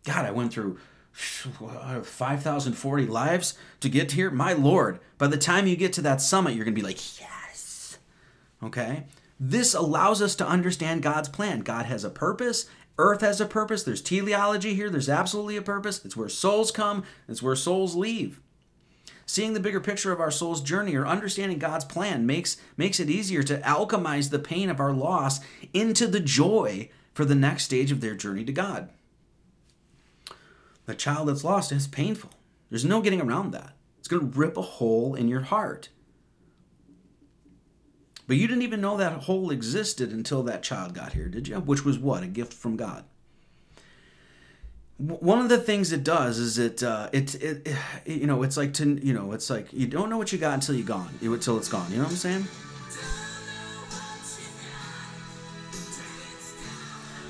God, 0.04 0.24
I 0.24 0.30
went 0.30 0.54
through 0.54 0.78
5,040 1.16 3.05
lives 3.05 3.57
to 3.80 3.89
get 3.89 4.11
here. 4.11 4.30
My 4.30 4.53
Lord, 4.53 4.99
by 5.18 5.28
the 5.28 5.38
time 5.38 5.66
you 5.66 5.78
get 5.78 5.93
to 5.93 6.01
that 6.01 6.22
summit, 6.22 6.55
you're 6.55 6.66
going 6.66 6.76
to 6.76 6.82
be 6.82 6.86
like, 6.86 7.20
yes. 7.20 7.97
Okay? 8.61 9.05
This 9.39 9.74
allows 9.74 10.22
us 10.22 10.36
to 10.36 10.47
understand 10.47 11.03
God's 11.03 11.30
plan. 11.30 11.61
God 11.61 11.86
has 11.86 12.03
a 12.03 12.09
purpose. 12.09 12.66
Earth 12.97 13.22
has 13.22 13.39
a 13.39 13.45
purpose. 13.45 13.84
There's 13.84 14.01
teleology 14.01 14.74
here. 14.74 14.89
There's 14.89 15.09
absolutely 15.09 15.55
a 15.57 15.61
purpose. 15.61 16.03
It's 16.03 16.18
where 16.18 16.30
souls 16.30 16.72
come, 16.72 17.03
it's 17.28 17.41
where 17.41 17.55
souls 17.55 17.95
leave. 17.95 18.41
Seeing 19.26 19.53
the 19.53 19.59
bigger 19.59 19.80
picture 19.80 20.11
of 20.11 20.20
our 20.20 20.32
soul's 20.32 20.61
journey 20.61 20.95
or 20.95 21.07
understanding 21.07 21.57
God's 21.57 21.86
plan 21.86 22.26
makes, 22.26 22.57
makes 22.78 22.99
it 22.99 23.09
easier 23.09 23.41
to 23.43 23.57
alchemize 23.59 24.30
the 24.30 24.39
pain 24.39 24.70
of 24.70 24.80
our 24.80 24.93
loss 24.93 25.39
into 25.74 26.07
the 26.07 26.20
joy 26.20 26.89
for 27.13 27.26
the 27.26 27.36
next 27.36 27.63
stage 27.63 27.91
of 27.91 28.01
their 28.01 28.16
journey 28.16 28.43
to 28.45 28.53
God. 28.53 28.89
The 30.86 30.96
child 30.96 31.30
that's 31.30 31.44
lost 31.44 31.72
is 31.72 31.88
painful. 31.88 32.32
There's 32.70 32.86
no 32.86 33.02
getting 33.02 33.22
around 33.22 33.52
that. 33.52 33.74
It's 34.00 34.08
going 34.08 34.32
to 34.32 34.38
rip 34.38 34.58
a 34.58 34.62
hole 34.62 35.16
in 35.16 35.28
your 35.28 35.42
heart. 35.42 35.90
But 38.28 38.38
you 38.38 38.48
didn't 38.48 38.64
even 38.64 38.82
know 38.82 38.98
that 38.98 39.24
hole 39.24 39.52
existed 39.52 40.12
until 40.12 40.44
that 40.44 40.64
child 40.64 40.94
got 40.94 41.14
here, 41.14 41.28
did 41.28 41.48
you? 41.48 41.58
Which 41.58 41.86
was 41.86 42.00
what? 42.00 42.24
A 42.24 42.28
gift 42.28 42.54
from 42.54 42.76
God. 42.76 43.04
One 44.98 45.40
of 45.40 45.50
the 45.50 45.58
things 45.58 45.92
it 45.92 46.04
does 46.04 46.38
is 46.38 46.58
it, 46.58 46.82
uh, 46.82 47.10
it, 47.12 47.36
it, 47.36 47.68
it, 47.68 47.78
you 48.06 48.28
know, 48.28 48.44
it's 48.44 48.56
like 48.56 48.74
to, 48.76 49.00
you 49.06 49.14
know, 49.14 49.34
it's 49.34 49.50
like 49.50 49.72
you 49.74 49.88
don't 49.88 50.10
know 50.10 50.18
what 50.18 50.32
you 50.32 50.38
got 50.38 50.54
until 50.54 50.74
you're 50.76 50.86
gone, 50.86 51.10
until 51.22 51.58
it's 51.58 51.68
gone. 51.68 51.92
You 51.92 51.98
know 51.98 52.04
what 52.04 52.12
I'm 52.12 52.18
saying? 52.18 52.48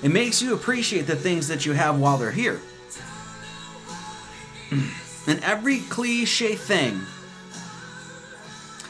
It 0.04 0.10
makes 0.10 0.42
you 0.42 0.54
appreciate 0.54 1.08
the 1.08 1.16
things 1.16 1.48
that 1.48 1.66
you 1.66 1.74
have 1.74 2.00
while 2.00 2.18
they're 2.18 2.32
here. 2.32 2.62
And 5.28 5.44
every 5.44 5.80
cliche 5.82 6.56
thing. 6.56 7.02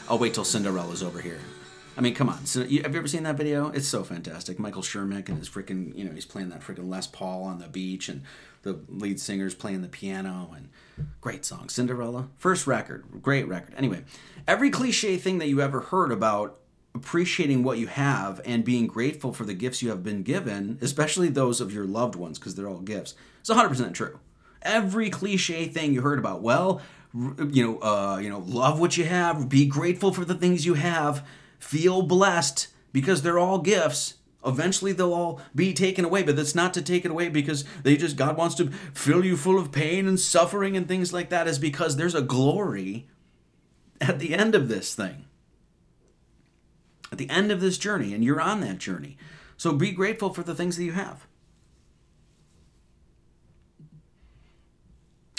I'll 0.08 0.18
wait 0.18 0.34
till 0.34 0.44
Cinderella's 0.44 1.02
over 1.02 1.20
here. 1.20 1.40
I 1.96 2.02
mean, 2.02 2.14
come 2.14 2.28
on. 2.28 2.44
So, 2.44 2.60
you, 2.60 2.82
have 2.82 2.92
you 2.92 2.98
ever 2.98 3.08
seen 3.08 3.22
that 3.22 3.36
video? 3.36 3.68
It's 3.68 3.88
so 3.88 4.04
fantastic. 4.04 4.58
Michael 4.58 4.82
Shermick 4.82 5.28
and 5.28 5.38
his 5.38 5.48
freaking, 5.48 5.96
you 5.96 6.04
know, 6.04 6.12
he's 6.12 6.26
playing 6.26 6.50
that 6.50 6.60
freaking 6.60 6.88
Les 6.88 7.06
Paul 7.06 7.44
on 7.44 7.58
the 7.58 7.68
beach, 7.68 8.08
and 8.08 8.22
the 8.62 8.78
lead 8.88 9.18
singer's 9.18 9.54
playing 9.54 9.80
the 9.82 9.88
piano, 9.88 10.50
and 10.54 10.68
great 11.20 11.44
song. 11.44 11.68
Cinderella, 11.68 12.28
first 12.36 12.66
record, 12.66 13.04
great 13.22 13.48
record. 13.48 13.74
Anyway, 13.76 14.04
every 14.46 14.70
cliche 14.70 15.16
thing 15.16 15.38
that 15.38 15.48
you 15.48 15.62
ever 15.62 15.80
heard 15.80 16.12
about 16.12 16.58
appreciating 16.94 17.62
what 17.62 17.78
you 17.78 17.86
have 17.86 18.40
and 18.44 18.64
being 18.64 18.86
grateful 18.86 19.32
for 19.32 19.44
the 19.44 19.54
gifts 19.54 19.82
you 19.82 19.88
have 19.90 20.02
been 20.02 20.22
given, 20.22 20.78
especially 20.80 21.28
those 21.28 21.60
of 21.60 21.72
your 21.72 21.84
loved 21.84 22.14
ones, 22.14 22.38
because 22.38 22.54
they're 22.54 22.68
all 22.68 22.80
gifts, 22.80 23.14
it's 23.40 23.50
100% 23.50 23.94
true. 23.94 24.18
Every 24.66 25.10
cliche 25.10 25.68
thing 25.68 25.94
you 25.94 26.02
heard 26.02 26.18
about, 26.18 26.42
well, 26.42 26.82
you 27.14 27.64
know, 27.64 27.78
uh, 27.78 28.18
you 28.18 28.28
know, 28.28 28.40
love 28.40 28.78
what 28.78 28.96
you 28.96 29.04
have, 29.04 29.48
be 29.48 29.64
grateful 29.64 30.12
for 30.12 30.24
the 30.24 30.34
things 30.34 30.66
you 30.66 30.74
have, 30.74 31.26
feel 31.58 32.02
blessed 32.02 32.68
because 32.92 33.22
they're 33.22 33.38
all 33.38 33.58
gifts. 33.58 34.14
Eventually 34.44 34.92
they'll 34.92 35.14
all 35.14 35.40
be 35.54 35.72
taken 35.72 36.04
away, 36.04 36.22
but 36.22 36.36
that's 36.36 36.54
not 36.54 36.74
to 36.74 36.82
take 36.82 37.04
it 37.04 37.10
away 37.10 37.28
because 37.28 37.64
they 37.82 37.96
just 37.96 38.16
God 38.16 38.36
wants 38.36 38.54
to 38.56 38.70
fill 38.92 39.24
you 39.24 39.36
full 39.36 39.58
of 39.58 39.72
pain 39.72 40.06
and 40.06 40.20
suffering 40.20 40.76
and 40.76 40.86
things 40.86 41.12
like 41.12 41.30
that 41.30 41.48
is 41.48 41.58
because 41.58 41.96
there's 41.96 42.14
a 42.14 42.22
glory 42.22 43.08
at 44.00 44.18
the 44.18 44.34
end 44.34 44.54
of 44.54 44.68
this 44.68 44.94
thing. 44.94 45.24
At 47.10 47.18
the 47.18 47.30
end 47.30 47.50
of 47.50 47.60
this 47.60 47.78
journey 47.78 48.12
and 48.14 48.22
you're 48.22 48.40
on 48.40 48.60
that 48.60 48.78
journey. 48.78 49.16
So 49.56 49.72
be 49.72 49.90
grateful 49.92 50.32
for 50.32 50.42
the 50.42 50.54
things 50.54 50.76
that 50.76 50.84
you 50.84 50.92
have. 50.92 51.26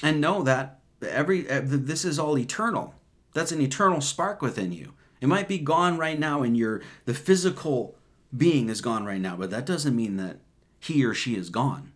And 0.03 0.21
know 0.21 0.43
that 0.43 0.79
every 1.01 1.47
eh, 1.49 1.61
this 1.63 2.05
is 2.05 2.19
all 2.19 2.37
eternal. 2.37 2.93
That's 3.33 3.51
an 3.51 3.61
eternal 3.61 4.01
spark 4.01 4.41
within 4.41 4.71
you. 4.71 4.93
It 5.21 5.27
might 5.27 5.47
be 5.47 5.57
gone 5.57 5.97
right 5.97 6.19
now 6.19 6.43
and 6.43 6.55
your 6.55 6.81
the 7.05 7.13
physical 7.13 7.95
being 8.35 8.69
is 8.69 8.81
gone 8.81 9.05
right 9.05 9.21
now, 9.21 9.35
but 9.35 9.49
that 9.51 9.65
doesn't 9.65 9.95
mean 9.95 10.17
that 10.17 10.37
he 10.79 11.03
or 11.05 11.13
she 11.13 11.35
is 11.35 11.49
gone. 11.49 11.91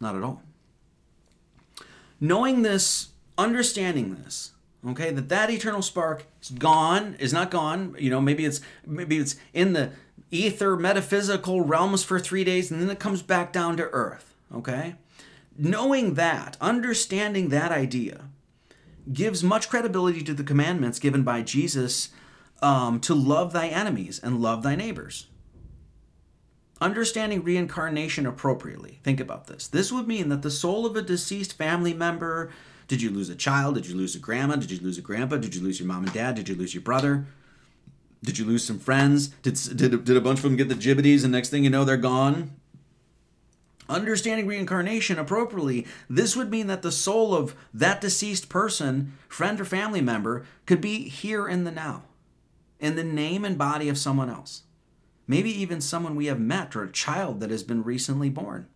Not 0.00 0.16
at 0.16 0.22
all. 0.22 0.42
Knowing 2.20 2.62
this, 2.62 3.10
understanding 3.36 4.14
this, 4.14 4.52
okay, 4.86 5.10
that 5.10 5.28
that 5.28 5.50
eternal 5.50 5.82
spark 5.82 6.24
is 6.40 6.50
gone, 6.50 7.16
is 7.18 7.32
not 7.32 7.50
gone, 7.50 7.94
you 7.98 8.10
know, 8.10 8.20
maybe 8.20 8.44
it's 8.44 8.60
maybe 8.86 9.18
it's 9.18 9.36
in 9.52 9.72
the 9.72 9.90
ether 10.30 10.76
metaphysical 10.76 11.60
realms 11.60 12.04
for 12.04 12.18
3 12.18 12.42
days 12.44 12.70
and 12.70 12.80
then 12.80 12.90
it 12.90 12.98
comes 12.98 13.22
back 13.22 13.52
down 13.52 13.76
to 13.76 13.84
earth, 13.90 14.34
okay? 14.54 14.94
Knowing 15.56 16.14
that, 16.14 16.56
understanding 16.60 17.48
that 17.48 17.70
idea, 17.70 18.28
gives 19.12 19.42
much 19.42 19.68
credibility 19.68 20.22
to 20.22 20.34
the 20.34 20.44
commandments 20.44 20.98
given 20.98 21.22
by 21.22 21.42
Jesus 21.42 22.10
um, 22.62 23.00
to 23.00 23.14
love 23.14 23.52
thy 23.52 23.68
enemies 23.68 24.20
and 24.22 24.40
love 24.40 24.62
thy 24.62 24.74
neighbors. 24.74 25.26
Understanding 26.80 27.42
reincarnation 27.42 28.26
appropriately. 28.26 29.00
Think 29.02 29.20
about 29.20 29.46
this. 29.46 29.68
This 29.68 29.92
would 29.92 30.08
mean 30.08 30.28
that 30.30 30.42
the 30.42 30.50
soul 30.50 30.86
of 30.86 30.96
a 30.96 31.02
deceased 31.02 31.56
family 31.56 31.94
member 31.94 32.50
did 32.88 33.00
you 33.00 33.10
lose 33.10 33.30
a 33.30 33.34
child? 33.34 33.76
Did 33.76 33.86
you 33.86 33.96
lose 33.96 34.14
a 34.14 34.18
grandma? 34.18 34.56
Did 34.56 34.70
you 34.70 34.80
lose 34.80 34.98
a 34.98 35.00
grandpa? 35.00 35.36
Did 35.36 35.54
you 35.54 35.62
lose 35.62 35.78
your 35.78 35.88
mom 35.88 36.04
and 36.04 36.12
dad? 36.12 36.34
Did 36.34 36.48
you 36.50 36.54
lose 36.54 36.74
your 36.74 36.82
brother? 36.82 37.24
Did 38.22 38.38
you 38.38 38.44
lose 38.44 38.64
some 38.64 38.78
friends? 38.78 39.28
Did, 39.28 39.54
did, 39.76 40.04
did 40.04 40.16
a 40.16 40.20
bunch 40.20 40.40
of 40.40 40.42
them 40.42 40.56
get 40.56 40.68
the 40.68 40.74
jibbities 40.74 41.24
and 41.24 41.32
next 41.32 41.48
thing 41.48 41.64
you 41.64 41.70
know 41.70 41.84
they're 41.84 41.96
gone? 41.96 42.50
Understanding 43.92 44.46
reincarnation 44.46 45.18
appropriately, 45.18 45.86
this 46.08 46.34
would 46.34 46.50
mean 46.50 46.66
that 46.66 46.82
the 46.82 46.92
soul 46.92 47.34
of 47.34 47.54
that 47.72 48.00
deceased 48.00 48.48
person, 48.48 49.12
friend 49.28 49.60
or 49.60 49.64
family 49.64 50.00
member, 50.00 50.44
could 50.66 50.80
be 50.80 51.08
here 51.08 51.46
in 51.46 51.64
the 51.64 51.70
now, 51.70 52.04
in 52.80 52.96
the 52.96 53.04
name 53.04 53.44
and 53.44 53.56
body 53.56 53.88
of 53.88 53.98
someone 53.98 54.30
else. 54.30 54.62
Maybe 55.26 55.50
even 55.50 55.80
someone 55.80 56.16
we 56.16 56.26
have 56.26 56.40
met 56.40 56.74
or 56.74 56.82
a 56.82 56.92
child 56.92 57.40
that 57.40 57.50
has 57.50 57.62
been 57.62 57.84
recently 57.84 58.28
born. 58.28 58.66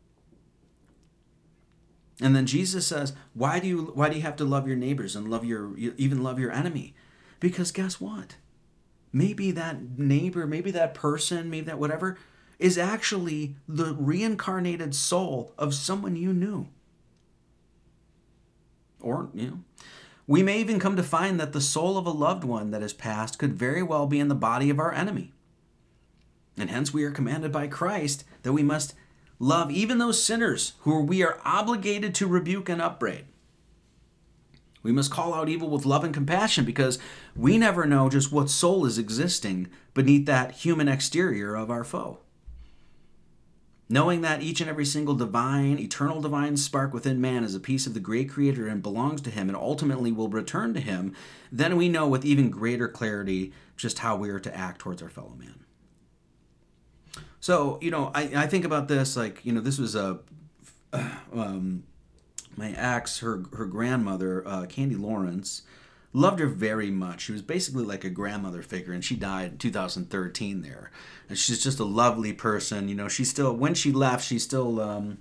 And 2.20 2.34
then 2.34 2.46
Jesus 2.46 2.86
says, 2.86 3.12
"Why 3.34 3.58
do 3.58 3.66
you 3.66 3.92
why 3.94 4.08
do 4.08 4.16
you 4.16 4.22
have 4.22 4.36
to 4.36 4.44
love 4.44 4.66
your 4.66 4.76
neighbors 4.76 5.16
and 5.16 5.28
love 5.28 5.44
your 5.44 5.76
even 5.76 6.22
love 6.22 6.38
your 6.38 6.52
enemy?" 6.52 6.94
Because 7.40 7.72
guess 7.72 8.00
what? 8.00 8.36
Maybe 9.12 9.50
that 9.50 9.98
neighbor, 9.98 10.46
maybe 10.46 10.70
that 10.70 10.94
person, 10.94 11.50
maybe 11.50 11.66
that 11.66 11.78
whatever 11.78 12.16
is 12.58 12.78
actually 12.78 13.56
the 13.68 13.94
reincarnated 13.94 14.94
soul 14.94 15.52
of 15.58 15.74
someone 15.74 16.16
you 16.16 16.32
knew. 16.32 16.68
Or, 19.00 19.28
you 19.34 19.46
know, 19.46 19.58
we 20.26 20.42
may 20.42 20.58
even 20.58 20.80
come 20.80 20.96
to 20.96 21.02
find 21.02 21.38
that 21.38 21.52
the 21.52 21.60
soul 21.60 21.96
of 21.96 22.06
a 22.06 22.10
loved 22.10 22.44
one 22.44 22.70
that 22.70 22.82
has 22.82 22.92
passed 22.92 23.38
could 23.38 23.54
very 23.54 23.82
well 23.82 24.06
be 24.06 24.18
in 24.18 24.28
the 24.28 24.34
body 24.34 24.70
of 24.70 24.80
our 24.80 24.92
enemy. 24.92 25.32
And 26.58 26.70
hence 26.70 26.92
we 26.92 27.04
are 27.04 27.10
commanded 27.10 27.52
by 27.52 27.68
Christ 27.68 28.24
that 28.42 28.52
we 28.52 28.62
must 28.62 28.94
love 29.38 29.70
even 29.70 29.98
those 29.98 30.22
sinners 30.22 30.72
who 30.80 31.02
we 31.02 31.22
are 31.22 31.38
obligated 31.44 32.14
to 32.16 32.26
rebuke 32.26 32.68
and 32.68 32.80
upbraid. 32.80 33.26
We 34.82 34.92
must 34.92 35.10
call 35.10 35.34
out 35.34 35.48
evil 35.48 35.68
with 35.68 35.84
love 35.84 36.04
and 36.04 36.14
compassion 36.14 36.64
because 36.64 36.98
we 37.34 37.58
never 37.58 37.86
know 37.86 38.08
just 38.08 38.32
what 38.32 38.48
soul 38.48 38.86
is 38.86 38.98
existing 38.98 39.68
beneath 39.94 40.26
that 40.26 40.52
human 40.52 40.88
exterior 40.88 41.54
of 41.54 41.70
our 41.70 41.84
foe. 41.84 42.20
Knowing 43.88 44.20
that 44.20 44.42
each 44.42 44.60
and 44.60 44.68
every 44.68 44.84
single 44.84 45.14
divine, 45.14 45.78
eternal 45.78 46.20
divine 46.20 46.56
spark 46.56 46.92
within 46.92 47.20
man 47.20 47.44
is 47.44 47.54
a 47.54 47.60
piece 47.60 47.86
of 47.86 47.94
the 47.94 48.00
great 48.00 48.28
creator 48.28 48.66
and 48.66 48.82
belongs 48.82 49.20
to 49.20 49.30
him 49.30 49.48
and 49.48 49.56
ultimately 49.56 50.10
will 50.10 50.28
return 50.28 50.74
to 50.74 50.80
him, 50.80 51.14
then 51.52 51.76
we 51.76 51.88
know 51.88 52.08
with 52.08 52.24
even 52.24 52.50
greater 52.50 52.88
clarity 52.88 53.52
just 53.76 54.00
how 54.00 54.16
we 54.16 54.28
are 54.28 54.40
to 54.40 54.56
act 54.56 54.80
towards 54.80 55.02
our 55.02 55.08
fellow 55.08 55.34
man. 55.38 55.64
So, 57.38 57.78
you 57.80 57.92
know, 57.92 58.10
I, 58.12 58.22
I 58.34 58.46
think 58.48 58.64
about 58.64 58.88
this 58.88 59.16
like, 59.16 59.44
you 59.44 59.52
know, 59.52 59.60
this 59.60 59.78
was 59.78 59.94
a, 59.94 60.18
um, 60.92 61.84
my 62.56 62.72
ex, 62.72 63.20
her, 63.20 63.44
her 63.56 63.66
grandmother, 63.66 64.42
uh, 64.48 64.66
Candy 64.66 64.96
Lawrence, 64.96 65.62
loved 66.16 66.40
her 66.40 66.46
very 66.46 66.90
much. 66.90 67.22
She 67.22 67.32
was 67.32 67.42
basically 67.42 67.84
like 67.84 68.02
a 68.02 68.10
grandmother 68.10 68.62
figure, 68.62 68.92
and 68.92 69.04
she 69.04 69.16
died 69.16 69.52
in 69.52 69.58
2013 69.58 70.62
there. 70.62 70.90
And 71.28 71.36
she's 71.36 71.62
just 71.62 71.78
a 71.78 71.84
lovely 71.84 72.32
person. 72.32 72.88
You 72.88 72.94
know, 72.94 73.08
she 73.08 73.24
still, 73.24 73.54
when 73.54 73.74
she 73.74 73.92
left, 73.92 74.24
she 74.24 74.38
still, 74.38 74.80
um, 74.80 75.18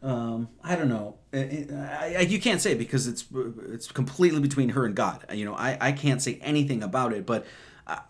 um, 0.00 0.48
I 0.62 0.76
don't 0.76 0.88
know. 0.88 1.16
I, 1.32 2.16
I, 2.18 2.20
you 2.20 2.40
can't 2.40 2.60
say 2.60 2.74
because 2.74 3.08
it's 3.08 3.24
it's 3.68 3.90
completely 3.90 4.40
between 4.40 4.70
her 4.70 4.86
and 4.86 4.94
God. 4.94 5.24
You 5.32 5.44
know, 5.44 5.54
I, 5.54 5.76
I 5.80 5.92
can't 5.92 6.22
say 6.22 6.38
anything 6.40 6.84
about 6.84 7.12
it, 7.12 7.26
but 7.26 7.44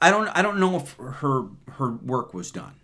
I 0.02 0.10
don't 0.10 0.28
I 0.28 0.42
don't 0.42 0.60
know 0.60 0.76
if 0.76 0.96
her 0.96 1.46
her 1.72 1.92
work 1.92 2.34
was 2.34 2.50
done. 2.50 2.74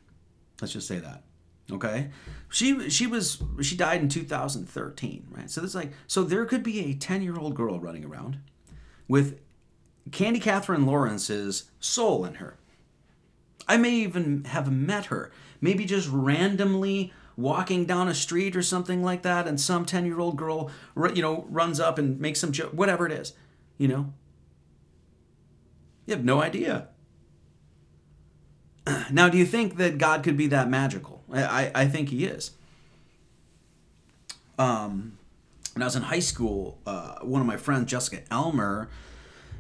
Let's 0.61 0.72
just 0.72 0.88
say 0.88 1.01
that. 1.01 1.22
Okay, 1.70 2.11
she 2.49 2.88
she 2.88 3.07
was 3.07 3.42
she 3.61 3.76
died 3.76 4.01
in 4.01 4.09
2013, 4.09 5.26
right? 5.30 5.51
So 5.51 5.62
it's 5.62 5.74
like 5.74 5.92
so 6.07 6.22
there 6.22 6.47
could 6.47 6.62
be 6.62 6.90
a 6.90 6.95
10 6.95 7.20
year 7.20 7.36
old 7.36 7.55
girl 7.55 7.78
running 7.78 8.07
around 8.07 8.38
with 9.09 9.39
Candy 10.13 10.41
Catherine 10.41 10.87
Lawrence's 10.87 11.71
soul 11.81 12.25
in 12.25 12.35
her. 12.35 12.57
I 13.67 13.77
may 13.77 13.91
even 13.91 14.45
have 14.45 14.71
met 14.71 15.07
her, 15.07 15.31
maybe 15.61 15.85
just 15.85 16.09
randomly 16.11 17.13
walking 17.37 17.85
down 17.85 18.09
a 18.09 18.15
street 18.15 18.55
or 18.55 18.63
something 18.63 19.03
like 19.03 19.23
that, 19.23 19.47
and 19.47 19.61
some 19.61 19.85
10 19.85 20.07
year 20.07 20.21
old 20.21 20.37
girl, 20.37 20.71
you 21.15 21.23
know, 21.23 21.47
runs 21.49 21.81
up 21.81 21.99
and 21.99 22.21
makes 22.21 22.41
some 22.41 22.53
joke, 22.53 22.73
whatever 22.73 23.07
it 23.07 23.13
is, 23.13 23.33
you 23.79 23.89
know. 23.89 24.13
You 26.07 26.15
have 26.15 26.25
no 26.25 26.43
idea. 26.43 26.89
Now, 29.11 29.29
do 29.29 29.39
you 29.39 29.47
think 29.47 29.77
that 29.77 29.97
God 29.99 30.23
could 30.23 30.37
be 30.37 30.47
that 30.49 30.69
magical? 30.69 31.23
I, 31.33 31.71
I, 31.75 31.87
think 31.87 32.11
He 32.11 32.27
is. 32.27 32.51
Um, 34.59 35.19
when 35.75 35.83
I 35.83 35.87
was 35.87 35.97
in 35.97 36.03
high 36.03 36.20
school, 36.20 36.79
uh, 36.87 37.18
one 37.20 37.41
of 37.41 37.47
my 37.47 37.57
friends, 37.57 37.91
Jessica 37.91 38.22
Elmer, 38.31 38.89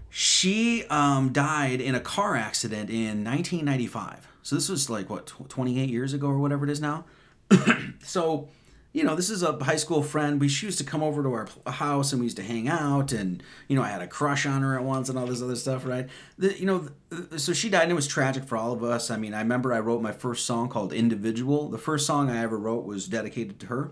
she 0.08 0.84
um, 0.86 1.32
died 1.32 1.80
in 1.80 1.96
a 1.96 2.00
car 2.00 2.36
accident 2.36 2.88
in 2.88 3.24
1995. 3.24 4.28
So 4.42 4.54
this 4.54 4.68
was 4.68 4.88
like 4.88 5.10
what 5.10 5.26
28 5.48 5.88
years 5.88 6.12
ago 6.12 6.28
or 6.28 6.38
whatever 6.38 6.64
it 6.64 6.70
is 6.70 6.80
now. 6.80 7.04
so, 8.04 8.48
you 8.92 9.02
know, 9.02 9.16
this 9.16 9.28
is 9.28 9.42
a 9.42 9.52
high 9.64 9.74
school 9.74 10.04
friend. 10.04 10.40
We 10.40 10.46
used 10.46 10.78
to 10.78 10.84
come 10.84 11.02
over 11.02 11.24
to 11.24 11.32
our 11.32 11.48
house 11.72 12.12
and 12.12 12.20
we 12.20 12.26
used 12.26 12.36
to 12.36 12.44
hang 12.44 12.68
out, 12.68 13.10
and 13.10 13.42
you 13.66 13.74
know, 13.74 13.82
I 13.82 13.88
had 13.88 14.02
a 14.02 14.06
crush 14.06 14.46
on 14.46 14.62
her 14.62 14.78
at 14.78 14.84
once 14.84 15.08
and 15.08 15.18
all 15.18 15.26
this 15.26 15.42
other 15.42 15.56
stuff, 15.56 15.84
right? 15.84 16.08
The, 16.38 16.56
you 16.56 16.66
know, 16.66 16.88
so 17.36 17.52
she 17.52 17.68
died 17.68 17.82
and 17.82 17.90
it 17.90 17.96
was 17.96 18.06
tragic 18.06 18.44
for 18.44 18.56
all 18.56 18.72
of 18.72 18.84
us. 18.84 19.10
I 19.10 19.16
mean, 19.16 19.34
I 19.34 19.40
remember 19.40 19.72
I 19.72 19.80
wrote 19.80 20.00
my 20.00 20.12
first 20.12 20.46
song 20.46 20.68
called 20.68 20.92
"Individual." 20.92 21.70
The 21.70 21.78
first 21.78 22.06
song 22.06 22.30
I 22.30 22.40
ever 22.40 22.56
wrote 22.56 22.84
was 22.84 23.08
dedicated 23.08 23.58
to 23.60 23.66
her. 23.66 23.90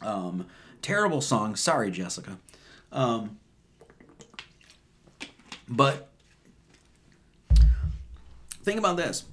Um, 0.00 0.46
terrible 0.84 1.22
song. 1.22 1.56
Sorry, 1.56 1.90
Jessica. 1.90 2.38
Um, 2.92 3.38
but 5.66 6.10
think 8.62 8.78
about 8.78 8.98
this 8.98 9.24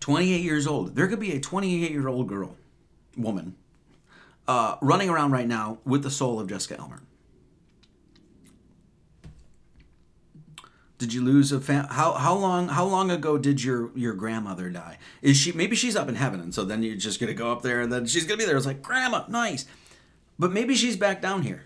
28 0.00 0.42
years 0.42 0.66
old. 0.66 0.94
There 0.94 1.08
could 1.08 1.18
be 1.18 1.32
a 1.32 1.40
28 1.40 1.90
year 1.90 2.08
old 2.08 2.28
girl, 2.28 2.56
woman, 3.16 3.56
uh, 4.46 4.76
running 4.82 5.08
around 5.08 5.32
right 5.32 5.48
now 5.48 5.78
with 5.84 6.02
the 6.02 6.10
soul 6.10 6.38
of 6.38 6.48
Jessica 6.48 6.78
Elmer. 6.78 7.00
Did 10.98 11.14
you 11.14 11.24
lose 11.24 11.50
a 11.50 11.60
fam? 11.62 11.86
How 11.86 12.12
how 12.12 12.34
long 12.34 12.68
how 12.68 12.84
long 12.84 13.10
ago 13.10 13.38
did 13.38 13.64
your 13.64 13.90
your 13.96 14.12
grandmother 14.12 14.68
die? 14.68 14.98
Is 15.22 15.38
she 15.38 15.52
maybe 15.52 15.74
she's 15.74 15.96
up 15.96 16.10
in 16.10 16.16
heaven 16.16 16.40
and 16.40 16.54
so 16.54 16.62
then 16.62 16.82
you're 16.82 16.96
just 16.96 17.18
gonna 17.18 17.32
go 17.32 17.50
up 17.50 17.62
there 17.62 17.80
and 17.80 17.90
then 17.90 18.04
she's 18.04 18.26
gonna 18.26 18.36
be 18.36 18.44
there. 18.44 18.58
It's 18.58 18.66
like 18.66 18.82
grandma, 18.82 19.24
nice, 19.26 19.64
but 20.40 20.52
maybe 20.52 20.74
she's 20.74 20.96
back 20.96 21.20
down 21.20 21.42
here. 21.42 21.64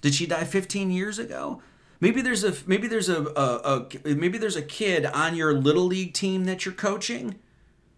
Did 0.00 0.14
she 0.14 0.26
die 0.26 0.44
15 0.44 0.90
years 0.90 1.18
ago? 1.18 1.60
Maybe 2.00 2.22
there's 2.22 2.44
a 2.44 2.54
maybe 2.66 2.88
there's 2.88 3.10
a, 3.10 3.26
a, 3.36 3.86
a 4.06 4.14
maybe 4.14 4.38
there's 4.38 4.56
a 4.56 4.62
kid 4.62 5.04
on 5.04 5.36
your 5.36 5.52
little 5.52 5.84
league 5.84 6.14
team 6.14 6.44
that 6.44 6.64
you're 6.64 6.72
coaching, 6.72 7.38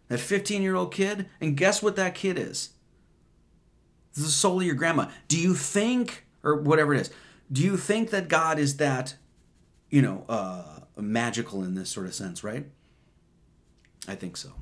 that 0.09 0.19
15 0.19 0.61
year 0.61 0.75
old 0.75 0.93
kid, 0.93 1.29
and 1.41 1.57
guess 1.57 1.81
what 1.83 1.95
that 1.97 2.17
kid 2.17 2.37
is? 2.37 2.71
This 4.13 4.25
is 4.25 4.25
the 4.25 4.31
soul 4.31 4.59
of 4.61 4.67
your 4.67 4.75
grandma. 4.75 5.09
Do 5.29 5.39
you 5.39 5.55
think, 5.55 6.27
or 6.43 6.57
whatever 6.57 6.95
it 6.95 7.01
is, 7.01 7.11
do 7.53 7.63
you 7.63 7.77
think 7.77 8.11
that 8.11 8.27
God 8.27 8.59
is 8.59 8.79
that, 8.79 9.15
you 9.89 10.03
know, 10.03 10.25
uh, 10.29 10.81
magical 10.97 11.63
in 11.63 11.77
this 11.77 11.91
sort 11.91 12.07
of 12.07 12.15
sense, 12.15 12.43
right? 12.43 12.67
I 14.09 14.17
think 14.17 14.37
so. 14.37 14.53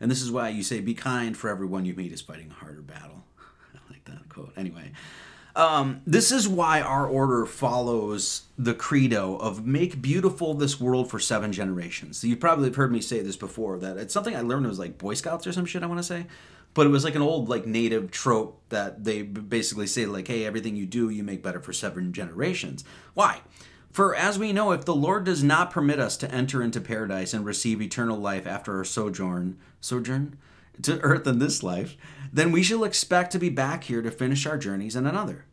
And 0.00 0.10
this 0.10 0.22
is 0.22 0.30
why 0.30 0.48
you 0.50 0.62
say, 0.62 0.80
be 0.80 0.94
kind, 0.94 1.36
for 1.36 1.48
everyone 1.48 1.84
you 1.84 1.94
meet 1.94 2.12
is 2.12 2.20
fighting 2.20 2.50
a 2.50 2.54
harder 2.54 2.82
battle. 2.82 3.24
I 3.74 3.78
like 3.90 4.04
that 4.04 4.28
quote. 4.28 4.52
Anyway, 4.56 4.92
um, 5.54 6.02
this 6.06 6.32
is 6.32 6.46
why 6.46 6.80
our 6.80 7.06
order 7.06 7.46
follows 7.46 8.42
the 8.58 8.74
credo 8.74 9.36
of 9.36 9.66
make 9.66 10.02
beautiful 10.02 10.54
this 10.54 10.78
world 10.80 11.10
for 11.10 11.18
seven 11.18 11.52
generations. 11.52 12.22
You 12.22 12.36
probably 12.36 12.66
have 12.66 12.76
heard 12.76 12.92
me 12.92 13.00
say 13.00 13.22
this 13.22 13.36
before, 13.36 13.78
that 13.78 13.96
it's 13.96 14.12
something 14.12 14.36
I 14.36 14.42
learned 14.42 14.66
it 14.66 14.68
was 14.68 14.78
like 14.78 14.98
Boy 14.98 15.14
Scouts 15.14 15.46
or 15.46 15.52
some 15.52 15.66
shit, 15.66 15.82
I 15.82 15.86
want 15.86 15.98
to 15.98 16.04
say 16.04 16.26
but 16.76 16.86
it 16.86 16.90
was 16.90 17.04
like 17.04 17.14
an 17.14 17.22
old 17.22 17.48
like 17.48 17.64
native 17.64 18.10
trope 18.10 18.60
that 18.68 19.02
they 19.02 19.22
basically 19.22 19.86
say 19.86 20.04
like 20.04 20.28
hey 20.28 20.44
everything 20.44 20.76
you 20.76 20.84
do 20.84 21.08
you 21.08 21.24
make 21.24 21.42
better 21.42 21.58
for 21.58 21.72
seven 21.72 22.12
generations 22.12 22.84
why 23.14 23.40
for 23.96 24.14
as 24.14 24.38
we 24.38 24.52
know 24.52 24.72
if 24.72 24.84
the 24.84 24.94
lord 24.94 25.24
does 25.24 25.42
not 25.42 25.70
permit 25.70 25.98
us 25.98 26.18
to 26.18 26.30
enter 26.30 26.62
into 26.62 26.82
paradise 26.82 27.32
and 27.32 27.46
receive 27.46 27.80
eternal 27.80 28.18
life 28.18 28.46
after 28.46 28.76
our 28.76 28.84
sojourn 28.84 29.56
sojourn 29.80 30.36
to 30.82 31.00
earth 31.00 31.26
in 31.26 31.38
this 31.38 31.62
life 31.62 31.96
then 32.30 32.52
we 32.52 32.62
shall 32.62 32.84
expect 32.84 33.32
to 33.32 33.38
be 33.38 33.48
back 33.48 33.84
here 33.84 34.02
to 34.02 34.10
finish 34.10 34.44
our 34.44 34.58
journeys 34.58 34.94
in 34.94 35.06
another 35.06 35.46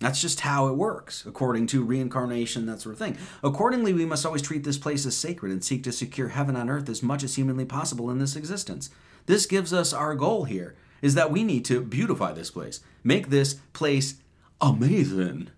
that's 0.00 0.20
just 0.20 0.40
how 0.40 0.66
it 0.66 0.74
works, 0.74 1.24
according 1.24 1.68
to 1.68 1.82
reincarnation, 1.82 2.66
that 2.66 2.80
sort 2.80 2.94
of 2.94 2.98
thing. 2.98 3.16
Accordingly, 3.42 3.94
we 3.94 4.04
must 4.04 4.26
always 4.26 4.42
treat 4.42 4.64
this 4.64 4.76
place 4.76 5.06
as 5.06 5.16
sacred 5.16 5.50
and 5.50 5.64
seek 5.64 5.82
to 5.84 5.92
secure 5.92 6.28
heaven 6.28 6.56
on 6.56 6.68
earth 6.68 6.90
as 6.90 7.02
much 7.02 7.22
as 7.22 7.36
humanly 7.36 7.64
possible 7.64 8.10
in 8.10 8.18
this 8.18 8.36
existence. 8.36 8.90
This 9.24 9.46
gives 9.46 9.72
us 9.72 9.94
our 9.94 10.14
goal 10.14 10.44
here 10.44 10.74
is 11.00 11.14
that 11.14 11.30
we 11.30 11.44
need 11.44 11.64
to 11.66 11.80
beautify 11.80 12.32
this 12.32 12.50
place, 12.50 12.80
make 13.02 13.30
this 13.30 13.54
place 13.72 14.16
amazing. 14.60 15.48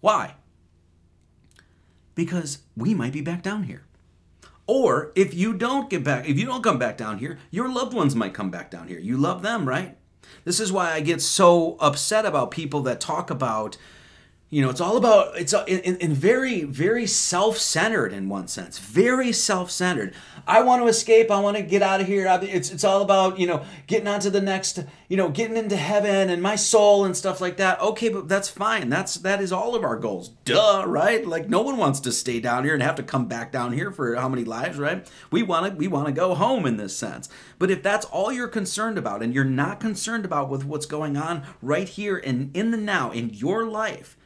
Why? 0.00 0.34
Because 2.14 2.58
we 2.76 2.94
might 2.94 3.12
be 3.12 3.20
back 3.20 3.42
down 3.42 3.64
here. 3.64 3.84
Or 4.66 5.12
if 5.14 5.34
you 5.34 5.52
don't 5.52 5.90
get 5.90 6.04
back, 6.04 6.28
if 6.28 6.38
you 6.38 6.46
don't 6.46 6.62
come 6.62 6.78
back 6.78 6.96
down 6.96 7.18
here, 7.18 7.38
your 7.50 7.68
loved 7.72 7.94
ones 7.94 8.14
might 8.14 8.34
come 8.34 8.50
back 8.50 8.70
down 8.70 8.88
here. 8.88 8.98
You 8.98 9.16
love 9.16 9.42
them, 9.42 9.68
right? 9.68 9.96
This 10.44 10.60
is 10.60 10.72
why 10.72 10.92
I 10.92 11.00
get 11.00 11.20
so 11.20 11.76
upset 11.80 12.24
about 12.24 12.50
people 12.50 12.80
that 12.82 13.00
talk 13.00 13.30
about 13.30 13.76
you 14.52 14.60
know 14.60 14.68
it's 14.68 14.82
all 14.82 14.98
about 14.98 15.34
it's 15.38 15.54
uh, 15.54 15.64
in, 15.66 15.96
in 15.96 16.12
very 16.12 16.62
very 16.64 17.06
self-centered 17.06 18.12
in 18.12 18.28
one 18.28 18.46
sense 18.46 18.78
very 18.78 19.32
self-centered. 19.32 20.14
I 20.46 20.62
want 20.62 20.82
to 20.82 20.88
escape 20.88 21.30
i 21.30 21.40
want 21.40 21.56
to 21.56 21.62
get 21.62 21.82
out 21.82 22.02
of 22.02 22.06
here 22.06 22.26
it's, 22.42 22.70
it's 22.70 22.84
all 22.84 23.00
about 23.00 23.38
you 23.38 23.46
know 23.46 23.64
getting 23.86 24.06
on 24.06 24.20
to 24.20 24.30
the 24.30 24.42
next 24.42 24.84
you 25.08 25.16
know 25.16 25.30
getting 25.30 25.56
into 25.56 25.76
heaven 25.76 26.28
and 26.28 26.42
my 26.42 26.56
soul 26.56 27.06
and 27.06 27.16
stuff 27.16 27.40
like 27.40 27.56
that. 27.56 27.80
Okay 27.80 28.10
but 28.10 28.28
that's 28.28 28.50
fine 28.50 28.90
that's 28.90 29.14
that 29.16 29.40
is 29.40 29.52
all 29.52 29.74
of 29.74 29.84
our 29.84 29.96
goals. 29.96 30.28
Duh 30.44 30.84
right? 30.86 31.26
Like 31.26 31.48
no 31.48 31.62
one 31.62 31.78
wants 31.78 32.00
to 32.00 32.12
stay 32.12 32.38
down 32.38 32.64
here 32.64 32.74
and 32.74 32.82
have 32.82 32.96
to 32.96 33.02
come 33.02 33.26
back 33.26 33.52
down 33.52 33.72
here 33.72 33.90
for 33.90 34.14
how 34.16 34.28
many 34.28 34.44
lives 34.44 34.78
right? 34.78 35.10
We 35.30 35.42
want 35.42 35.72
to 35.72 35.78
we 35.78 35.88
want 35.88 36.08
to 36.08 36.12
go 36.12 36.34
home 36.34 36.66
in 36.66 36.76
this 36.76 36.94
sense. 36.94 37.30
But 37.58 37.70
if 37.70 37.82
that's 37.82 38.04
all 38.04 38.30
you're 38.30 38.48
concerned 38.48 38.98
about 38.98 39.22
and 39.22 39.32
you're 39.32 39.44
not 39.44 39.80
concerned 39.80 40.26
about 40.26 40.50
with 40.50 40.66
what's 40.66 40.84
going 40.84 41.16
on 41.16 41.42
right 41.62 41.88
here 41.88 42.18
and 42.18 42.54
in 42.54 42.70
the 42.70 42.76
now 42.76 43.10
in 43.12 43.30
your 43.30 43.64
life 43.64 44.18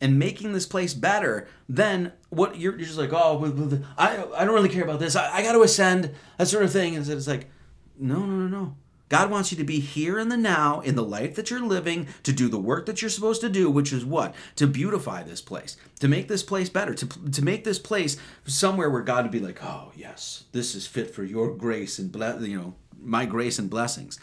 and 0.00 0.18
making 0.18 0.52
this 0.52 0.66
place 0.66 0.94
better, 0.94 1.46
then 1.68 2.12
what 2.30 2.56
you're, 2.58 2.76
you're 2.76 2.86
just 2.86 2.98
like, 2.98 3.12
oh, 3.12 3.82
I, 3.98 4.24
I 4.34 4.44
don't 4.44 4.54
really 4.54 4.68
care 4.68 4.84
about 4.84 5.00
this. 5.00 5.16
I, 5.16 5.36
I 5.36 5.42
got 5.42 5.52
to 5.52 5.62
ascend, 5.62 6.14
that 6.38 6.48
sort 6.48 6.64
of 6.64 6.72
thing. 6.72 6.96
And 6.96 7.06
it's 7.06 7.26
like, 7.26 7.50
no, 7.98 8.20
no, 8.20 8.36
no, 8.36 8.48
no. 8.48 8.76
God 9.10 9.28
wants 9.28 9.50
you 9.50 9.58
to 9.58 9.64
be 9.64 9.80
here 9.80 10.20
in 10.20 10.28
the 10.28 10.36
now, 10.36 10.80
in 10.80 10.94
the 10.94 11.02
life 11.02 11.34
that 11.34 11.50
you're 11.50 11.60
living, 11.60 12.06
to 12.22 12.32
do 12.32 12.48
the 12.48 12.60
work 12.60 12.86
that 12.86 13.02
you're 13.02 13.10
supposed 13.10 13.40
to 13.40 13.48
do, 13.48 13.68
which 13.68 13.92
is 13.92 14.04
what? 14.04 14.34
To 14.54 14.68
beautify 14.68 15.24
this 15.24 15.42
place, 15.42 15.76
to 15.98 16.06
make 16.06 16.28
this 16.28 16.44
place 16.44 16.68
better, 16.68 16.94
to, 16.94 17.06
to 17.06 17.42
make 17.42 17.64
this 17.64 17.80
place 17.80 18.16
somewhere 18.46 18.88
where 18.88 19.02
God 19.02 19.24
would 19.24 19.32
be 19.32 19.40
like, 19.40 19.62
oh, 19.64 19.90
yes, 19.96 20.44
this 20.52 20.76
is 20.76 20.86
fit 20.86 21.12
for 21.12 21.24
your 21.24 21.52
grace 21.56 21.98
and, 21.98 22.12
ble- 22.12 22.46
you 22.46 22.56
know, 22.56 22.74
my 23.02 23.26
grace 23.26 23.58
and 23.58 23.68
blessings. 23.68 24.20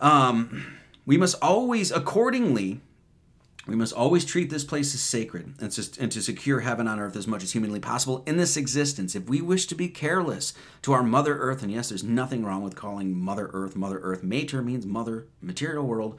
Um, 0.00 0.78
we 1.04 1.18
must 1.18 1.36
always, 1.42 1.92
accordingly, 1.92 2.80
we 3.68 3.76
must 3.76 3.92
always 3.92 4.24
treat 4.24 4.48
this 4.48 4.64
place 4.64 4.94
as 4.94 5.00
sacred 5.02 5.54
and 5.60 5.70
to, 5.70 6.22
secure 6.22 6.60
heaven 6.60 6.88
on 6.88 6.98
earth 6.98 7.14
as 7.16 7.26
much 7.26 7.42
as 7.42 7.52
humanly 7.52 7.78
possible 7.78 8.24
in 8.26 8.38
this 8.38 8.56
existence. 8.56 9.14
If 9.14 9.28
we 9.28 9.42
wish 9.42 9.66
to 9.66 9.74
be 9.74 9.88
careless 9.88 10.54
to 10.82 10.94
our 10.94 11.02
Mother 11.02 11.38
Earth, 11.38 11.62
and 11.62 11.70
yes, 11.70 11.90
there's 11.90 12.02
nothing 12.02 12.46
wrong 12.46 12.62
with 12.62 12.74
calling 12.74 13.14
Mother 13.14 13.50
Earth 13.52 13.76
Mother 13.76 13.98
Earth, 13.98 14.22
mater 14.22 14.62
means 14.62 14.86
mother, 14.86 15.26
material 15.42 15.86
world. 15.86 16.18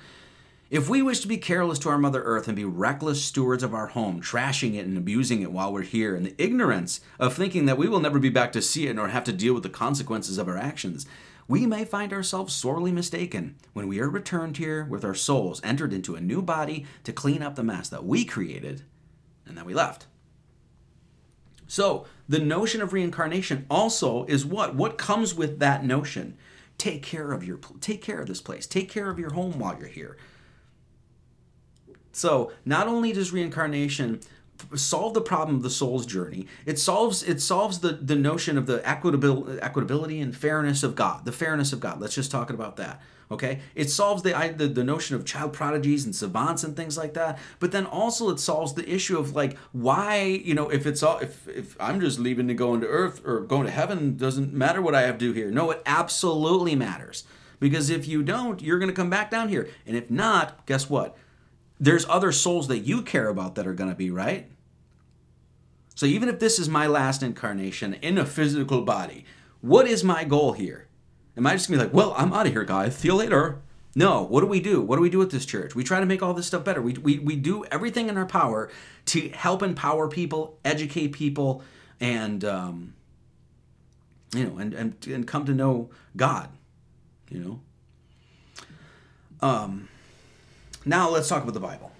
If 0.69 0.87
we 0.87 1.01
wish 1.01 1.21
to 1.21 1.27
be 1.27 1.37
careless 1.37 1.79
to 1.79 1.89
our 1.89 1.97
Mother 1.97 2.21
Earth 2.21 2.47
and 2.47 2.55
be 2.55 2.65
reckless 2.65 3.25
stewards 3.25 3.63
of 3.63 3.73
our 3.73 3.87
home, 3.87 4.21
trashing 4.21 4.75
it 4.75 4.85
and 4.85 4.95
abusing 4.95 5.41
it 5.41 5.51
while 5.51 5.73
we're 5.73 5.81
here, 5.81 6.15
in 6.15 6.21
the 6.21 6.35
ignorance 6.37 7.01
of 7.19 7.33
thinking 7.33 7.65
that 7.65 7.79
we 7.79 7.89
will 7.89 7.99
never 7.99 8.19
be 8.19 8.29
back 8.29 8.51
to 8.51 8.61
see 8.61 8.85
it 8.85 8.95
nor 8.95 9.07
have 9.07 9.23
to 9.23 9.33
deal 9.33 9.55
with 9.55 9.63
the 9.63 9.69
consequences 9.69 10.37
of 10.37 10.47
our 10.47 10.57
actions, 10.57 11.07
we 11.49 11.65
may 11.65 11.83
find 11.83 12.13
ourselves 12.13 12.53
sorely 12.53 12.91
mistaken 12.91 13.55
when 13.73 13.87
we 13.87 13.99
are 13.99 14.07
returned 14.07 14.57
here 14.57 14.85
with 14.85 15.03
our 15.03 15.15
souls 15.15 15.59
entered 15.63 15.91
into 15.91 16.15
a 16.15 16.21
new 16.21 16.43
body 16.43 16.85
to 17.03 17.11
clean 17.11 17.41
up 17.41 17.55
the 17.55 17.63
mess 17.63 17.89
that 17.89 18.05
we 18.05 18.23
created 18.23 18.83
and 19.47 19.57
that 19.57 19.65
we 19.65 19.73
left. 19.73 20.05
So, 21.67 22.05
the 22.27 22.39
notion 22.39 22.81
of 22.81 22.93
reincarnation 22.93 23.65
also 23.69 24.25
is 24.25 24.45
what? 24.45 24.75
What 24.75 24.99
comes 24.99 25.33
with 25.33 25.57
that 25.59 25.83
notion? 25.83 26.37
Take 26.77 27.01
care 27.01 27.31
of 27.31 27.43
your 27.43 27.57
take 27.81 28.01
care 28.03 28.21
of 28.21 28.27
this 28.27 28.41
place. 28.41 28.67
Take 28.67 28.89
care 28.89 29.09
of 29.09 29.19
your 29.19 29.33
home 29.33 29.57
while 29.57 29.77
you're 29.77 29.87
here. 29.87 30.17
So, 32.11 32.51
not 32.63 32.87
only 32.87 33.11
does 33.11 33.33
reincarnation 33.33 34.21
solve 34.75 35.13
the 35.13 35.21
problem 35.21 35.57
of 35.57 35.63
the 35.63 35.69
soul's 35.69 36.05
journey. 36.05 36.47
It 36.65 36.79
solves 36.79 37.23
it 37.23 37.41
solves 37.41 37.79
the 37.79 37.93
the 37.93 38.15
notion 38.15 38.57
of 38.57 38.65
the 38.65 38.79
equitability, 38.79 39.59
equitability 39.59 40.21
and 40.21 40.35
fairness 40.35 40.83
of 40.83 40.95
God. 40.95 41.25
The 41.25 41.31
fairness 41.31 41.73
of 41.73 41.79
God. 41.79 41.99
Let's 41.99 42.15
just 42.15 42.31
talk 42.31 42.49
about 42.49 42.77
that. 42.77 43.01
Okay, 43.31 43.59
it 43.75 43.91
solves 43.91 44.23
the, 44.23 44.55
the 44.57 44.67
the 44.67 44.83
notion 44.83 45.15
of 45.15 45.23
child 45.23 45.53
prodigies 45.53 46.03
and 46.03 46.15
savants 46.15 46.63
and 46.63 46.75
things 46.75 46.97
like 46.97 47.13
that. 47.13 47.37
But 47.59 47.71
then 47.71 47.85
also 47.85 48.29
it 48.29 48.39
solves 48.39 48.73
the 48.73 48.89
issue 48.89 49.19
of 49.19 49.35
like 49.35 49.57
why 49.71 50.23
you 50.23 50.55
know 50.55 50.69
if 50.69 50.87
it's 50.87 51.03
all 51.03 51.19
if 51.19 51.47
if 51.47 51.75
I'm 51.79 51.99
just 51.99 52.19
leaving 52.19 52.47
to 52.47 52.55
go 52.55 52.73
into 52.73 52.87
earth 52.87 53.21
or 53.23 53.41
going 53.41 53.65
to 53.65 53.71
heaven 53.71 54.17
doesn't 54.17 54.51
matter 54.51 54.81
what 54.81 54.95
I 54.95 55.01
have 55.01 55.19
to 55.19 55.25
do 55.25 55.33
here. 55.33 55.51
No, 55.51 55.69
it 55.69 55.83
absolutely 55.85 56.75
matters 56.75 57.23
because 57.59 57.89
if 57.89 58.07
you 58.07 58.23
don't, 58.23 58.61
you're 58.61 58.79
going 58.79 58.89
to 58.89 58.95
come 58.95 59.09
back 59.09 59.29
down 59.29 59.49
here, 59.49 59.69
and 59.85 59.95
if 59.95 60.09
not, 60.09 60.65
guess 60.65 60.89
what? 60.89 61.15
There's 61.79 62.05
other 62.07 62.31
souls 62.31 62.67
that 62.67 62.79
you 62.79 63.01
care 63.01 63.29
about 63.29 63.55
that 63.55 63.65
are 63.65 63.73
going 63.73 63.89
to 63.89 63.95
be, 63.95 64.11
right? 64.11 64.49
So 65.95 66.05
even 66.05 66.29
if 66.29 66.39
this 66.39 66.59
is 66.59 66.69
my 66.69 66.87
last 66.87 67.23
incarnation 67.23 67.93
in 67.95 68.17
a 68.17 68.25
physical 68.25 68.81
body, 68.81 69.25
what 69.61 69.87
is 69.87 70.03
my 70.03 70.23
goal 70.23 70.53
here? 70.53 70.87
Am 71.35 71.45
I 71.45 71.53
just 71.53 71.69
going 71.69 71.79
to 71.79 71.85
be 71.85 71.89
like, 71.89 71.95
well, 71.95 72.13
I'm 72.17 72.33
out 72.33 72.47
of 72.47 72.53
here, 72.53 72.63
guys. 72.63 72.95
See 72.95 73.07
you 73.07 73.15
later. 73.15 73.61
No, 73.95 74.23
what 74.23 74.41
do 74.41 74.47
we 74.47 74.59
do? 74.59 74.81
What 74.81 74.95
do 74.95 75.01
we 75.01 75.09
do 75.09 75.17
with 75.17 75.31
this 75.31 75.45
church? 75.45 75.75
We 75.75 75.83
try 75.83 75.99
to 75.99 76.05
make 76.05 76.21
all 76.21 76.33
this 76.33 76.47
stuff 76.47 76.63
better. 76.63 76.81
We, 76.81 76.93
we, 76.93 77.19
we 77.19 77.35
do 77.35 77.65
everything 77.65 78.07
in 78.07 78.17
our 78.17 78.25
power 78.25 78.69
to 79.07 79.29
help 79.29 79.63
empower 79.63 80.07
people, 80.07 80.57
educate 80.63 81.09
people, 81.09 81.63
and, 81.99 82.45
um, 82.45 82.93
you 84.33 84.45
know, 84.45 84.57
and, 84.57 84.73
and, 84.73 85.07
and 85.07 85.27
come 85.27 85.45
to 85.45 85.53
know 85.53 85.89
God, 86.15 86.49
you 87.29 87.39
know. 87.39 87.61
Um, 89.41 89.88
now 90.85 91.09
let's 91.09 91.27
talk 91.27 91.43
about 91.43 91.53
the 91.53 91.59
Bible. 91.59 91.91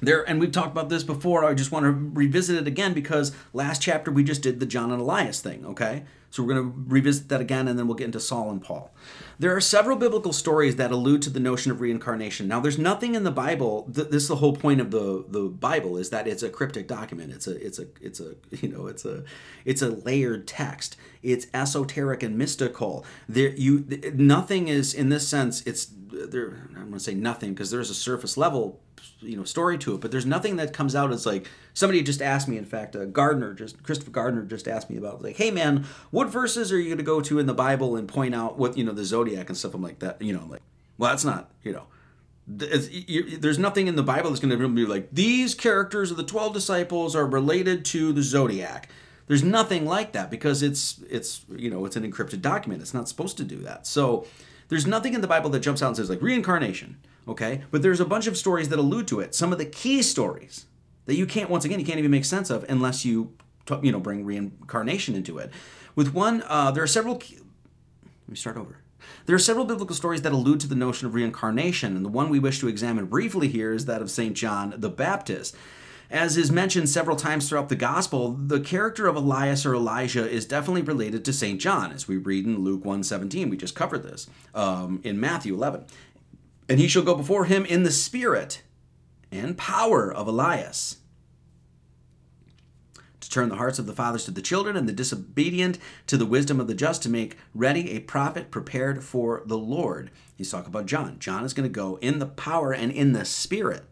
There, 0.00 0.28
and 0.28 0.38
we've 0.40 0.52
talked 0.52 0.72
about 0.72 0.88
this 0.88 1.02
before. 1.02 1.44
I 1.44 1.54
just 1.54 1.72
want 1.72 1.84
to 1.84 1.90
revisit 1.90 2.56
it 2.56 2.66
again 2.66 2.92
because 2.92 3.32
last 3.52 3.80
chapter 3.80 4.10
we 4.10 4.24
just 4.24 4.42
did 4.42 4.60
the 4.60 4.66
John 4.66 4.90
and 4.90 5.00
Elias 5.00 5.40
thing, 5.40 5.64
okay? 5.64 6.04
So 6.34 6.42
we're 6.42 6.54
going 6.54 6.72
to 6.72 6.84
revisit 6.88 7.28
that 7.28 7.40
again 7.40 7.68
and 7.68 7.78
then 7.78 7.86
we'll 7.86 7.96
get 7.96 8.06
into 8.06 8.18
Saul 8.18 8.50
and 8.50 8.60
Paul. 8.60 8.92
There 9.38 9.54
are 9.54 9.60
several 9.60 9.96
biblical 9.96 10.32
stories 10.32 10.74
that 10.76 10.90
allude 10.90 11.22
to 11.22 11.30
the 11.30 11.38
notion 11.38 11.70
of 11.70 11.80
reincarnation. 11.80 12.48
Now, 12.48 12.58
there's 12.58 12.76
nothing 12.76 13.14
in 13.14 13.22
the 13.22 13.30
Bible. 13.30 13.88
Th- 13.94 14.08
this 14.08 14.24
is 14.24 14.28
the 14.28 14.36
whole 14.36 14.56
point 14.56 14.80
of 14.80 14.90
the 14.90 15.24
the 15.28 15.42
Bible 15.42 15.96
is 15.96 16.10
that 16.10 16.26
it's 16.26 16.42
a 16.42 16.50
cryptic 16.50 16.88
document. 16.88 17.32
It's 17.32 17.46
a 17.46 17.64
it's 17.64 17.78
a 17.78 17.86
it's 18.00 18.18
a 18.18 18.34
you 18.50 18.68
know 18.68 18.88
it's 18.88 19.04
a 19.04 19.22
it's 19.64 19.80
a 19.80 19.90
layered 19.90 20.48
text. 20.48 20.96
It's 21.22 21.46
esoteric 21.54 22.24
and 22.24 22.36
mystical. 22.36 23.04
There 23.28 23.50
you 23.50 23.86
nothing 24.12 24.66
is 24.66 24.92
in 24.92 25.10
this 25.10 25.28
sense. 25.28 25.64
It's 25.66 25.86
there 26.28 26.68
I'm 26.76 26.86
gonna 26.86 27.00
say 27.00 27.14
nothing 27.14 27.54
because 27.54 27.70
there's 27.70 27.90
a 27.90 27.94
surface 27.94 28.36
level 28.36 28.80
you 29.20 29.36
know 29.36 29.44
story 29.44 29.78
to 29.78 29.94
it, 29.94 30.00
but 30.00 30.10
there's 30.10 30.26
nothing 30.26 30.56
that 30.56 30.72
comes 30.72 30.94
out 30.94 31.12
as 31.12 31.26
like 31.26 31.48
somebody 31.72 32.02
just 32.02 32.22
asked 32.22 32.48
me. 32.48 32.56
In 32.56 32.64
fact, 32.64 32.96
uh, 32.96 33.04
Gardner 33.06 33.54
just 33.54 33.82
Christopher 33.82 34.10
Gardner 34.10 34.42
just 34.42 34.68
asked 34.68 34.90
me 34.90 34.96
about 34.96 35.22
like, 35.22 35.36
hey 35.36 35.50
man, 35.50 35.84
what 36.10 36.28
verses 36.28 36.72
are 36.72 36.80
you 36.80 36.90
gonna 36.90 37.02
go 37.02 37.20
to 37.20 37.38
in 37.38 37.46
the 37.46 37.54
Bible 37.54 37.96
and 37.96 38.08
point 38.08 38.34
out 38.34 38.58
what 38.58 38.76
you 38.76 38.84
know 38.84 38.92
the 38.92 39.04
zodiac 39.04 39.48
and 39.48 39.56
stuff? 39.56 39.74
I'm 39.74 39.82
like 39.82 40.00
that. 40.00 40.20
You 40.20 40.32
know, 40.32 40.40
I'm 40.40 40.50
like, 40.50 40.62
well, 40.98 41.10
that's 41.10 41.24
not 41.24 41.50
you 41.62 41.72
know. 41.72 41.86
You, 42.46 43.38
there's 43.38 43.58
nothing 43.58 43.86
in 43.86 43.96
the 43.96 44.02
Bible 44.02 44.28
that's 44.28 44.40
going 44.40 44.58
to 44.58 44.68
be 44.68 44.84
like 44.84 45.08
these 45.10 45.54
characters 45.54 46.10
of 46.10 46.18
the 46.18 46.24
12 46.24 46.52
disciples 46.52 47.16
are 47.16 47.24
related 47.24 47.86
to 47.86 48.12
the 48.12 48.20
zodiac. 48.20 48.90
There's 49.26 49.42
nothing 49.42 49.86
like 49.86 50.12
that 50.12 50.30
because 50.30 50.62
it's 50.62 51.00
it's 51.08 51.46
you 51.56 51.70
know 51.70 51.86
it's 51.86 51.96
an 51.96 52.10
encrypted 52.10 52.42
document. 52.42 52.82
It's 52.82 52.92
not 52.92 53.08
supposed 53.08 53.38
to 53.38 53.44
do 53.44 53.62
that. 53.62 53.86
So 53.86 54.26
there's 54.68 54.86
nothing 54.86 55.14
in 55.14 55.20
the 55.20 55.26
Bible 55.26 55.50
that 55.50 55.60
jumps 55.60 55.82
out 55.82 55.88
and 55.88 55.96
says 55.96 56.10
like 56.10 56.22
reincarnation, 56.22 56.98
okay? 57.28 57.62
But 57.70 57.82
there's 57.82 58.00
a 58.00 58.04
bunch 58.04 58.26
of 58.26 58.36
stories 58.36 58.68
that 58.68 58.78
allude 58.78 59.08
to 59.08 59.20
it. 59.20 59.34
Some 59.34 59.52
of 59.52 59.58
the 59.58 59.66
key 59.66 60.02
stories 60.02 60.66
that 61.06 61.16
you 61.16 61.26
can't 61.26 61.50
once 61.50 61.64
again 61.64 61.80
you 61.80 61.86
can't 61.86 61.98
even 61.98 62.10
make 62.10 62.24
sense 62.24 62.50
of 62.50 62.64
unless 62.68 63.04
you 63.04 63.32
you 63.82 63.92
know 63.92 64.00
bring 64.00 64.24
reincarnation 64.24 65.14
into 65.14 65.38
it. 65.38 65.50
With 65.94 66.12
one, 66.12 66.42
uh, 66.48 66.70
there 66.70 66.82
are 66.82 66.88
several. 66.88 67.16
Key, 67.16 67.36
let 67.36 68.28
me 68.28 68.36
start 68.36 68.56
over. 68.56 68.78
There 69.26 69.36
are 69.36 69.40
several 69.40 69.66
biblical 69.66 69.94
stories 69.94 70.22
that 70.22 70.32
allude 70.32 70.60
to 70.60 70.68
the 70.68 70.74
notion 70.74 71.06
of 71.06 71.14
reincarnation, 71.14 71.96
and 71.96 72.04
the 72.04 72.10
one 72.10 72.30
we 72.30 72.38
wish 72.38 72.58
to 72.60 72.68
examine 72.68 73.06
briefly 73.06 73.48
here 73.48 73.72
is 73.72 73.84
that 73.84 74.02
of 74.02 74.10
St. 74.10 74.34
John 74.34 74.74
the 74.76 74.90
Baptist. 74.90 75.54
As 76.10 76.36
is 76.36 76.52
mentioned 76.52 76.88
several 76.88 77.16
times 77.16 77.48
throughout 77.48 77.68
the 77.68 77.76
gospel, 77.76 78.32
the 78.32 78.60
character 78.60 79.06
of 79.06 79.16
Elias 79.16 79.64
or 79.64 79.74
Elijah 79.74 80.28
is 80.28 80.44
definitely 80.44 80.82
related 80.82 81.24
to 81.24 81.32
St. 81.32 81.60
John, 81.60 81.92
as 81.92 82.06
we 82.06 82.16
read 82.16 82.44
in 82.44 82.58
Luke 82.58 82.84
1.17. 82.84 83.50
We 83.50 83.56
just 83.56 83.74
covered 83.74 84.02
this 84.02 84.28
um, 84.54 85.00
in 85.02 85.18
Matthew 85.18 85.54
11. 85.54 85.86
And 86.68 86.78
he 86.78 86.88
shall 86.88 87.02
go 87.02 87.14
before 87.14 87.46
him 87.46 87.64
in 87.64 87.82
the 87.82 87.90
spirit 87.90 88.62
and 89.32 89.56
power 89.56 90.12
of 90.12 90.26
Elias 90.26 90.98
to 93.20 93.30
turn 93.30 93.48
the 93.48 93.56
hearts 93.56 93.78
of 93.78 93.86
the 93.86 93.94
fathers 93.94 94.24
to 94.26 94.30
the 94.30 94.42
children 94.42 94.76
and 94.76 94.88
the 94.88 94.92
disobedient 94.92 95.78
to 96.06 96.16
the 96.16 96.26
wisdom 96.26 96.60
of 96.60 96.66
the 96.66 96.74
just 96.74 97.02
to 97.02 97.08
make 97.08 97.38
ready 97.54 97.92
a 97.92 98.00
prophet 98.00 98.50
prepared 98.50 99.02
for 99.02 99.42
the 99.46 99.58
Lord. 99.58 100.10
He's 100.36 100.50
talking 100.50 100.68
about 100.68 100.86
John. 100.86 101.18
John 101.18 101.44
is 101.44 101.54
going 101.54 101.68
to 101.68 101.72
go 101.72 101.98
in 102.02 102.18
the 102.18 102.26
power 102.26 102.72
and 102.72 102.92
in 102.92 103.12
the 103.12 103.24
spirit 103.24 103.84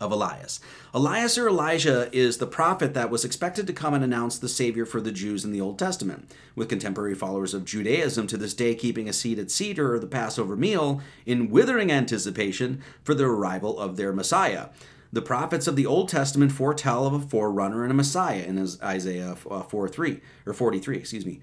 of 0.00 0.12
Elias. 0.12 0.60
Elias 0.92 1.38
or 1.38 1.48
Elijah 1.48 2.08
is 2.12 2.38
the 2.38 2.46
prophet 2.46 2.94
that 2.94 3.10
was 3.10 3.24
expected 3.24 3.66
to 3.66 3.72
come 3.72 3.94
and 3.94 4.04
announce 4.04 4.38
the 4.38 4.48
Savior 4.48 4.84
for 4.84 5.00
the 5.00 5.12
Jews 5.12 5.44
in 5.44 5.52
the 5.52 5.60
Old 5.60 5.78
Testament, 5.78 6.32
with 6.54 6.68
contemporary 6.68 7.14
followers 7.14 7.54
of 7.54 7.64
Judaism 7.64 8.26
to 8.26 8.36
this 8.36 8.54
day 8.54 8.74
keeping 8.74 9.08
a 9.08 9.12
seat 9.12 9.38
at 9.38 9.50
Seder 9.50 9.94
or 9.94 9.98
the 9.98 10.06
Passover 10.06 10.56
meal 10.56 11.00
in 11.24 11.50
withering 11.50 11.90
anticipation 11.90 12.82
for 13.02 13.14
the 13.14 13.24
arrival 13.24 13.78
of 13.78 13.96
their 13.96 14.12
Messiah. 14.12 14.68
The 15.12 15.22
prophets 15.22 15.66
of 15.66 15.76
the 15.76 15.86
Old 15.86 16.08
Testament 16.08 16.52
foretell 16.52 17.06
of 17.06 17.12
a 17.14 17.20
forerunner 17.20 17.82
and 17.82 17.90
a 17.90 17.94
Messiah 17.94 18.42
in 18.42 18.58
Isaiah 18.82 19.36
uh, 19.50 19.62
4 19.62 19.88
3 19.88 20.20
or 20.44 20.52
43, 20.52 20.96
excuse 20.96 21.24
me. 21.24 21.40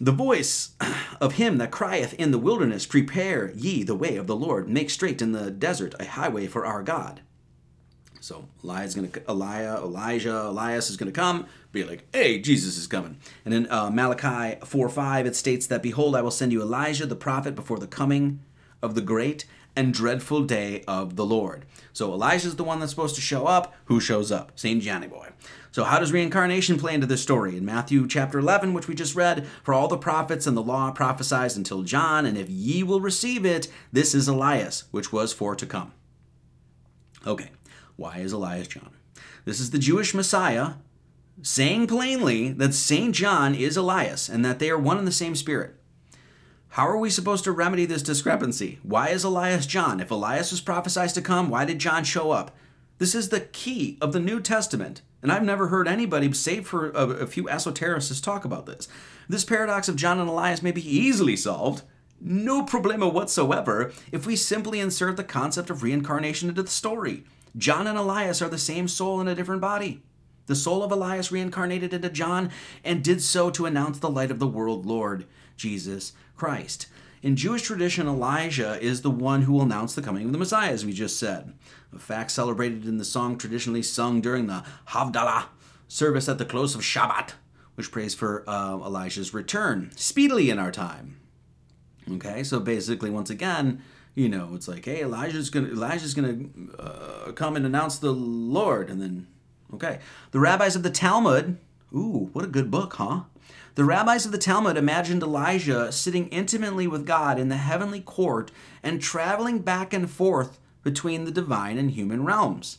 The 0.00 0.12
voice 0.12 0.70
of 1.20 1.34
him 1.34 1.58
that 1.58 1.70
crieth 1.70 2.14
in 2.14 2.30
the 2.30 2.38
wilderness, 2.38 2.86
Prepare 2.86 3.52
ye 3.54 3.82
the 3.82 3.94
way 3.94 4.16
of 4.16 4.26
the 4.26 4.36
Lord, 4.36 4.68
make 4.68 4.88
straight 4.88 5.20
in 5.20 5.32
the 5.32 5.50
desert 5.50 5.94
a 6.00 6.06
highway 6.06 6.46
for 6.46 6.64
our 6.64 6.82
God. 6.82 7.20
So 8.20 8.46
Elijah's 8.62 8.94
gonna, 8.94 9.08
Elijah, 9.28 9.78
Elijah, 9.78 10.42
Elias 10.42 10.90
is 10.90 10.96
going 10.96 11.10
to 11.10 11.18
come, 11.18 11.46
be 11.72 11.84
like, 11.84 12.04
hey, 12.12 12.38
Jesus 12.38 12.76
is 12.76 12.86
coming. 12.86 13.16
And 13.44 13.54
in 13.54 13.70
uh, 13.70 13.90
Malachi 13.90 14.58
4 14.64 14.88
5, 14.88 15.26
it 15.26 15.34
states 15.34 15.66
that, 15.66 15.82
Behold, 15.82 16.14
I 16.14 16.22
will 16.22 16.30
send 16.30 16.52
you 16.52 16.60
Elijah 16.60 17.06
the 17.06 17.16
prophet 17.16 17.54
before 17.54 17.78
the 17.78 17.86
coming 17.86 18.40
of 18.82 18.94
the 18.94 19.00
great 19.00 19.46
and 19.76 19.94
dreadful 19.94 20.42
day 20.42 20.84
of 20.86 21.16
the 21.16 21.24
Lord. 21.24 21.64
So 21.92 22.12
Elijah's 22.12 22.56
the 22.56 22.64
one 22.64 22.80
that's 22.80 22.92
supposed 22.92 23.14
to 23.14 23.20
show 23.20 23.46
up. 23.46 23.74
Who 23.86 24.00
shows 24.00 24.30
up? 24.30 24.52
St. 24.54 24.82
Johnny 24.82 25.06
Boy. 25.06 25.28
So 25.72 25.84
how 25.84 26.00
does 26.00 26.12
reincarnation 26.12 26.78
play 26.78 26.94
into 26.94 27.06
this 27.06 27.22
story? 27.22 27.56
In 27.56 27.64
Matthew 27.64 28.06
chapter 28.08 28.38
11, 28.38 28.74
which 28.74 28.88
we 28.88 28.94
just 28.94 29.14
read, 29.14 29.46
for 29.62 29.72
all 29.72 29.88
the 29.88 29.96
prophets 29.96 30.46
and 30.46 30.56
the 30.56 30.62
law 30.62 30.90
prophesied 30.90 31.56
until 31.56 31.82
John, 31.82 32.26
and 32.26 32.36
if 32.36 32.50
ye 32.50 32.82
will 32.82 33.00
receive 33.00 33.46
it, 33.46 33.68
this 33.92 34.14
is 34.14 34.26
Elias, 34.26 34.84
which 34.90 35.12
was 35.12 35.32
for 35.32 35.54
to 35.54 35.66
come. 35.66 35.92
Okay, 37.26 37.50
why 38.00 38.16
is 38.16 38.32
Elias 38.32 38.66
John? 38.66 38.92
This 39.44 39.60
is 39.60 39.70
the 39.70 39.78
Jewish 39.78 40.14
Messiah 40.14 40.72
saying 41.42 41.86
plainly 41.86 42.50
that 42.50 42.72
St. 42.72 43.14
John 43.14 43.54
is 43.54 43.76
Elias 43.76 44.26
and 44.26 44.42
that 44.42 44.58
they 44.58 44.70
are 44.70 44.78
one 44.78 44.96
in 44.96 45.04
the 45.04 45.12
same 45.12 45.36
spirit. 45.36 45.76
How 46.68 46.88
are 46.88 46.96
we 46.96 47.10
supposed 47.10 47.44
to 47.44 47.52
remedy 47.52 47.84
this 47.84 48.02
discrepancy? 48.02 48.78
Why 48.82 49.10
is 49.10 49.22
Elias 49.22 49.66
John? 49.66 50.00
If 50.00 50.10
Elias 50.10 50.50
was 50.50 50.62
prophesied 50.62 51.10
to 51.10 51.20
come, 51.20 51.50
why 51.50 51.66
did 51.66 51.78
John 51.78 52.02
show 52.04 52.30
up? 52.30 52.56
This 52.96 53.14
is 53.14 53.28
the 53.28 53.40
key 53.40 53.98
of 54.00 54.14
the 54.14 54.20
New 54.20 54.40
Testament, 54.40 55.02
and 55.22 55.30
I've 55.30 55.44
never 55.44 55.68
heard 55.68 55.86
anybody, 55.86 56.32
save 56.32 56.66
for 56.66 56.90
a, 56.92 57.06
a 57.06 57.26
few 57.26 57.44
esotericists, 57.44 58.22
talk 58.22 58.46
about 58.46 58.64
this. 58.64 58.88
This 59.28 59.44
paradox 59.44 59.88
of 59.90 59.96
John 59.96 60.18
and 60.18 60.28
Elias 60.28 60.62
may 60.62 60.72
be 60.72 60.88
easily 60.88 61.36
solved, 61.36 61.82
no 62.18 62.64
problema 62.64 63.12
whatsoever, 63.12 63.92
if 64.10 64.26
we 64.26 64.36
simply 64.36 64.80
insert 64.80 65.18
the 65.18 65.24
concept 65.24 65.68
of 65.68 65.82
reincarnation 65.82 66.48
into 66.48 66.62
the 66.62 66.70
story. 66.70 67.24
John 67.56 67.86
and 67.86 67.98
Elias 67.98 68.40
are 68.40 68.48
the 68.48 68.58
same 68.58 68.88
soul 68.88 69.20
in 69.20 69.28
a 69.28 69.34
different 69.34 69.60
body. 69.60 70.02
The 70.46 70.56
soul 70.56 70.82
of 70.82 70.90
Elias 70.90 71.30
reincarnated 71.30 71.92
into 71.92 72.10
John 72.10 72.50
and 72.84 73.04
did 73.04 73.22
so 73.22 73.50
to 73.50 73.66
announce 73.66 73.98
the 73.98 74.10
light 74.10 74.30
of 74.30 74.38
the 74.38 74.46
world, 74.46 74.86
Lord 74.86 75.26
Jesus 75.56 76.12
Christ. 76.36 76.86
In 77.22 77.36
Jewish 77.36 77.62
tradition, 77.62 78.08
Elijah 78.08 78.80
is 78.80 79.02
the 79.02 79.10
one 79.10 79.42
who 79.42 79.52
will 79.52 79.62
announce 79.62 79.94
the 79.94 80.02
coming 80.02 80.24
of 80.26 80.32
the 80.32 80.38
Messiah, 80.38 80.72
as 80.72 80.86
we 80.86 80.92
just 80.92 81.18
said. 81.18 81.52
A 81.94 81.98
fact 81.98 82.30
celebrated 82.30 82.86
in 82.86 82.96
the 82.96 83.04
song 83.04 83.36
traditionally 83.36 83.82
sung 83.82 84.20
during 84.20 84.46
the 84.46 84.64
Havdalah 84.88 85.46
service 85.86 86.28
at 86.28 86.38
the 86.38 86.46
close 86.46 86.74
of 86.74 86.80
Shabbat, 86.80 87.32
which 87.74 87.92
prays 87.92 88.14
for 88.14 88.42
uh, 88.48 88.76
Elijah's 88.76 89.34
return 89.34 89.90
speedily 89.96 90.48
in 90.48 90.58
our 90.58 90.72
time. 90.72 91.20
Okay, 92.10 92.42
so 92.42 92.58
basically, 92.58 93.10
once 93.10 93.28
again, 93.28 93.82
you 94.14 94.28
know, 94.28 94.50
it's 94.54 94.68
like, 94.68 94.84
hey, 94.84 95.02
Elijah's 95.02 95.50
gonna 95.50 95.68
Elijah's 95.68 96.14
gonna 96.14 96.44
uh, 96.78 97.32
come 97.32 97.56
and 97.56 97.64
announce 97.64 97.98
the 97.98 98.12
Lord, 98.12 98.90
and 98.90 99.00
then 99.00 99.26
okay, 99.74 100.00
the 100.30 100.40
rabbis 100.40 100.76
of 100.76 100.82
the 100.82 100.90
Talmud. 100.90 101.58
Ooh, 101.92 102.30
what 102.32 102.44
a 102.44 102.48
good 102.48 102.70
book, 102.70 102.94
huh? 102.94 103.22
The 103.74 103.84
rabbis 103.84 104.26
of 104.26 104.32
the 104.32 104.38
Talmud 104.38 104.76
imagined 104.76 105.22
Elijah 105.22 105.90
sitting 105.90 106.28
intimately 106.28 106.86
with 106.86 107.06
God 107.06 107.38
in 107.38 107.48
the 107.48 107.56
heavenly 107.56 108.00
court 108.00 108.50
and 108.82 109.00
traveling 109.00 109.60
back 109.60 109.92
and 109.92 110.10
forth 110.10 110.58
between 110.82 111.24
the 111.24 111.30
divine 111.30 111.78
and 111.78 111.90
human 111.90 112.24
realms. 112.24 112.78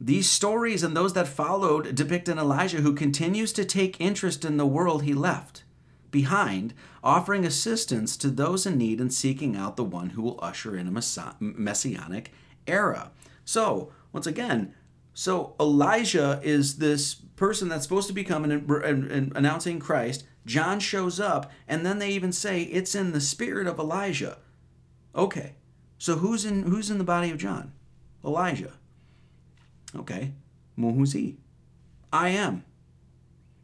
These 0.00 0.30
stories 0.30 0.82
and 0.82 0.96
those 0.96 1.14
that 1.14 1.26
followed 1.26 1.94
depict 1.94 2.28
an 2.28 2.38
Elijah 2.38 2.78
who 2.78 2.94
continues 2.94 3.52
to 3.54 3.64
take 3.64 4.00
interest 4.00 4.44
in 4.44 4.56
the 4.56 4.66
world 4.66 5.02
he 5.02 5.14
left 5.14 5.64
behind, 6.10 6.74
offering 7.08 7.46
assistance 7.46 8.18
to 8.18 8.28
those 8.28 8.66
in 8.66 8.76
need 8.76 9.00
and 9.00 9.10
seeking 9.10 9.56
out 9.56 9.76
the 9.76 9.82
one 9.82 10.10
who 10.10 10.20
will 10.20 10.38
usher 10.42 10.76
in 10.76 10.86
a 10.86 11.02
messianic 11.40 12.34
era. 12.66 13.10
So, 13.46 13.90
once 14.12 14.26
again, 14.26 14.74
so 15.14 15.54
Elijah 15.58 16.38
is 16.44 16.76
this 16.76 17.14
person 17.14 17.70
that's 17.70 17.84
supposed 17.84 18.08
to 18.08 18.12
be 18.12 18.24
coming 18.24 18.52
and, 18.52 18.70
and, 18.70 19.10
and, 19.10 19.32
announcing 19.34 19.80
Christ. 19.80 20.24
John 20.44 20.80
shows 20.80 21.18
up, 21.18 21.50
and 21.66 21.84
then 21.84 21.98
they 21.98 22.10
even 22.10 22.30
say 22.30 22.64
it's 22.64 22.94
in 22.94 23.12
the 23.12 23.22
spirit 23.22 23.66
of 23.66 23.78
Elijah. 23.78 24.36
Okay, 25.16 25.54
so 25.96 26.16
who's 26.16 26.44
in 26.44 26.64
who's 26.64 26.90
in 26.90 26.98
the 26.98 27.04
body 27.04 27.30
of 27.30 27.38
John? 27.38 27.72
Elijah. 28.22 28.74
Okay, 29.96 30.32
well, 30.76 30.92
who's 30.92 31.14
he? 31.14 31.38
I 32.12 32.28
am. 32.28 32.64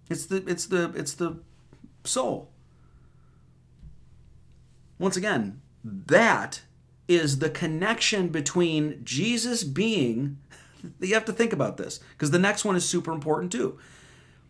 It's 0.08 0.24
the 0.24 0.42
it's 0.46 0.64
the 0.64 0.94
it's 0.96 1.12
the 1.12 1.36
soul. 2.04 2.53
Once 4.98 5.16
again, 5.16 5.60
that 5.82 6.62
is 7.08 7.38
the 7.38 7.50
connection 7.50 8.28
between 8.28 9.00
Jesus 9.04 9.64
being, 9.64 10.38
you 11.00 11.14
have 11.14 11.24
to 11.26 11.32
think 11.32 11.52
about 11.52 11.76
this, 11.76 12.00
because 12.12 12.30
the 12.30 12.38
next 12.38 12.64
one 12.64 12.76
is 12.76 12.88
super 12.88 13.12
important 13.12 13.52
too. 13.52 13.78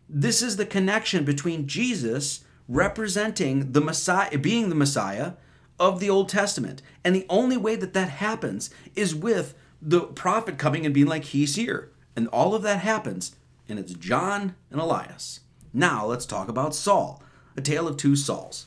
This 0.08 0.42
is 0.42 0.56
the 0.56 0.66
connection 0.66 1.24
between 1.24 1.66
Jesus 1.66 2.44
representing 2.68 3.72
the 3.72 3.80
Messiah, 3.80 4.38
being 4.38 4.68
the 4.68 4.74
Messiah 4.74 5.32
of 5.78 5.98
the 5.98 6.10
Old 6.10 6.28
Testament. 6.28 6.82
And 7.04 7.14
the 7.14 7.26
only 7.28 7.56
way 7.56 7.76
that 7.76 7.94
that 7.94 8.08
happens 8.08 8.70
is 8.94 9.14
with 9.14 9.54
the 9.80 10.00
prophet 10.00 10.58
coming 10.58 10.84
and 10.84 10.94
being 10.94 11.06
like, 11.06 11.24
He's 11.24 11.56
here. 11.56 11.90
And 12.16 12.28
all 12.28 12.54
of 12.54 12.62
that 12.62 12.80
happens, 12.80 13.34
and 13.68 13.78
it's 13.78 13.92
John 13.94 14.54
and 14.70 14.80
Elias. 14.80 15.40
Now 15.72 16.06
let's 16.06 16.26
talk 16.26 16.48
about 16.48 16.74
Saul 16.74 17.22
a 17.56 17.60
tale 17.60 17.88
of 17.88 17.96
two 17.96 18.16
Sauls. 18.16 18.66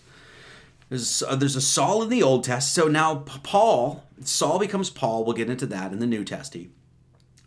There's, 0.89 1.21
uh, 1.23 1.35
there's 1.35 1.55
a 1.55 1.61
Saul 1.61 2.03
in 2.03 2.09
the 2.09 2.23
Old 2.23 2.43
Testament. 2.43 2.87
So 2.87 2.91
now 2.91 3.15
Paul, 3.43 4.03
Saul 4.21 4.59
becomes 4.59 4.89
Paul. 4.89 5.25
We'll 5.25 5.35
get 5.35 5.49
into 5.49 5.65
that 5.67 5.91
in 5.91 5.99
the 5.99 6.07
New 6.07 6.23
Testament. 6.23 6.71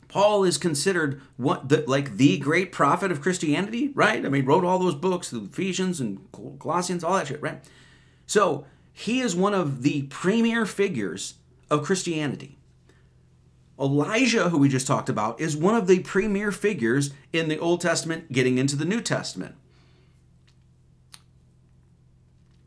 Paul 0.09 0.43
is 0.43 0.59
considered 0.59 1.22
what 1.36 1.68
the, 1.68 1.84
like 1.86 2.16
the 2.16 2.36
great 2.38 2.72
prophet 2.72 3.12
of 3.12 3.20
Christianity, 3.20 3.93
right? 3.95 4.24
I 4.26 4.28
mean, 4.28 4.45
wrote 4.45 4.64
all 4.64 4.78
those 4.80 4.97
books, 4.97 5.30
the 5.30 5.45
Ephesians 5.45 6.01
and 6.01 6.26
Colossians, 6.32 7.05
all 7.05 7.14
that 7.14 7.28
shit, 7.28 7.41
right? 7.41 7.62
So 8.26 8.66
he 8.93 9.20
is 9.20 9.36
one 9.36 9.55
of 9.55 9.82
the 9.82 10.03
premier 10.03 10.66
figures 10.66 11.34
of 11.70 11.84
Christianity. 11.84 12.59
Elijah, 13.78 14.51
who 14.51 14.59
we 14.59 14.68
just 14.68 14.86
talked 14.86 15.09
about, 15.09 15.41
is 15.41 15.57
one 15.57 15.74
of 15.74 15.86
the 15.86 16.01
premier 16.01 16.53
figures 16.53 17.12
in 17.32 17.49
the 17.49 17.59
Old 17.59 17.80
Testament 17.80 18.30
getting 18.32 18.59
into 18.59 18.76
the 18.76 18.84
New 18.84 19.01
Testament. 19.01 19.55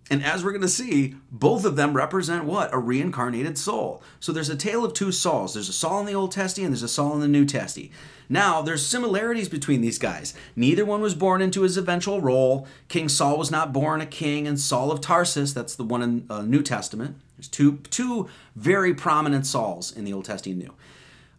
And 0.10 0.24
as 0.24 0.44
we're 0.44 0.52
going 0.52 0.62
to 0.62 0.68
see, 0.68 1.16
both 1.32 1.64
of 1.64 1.76
them 1.76 1.94
represent 1.94 2.44
what? 2.44 2.74
A 2.74 2.78
reincarnated 2.78 3.58
soul. 3.58 4.04
So 4.20 4.32
there's 4.32 4.50
a 4.50 4.56
tale 4.56 4.84
of 4.84 4.94
two 4.94 5.12
Sauls. 5.12 5.54
There's 5.54 5.70
a 5.70 5.74
Saul 5.74 6.02
in 6.02 6.06
the 6.06 6.14
Old 6.14 6.32
Testament 6.32 6.66
and 6.68 6.74
there's 6.74 6.84
a 6.84 6.90
Saul 6.90 7.14
in 7.14 7.22
the 7.22 7.28
New 7.28 7.46
Testament. 7.46 7.92
Now, 8.30 8.62
there's 8.62 8.86
similarities 8.86 9.50
between 9.50 9.82
these 9.82 10.00
guys. 10.00 10.34
Neither 10.56 10.86
one 10.86 11.02
was 11.02 11.14
born 11.16 11.42
into 11.42 11.62
his 11.62 11.78
eventual 11.78 12.22
role. 12.22 12.68
King 12.88 13.10
Saul 13.10 13.38
was 13.38 13.52
not 13.52 13.74
born 13.74 14.02
a 14.02 14.06
king, 14.06 14.48
and 14.48 14.60
Saul 14.60 14.92
of 14.92 15.02
Tarsus, 15.02 15.54
that's 15.54 15.76
the 15.76 15.84
one 15.84 16.02
in 16.02 16.26
uh, 16.30 16.42
New 16.42 16.64
Testament. 16.64 17.18
There's 17.38 17.50
two, 17.50 17.80
two 17.90 18.30
very 18.56 18.94
prominent 18.94 19.46
Sauls 19.46 19.92
in 19.92 20.06
the 20.06 20.14
Old 20.14 20.26
Testament 20.26 20.62
and 20.62 20.70
New. 20.70 20.76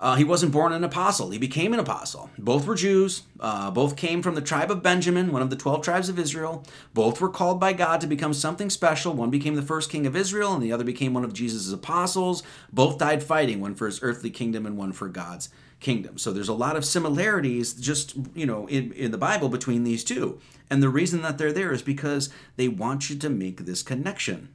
Uh, 0.00 0.16
he 0.16 0.24
wasn't 0.24 0.52
born 0.52 0.72
an 0.72 0.84
apostle, 0.84 1.30
he 1.30 1.38
became 1.38 1.72
an 1.72 1.78
apostle. 1.78 2.28
Both 2.36 2.66
were 2.66 2.74
Jews, 2.74 3.22
uh, 3.40 3.70
both 3.70 3.96
came 3.96 4.22
from 4.22 4.34
the 4.34 4.40
tribe 4.40 4.70
of 4.70 4.82
Benjamin, 4.82 5.32
one 5.32 5.40
of 5.40 5.50
the 5.50 5.56
12 5.56 5.82
tribes 5.82 6.08
of 6.08 6.18
Israel. 6.18 6.64
Both 6.92 7.20
were 7.20 7.28
called 7.28 7.60
by 7.60 7.72
God 7.72 8.00
to 8.00 8.06
become 8.06 8.34
something 8.34 8.70
special. 8.70 9.14
One 9.14 9.30
became 9.30 9.54
the 9.54 9.62
first 9.62 9.90
king 9.90 10.06
of 10.06 10.16
Israel, 10.16 10.52
and 10.52 10.62
the 10.62 10.72
other 10.72 10.84
became 10.84 11.14
one 11.14 11.24
of 11.24 11.32
Jesus' 11.32 11.72
apostles. 11.72 12.42
Both 12.72 12.98
died 12.98 13.22
fighting, 13.22 13.60
one 13.60 13.74
for 13.74 13.86
his 13.86 14.02
earthly 14.02 14.30
kingdom 14.30 14.66
and 14.66 14.76
one 14.76 14.92
for 14.92 15.08
God's 15.08 15.48
kingdom. 15.80 16.18
So 16.18 16.32
there's 16.32 16.48
a 16.48 16.54
lot 16.54 16.76
of 16.76 16.84
similarities 16.84 17.74
just, 17.74 18.16
you 18.34 18.46
know, 18.46 18.66
in, 18.68 18.92
in 18.92 19.10
the 19.10 19.18
Bible 19.18 19.48
between 19.48 19.84
these 19.84 20.02
two. 20.02 20.40
And 20.70 20.82
the 20.82 20.88
reason 20.88 21.22
that 21.22 21.38
they're 21.38 21.52
there 21.52 21.72
is 21.72 21.82
because 21.82 22.30
they 22.56 22.68
want 22.68 23.10
you 23.10 23.16
to 23.16 23.28
make 23.28 23.58
this 23.60 23.82
connection. 23.82 24.48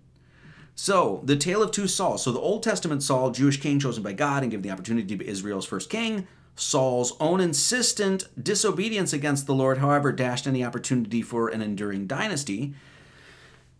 So, 0.82 1.19
the 1.25 1.36
tale 1.36 1.61
of 1.61 1.71
two 1.71 1.89
Sauls. 1.89 2.23
So, 2.23 2.32
the 2.32 2.39
Old 2.39 2.63
Testament 2.63 3.03
Saul, 3.03 3.32
Jewish 3.32 3.59
king 3.59 3.80
chosen 3.80 4.01
by 4.01 4.13
God 4.13 4.43
and 4.43 4.49
given 4.49 4.61
the 4.61 4.71
opportunity 4.71 5.05
to 5.07 5.17
be 5.17 5.27
Israel's 5.27 5.65
first 5.65 5.89
king. 5.89 6.25
Saul's 6.55 7.17
own 7.19 7.41
insistent 7.41 8.30
disobedience 8.41 9.11
against 9.11 9.45
the 9.45 9.53
Lord, 9.53 9.80
however, 9.80 10.13
dashed 10.13 10.47
any 10.47 10.63
opportunity 10.63 11.21
for 11.21 11.49
an 11.49 11.61
enduring 11.61 12.07
dynasty. 12.07 12.75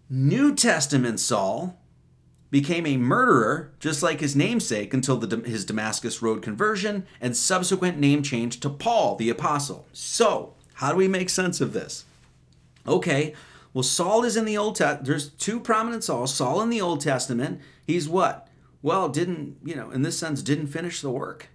New 0.10 0.54
Testament 0.54 1.22
Saul 1.22 1.80
became 2.52 2.86
a 2.86 2.98
murderer, 2.98 3.72
just 3.80 4.04
like 4.04 4.20
his 4.20 4.36
namesake, 4.36 4.94
until 4.94 5.16
the, 5.16 5.38
his 5.48 5.64
Damascus 5.64 6.22
Road 6.22 6.42
conversion 6.42 7.08
and 7.22 7.38
subsequent 7.38 7.98
name 7.98 8.24
change 8.24 8.60
to 8.60 8.70
Paul 8.70 9.16
the 9.16 9.30
Apostle. 9.30 9.88
So, 9.94 10.54
how 10.74 10.92
do 10.92 10.98
we 10.98 11.08
make 11.08 11.30
sense 11.30 11.62
of 11.62 11.72
this? 11.72 12.04
Okay, 12.86 13.36
well, 13.74 13.84
Saul 13.84 14.24
is 14.24 14.36
in 14.36 14.46
the 14.46 14.58
Old 14.58 14.76
Testament. 14.76 15.06
There's 15.06 15.30
two 15.30 15.60
prominent 15.60 16.04
Sauls. 16.04 16.34
Saul 16.34 16.62
in 16.62 16.70
the 16.70 16.82
Old 16.82 17.02
Testament, 17.02 17.62
he's 17.86 18.10
what? 18.10 18.48
Well, 18.82 19.10
didn't, 19.10 19.58
you 19.64 19.76
know, 19.76 19.92
in 19.92 20.02
this 20.02 20.18
sense, 20.18 20.42
didn't 20.42 20.68
finish 20.68 21.02
the 21.02 21.12
work. 21.12 21.50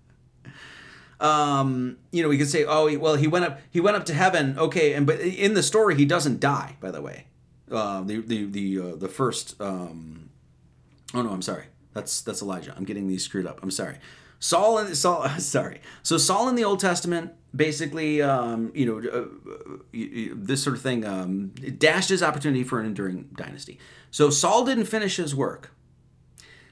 um, 1.20 1.96
you 2.10 2.22
know, 2.22 2.28
we 2.28 2.36
could 2.36 2.50
say, 2.50 2.64
oh, 2.64 2.96
well, 2.98 3.14
he 3.14 3.26
went 3.26 3.44
up, 3.44 3.60
he 3.70 3.80
went 3.80 3.96
up 3.96 4.04
to 4.06 4.14
heaven. 4.14 4.58
Okay, 4.58 4.92
and 4.92 5.06
but 5.06 5.20
in 5.20 5.54
the 5.54 5.62
story, 5.62 5.94
he 5.94 6.04
doesn't 6.04 6.40
die. 6.40 6.76
By 6.80 6.90
the 6.90 7.00
way, 7.00 7.26
uh, 7.70 8.02
the 8.02 8.20
the 8.20 8.44
the 8.44 8.80
uh, 8.80 8.96
the 8.96 9.08
first. 9.08 9.58
Um, 9.60 10.30
oh 11.14 11.22
no, 11.22 11.30
I'm 11.30 11.42
sorry. 11.42 11.66
That's 11.94 12.20
that's 12.20 12.42
Elijah. 12.42 12.74
I'm 12.76 12.84
getting 12.84 13.06
these 13.06 13.22
screwed 13.24 13.46
up. 13.46 13.60
I'm 13.62 13.70
sorry. 13.70 13.96
Saul 14.40 14.84
Saul. 14.94 15.28
Sorry. 15.38 15.80
So 16.02 16.16
Saul 16.16 16.48
in 16.48 16.54
the 16.54 16.64
Old 16.64 16.80
Testament, 16.80 17.32
basically, 17.54 18.22
um, 18.22 18.70
you 18.74 18.86
know, 18.86 19.08
uh, 19.08 19.26
this 19.92 20.62
sort 20.62 20.76
of 20.76 20.82
thing 20.82 21.04
um, 21.04 21.48
dashed 21.78 22.08
his 22.08 22.22
opportunity 22.22 22.64
for 22.64 22.80
an 22.80 22.86
enduring 22.86 23.28
dynasty. 23.36 23.78
So 24.10 24.30
Saul 24.30 24.64
didn't 24.64 24.84
finish 24.86 25.16
his 25.16 25.34
work. 25.34 25.72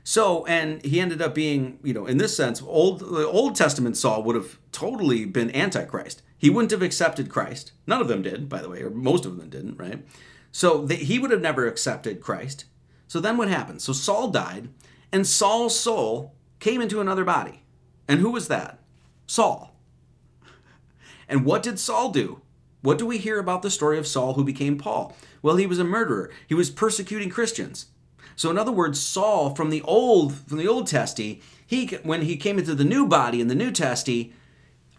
So, 0.04 0.46
and 0.46 0.84
he 0.84 1.00
ended 1.00 1.20
up 1.20 1.34
being, 1.34 1.80
you 1.82 1.92
know, 1.92 2.06
in 2.06 2.18
this 2.18 2.36
sense, 2.36 2.62
old 2.62 3.00
the 3.00 3.26
Old 3.26 3.56
Testament 3.56 3.96
Saul 3.96 4.22
would 4.22 4.36
have 4.36 4.58
totally 4.70 5.24
been 5.24 5.54
antichrist. 5.54 6.22
He 6.38 6.48
wouldn't 6.48 6.70
have 6.70 6.82
accepted 6.82 7.28
Christ. 7.28 7.72
None 7.86 8.00
of 8.00 8.06
them 8.06 8.22
did, 8.22 8.48
by 8.48 8.62
the 8.62 8.68
way, 8.68 8.82
or 8.82 8.90
most 8.90 9.26
of 9.26 9.36
them 9.36 9.50
didn't, 9.50 9.78
right? 9.78 10.06
So 10.52 10.84
they, 10.86 10.96
he 10.96 11.18
would 11.18 11.30
have 11.32 11.40
never 11.40 11.66
accepted 11.66 12.20
Christ. 12.20 12.66
So 13.08 13.18
then 13.20 13.36
what 13.36 13.48
happened? 13.48 13.82
So 13.82 13.92
Saul 13.92 14.30
died, 14.30 14.68
and 15.10 15.26
Saul's 15.26 15.78
soul 15.78 16.34
came 16.60 16.80
into 16.80 17.00
another 17.00 17.24
body. 17.24 17.62
And 18.06 18.20
who 18.20 18.30
was 18.30 18.48
that? 18.48 18.78
Saul. 19.26 19.75
And 21.28 21.44
what 21.44 21.62
did 21.62 21.78
Saul 21.78 22.10
do? 22.10 22.40
What 22.82 22.98
do 22.98 23.06
we 23.06 23.18
hear 23.18 23.38
about 23.38 23.62
the 23.62 23.70
story 23.70 23.98
of 23.98 24.06
Saul 24.06 24.34
who 24.34 24.44
became 24.44 24.78
Paul? 24.78 25.16
Well, 25.42 25.56
he 25.56 25.66
was 25.66 25.78
a 25.78 25.84
murderer. 25.84 26.30
He 26.46 26.54
was 26.54 26.70
persecuting 26.70 27.30
Christians. 27.30 27.86
So 28.36 28.50
in 28.50 28.58
other 28.58 28.72
words, 28.72 29.00
Saul 29.00 29.54
from 29.54 29.70
the 29.70 29.82
old 29.82 30.34
from 30.34 30.58
the 30.58 30.68
old 30.68 30.86
testy, 30.86 31.42
he 31.66 31.86
when 32.02 32.22
he 32.22 32.36
came 32.36 32.58
into 32.58 32.74
the 32.74 32.84
new 32.84 33.08
body 33.08 33.40
in 33.40 33.48
the 33.48 33.54
new 33.54 33.70
testy, 33.70 34.34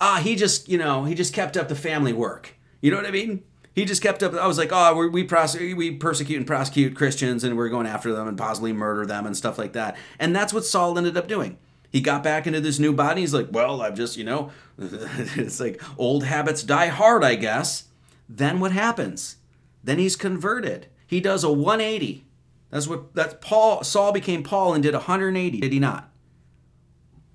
ah, 0.01 0.19
he 0.23 0.35
just, 0.35 0.67
you 0.67 0.77
know, 0.77 1.05
he 1.05 1.15
just 1.15 1.33
kept 1.33 1.55
up 1.55 1.69
the 1.69 1.75
family 1.75 2.13
work. 2.13 2.55
You 2.81 2.91
know 2.91 2.97
what 2.97 3.05
I 3.05 3.11
mean? 3.11 3.43
He 3.73 3.85
just 3.85 4.01
kept 4.01 4.23
up. 4.23 4.33
I 4.33 4.47
was 4.47 4.57
like, 4.57 4.71
oh, 4.71 4.95
we 4.95 5.07
we, 5.07 5.73
we 5.75 5.91
persecute 5.91 6.37
and 6.37 6.47
prosecute 6.47 6.95
Christians, 6.95 7.43
and 7.43 7.55
we're 7.55 7.69
going 7.69 7.85
after 7.85 8.11
them 8.11 8.27
and 8.27 8.37
possibly 8.37 8.73
murder 8.73 9.05
them 9.05 9.27
and 9.27 9.37
stuff 9.37 9.59
like 9.59 9.73
that. 9.73 9.95
And 10.17 10.35
that's 10.35 10.51
what 10.51 10.65
Saul 10.65 10.97
ended 10.97 11.15
up 11.15 11.27
doing. 11.27 11.59
He 11.91 12.01
got 12.01 12.23
back 12.23 12.45
into 12.45 12.59
this 12.59 12.79
new 12.79 12.93
body. 12.93 13.21
He's 13.21 13.33
like, 13.33 13.47
well, 13.51 13.81
I've 13.81 13.95
just, 13.95 14.17
you 14.17 14.23
know, 14.23 14.51
it's 14.77 15.59
like 15.59 15.81
old 15.97 16.23
habits 16.23 16.63
die 16.63 16.87
hard, 16.87 17.23
I 17.23 17.35
guess. 17.35 17.85
Then 18.27 18.59
what 18.59 18.71
happens? 18.71 19.37
Then 19.83 19.99
he's 19.99 20.15
converted. 20.15 20.87
He 21.05 21.21
does 21.21 21.43
a 21.43 21.51
180. 21.51 22.25
That's 22.69 22.87
what 22.87 23.15
that's 23.15 23.35
Paul 23.39 23.83
Saul 23.83 24.11
became 24.11 24.43
Paul 24.43 24.73
and 24.73 24.83
did 24.83 24.93
180, 24.93 25.61
did 25.61 25.71
he 25.71 25.79
not? 25.79 26.09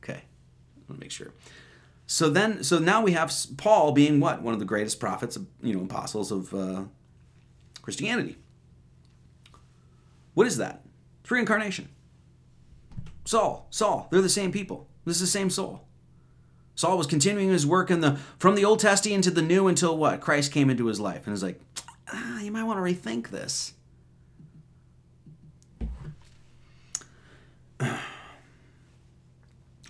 Okay. 0.03 0.25
Let 0.89 0.99
me 0.99 1.05
make 1.05 1.11
sure. 1.11 1.33
So 2.07 2.29
then, 2.29 2.63
so 2.63 2.79
now 2.79 3.01
we 3.01 3.13
have 3.13 3.33
Paul 3.57 3.93
being 3.93 4.21
what 4.21 4.43
one 4.43 4.53
of 4.53 4.61
the 4.61 4.67
greatest 4.67 5.01
prophets, 5.01 5.39
you 5.63 5.75
know, 5.75 5.85
apostles 5.85 6.31
of 6.31 6.53
uh, 6.53 6.83
Christianity. 7.81 8.37
What 10.35 10.47
is 10.47 10.59
that? 10.59 10.83
It's 11.23 11.31
reincarnation. 11.31 11.89
Saul, 13.25 13.67
Saul, 13.71 14.09
they're 14.11 14.21
the 14.21 14.29
same 14.29 14.53
people. 14.53 14.89
This 15.05 15.17
is 15.17 15.23
the 15.23 15.27
same 15.27 15.51
Saul. 15.51 15.87
Saul 16.75 16.99
was 16.99 17.07
continuing 17.07 17.51
his 17.51 17.67
work 17.67 17.91
in 17.91 18.01
the 18.01 18.19
from 18.39 18.55
the 18.55 18.65
Old 18.65 18.81
Testament 18.81 19.15
into 19.15 19.31
the 19.31 19.43
New 19.43 19.69
until 19.69 19.97
what? 19.97 20.21
Christ 20.21 20.53
came 20.53 20.71
into 20.71 20.87
his 20.87 20.99
life 20.99 21.27
and 21.27 21.35
is 21.35 21.43
like, 21.43 21.61
ah, 22.13 22.41
you 22.41 22.51
might 22.51 22.65
want 22.65 22.79
to 22.79 22.83
rethink 22.83 23.29
this. 23.29 23.75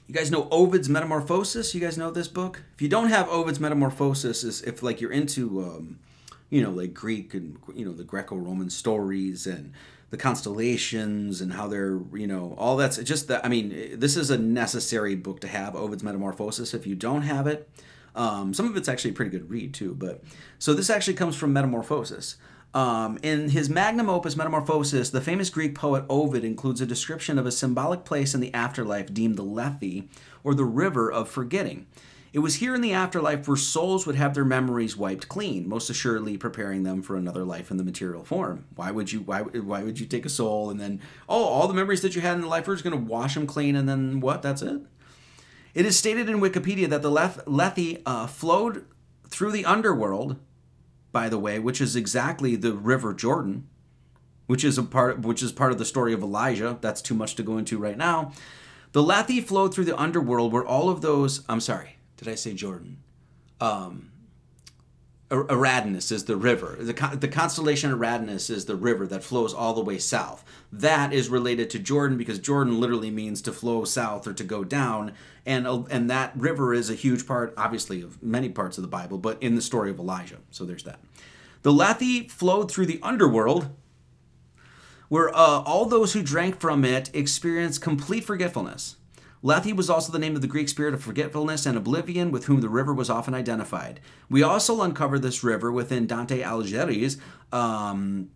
You 0.08 0.18
guys 0.18 0.30
know 0.30 0.46
Ovid's 0.50 0.90
Metamorphosis? 0.90 1.74
You 1.74 1.80
guys 1.80 1.96
know 1.96 2.10
this 2.10 2.28
book? 2.28 2.64
If 2.74 2.82
you 2.82 2.88
don't 2.90 3.08
have 3.08 3.30
Ovid's 3.30 3.58
Metamorphosis, 3.58 4.44
is 4.44 4.60
if 4.60 4.82
like 4.82 5.00
you're 5.00 5.10
into, 5.10 5.62
um, 5.62 6.00
you 6.50 6.62
know, 6.62 6.68
like 6.70 6.92
Greek 6.92 7.32
and 7.32 7.56
you 7.74 7.86
know 7.86 7.92
the 7.92 8.04
Greco-Roman 8.04 8.68
stories 8.68 9.46
and 9.46 9.72
the 10.12 10.18
constellations 10.18 11.40
and 11.40 11.54
how 11.54 11.66
they're, 11.66 11.98
you 12.12 12.26
know, 12.26 12.54
all 12.58 12.76
that's 12.76 12.98
just 12.98 13.28
that. 13.28 13.42
I 13.46 13.48
mean, 13.48 13.98
this 13.98 14.14
is 14.14 14.30
a 14.30 14.36
necessary 14.36 15.14
book 15.14 15.40
to 15.40 15.48
have. 15.48 15.74
Ovid's 15.74 16.02
Metamorphosis. 16.02 16.74
If 16.74 16.86
you 16.86 16.94
don't 16.94 17.22
have 17.22 17.46
it, 17.46 17.66
um, 18.14 18.52
some 18.52 18.66
of 18.66 18.76
it's 18.76 18.90
actually 18.90 19.12
a 19.12 19.14
pretty 19.14 19.30
good 19.30 19.48
read 19.48 19.72
too. 19.72 19.94
But 19.94 20.22
so 20.58 20.74
this 20.74 20.90
actually 20.90 21.14
comes 21.14 21.34
from 21.34 21.54
Metamorphosis. 21.54 22.36
Um, 22.74 23.18
in 23.22 23.48
his 23.48 23.70
magnum 23.70 24.10
opus 24.10 24.36
Metamorphosis, 24.36 25.08
the 25.08 25.22
famous 25.22 25.48
Greek 25.48 25.74
poet 25.74 26.04
Ovid 26.10 26.44
includes 26.44 26.82
a 26.82 26.86
description 26.86 27.38
of 27.38 27.46
a 27.46 27.50
symbolic 27.50 28.04
place 28.04 28.34
in 28.34 28.40
the 28.40 28.52
afterlife 28.52 29.14
deemed 29.14 29.36
the 29.36 29.42
Lethe, 29.42 30.04
or 30.44 30.54
the 30.54 30.66
river 30.66 31.10
of 31.10 31.30
forgetting. 31.30 31.86
It 32.32 32.38
was 32.38 32.56
here 32.56 32.74
in 32.74 32.80
the 32.80 32.94
afterlife 32.94 33.46
where 33.46 33.58
souls 33.58 34.06
would 34.06 34.16
have 34.16 34.32
their 34.32 34.44
memories 34.44 34.96
wiped 34.96 35.28
clean, 35.28 35.68
most 35.68 35.90
assuredly 35.90 36.38
preparing 36.38 36.82
them 36.82 37.02
for 37.02 37.16
another 37.16 37.44
life 37.44 37.70
in 37.70 37.76
the 37.76 37.84
material 37.84 38.24
form. 38.24 38.64
Why 38.74 38.90
would 38.90 39.12
you 39.12 39.20
why, 39.20 39.42
why 39.42 39.82
would 39.82 40.00
you 40.00 40.06
take 40.06 40.24
a 40.24 40.30
soul 40.30 40.70
and 40.70 40.80
then 40.80 41.00
oh 41.28 41.44
all 41.44 41.68
the 41.68 41.74
memories 41.74 42.00
that 42.00 42.14
you 42.14 42.22
had 42.22 42.36
in 42.36 42.40
the 42.40 42.46
life 42.46 42.66
are 42.68 42.74
just 42.74 42.84
going 42.84 42.98
to 42.98 43.10
wash 43.10 43.34
them 43.34 43.46
clean 43.46 43.76
and 43.76 43.86
then 43.86 44.20
what? 44.20 44.40
That's 44.40 44.62
it. 44.62 44.80
It 45.74 45.84
is 45.84 45.98
stated 45.98 46.28
in 46.28 46.40
Wikipedia 46.40 46.88
that 46.88 47.02
the 47.02 47.10
Lethe 47.46 48.02
uh, 48.06 48.26
flowed 48.26 48.86
through 49.28 49.52
the 49.52 49.64
underworld 49.66 50.38
by 51.12 51.28
the 51.28 51.38
way, 51.38 51.58
which 51.58 51.80
is 51.80 51.94
exactly 51.94 52.56
the 52.56 52.72
River 52.72 53.12
Jordan, 53.12 53.68
which 54.46 54.64
is 54.64 54.78
a 54.78 54.82
part 54.82 55.20
which 55.20 55.42
is 55.42 55.52
part 55.52 55.70
of 55.70 55.78
the 55.78 55.84
story 55.84 56.12
of 56.12 56.22
Elijah. 56.22 56.78
That's 56.80 57.02
too 57.02 57.14
much 57.14 57.36
to 57.36 57.42
go 57.42 57.58
into 57.58 57.78
right 57.78 57.96
now. 57.96 58.32
The 58.92 59.02
Lethe 59.02 59.44
flowed 59.44 59.74
through 59.74 59.84
the 59.84 59.98
underworld 59.98 60.52
where 60.52 60.64
all 60.64 60.88
of 60.88 61.02
those 61.02 61.44
I'm 61.48 61.60
sorry, 61.60 61.96
did 62.22 62.32
I 62.32 62.36
say 62.36 62.54
Jordan? 62.54 62.98
Um 63.60 64.12
is 65.32 66.24
the 66.24 66.36
river. 66.36 66.76
The, 66.78 67.16
the 67.18 67.28
constellation 67.28 67.90
Eridanus 67.90 68.50
is 68.50 68.66
the 68.66 68.76
river 68.76 69.06
that 69.06 69.24
flows 69.24 69.54
all 69.54 69.72
the 69.72 69.80
way 69.80 69.96
south. 69.96 70.44
That 70.70 71.14
is 71.14 71.30
related 71.30 71.70
to 71.70 71.78
Jordan 71.78 72.18
because 72.18 72.38
Jordan 72.38 72.78
literally 72.78 73.10
means 73.10 73.40
to 73.42 73.52
flow 73.52 73.84
south 73.84 74.26
or 74.26 74.34
to 74.34 74.44
go 74.44 74.62
down, 74.62 75.12
and 75.46 75.66
and 75.66 76.10
that 76.10 76.32
river 76.36 76.74
is 76.74 76.90
a 76.90 76.94
huge 76.94 77.26
part, 77.26 77.54
obviously, 77.56 78.02
of 78.02 78.22
many 78.22 78.50
parts 78.50 78.76
of 78.76 78.82
the 78.82 78.88
Bible, 78.88 79.16
but 79.16 79.42
in 79.42 79.54
the 79.54 79.62
story 79.62 79.90
of 79.90 79.98
Elijah. 79.98 80.38
So 80.50 80.66
there's 80.66 80.84
that. 80.84 81.00
The 81.62 81.72
Lethe 81.72 82.30
flowed 82.30 82.70
through 82.70 82.86
the 82.86 83.00
underworld 83.02 83.70
where 85.08 85.34
uh, 85.34 85.62
all 85.62 85.86
those 85.86 86.12
who 86.12 86.22
drank 86.22 86.60
from 86.60 86.84
it 86.84 87.10
experienced 87.14 87.80
complete 87.80 88.24
forgetfulness. 88.24 88.96
Lethe 89.42 89.72
was 89.72 89.90
also 89.90 90.12
the 90.12 90.20
name 90.20 90.36
of 90.36 90.40
the 90.40 90.46
Greek 90.46 90.68
spirit 90.68 90.94
of 90.94 91.02
forgetfulness 91.02 91.66
and 91.66 91.76
oblivion 91.76 92.30
with 92.30 92.44
whom 92.44 92.60
the 92.60 92.68
river 92.68 92.94
was 92.94 93.10
often 93.10 93.34
identified. 93.34 93.98
We 94.30 94.42
also 94.42 94.82
uncover 94.82 95.18
this 95.18 95.42
river 95.42 95.72
within 95.72 96.06
Dante 96.06 96.42
Alighieri's 96.42 97.16
um, 97.52 98.30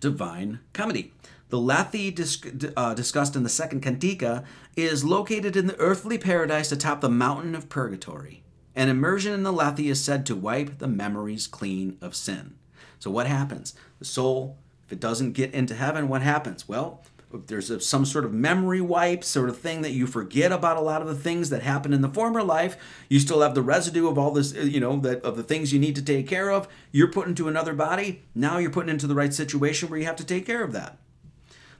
Divine 0.00 0.60
Comedy. 0.74 1.12
The 1.48 1.58
Lethe 1.58 2.14
dis- 2.14 2.40
uh, 2.76 2.94
discussed 2.94 3.34
in 3.34 3.42
the 3.42 3.48
second 3.48 3.82
Cantica 3.82 4.44
is 4.76 5.02
located 5.02 5.56
in 5.56 5.66
the 5.66 5.78
earthly 5.80 6.18
paradise 6.18 6.70
atop 6.70 7.00
the 7.00 7.08
mountain 7.08 7.54
of 7.54 7.68
purgatory. 7.68 8.42
An 8.76 8.88
immersion 8.88 9.32
in 9.32 9.42
the 9.42 9.52
Lethe 9.52 9.80
is 9.80 10.02
said 10.02 10.24
to 10.26 10.36
wipe 10.36 10.78
the 10.78 10.86
memories 10.86 11.46
clean 11.46 11.96
of 12.00 12.14
sin. 12.14 12.54
So, 13.00 13.10
what 13.10 13.26
happens? 13.26 13.74
The 13.98 14.04
soul, 14.04 14.58
if 14.86 14.92
it 14.92 15.00
doesn't 15.00 15.32
get 15.32 15.52
into 15.52 15.74
heaven, 15.74 16.06
what 16.06 16.22
happens? 16.22 16.68
Well, 16.68 17.02
there's 17.32 17.70
a, 17.70 17.80
some 17.80 18.04
sort 18.04 18.24
of 18.24 18.32
memory 18.32 18.80
wipe 18.80 19.22
sort 19.22 19.48
of 19.48 19.58
thing 19.58 19.82
that 19.82 19.92
you 19.92 20.06
forget 20.06 20.50
about 20.50 20.76
a 20.76 20.80
lot 20.80 21.00
of 21.00 21.08
the 21.08 21.14
things 21.14 21.50
that 21.50 21.62
happened 21.62 21.94
in 21.94 22.00
the 22.00 22.08
former 22.08 22.42
life 22.42 22.76
you 23.08 23.20
still 23.20 23.40
have 23.40 23.54
the 23.54 23.62
residue 23.62 24.08
of 24.08 24.18
all 24.18 24.32
this 24.32 24.54
uh, 24.56 24.60
you 24.60 24.80
know 24.80 24.98
that 24.98 25.22
of 25.22 25.36
the 25.36 25.42
things 25.42 25.72
you 25.72 25.78
need 25.78 25.94
to 25.94 26.02
take 26.02 26.26
care 26.26 26.50
of 26.50 26.66
you're 26.90 27.10
put 27.10 27.28
into 27.28 27.48
another 27.48 27.72
body 27.72 28.22
now 28.34 28.58
you're 28.58 28.70
put 28.70 28.88
into 28.88 29.06
the 29.06 29.14
right 29.14 29.32
situation 29.32 29.88
where 29.88 29.98
you 29.98 30.06
have 30.06 30.16
to 30.16 30.24
take 30.24 30.44
care 30.44 30.64
of 30.64 30.72
that 30.72 30.98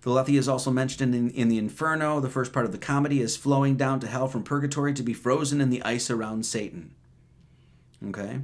the 0.02 0.10
Lethe 0.10 0.30
is 0.30 0.48
also 0.48 0.70
mentioned 0.70 1.14
in, 1.14 1.30
in 1.30 1.48
the 1.48 1.58
Inferno. 1.58 2.20
The 2.20 2.30
first 2.30 2.52
part 2.52 2.64
of 2.64 2.72
the 2.72 2.78
comedy 2.78 3.20
is 3.20 3.36
flowing 3.36 3.76
down 3.76 4.00
to 4.00 4.06
hell 4.06 4.28
from 4.28 4.42
purgatory 4.42 4.94
to 4.94 5.02
be 5.02 5.12
frozen 5.12 5.60
in 5.60 5.68
the 5.68 5.82
ice 5.82 6.10
around 6.10 6.46
Satan. 6.46 6.94
Okay? 8.08 8.40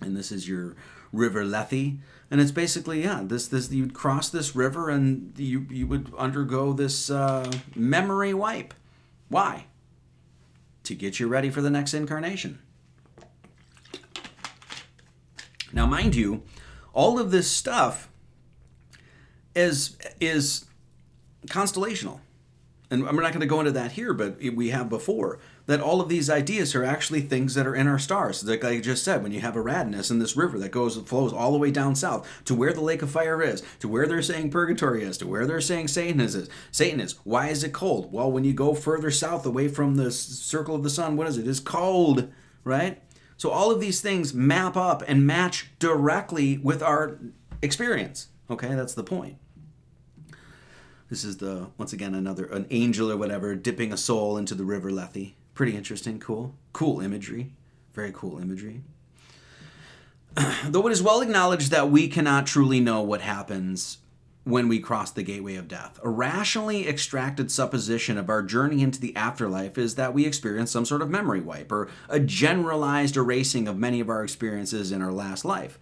And 0.00 0.16
this 0.16 0.32
is 0.32 0.48
your 0.48 0.76
river 1.12 1.44
Lethe. 1.44 1.98
And 2.30 2.40
it's 2.40 2.52
basically, 2.52 3.02
yeah, 3.02 3.22
this 3.24 3.48
this 3.48 3.70
you'd 3.72 3.92
cross 3.92 4.28
this 4.28 4.54
river 4.54 4.88
and 4.88 5.32
you 5.36 5.66
you 5.68 5.86
would 5.88 6.12
undergo 6.16 6.72
this 6.72 7.10
uh, 7.10 7.50
memory 7.74 8.32
wipe. 8.32 8.72
Why? 9.28 9.66
To 10.84 10.94
get 10.94 11.18
you 11.18 11.26
ready 11.26 11.50
for 11.50 11.60
the 11.60 11.70
next 11.70 11.92
incarnation. 11.92 12.60
Now, 15.72 15.86
mind 15.86 16.14
you, 16.14 16.42
all 16.92 17.18
of 17.18 17.30
this 17.30 17.50
stuff 17.50 18.08
is 19.54 19.96
is 20.20 20.66
constellational. 21.46 22.20
And 22.92 23.04
we're 23.04 23.22
not 23.22 23.32
going 23.32 23.40
to 23.40 23.46
go 23.46 23.60
into 23.60 23.72
that 23.72 23.92
here, 23.92 24.12
but 24.12 24.40
we 24.40 24.70
have 24.70 24.88
before 24.88 25.38
that 25.70 25.80
all 25.80 26.00
of 26.00 26.08
these 26.08 26.28
ideas 26.28 26.74
are 26.74 26.82
actually 26.82 27.20
things 27.20 27.54
that 27.54 27.64
are 27.64 27.76
in 27.76 27.86
our 27.86 27.96
stars. 27.96 28.42
Like 28.42 28.64
I 28.64 28.80
just 28.80 29.04
said, 29.04 29.22
when 29.22 29.30
you 29.30 29.38
have 29.38 29.54
Eridanus 29.54 30.10
in 30.10 30.18
this 30.18 30.36
river 30.36 30.58
that 30.58 30.72
goes 30.72 30.96
flows 30.96 31.32
all 31.32 31.52
the 31.52 31.58
way 31.58 31.70
down 31.70 31.94
south 31.94 32.28
to 32.46 32.56
where 32.56 32.72
the 32.72 32.80
lake 32.80 33.02
of 33.02 33.10
fire 33.12 33.40
is, 33.40 33.62
to 33.78 33.86
where 33.86 34.08
they're 34.08 34.20
saying 34.20 34.50
purgatory 34.50 35.04
is, 35.04 35.16
to 35.18 35.28
where 35.28 35.46
they're 35.46 35.60
saying 35.60 35.86
Satan 35.86 36.20
is. 36.20 36.50
Satan 36.72 36.98
is. 36.98 37.14
Why 37.22 37.50
is 37.50 37.62
it 37.62 37.72
cold? 37.72 38.12
Well, 38.12 38.32
when 38.32 38.42
you 38.42 38.52
go 38.52 38.74
further 38.74 39.12
south 39.12 39.46
away 39.46 39.68
from 39.68 39.94
the 39.94 40.10
circle 40.10 40.74
of 40.74 40.82
the 40.82 40.90
sun, 40.90 41.16
what 41.16 41.28
is 41.28 41.38
it? 41.38 41.46
It's 41.46 41.60
cold, 41.60 42.32
right? 42.64 43.00
So 43.36 43.50
all 43.50 43.70
of 43.70 43.80
these 43.80 44.00
things 44.00 44.34
map 44.34 44.76
up 44.76 45.04
and 45.06 45.24
match 45.24 45.70
directly 45.78 46.58
with 46.58 46.82
our 46.82 47.20
experience. 47.62 48.26
Okay, 48.50 48.74
that's 48.74 48.94
the 48.94 49.04
point. 49.04 49.36
This 51.08 51.22
is 51.22 51.36
the 51.36 51.68
once 51.78 51.92
again 51.92 52.16
another 52.16 52.46
an 52.46 52.66
angel 52.70 53.08
or 53.12 53.16
whatever 53.16 53.54
dipping 53.54 53.92
a 53.92 53.96
soul 53.96 54.36
into 54.36 54.56
the 54.56 54.64
river 54.64 54.90
Lethe. 54.90 55.34
Pretty 55.60 55.76
interesting, 55.76 56.18
cool, 56.18 56.54
cool 56.72 57.02
imagery, 57.02 57.52
very 57.92 58.12
cool 58.14 58.38
imagery. 58.38 58.80
Though 60.64 60.86
it 60.86 60.90
is 60.90 61.02
well 61.02 61.20
acknowledged 61.20 61.70
that 61.70 61.90
we 61.90 62.08
cannot 62.08 62.46
truly 62.46 62.80
know 62.80 63.02
what 63.02 63.20
happens 63.20 63.98
when 64.44 64.68
we 64.68 64.78
cross 64.78 65.10
the 65.10 65.22
gateway 65.22 65.56
of 65.56 65.68
death, 65.68 66.00
a 66.02 66.08
rationally 66.08 66.88
extracted 66.88 67.50
supposition 67.50 68.16
of 68.16 68.30
our 68.30 68.42
journey 68.42 68.80
into 68.80 69.02
the 69.02 69.14
afterlife 69.14 69.76
is 69.76 69.96
that 69.96 70.14
we 70.14 70.24
experience 70.24 70.70
some 70.70 70.86
sort 70.86 71.02
of 71.02 71.10
memory 71.10 71.42
wipe 71.42 71.70
or 71.70 71.90
a 72.08 72.18
generalized 72.18 73.18
erasing 73.18 73.68
of 73.68 73.76
many 73.76 74.00
of 74.00 74.08
our 74.08 74.24
experiences 74.24 74.90
in 74.90 75.02
our 75.02 75.12
last 75.12 75.44
life. 75.44 75.78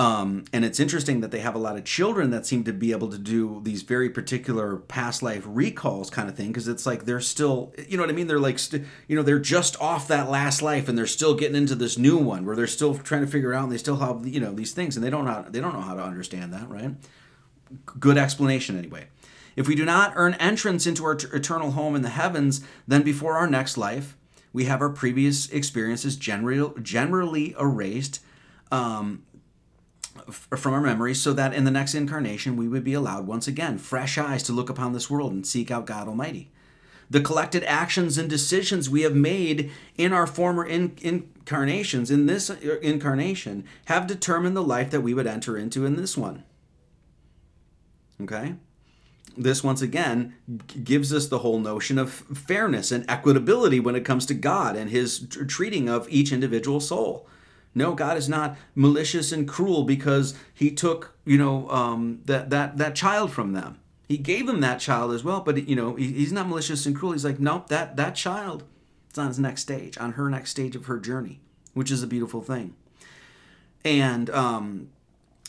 Um, 0.00 0.44
and 0.54 0.64
it's 0.64 0.80
interesting 0.80 1.20
that 1.20 1.30
they 1.30 1.40
have 1.40 1.54
a 1.54 1.58
lot 1.58 1.76
of 1.76 1.84
children 1.84 2.30
that 2.30 2.46
seem 2.46 2.64
to 2.64 2.72
be 2.72 2.90
able 2.90 3.10
to 3.10 3.18
do 3.18 3.60
these 3.62 3.82
very 3.82 4.08
particular 4.08 4.76
past 4.76 5.22
life 5.22 5.42
recalls 5.46 6.08
kind 6.08 6.26
of 6.26 6.34
thing 6.34 6.46
because 6.46 6.68
it's 6.68 6.86
like 6.86 7.04
they're 7.04 7.20
still, 7.20 7.74
you 7.86 7.98
know 7.98 8.04
what 8.04 8.08
I 8.08 8.14
mean? 8.14 8.26
They're 8.26 8.40
like, 8.40 8.58
st- 8.58 8.86
you 9.08 9.14
know, 9.14 9.22
they're 9.22 9.38
just 9.38 9.78
off 9.78 10.08
that 10.08 10.30
last 10.30 10.62
life 10.62 10.88
and 10.88 10.96
they're 10.96 11.06
still 11.06 11.34
getting 11.34 11.54
into 11.54 11.74
this 11.74 11.98
new 11.98 12.16
one 12.16 12.46
where 12.46 12.56
they're 12.56 12.66
still 12.66 12.94
trying 12.94 13.20
to 13.20 13.26
figure 13.26 13.52
out 13.52 13.64
and 13.64 13.72
they 13.72 13.76
still 13.76 13.98
have, 13.98 14.26
you 14.26 14.40
know, 14.40 14.54
these 14.54 14.72
things 14.72 14.96
and 14.96 15.04
they 15.04 15.10
don't 15.10 15.26
know, 15.26 15.44
they 15.50 15.60
don't 15.60 15.74
know 15.74 15.82
how 15.82 15.92
to 15.92 16.02
understand 16.02 16.50
that, 16.54 16.66
right? 16.70 16.92
Good 17.98 18.16
explanation 18.16 18.78
anyway. 18.78 19.08
If 19.54 19.68
we 19.68 19.74
do 19.74 19.84
not 19.84 20.14
earn 20.16 20.32
entrance 20.34 20.86
into 20.86 21.04
our 21.04 21.16
t- 21.16 21.28
eternal 21.30 21.72
home 21.72 21.94
in 21.94 22.00
the 22.00 22.08
heavens, 22.08 22.64
then 22.88 23.02
before 23.02 23.36
our 23.36 23.46
next 23.46 23.76
life, 23.76 24.16
we 24.54 24.64
have 24.64 24.80
our 24.80 24.88
previous 24.88 25.50
experiences 25.50 26.16
generally 26.16 26.72
generally 26.80 27.54
erased. 27.60 28.20
Um, 28.72 29.24
from 30.30 30.74
our 30.74 30.80
memories 30.80 31.20
so 31.20 31.32
that 31.32 31.54
in 31.54 31.64
the 31.64 31.70
next 31.70 31.94
incarnation 31.94 32.56
we 32.56 32.68
would 32.68 32.84
be 32.84 32.94
allowed 32.94 33.26
once 33.26 33.46
again 33.46 33.78
fresh 33.78 34.18
eyes 34.18 34.42
to 34.44 34.52
look 34.52 34.70
upon 34.70 34.92
this 34.92 35.10
world 35.10 35.32
and 35.32 35.46
seek 35.46 35.70
out 35.70 35.86
God 35.86 36.08
Almighty. 36.08 36.50
The 37.10 37.20
collected 37.20 37.64
actions 37.64 38.18
and 38.18 38.30
decisions 38.30 38.88
we 38.88 39.02
have 39.02 39.16
made 39.16 39.72
in 39.96 40.12
our 40.12 40.28
former 40.28 40.64
in, 40.64 40.96
incarnations, 41.00 42.10
in 42.10 42.26
this 42.26 42.48
uh, 42.50 42.78
incarnation, 42.80 43.64
have 43.86 44.06
determined 44.06 44.56
the 44.56 44.62
life 44.62 44.90
that 44.90 45.00
we 45.00 45.12
would 45.12 45.26
enter 45.26 45.58
into 45.58 45.84
in 45.84 45.96
this 45.96 46.16
one. 46.16 46.44
Okay? 48.22 48.54
This 49.36 49.64
once 49.64 49.82
again 49.82 50.34
gives 50.84 51.12
us 51.12 51.26
the 51.26 51.38
whole 51.38 51.58
notion 51.58 51.98
of 51.98 52.12
fairness 52.12 52.92
and 52.92 53.06
equitability 53.08 53.82
when 53.82 53.96
it 53.96 54.04
comes 54.04 54.26
to 54.26 54.34
God 54.34 54.76
and 54.76 54.90
his 54.90 55.26
treating 55.48 55.88
of 55.88 56.08
each 56.08 56.30
individual 56.30 56.78
soul. 56.78 57.26
No, 57.74 57.94
God 57.94 58.16
is 58.16 58.28
not 58.28 58.56
malicious 58.74 59.32
and 59.32 59.46
cruel 59.46 59.84
because 59.84 60.34
He 60.52 60.70
took, 60.70 61.14
you 61.24 61.38
know, 61.38 61.68
um, 61.70 62.20
that 62.24 62.50
that 62.50 62.78
that 62.78 62.94
child 62.94 63.32
from 63.32 63.52
them. 63.52 63.78
He 64.08 64.18
gave 64.18 64.46
them 64.46 64.60
that 64.60 64.80
child 64.80 65.12
as 65.12 65.22
well, 65.22 65.40
but 65.40 65.68
you 65.68 65.76
know, 65.76 65.94
he, 65.94 66.12
He's 66.12 66.32
not 66.32 66.48
malicious 66.48 66.84
and 66.84 66.96
cruel. 66.96 67.12
He's 67.12 67.24
like, 67.24 67.38
nope, 67.38 67.68
that 67.68 67.96
that 67.96 68.16
child, 68.16 68.64
it's 69.08 69.18
on 69.18 69.28
his 69.28 69.38
next 69.38 69.62
stage, 69.62 69.96
on 69.98 70.12
her 70.12 70.28
next 70.28 70.50
stage 70.50 70.74
of 70.74 70.86
her 70.86 70.98
journey, 70.98 71.40
which 71.74 71.90
is 71.90 72.02
a 72.02 72.08
beautiful 72.08 72.42
thing. 72.42 72.74
And 73.84 74.28
um, 74.30 74.88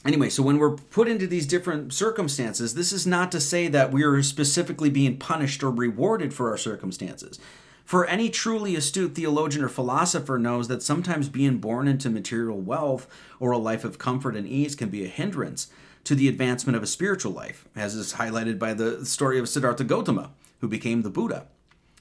anyway, 0.06 0.30
so 0.30 0.44
when 0.44 0.58
we're 0.58 0.76
put 0.76 1.08
into 1.08 1.28
these 1.28 1.46
different 1.46 1.94
circumstances, 1.94 2.76
this 2.76 2.92
is 2.92 3.06
not 3.08 3.32
to 3.32 3.40
say 3.40 3.68
that 3.68 3.92
we're 3.92 4.22
specifically 4.24 4.90
being 4.90 5.18
punished 5.18 5.64
or 5.64 5.72
rewarded 5.72 6.34
for 6.34 6.50
our 6.50 6.58
circumstances. 6.58 7.40
For 7.86 8.06
any 8.06 8.30
truly 8.30 8.76
astute 8.76 9.16
theologian 9.16 9.64
or 9.64 9.70
philosopher 9.70 10.38
knows 10.38 10.68
that 10.68 10.84
sometimes 10.84 11.30
being 11.30 11.58
born 11.58 11.88
into 11.88 12.10
material 12.10 12.60
wealth 12.60 13.08
or 13.40 13.52
a 13.52 13.58
life 13.58 13.84
of 13.84 13.98
comfort 13.98 14.36
and 14.36 14.48
ease 14.48 14.76
can 14.76 14.90
be 14.90 15.04
a 15.04 15.10
hindrance 15.10 15.68
to 16.04 16.16
the 16.16 16.28
advancement 16.28 16.76
of 16.76 16.84
a 16.84 16.88
spiritual 16.88 17.32
life, 17.32 17.68
as 17.76 17.96
is 17.96 18.14
highlighted 18.14 18.58
by 18.58 18.74
the 18.74 19.06
story 19.06 19.38
of 19.40 19.50
Siddhartha 19.50 19.84
Gautama, 19.84 20.32
who 20.60 20.68
became 20.68 21.02
the 21.02 21.10
Buddha. 21.10 21.48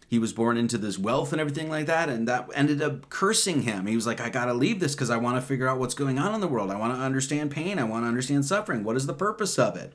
He 0.08 0.18
was 0.18 0.32
born 0.32 0.56
into 0.56 0.76
this 0.76 0.98
wealth 0.98 1.30
and 1.32 1.40
everything 1.40 1.68
like 1.68 1.86
that, 1.86 2.08
and 2.08 2.26
that 2.26 2.48
ended 2.52 2.82
up 2.82 3.08
cursing 3.10 3.62
him. 3.62 3.86
He 3.86 3.94
was 3.94 4.08
like, 4.08 4.20
I 4.20 4.28
gotta 4.28 4.54
leave 4.54 4.80
this 4.80 4.94
because 4.94 5.10
I 5.10 5.18
wanna 5.18 5.40
figure 5.40 5.68
out 5.68 5.78
what's 5.78 5.94
going 5.94 6.18
on 6.18 6.34
in 6.34 6.40
the 6.40 6.48
world. 6.48 6.70
I 6.70 6.76
wanna 6.76 6.94
understand 6.94 7.52
pain. 7.52 7.78
I 7.78 7.84
wanna 7.84 8.08
understand 8.08 8.44
suffering. 8.44 8.82
What 8.82 8.96
is 8.96 9.06
the 9.06 9.14
purpose 9.14 9.56
of 9.56 9.76
it? 9.76 9.92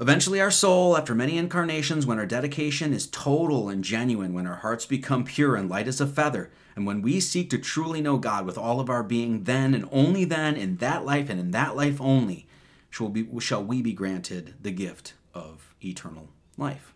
Eventually, 0.00 0.40
our 0.40 0.50
soul, 0.50 0.96
after 0.96 1.14
many 1.14 1.38
incarnations, 1.38 2.04
when 2.04 2.18
our 2.18 2.26
dedication 2.26 2.92
is 2.92 3.06
total 3.06 3.68
and 3.68 3.84
genuine, 3.84 4.32
when 4.32 4.46
our 4.46 4.56
hearts 4.56 4.86
become 4.86 5.24
pure 5.24 5.54
and 5.54 5.70
light 5.70 5.86
as 5.86 6.00
a 6.00 6.06
feather, 6.06 6.50
and 6.74 6.84
when 6.84 7.00
we 7.00 7.20
seek 7.20 7.48
to 7.50 7.58
truly 7.58 8.00
know 8.00 8.18
God 8.18 8.44
with 8.44 8.58
all 8.58 8.80
of 8.80 8.90
our 8.90 9.04
being, 9.04 9.44
then 9.44 9.72
and 9.72 9.88
only 9.92 10.24
then, 10.24 10.56
in 10.56 10.78
that 10.78 11.04
life 11.04 11.30
and 11.30 11.38
in 11.38 11.52
that 11.52 11.76
life 11.76 12.00
only, 12.00 12.48
shall, 12.90 13.08
be, 13.08 13.28
shall 13.38 13.62
we 13.62 13.82
be 13.82 13.92
granted 13.92 14.54
the 14.60 14.72
gift 14.72 15.14
of 15.32 15.72
eternal 15.80 16.28
life. 16.58 16.92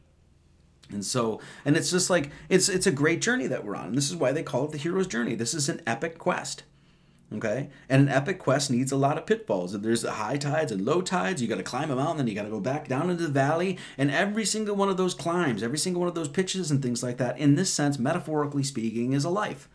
And 0.91 1.05
so, 1.05 1.41
and 1.65 1.77
it's 1.77 1.91
just 1.91 2.11
like 2.11 2.31
it's 2.49 2.69
it's 2.69 2.87
a 2.87 2.91
great 2.91 3.21
journey 3.21 3.47
that 3.47 3.63
we're 3.63 3.77
on. 3.77 3.89
And 3.89 3.97
this 3.97 4.09
is 4.09 4.17
why 4.17 4.33
they 4.33 4.43
call 4.43 4.65
it 4.65 4.73
the 4.73 4.79
hero's 4.79 5.07
journey. 5.07 5.35
This 5.35 5.53
is 5.53 5.69
an 5.69 5.83
epic 5.87 6.19
quest. 6.19 6.63
Okay, 7.31 7.69
and 7.91 8.01
an 8.01 8.09
epic 8.09 8.39
quest 8.39 8.71
needs 8.71 8.91
a 8.91 8.97
lot 8.97 9.19
of 9.19 9.27
pitfalls. 9.27 9.79
There's 9.79 10.03
high 10.03 10.39
tides 10.39 10.73
and 10.73 10.87
low 10.87 11.03
tides. 11.03 11.43
You 11.43 11.49
got 11.49 11.59
to 11.59 11.63
climb 11.63 11.91
a 11.91 11.97
mountain, 11.97 12.17
then 12.17 12.27
you 12.27 12.35
got 12.35 12.45
to 12.45 12.51
go 12.51 12.59
back 12.59 12.89
down 12.89 13.11
into 13.11 13.25
the 13.25 13.29
valley. 13.29 13.77
And 13.99 14.11
every 14.11 14.47
single 14.47 14.75
one 14.75 14.89
of 14.89 14.97
those 14.97 15.13
climbs, 15.13 15.63
every 15.63 15.77
single 15.77 16.01
one 16.01 16.09
of 16.09 16.15
those 16.15 16.29
pitches 16.29 16.71
and 16.71 16.83
things 16.83 17.03
like 17.03 17.19
that, 17.19 17.39
in 17.39 17.55
this 17.55 17.71
sense, 17.71 17.99
metaphorically 17.99 18.63
speaking, 18.63 19.13
is 19.13 19.27
a 19.27 19.31
life. 19.31 19.69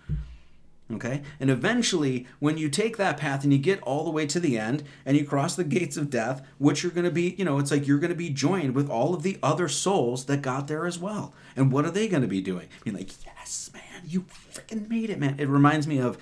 Okay, 0.92 1.22
and 1.40 1.50
eventually, 1.50 2.28
when 2.40 2.58
you 2.58 2.70
take 2.70 2.98
that 2.98 3.18
path 3.18 3.44
and 3.44 3.54
you 3.54 3.60
get 3.60 3.82
all 3.84 4.04
the 4.04 4.12
way 4.12 4.26
to 4.26 4.40
the 4.40 4.58
end 4.58 4.84
and 5.06 5.16
you 5.16 5.24
cross 5.24 5.56
the 5.56 5.64
gates 5.64 5.96
of 5.96 6.10
death, 6.10 6.46
which 6.58 6.84
you're 6.84 6.92
going 6.92 7.06
to 7.06 7.12
be, 7.12 7.36
you 7.38 7.46
know, 7.46 7.60
it's 7.60 7.72
like 7.72 7.88
you're 7.88 8.00
going 8.00 8.10
to 8.10 8.16
be 8.16 8.30
joined 8.30 8.76
with 8.76 8.90
all 8.90 9.14
of 9.14 9.24
the 9.24 9.38
other 9.42 9.68
souls 9.68 10.26
that 10.26 10.42
got 10.42 10.68
there 10.68 10.86
as 10.86 11.00
well. 11.00 11.34
And 11.56 11.72
what 11.72 11.86
are 11.86 11.92
they 11.92 12.08
going 12.08 12.22
to 12.22 12.28
be 12.28 12.42
doing? 12.42 12.68
Being 12.84 12.98
like, 12.98 13.12
yes, 13.26 13.70
man, 13.74 14.04
you 14.06 14.26
freaking 14.54 14.90
made 14.90 15.10
it, 15.10 15.20
man. 15.20 15.40
It 15.40 15.48
reminds 15.48 15.88
me 15.88 16.00
of 16.00 16.18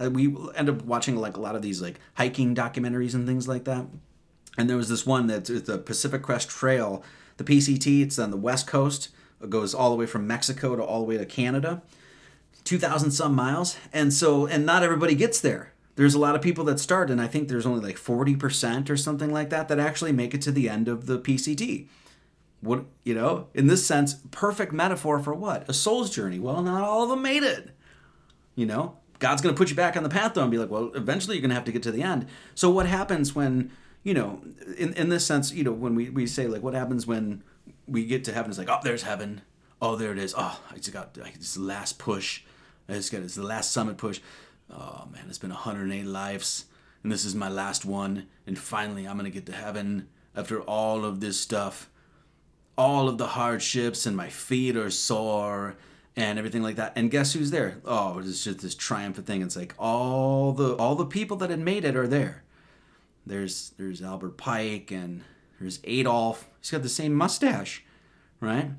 uh, 0.00 0.10
we 0.10 0.34
end 0.54 0.68
up 0.68 0.82
watching 0.84 1.16
like 1.16 1.36
a 1.36 1.40
lot 1.40 1.54
of 1.54 1.62
these 1.62 1.80
like 1.82 2.00
hiking 2.14 2.54
documentaries 2.54 3.14
and 3.14 3.26
things 3.26 3.46
like 3.48 3.64
that 3.64 3.86
And 4.58 4.68
there 4.68 4.76
was 4.76 4.88
this 4.88 5.06
one 5.06 5.26
that's 5.26 5.48
the 5.48 5.78
Pacific 5.78 6.22
Crest 6.22 6.48
Trail, 6.48 7.02
the 7.36 7.44
PCT. 7.44 8.02
It's 8.02 8.18
on 8.18 8.30
the 8.30 8.36
west 8.36 8.66
coast. 8.66 9.08
It 9.42 9.50
goes 9.50 9.74
all 9.74 9.90
the 9.90 9.96
way 9.96 10.06
from 10.06 10.26
Mexico 10.26 10.76
to 10.76 10.82
all 10.82 11.00
the 11.00 11.06
way 11.06 11.18
to 11.18 11.26
Canada, 11.26 11.82
two 12.64 12.78
thousand 12.78 13.10
some 13.12 13.34
miles. 13.34 13.76
And 13.92 14.12
so, 14.12 14.46
and 14.46 14.64
not 14.66 14.82
everybody 14.82 15.14
gets 15.14 15.40
there. 15.40 15.72
There's 15.96 16.14
a 16.14 16.18
lot 16.18 16.34
of 16.34 16.42
people 16.42 16.64
that 16.64 16.78
start, 16.80 17.10
and 17.10 17.20
I 17.20 17.26
think 17.26 17.48
there's 17.48 17.66
only 17.66 17.80
like 17.80 17.98
forty 17.98 18.36
percent 18.36 18.88
or 18.90 18.96
something 18.96 19.32
like 19.32 19.50
that 19.50 19.68
that 19.68 19.78
actually 19.78 20.12
make 20.12 20.32
it 20.34 20.42
to 20.42 20.52
the 20.52 20.68
end 20.68 20.88
of 20.88 21.06
the 21.06 21.18
PCT. 21.18 21.86
What 22.60 22.84
you 23.04 23.14
know, 23.14 23.48
in 23.54 23.66
this 23.66 23.84
sense, 23.86 24.14
perfect 24.30 24.72
metaphor 24.72 25.18
for 25.18 25.34
what 25.34 25.68
a 25.68 25.74
soul's 25.74 26.10
journey. 26.10 26.38
Well, 26.38 26.62
not 26.62 26.82
all 26.82 27.02
of 27.02 27.08
them 27.10 27.22
made 27.22 27.42
it. 27.42 27.70
You 28.54 28.66
know, 28.66 28.98
God's 29.22 29.40
going 29.40 29.54
to 29.54 29.58
put 29.58 29.70
you 29.70 29.76
back 29.76 29.96
on 29.96 30.02
the 30.02 30.08
path 30.08 30.34
though 30.34 30.42
and 30.42 30.50
be 30.50 30.58
like, 30.58 30.68
well, 30.68 30.90
eventually 30.96 31.36
you're 31.36 31.42
going 31.42 31.50
to 31.50 31.54
have 31.54 31.64
to 31.66 31.72
get 31.72 31.84
to 31.84 31.92
the 31.92 32.02
end. 32.02 32.26
So 32.56 32.68
what 32.70 32.86
happens 32.86 33.36
when, 33.36 33.70
you 34.02 34.14
know, 34.14 34.42
in, 34.76 34.92
in 34.94 35.10
this 35.10 35.24
sense, 35.24 35.52
you 35.52 35.62
know, 35.62 35.70
when 35.70 35.94
we, 35.94 36.10
we 36.10 36.26
say 36.26 36.48
like, 36.48 36.60
what 36.60 36.74
happens 36.74 37.06
when 37.06 37.44
we 37.86 38.04
get 38.04 38.24
to 38.24 38.32
heaven? 38.32 38.50
It's 38.50 38.58
like, 38.58 38.68
oh, 38.68 38.80
there's 38.82 39.04
heaven. 39.04 39.42
Oh, 39.80 39.94
there 39.94 40.10
it 40.10 40.18
is. 40.18 40.34
Oh, 40.36 40.60
I 40.68 40.74
just 40.74 40.92
got 40.92 41.14
this 41.14 41.56
last 41.56 42.00
push. 42.00 42.42
I 42.88 42.94
just 42.94 43.12
got 43.12 43.22
it's 43.22 43.36
the 43.36 43.44
last 43.44 43.70
summit 43.70 43.96
push. 43.96 44.18
Oh 44.68 45.06
man, 45.12 45.26
it's 45.28 45.38
been 45.38 45.50
108 45.50 46.04
lives 46.04 46.64
and 47.04 47.12
this 47.12 47.24
is 47.24 47.36
my 47.36 47.48
last 47.48 47.84
one. 47.84 48.26
And 48.44 48.58
finally 48.58 49.06
I'm 49.06 49.16
going 49.16 49.30
to 49.30 49.34
get 49.34 49.46
to 49.46 49.52
heaven 49.52 50.08
after 50.34 50.60
all 50.62 51.04
of 51.04 51.20
this 51.20 51.38
stuff, 51.38 51.88
all 52.76 53.08
of 53.08 53.18
the 53.18 53.28
hardships 53.28 54.04
and 54.04 54.16
my 54.16 54.30
feet 54.30 54.76
are 54.76 54.90
sore 54.90 55.76
and 56.16 56.38
everything 56.38 56.62
like 56.62 56.76
that. 56.76 56.92
And 56.96 57.10
guess 57.10 57.32
who's 57.32 57.50
there? 57.50 57.78
Oh, 57.84 58.18
it's 58.18 58.44
just 58.44 58.60
this 58.60 58.74
triumphant 58.74 59.26
thing. 59.26 59.42
It's 59.42 59.56
like 59.56 59.74
all 59.78 60.52
the 60.52 60.74
all 60.76 60.94
the 60.94 61.06
people 61.06 61.36
that 61.38 61.50
had 61.50 61.60
made 61.60 61.84
it 61.84 61.96
are 61.96 62.08
there. 62.08 62.42
There's 63.26 63.70
there's 63.78 64.02
Albert 64.02 64.36
Pike 64.36 64.90
and 64.90 65.22
there's 65.60 65.80
Adolf. 65.84 66.48
He's 66.60 66.70
got 66.70 66.82
the 66.82 66.88
same 66.88 67.14
mustache, 67.14 67.84
right? 68.40 68.70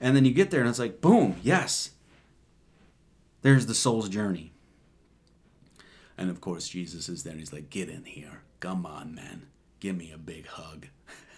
And 0.00 0.16
then 0.16 0.24
you 0.24 0.32
get 0.32 0.50
there 0.50 0.60
and 0.60 0.68
it's 0.68 0.78
like, 0.78 1.00
boom, 1.00 1.36
yes. 1.42 1.90
There's 3.42 3.66
the 3.66 3.74
soul's 3.74 4.08
journey. 4.08 4.52
And 6.16 6.30
of 6.30 6.40
course, 6.40 6.68
Jesus 6.68 7.08
is 7.08 7.22
there 7.22 7.32
and 7.32 7.40
he's 7.40 7.52
like, 7.52 7.70
get 7.70 7.88
in 7.88 8.04
here. 8.04 8.42
Come 8.60 8.84
on, 8.84 9.14
man. 9.14 9.48
Give 9.78 9.96
me 9.96 10.12
a 10.12 10.18
big 10.18 10.46
hug. 10.46 10.86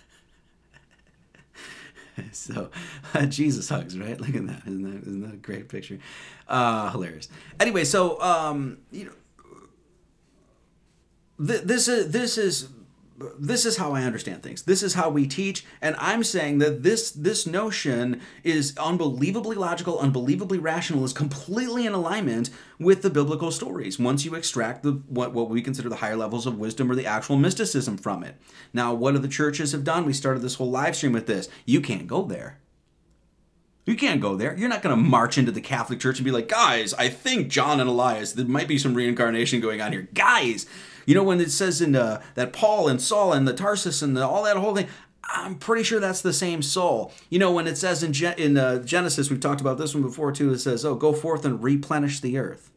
so 2.33 2.71
uh, 3.15 3.27
Jesus 3.27 3.69
hugs, 3.69 3.99
right? 3.99 4.21
Look 4.21 4.35
at 4.35 4.47
that. 4.47 4.63
Isn't 4.67 4.83
that, 4.83 5.03
isn't 5.03 5.23
that 5.23 5.35
a 5.35 5.39
great 5.39 5.69
picture? 5.69 5.99
Uh, 6.49 6.91
hilarious. 6.91 7.29
Anyway, 7.59 7.85
so 7.85 8.21
um, 8.21 8.79
you 8.91 9.05
know, 9.07 9.13
th- 11.47 11.63
this 11.63 11.89
is 11.89 12.13
this 12.13 12.39
is 12.39 12.69
this 13.39 13.65
is 13.65 13.77
how 13.77 13.93
I 13.93 14.03
understand 14.03 14.43
things. 14.43 14.63
This 14.63 14.83
is 14.83 14.95
how 14.95 15.11
we 15.11 15.27
teach, 15.27 15.65
and 15.81 15.97
I'm 15.99 16.25
saying 16.25 16.59
that 16.59 16.83
this 16.83 17.11
this 17.11 17.47
notion 17.47 18.21
is 18.45 18.77
unbelievably 18.77 19.57
logical, 19.57 19.99
unbelievably 19.99 20.59
rational, 20.59 21.05
is 21.05 21.13
completely 21.13 21.87
in 21.87 21.93
alignment 21.93 22.51
with 22.79 23.03
the 23.03 23.11
biblical 23.11 23.51
stories. 23.51 23.99
Once 23.99 24.25
you 24.25 24.35
extract 24.35 24.83
the 24.83 24.93
what 25.09 25.33
what 25.33 25.49
we 25.49 25.63
consider 25.63 25.89
the 25.89 25.97
higher 25.97 26.17
levels 26.17 26.47
of 26.47 26.59
wisdom 26.59 26.91
or 26.91 26.95
the 26.95 27.07
actual 27.07 27.37
mysticism 27.37 27.97
from 27.97 28.23
it. 28.23 28.37
Now, 28.73 28.95
what 28.95 29.13
do 29.13 29.19
the 29.19 29.29
churches 29.29 29.73
have 29.73 29.85
done? 29.85 30.05
We 30.05 30.13
started 30.13 30.43
this 30.43 30.55
whole 30.57 30.71
live 30.71 30.97
stream 30.97 31.13
with 31.13 31.27
this. 31.27 31.49
You 31.65 31.81
can't 31.81 32.07
go 32.07 32.23
there. 32.23 32.59
You 33.85 33.97
can't 33.97 34.21
go 34.21 34.37
there. 34.37 34.57
You're 34.57 34.69
not 34.69 34.83
going 34.83 34.95
to 34.95 35.03
march 35.03 35.37
into 35.37 35.51
the 35.51 35.61
Catholic 35.61 35.99
Church 35.99 36.19
and 36.19 36.25
be 36.25 36.31
like, 36.31 36.49
guys, 36.49 36.95
I 36.95 37.09
think 37.09 37.49
John 37.49 37.81
and 37.81 37.91
Elias, 37.91 38.33
there 38.33 38.47
might 38.47 38.69
be 38.69 38.79
some 38.79 38.95
reincarnation 38.95 39.61
going 39.61 39.81
on 39.81 39.91
here. 39.91 40.09
Guys, 40.15 40.67
you 41.07 41.15
know, 41.15 41.25
when 41.25 41.41
it 41.41 41.51
says 41.51 41.81
in 41.81 41.97
uh, 41.97 42.23
that 42.35 42.53
Paul 42.53 42.89
and 42.89 43.01
Saul 43.01 43.33
and 43.33 43.47
the 43.47 43.55
Tarsus 43.55 44.03
and 44.03 44.17
the, 44.17 44.27
all 44.27 44.45
that 44.45 44.57
whole 44.57 44.75
thing, 44.75 44.89
I'm 45.25 45.57
pretty 45.57 45.85
sure 45.85 46.01
that's 46.01 46.21
the 46.21 46.33
same 46.33 46.63
soul. 46.63 47.13
You 47.31 47.39
know, 47.39 47.53
when 47.53 47.67
it 47.67 47.79
says 47.79 48.03
in, 48.03 48.13
Gen- 48.13 48.39
in 48.39 48.57
uh, 48.57 48.83
Genesis, 48.83 49.31
we've 49.31 49.41
talked 49.41 49.61
about 49.61 49.79
this 49.79 49.95
one 49.95 50.03
before 50.03 50.33
too, 50.33 50.53
it 50.53 50.59
says, 50.59 50.85
oh, 50.85 50.95
go 50.95 51.13
forth 51.13 51.45
and 51.45 51.63
replenish 51.63 52.21
the 52.21 52.39
earth. 52.39 52.71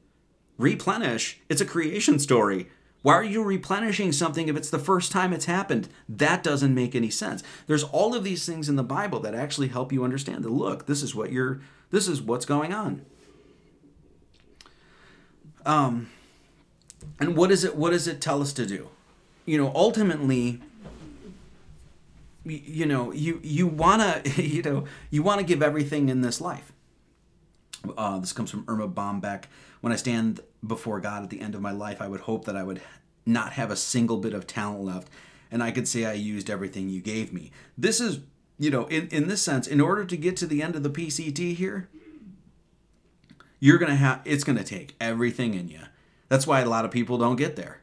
Replenish? 0.58 1.40
It's 1.50 1.62
a 1.62 1.66
creation 1.66 2.20
story. 2.20 2.70
Why 3.06 3.14
are 3.14 3.24
you 3.24 3.44
replenishing 3.44 4.12
something 4.12 4.48
if 4.48 4.56
it's 4.56 4.72
the 4.72 4.80
first 4.80 5.12
time 5.12 5.32
it's 5.32 5.46
happened? 5.46 5.90
That 6.10 6.42
doesn't 6.42 6.74
make 6.74 6.96
any 6.96 7.12
sense. 7.12 7.44
There's 7.68 7.84
all 7.84 8.16
of 8.16 8.24
these 8.24 8.48
things 8.48 8.68
in 8.68 8.78
the 8.78 8.84
Bible 8.84 9.20
that 9.20 9.36
actually 9.36 9.68
help 9.68 9.92
you 9.92 10.04
understand 10.04 10.44
that 10.44 10.50
look, 10.50 10.88
this 10.88 11.04
is 11.04 11.14
what 11.14 11.32
you're 11.32 11.62
this 11.92 12.08
is 12.08 12.20
what's 12.20 12.46
going 12.46 12.74
on. 12.74 13.06
Um 15.68 16.10
and 17.20 17.36
what 17.36 17.52
is 17.52 17.64
it 17.64 17.76
what 17.76 17.92
does 17.92 18.08
it 18.08 18.22
tell 18.22 18.42
us 18.42 18.54
to 18.54 18.66
do? 18.66 18.90
You 19.46 19.58
know, 19.58 19.72
ultimately 19.76 20.62
you 22.44 22.86
know, 22.86 23.12
you 23.12 23.40
you 23.44 23.68
want 23.68 24.26
to 24.26 24.42
you 24.44 24.62
know, 24.62 24.86
you 25.10 25.24
want 25.24 25.40
to 25.40 25.46
give 25.46 25.62
everything 25.62 26.10
in 26.10 26.22
this 26.22 26.40
life. 26.42 26.72
Uh, 27.98 28.18
this 28.20 28.34
comes 28.34 28.50
from 28.50 28.66
Erma 28.68 28.88
Bombeck. 28.88 29.44
When 29.82 29.94
I 29.94 29.96
stand 29.96 30.40
before 30.66 31.00
God 31.00 31.24
at 31.24 31.30
the 31.30 31.42
end 31.42 31.54
of 31.54 31.62
my 31.62 31.72
life, 31.72 32.02
I 32.02 32.08
would 32.08 32.22
hope 32.22 32.46
that 32.46 32.56
I 32.56 32.64
would 32.64 32.82
not 33.26 33.54
have 33.54 33.70
a 33.70 33.76
single 33.76 34.18
bit 34.18 34.34
of 34.34 34.48
talent 34.48 34.84
left 34.84 35.10
and 35.52 35.64
I 35.64 35.72
could 35.72 35.88
say 35.88 36.06
I 36.06 36.14
used 36.14 36.50
everything 36.50 36.90
you 36.90 37.02
gave 37.02 37.32
me. 37.32 37.52
This 37.78 38.02
is, 38.02 38.20
you 38.58 38.70
know, 38.70 38.86
in, 38.88 39.08
in 39.08 39.28
this 39.28 39.42
sense, 39.42 39.68
in 39.68 39.80
order 39.80 40.06
to 40.06 40.18
get 40.18 40.36
to 40.38 40.48
the 40.48 40.62
end 40.62 40.76
of 40.76 40.84
the 40.84 40.90
PCT 40.90 41.56
here, 41.56 41.88
you're 43.60 43.78
to 43.80 43.96
have, 43.96 44.22
it's 44.26 44.44
to 44.44 44.64
take 44.64 44.96
everything 45.00 45.54
in 45.54 45.70
you. 45.70 45.80
That's 46.36 46.46
why 46.46 46.60
a 46.60 46.66
lot 46.66 46.84
of 46.84 46.92
people 46.92 47.18
don't 47.18 47.38
get 47.38 47.56
there. 47.56 47.80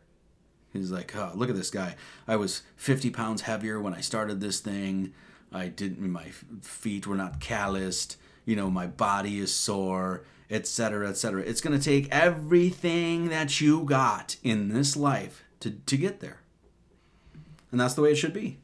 He's 0.75 0.91
like, 0.91 1.17
oh, 1.17 1.33
look 1.35 1.49
at 1.49 1.57
this 1.57 1.71
guy. 1.71 1.97
I 2.29 2.37
was 2.37 2.61
50 2.77 3.09
pounds 3.09 3.41
heavier 3.41 3.81
when 3.81 3.95
I 3.95 4.03
started 4.03 4.43
this 4.43 4.61
thing. 4.61 5.15
I 5.51 5.69
didn't, 5.69 6.07
my 6.07 6.27
feet 6.61 7.07
were 7.07 7.17
not 7.17 7.41
calloused. 7.41 8.19
You 8.45 8.55
know, 8.57 8.69
my 8.69 8.87
body 8.87 9.39
is 9.39 9.55
sore 9.55 10.25
etc., 10.51 11.09
etc. 11.09 11.41
It's 11.41 11.63
going 11.63 11.79
to 11.79 11.83
take 11.83 12.09
everything 12.11 13.31
that 13.31 13.63
you 13.63 13.85
got 13.85 14.37
in 14.43 14.69
this 14.69 14.99
life 14.99 15.45
to, 15.61 15.71
to 15.71 15.97
get 15.97 16.21
there. 16.21 16.43
And 17.71 17.81
that's 17.81 17.95
the 17.95 18.03
way 18.03 18.11
it 18.11 18.17
should 18.17 18.35
be. 18.35 18.59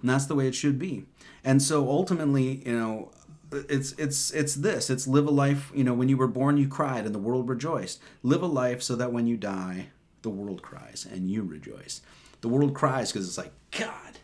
And 0.00 0.10
that's 0.10 0.26
the 0.26 0.34
way 0.34 0.48
it 0.48 0.56
should 0.56 0.76
be. 0.76 1.04
And 1.44 1.62
so 1.62 1.88
ultimately, 1.88 2.64
you 2.66 2.76
know, 2.76 3.12
it's 3.52 3.92
it's 3.92 4.30
it's 4.32 4.54
this. 4.54 4.90
It's 4.90 5.06
live 5.06 5.26
a 5.26 5.30
life, 5.30 5.70
you 5.74 5.84
know, 5.84 5.94
when 5.94 6.08
you 6.08 6.16
were 6.16 6.28
born 6.28 6.56
you 6.56 6.68
cried 6.68 7.06
and 7.06 7.14
the 7.14 7.18
world 7.18 7.48
rejoiced. 7.48 8.00
Live 8.22 8.42
a 8.42 8.46
life 8.46 8.82
so 8.82 8.96
that 8.96 9.12
when 9.12 9.26
you 9.26 9.36
die, 9.36 9.88
the 10.22 10.30
world 10.30 10.62
cries 10.62 11.06
and 11.10 11.30
you 11.30 11.42
rejoice. 11.42 12.00
The 12.40 12.48
world 12.48 12.74
cries 12.74 13.12
because 13.12 13.26
it's 13.26 13.38
like, 13.38 13.52
God, 13.70 14.18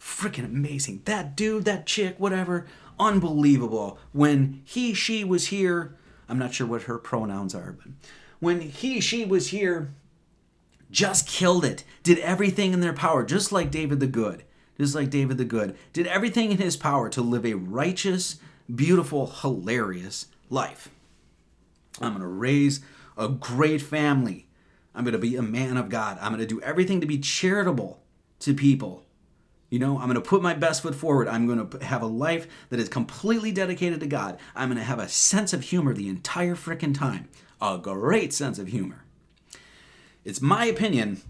freaking 0.00 0.44
amazing. 0.44 1.02
That 1.04 1.36
dude, 1.36 1.64
that 1.64 1.86
chick, 1.86 2.16
whatever, 2.18 2.66
unbelievable. 2.98 3.98
When 4.12 4.62
he, 4.64 4.94
she 4.94 5.24
was 5.24 5.48
here, 5.48 5.96
I'm 6.28 6.38
not 6.38 6.54
sure 6.54 6.66
what 6.66 6.82
her 6.82 6.98
pronouns 6.98 7.54
are, 7.54 7.72
but 7.72 7.92
when 8.38 8.60
he, 8.60 9.00
she 9.00 9.24
was 9.24 9.48
here, 9.48 9.94
just 10.90 11.28
killed 11.28 11.64
it, 11.64 11.84
did 12.02 12.18
everything 12.18 12.72
in 12.72 12.80
their 12.80 12.92
power, 12.92 13.24
just 13.24 13.52
like 13.52 13.70
David 13.70 14.00
the 14.00 14.06
Good, 14.06 14.44
just 14.76 14.94
like 14.94 15.10
David 15.10 15.38
the 15.38 15.44
Good, 15.44 15.76
did 15.92 16.06
everything 16.06 16.50
in 16.50 16.58
his 16.58 16.76
power 16.76 17.08
to 17.10 17.22
live 17.22 17.46
a 17.46 17.54
righteous, 17.54 18.40
beautiful, 18.76 19.26
hilarious 19.26 20.26
life. 20.48 20.88
I'm 22.00 22.10
going 22.10 22.22
to 22.22 22.26
raise 22.26 22.80
a 23.16 23.28
great 23.28 23.82
family. 23.82 24.46
I'm 24.94 25.04
going 25.04 25.12
to 25.12 25.18
be 25.18 25.36
a 25.36 25.42
man 25.42 25.76
of 25.76 25.88
God. 25.88 26.18
I'm 26.20 26.32
going 26.32 26.40
to 26.40 26.46
do 26.46 26.60
everything 26.62 27.00
to 27.00 27.06
be 27.06 27.18
charitable 27.18 28.02
to 28.40 28.54
people. 28.54 29.04
You 29.70 29.78
know, 29.78 29.98
I'm 29.98 30.06
going 30.06 30.14
to 30.14 30.20
put 30.20 30.42
my 30.42 30.54
best 30.54 30.82
foot 30.82 30.96
forward. 30.96 31.28
I'm 31.28 31.46
going 31.46 31.68
to 31.68 31.84
have 31.84 32.02
a 32.02 32.06
life 32.06 32.48
that 32.70 32.80
is 32.80 32.88
completely 32.88 33.52
dedicated 33.52 34.00
to 34.00 34.06
God. 34.06 34.38
I'm 34.56 34.68
going 34.68 34.78
to 34.78 34.84
have 34.84 34.98
a 34.98 35.08
sense 35.08 35.52
of 35.52 35.62
humor 35.62 35.94
the 35.94 36.08
entire 36.08 36.56
frickin' 36.56 36.96
time. 36.96 37.28
A 37.60 37.78
great 37.78 38.32
sense 38.32 38.58
of 38.58 38.68
humor. 38.68 39.04
It's 40.24 40.40
my 40.40 40.64
opinion. 40.64 41.22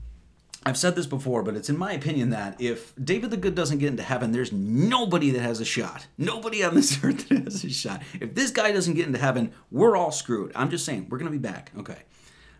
I've 0.64 0.76
said 0.76 0.94
this 0.94 1.06
before, 1.06 1.42
but 1.42 1.56
it's 1.56 1.70
in 1.70 1.78
my 1.78 1.92
opinion 1.92 2.30
that 2.30 2.60
if 2.60 2.92
David 3.02 3.30
the 3.30 3.38
Good 3.38 3.54
doesn't 3.54 3.78
get 3.78 3.88
into 3.88 4.02
heaven, 4.02 4.32
there's 4.32 4.52
nobody 4.52 5.30
that 5.30 5.40
has 5.40 5.58
a 5.60 5.64
shot. 5.64 6.06
Nobody 6.18 6.62
on 6.62 6.74
this 6.74 6.98
earth 7.04 7.28
that 7.28 7.44
has 7.44 7.64
a 7.64 7.70
shot. 7.70 8.02
If 8.20 8.34
this 8.34 8.50
guy 8.50 8.70
doesn't 8.70 8.94
get 8.94 9.06
into 9.06 9.18
heaven, 9.18 9.52
we're 9.70 9.96
all 9.96 10.12
screwed. 10.12 10.52
I'm 10.54 10.70
just 10.70 10.84
saying, 10.84 11.06
we're 11.08 11.18
going 11.18 11.32
to 11.32 11.38
be 11.38 11.42
back. 11.42 11.72
Okay. 11.78 12.02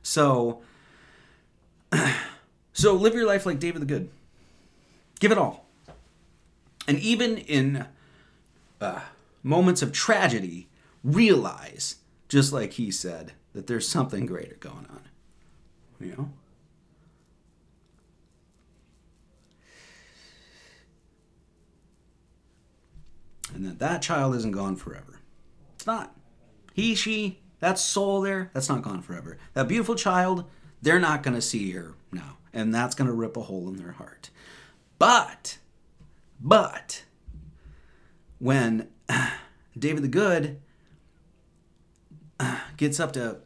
So, 0.02 0.62
so 2.72 2.94
live 2.94 3.14
your 3.14 3.26
life 3.26 3.44
like 3.44 3.58
David 3.58 3.82
the 3.82 3.86
Good. 3.86 4.08
Give 5.18 5.30
it 5.30 5.36
all. 5.38 5.66
And 6.88 6.98
even 7.00 7.36
in 7.36 7.84
uh, 8.80 9.00
moments 9.42 9.82
of 9.82 9.92
tragedy, 9.92 10.68
realize, 11.04 11.96
just 12.30 12.50
like 12.50 12.72
he 12.72 12.90
said, 12.90 13.32
that 13.52 13.66
there's 13.66 13.86
something 13.86 14.24
greater 14.24 14.56
going 14.58 14.86
on. 14.90 15.02
You 16.00 16.12
know? 16.16 16.30
And 23.54 23.64
that 23.66 23.78
that 23.78 24.02
child 24.02 24.34
isn't 24.36 24.52
gone 24.52 24.76
forever. 24.76 25.20
It's 25.74 25.86
not. 25.86 26.14
He, 26.72 26.94
she, 26.94 27.40
that 27.60 27.78
soul 27.78 28.20
there, 28.20 28.50
that's 28.52 28.68
not 28.68 28.82
gone 28.82 29.02
forever. 29.02 29.38
That 29.54 29.68
beautiful 29.68 29.94
child, 29.94 30.44
they're 30.82 31.00
not 31.00 31.22
going 31.22 31.34
to 31.34 31.42
see 31.42 31.70
her 31.72 31.94
now. 32.12 32.38
And 32.52 32.74
that's 32.74 32.94
going 32.94 33.06
to 33.06 33.14
rip 33.14 33.36
a 33.36 33.42
hole 33.42 33.68
in 33.68 33.76
their 33.76 33.92
heart. 33.92 34.30
But, 34.98 35.58
but, 36.40 37.04
when 38.38 38.88
David 39.78 40.02
the 40.02 40.08
Good 40.08 40.60
gets 42.76 42.98
up 42.98 43.12
to 43.12 43.38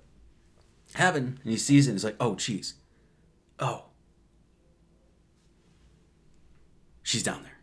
heaven 0.95 1.39
and 1.43 1.51
he 1.51 1.59
sees 1.59 1.87
it, 1.87 1.93
he's 1.93 2.05
like, 2.05 2.17
oh, 2.21 2.35
geez. 2.37 2.75
Oh. 3.59 3.85
She's 7.03 7.23
down 7.23 7.43
there. 7.43 7.59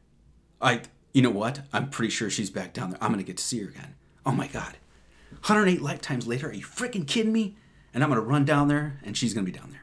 I, 0.61 0.81
you 1.13 1.21
know 1.21 1.29
what? 1.29 1.61
I'm 1.73 1.89
pretty 1.89 2.11
sure 2.11 2.29
she's 2.29 2.49
back 2.49 2.73
down 2.73 2.91
there. 2.91 2.99
I'm 3.01 3.09
to 3.19 3.25
get 3.25 3.37
to 3.37 3.43
see 3.43 3.61
her 3.61 3.69
again. 3.69 3.95
Oh 4.25 4.31
my 4.31 4.47
God. 4.47 4.77
108 5.31 5.81
lifetimes 5.81 6.27
later? 6.27 6.49
Are 6.49 6.53
you 6.53 6.65
freaking 6.65 7.07
kidding 7.07 7.33
me? 7.33 7.55
And 7.93 8.03
I'm 8.03 8.09
to 8.21 8.25
run 8.25 8.45
down 8.45 8.67
there 8.67 8.99
and 9.03 9.17
she's 9.17 9.33
to 9.45 9.51
be 9.51 9.57
down 9.57 9.71
there. 9.71 9.81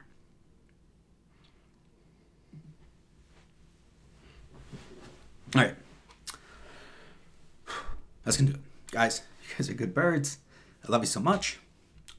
All 5.57 5.63
right. 5.63 5.75
That's 8.25 8.37
going 8.37 8.49
to 8.49 8.53
do 8.55 8.59
it. 8.59 8.93
Guys, 8.93 9.23
you 9.43 9.55
guys 9.57 9.71
are 9.71 9.75
good 9.75 9.95
birds. 9.95 10.39
I 10.87 10.93
love 10.93 11.03
you 11.03 11.07
so 11.07 11.21
much. 11.21 11.59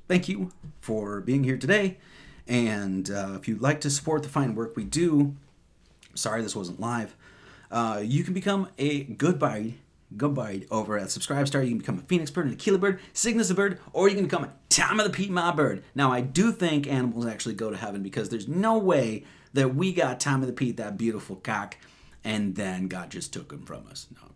Thank 0.07 0.27
you 0.27 0.52
for 0.81 1.22
being 1.22 1.44
here 1.44 1.57
today. 1.57 1.98
And 2.48 3.11
uh, 3.11 3.34
if 3.36 3.48
you'd 3.48 3.61
like 3.61 3.81
to 3.81 3.91
support 3.91 4.23
the 4.23 4.30
fine 4.30 4.56
work 4.56 4.76
we 4.76 4.84
do, 4.84 5.36
sorry 6.15 6.41
this 6.41 6.56
wasn't 6.56 6.80
live, 6.80 7.15
uh, 7.71 8.01
you 8.03 8.23
can 8.23 8.33
become 8.33 8.69
a 8.77 9.03
good 9.03 9.39
bird, 9.39 9.73
good 10.15 10.33
bird 10.33 10.65
over 10.71 10.97
at 10.97 11.07
Subscribestar. 11.07 11.63
You 11.63 11.69
can 11.69 11.77
become 11.77 11.99
a 11.99 12.01
Phoenix 12.01 12.31
bird, 12.31 12.47
an 12.47 12.53
Aquila 12.53 12.77
bird, 12.77 12.99
Cygnus 13.13 13.51
bird, 13.51 13.79
or 13.93 14.09
you 14.09 14.15
can 14.15 14.25
become 14.25 14.43
a 14.43 14.53
Time 14.69 14.99
of 14.99 15.05
the 15.05 15.11
Pete 15.11 15.29
Ma 15.29 15.51
bird. 15.51 15.83
Now, 15.95 16.11
I 16.11 16.21
do 16.21 16.51
think 16.51 16.87
animals 16.87 17.25
actually 17.25 17.55
go 17.55 17.69
to 17.69 17.77
heaven 17.77 18.01
because 18.03 18.29
there's 18.29 18.47
no 18.47 18.77
way 18.77 19.23
that 19.53 19.75
we 19.75 19.93
got 19.93 20.19
Time 20.19 20.41
of 20.41 20.47
the 20.47 20.53
Pete, 20.53 20.77
that 20.77 20.97
beautiful 20.97 21.35
cock, 21.35 21.77
and 22.23 22.55
then 22.55 22.87
God 22.87 23.09
just 23.09 23.33
took 23.33 23.51
him 23.51 23.65
from 23.65 23.87
us. 23.87 24.07
No, 24.15 24.29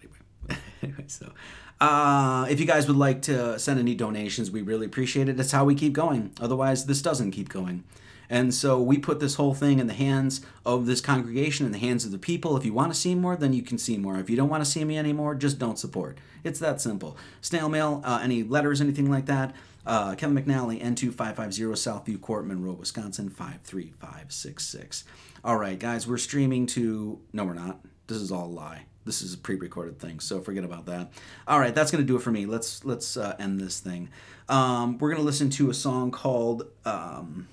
anyway. 0.00 0.60
anyway, 0.82 1.04
so 1.06 1.32
uh, 1.80 2.46
if 2.48 2.58
you 2.58 2.66
guys 2.66 2.86
would 2.86 2.96
like 2.96 3.22
to 3.22 3.58
send 3.58 3.78
any 3.78 3.94
donations, 3.94 4.50
we 4.50 4.62
really 4.62 4.86
appreciate 4.86 5.28
it. 5.28 5.36
That's 5.36 5.52
how 5.52 5.64
we 5.64 5.74
keep 5.74 5.92
going. 5.92 6.32
Otherwise, 6.40 6.86
this 6.86 7.02
doesn't 7.02 7.32
keep 7.32 7.48
going. 7.48 7.84
And 8.28 8.54
so 8.54 8.80
we 8.80 8.98
put 8.98 9.20
this 9.20 9.36
whole 9.36 9.54
thing 9.54 9.78
in 9.78 9.86
the 9.86 9.94
hands 9.94 10.40
of 10.64 10.86
this 10.86 11.00
congregation, 11.00 11.66
in 11.66 11.72
the 11.72 11.78
hands 11.78 12.04
of 12.04 12.10
the 12.10 12.18
people. 12.18 12.56
If 12.56 12.64
you 12.64 12.72
want 12.72 12.92
to 12.92 12.98
see 12.98 13.14
more, 13.14 13.36
then 13.36 13.52
you 13.52 13.62
can 13.62 13.78
see 13.78 13.96
more. 13.96 14.18
If 14.18 14.28
you 14.28 14.36
don't 14.36 14.48
want 14.48 14.64
to 14.64 14.70
see 14.70 14.84
me 14.84 14.98
anymore, 14.98 15.34
just 15.34 15.58
don't 15.58 15.78
support. 15.78 16.18
It's 16.44 16.60
that 16.60 16.80
simple. 16.80 17.16
Snail 17.40 17.68
mail, 17.68 18.02
uh, 18.04 18.20
any 18.22 18.42
letters, 18.42 18.80
anything 18.80 19.10
like 19.10 19.26
that. 19.26 19.54
Uh, 19.86 20.16
Kevin 20.16 20.36
McNally, 20.36 20.82
N2550 20.82 21.76
Southview 21.76 22.20
Court, 22.20 22.46
Monroe, 22.46 22.72
Wisconsin, 22.72 23.30
53566. 23.30 25.04
All 25.44 25.56
right, 25.56 25.78
guys, 25.78 26.08
we're 26.08 26.18
streaming 26.18 26.66
to. 26.68 27.20
No, 27.32 27.44
we're 27.44 27.54
not. 27.54 27.80
This 28.08 28.18
is 28.18 28.32
all 28.32 28.46
a 28.46 28.48
lie. 28.48 28.86
This 29.04 29.22
is 29.22 29.34
a 29.34 29.38
pre-recorded 29.38 30.00
thing, 30.00 30.18
so 30.18 30.40
forget 30.40 30.64
about 30.64 30.86
that. 30.86 31.12
All 31.46 31.60
right, 31.60 31.72
that's 31.72 31.92
gonna 31.92 32.02
do 32.02 32.16
it 32.16 32.22
for 32.22 32.32
me. 32.32 32.46
Let's 32.46 32.84
let's 32.84 33.16
uh, 33.16 33.36
end 33.38 33.60
this 33.60 33.78
thing. 33.78 34.08
Um, 34.48 34.98
we're 34.98 35.10
gonna 35.10 35.22
listen 35.22 35.50
to 35.50 35.70
a 35.70 35.74
song 35.74 36.10
called. 36.10 36.64
Um, 36.84 37.46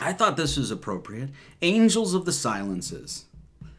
I 0.00 0.12
thought 0.14 0.36
this 0.36 0.56
was 0.56 0.70
appropriate. 0.70 1.30
Angels 1.60 2.14
of 2.14 2.24
the 2.24 2.32
Silences. 2.32 3.26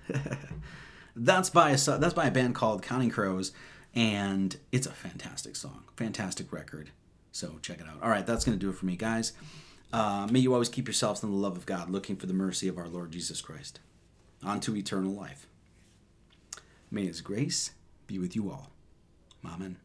that's 1.15 1.49
by 1.49 1.71
a 1.71 1.77
that's 1.77 2.13
by 2.13 2.27
a 2.27 2.31
band 2.31 2.55
called 2.55 2.83
Counting 2.83 3.09
Crows, 3.09 3.51
and 3.95 4.55
it's 4.71 4.85
a 4.87 4.91
fantastic 4.91 5.55
song, 5.55 5.83
fantastic 5.95 6.53
record. 6.53 6.91
So 7.31 7.57
check 7.61 7.79
it 7.79 7.87
out. 7.87 8.01
All 8.03 8.09
right, 8.09 8.25
that's 8.25 8.45
gonna 8.45 8.57
do 8.57 8.69
it 8.69 8.75
for 8.75 8.85
me, 8.85 8.95
guys. 8.95 9.33
Uh, 9.91 10.27
may 10.31 10.39
you 10.39 10.53
always 10.53 10.69
keep 10.69 10.87
yourselves 10.87 11.23
in 11.23 11.31
the 11.31 11.35
love 11.35 11.57
of 11.57 11.65
God, 11.65 11.89
looking 11.89 12.15
for 12.15 12.25
the 12.25 12.33
mercy 12.33 12.67
of 12.67 12.77
our 12.77 12.87
Lord 12.87 13.11
Jesus 13.11 13.41
Christ, 13.41 13.79
unto 14.43 14.75
eternal 14.75 15.11
life. 15.11 15.47
May 16.89 17.07
His 17.07 17.21
grace 17.21 17.71
be 18.07 18.19
with 18.19 18.35
you 18.35 18.49
all. 18.51 18.71
Amen. 19.45 19.77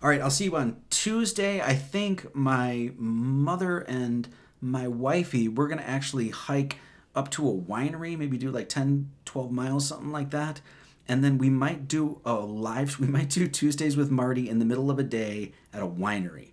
All 0.00 0.08
right, 0.08 0.20
I'll 0.20 0.30
see 0.30 0.44
you 0.44 0.56
on 0.56 0.80
Tuesday. 0.90 1.60
I 1.60 1.74
think 1.74 2.34
my 2.34 2.92
mother 2.96 3.80
and 3.80 4.28
my 4.60 4.88
wifey, 4.88 5.48
we're 5.48 5.68
going 5.68 5.78
to 5.78 5.88
actually 5.88 6.30
hike 6.30 6.78
up 7.14 7.30
to 7.32 7.48
a 7.48 7.52
winery, 7.52 8.16
maybe 8.16 8.38
do 8.38 8.50
like 8.50 8.68
10, 8.68 9.10
12 9.24 9.50
miles, 9.50 9.86
something 9.88 10.12
like 10.12 10.30
that. 10.30 10.60
And 11.06 11.24
then 11.24 11.38
we 11.38 11.48
might 11.48 11.88
do 11.88 12.20
a 12.24 12.34
live, 12.34 13.00
we 13.00 13.06
might 13.06 13.30
do 13.30 13.46
Tuesdays 13.48 13.96
with 13.96 14.10
Marty 14.10 14.48
in 14.48 14.58
the 14.58 14.64
middle 14.64 14.90
of 14.90 14.98
a 14.98 15.02
day 15.04 15.52
at 15.72 15.82
a 15.82 15.86
winery. 15.86 16.50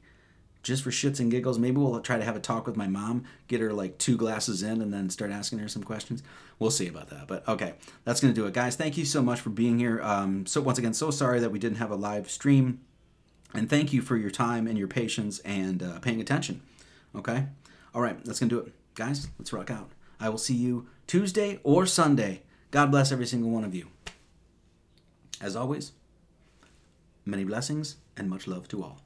Just 0.64 0.84
for 0.84 0.90
shits 0.90 1.20
and 1.20 1.30
giggles. 1.30 1.60
Maybe 1.60 1.78
we'll 1.78 2.00
try 2.00 2.18
to 2.18 2.24
have 2.24 2.36
a 2.36 2.40
talk 2.40 2.66
with 2.66 2.76
my 2.76 2.88
mom, 2.88 3.26
get 3.48 3.62
her 3.62 3.72
like 3.72 4.00
two 4.00 4.18
glasses 4.18 4.64
in, 4.64 4.82
and 4.82 4.92
then 4.92 5.12
start 5.12 5.30
asking 5.30 5.60
her 5.60 5.68
some 5.68 5.84
questions. 5.84 6.24
We'll 6.58 6.72
see 6.72 6.88
about 6.88 7.12
that. 7.12 7.28
But 7.28 7.48
okay, 7.48 7.76
that's 8.04 8.20
going 8.20 8.34
to 8.34 8.42
do 8.42 8.48
it. 8.48 8.56
Guys, 8.56 8.76
thank 8.76 8.98
you 8.98 9.06
so 9.06 9.22
much 9.22 9.40
for 9.40 9.52
being 9.52 9.78
here. 9.78 10.02
Um, 10.02 10.48
so, 10.48 10.62
once 10.62 10.80
again, 10.80 10.96
so 10.96 11.12
sorry 11.12 11.40
that 11.40 11.52
we 11.52 11.60
didn't 11.60 11.78
have 11.78 11.92
a 11.92 11.96
live 11.96 12.32
stream. 12.32 12.80
And 13.54 13.70
thank 13.70 13.94
you 13.94 14.02
for 14.02 14.18
your 14.18 14.32
time 14.32 14.66
and 14.66 14.76
your 14.76 14.88
patience 14.88 15.38
and 15.40 15.84
uh, 15.84 16.00
paying 16.00 16.20
attention. 16.20 16.62
Okay? 17.16 17.46
All 17.96 18.02
right, 18.02 18.22
that's 18.26 18.42
going 18.42 18.50
to 18.50 18.56
do 18.56 18.62
it. 18.62 18.74
Guys, 18.94 19.30
let's 19.40 19.54
rock 19.54 19.72
out. 19.72 19.90
I 20.20 20.28
will 20.28 20.38
see 20.38 20.54
you 20.54 20.88
Tuesday 21.08 21.62
or 21.64 21.86
Sunday. 21.86 22.42
God 22.70 22.92
bless 22.92 23.14
every 23.14 23.26
single 23.26 23.50
one 23.50 23.64
of 23.64 23.74
you. 23.74 23.88
As 25.40 25.56
always, 25.56 25.94
many 27.26 27.46
blessings 27.46 27.96
and 28.18 28.30
much 28.30 28.48
love 28.48 28.68
to 28.68 28.84
all. 28.84 29.05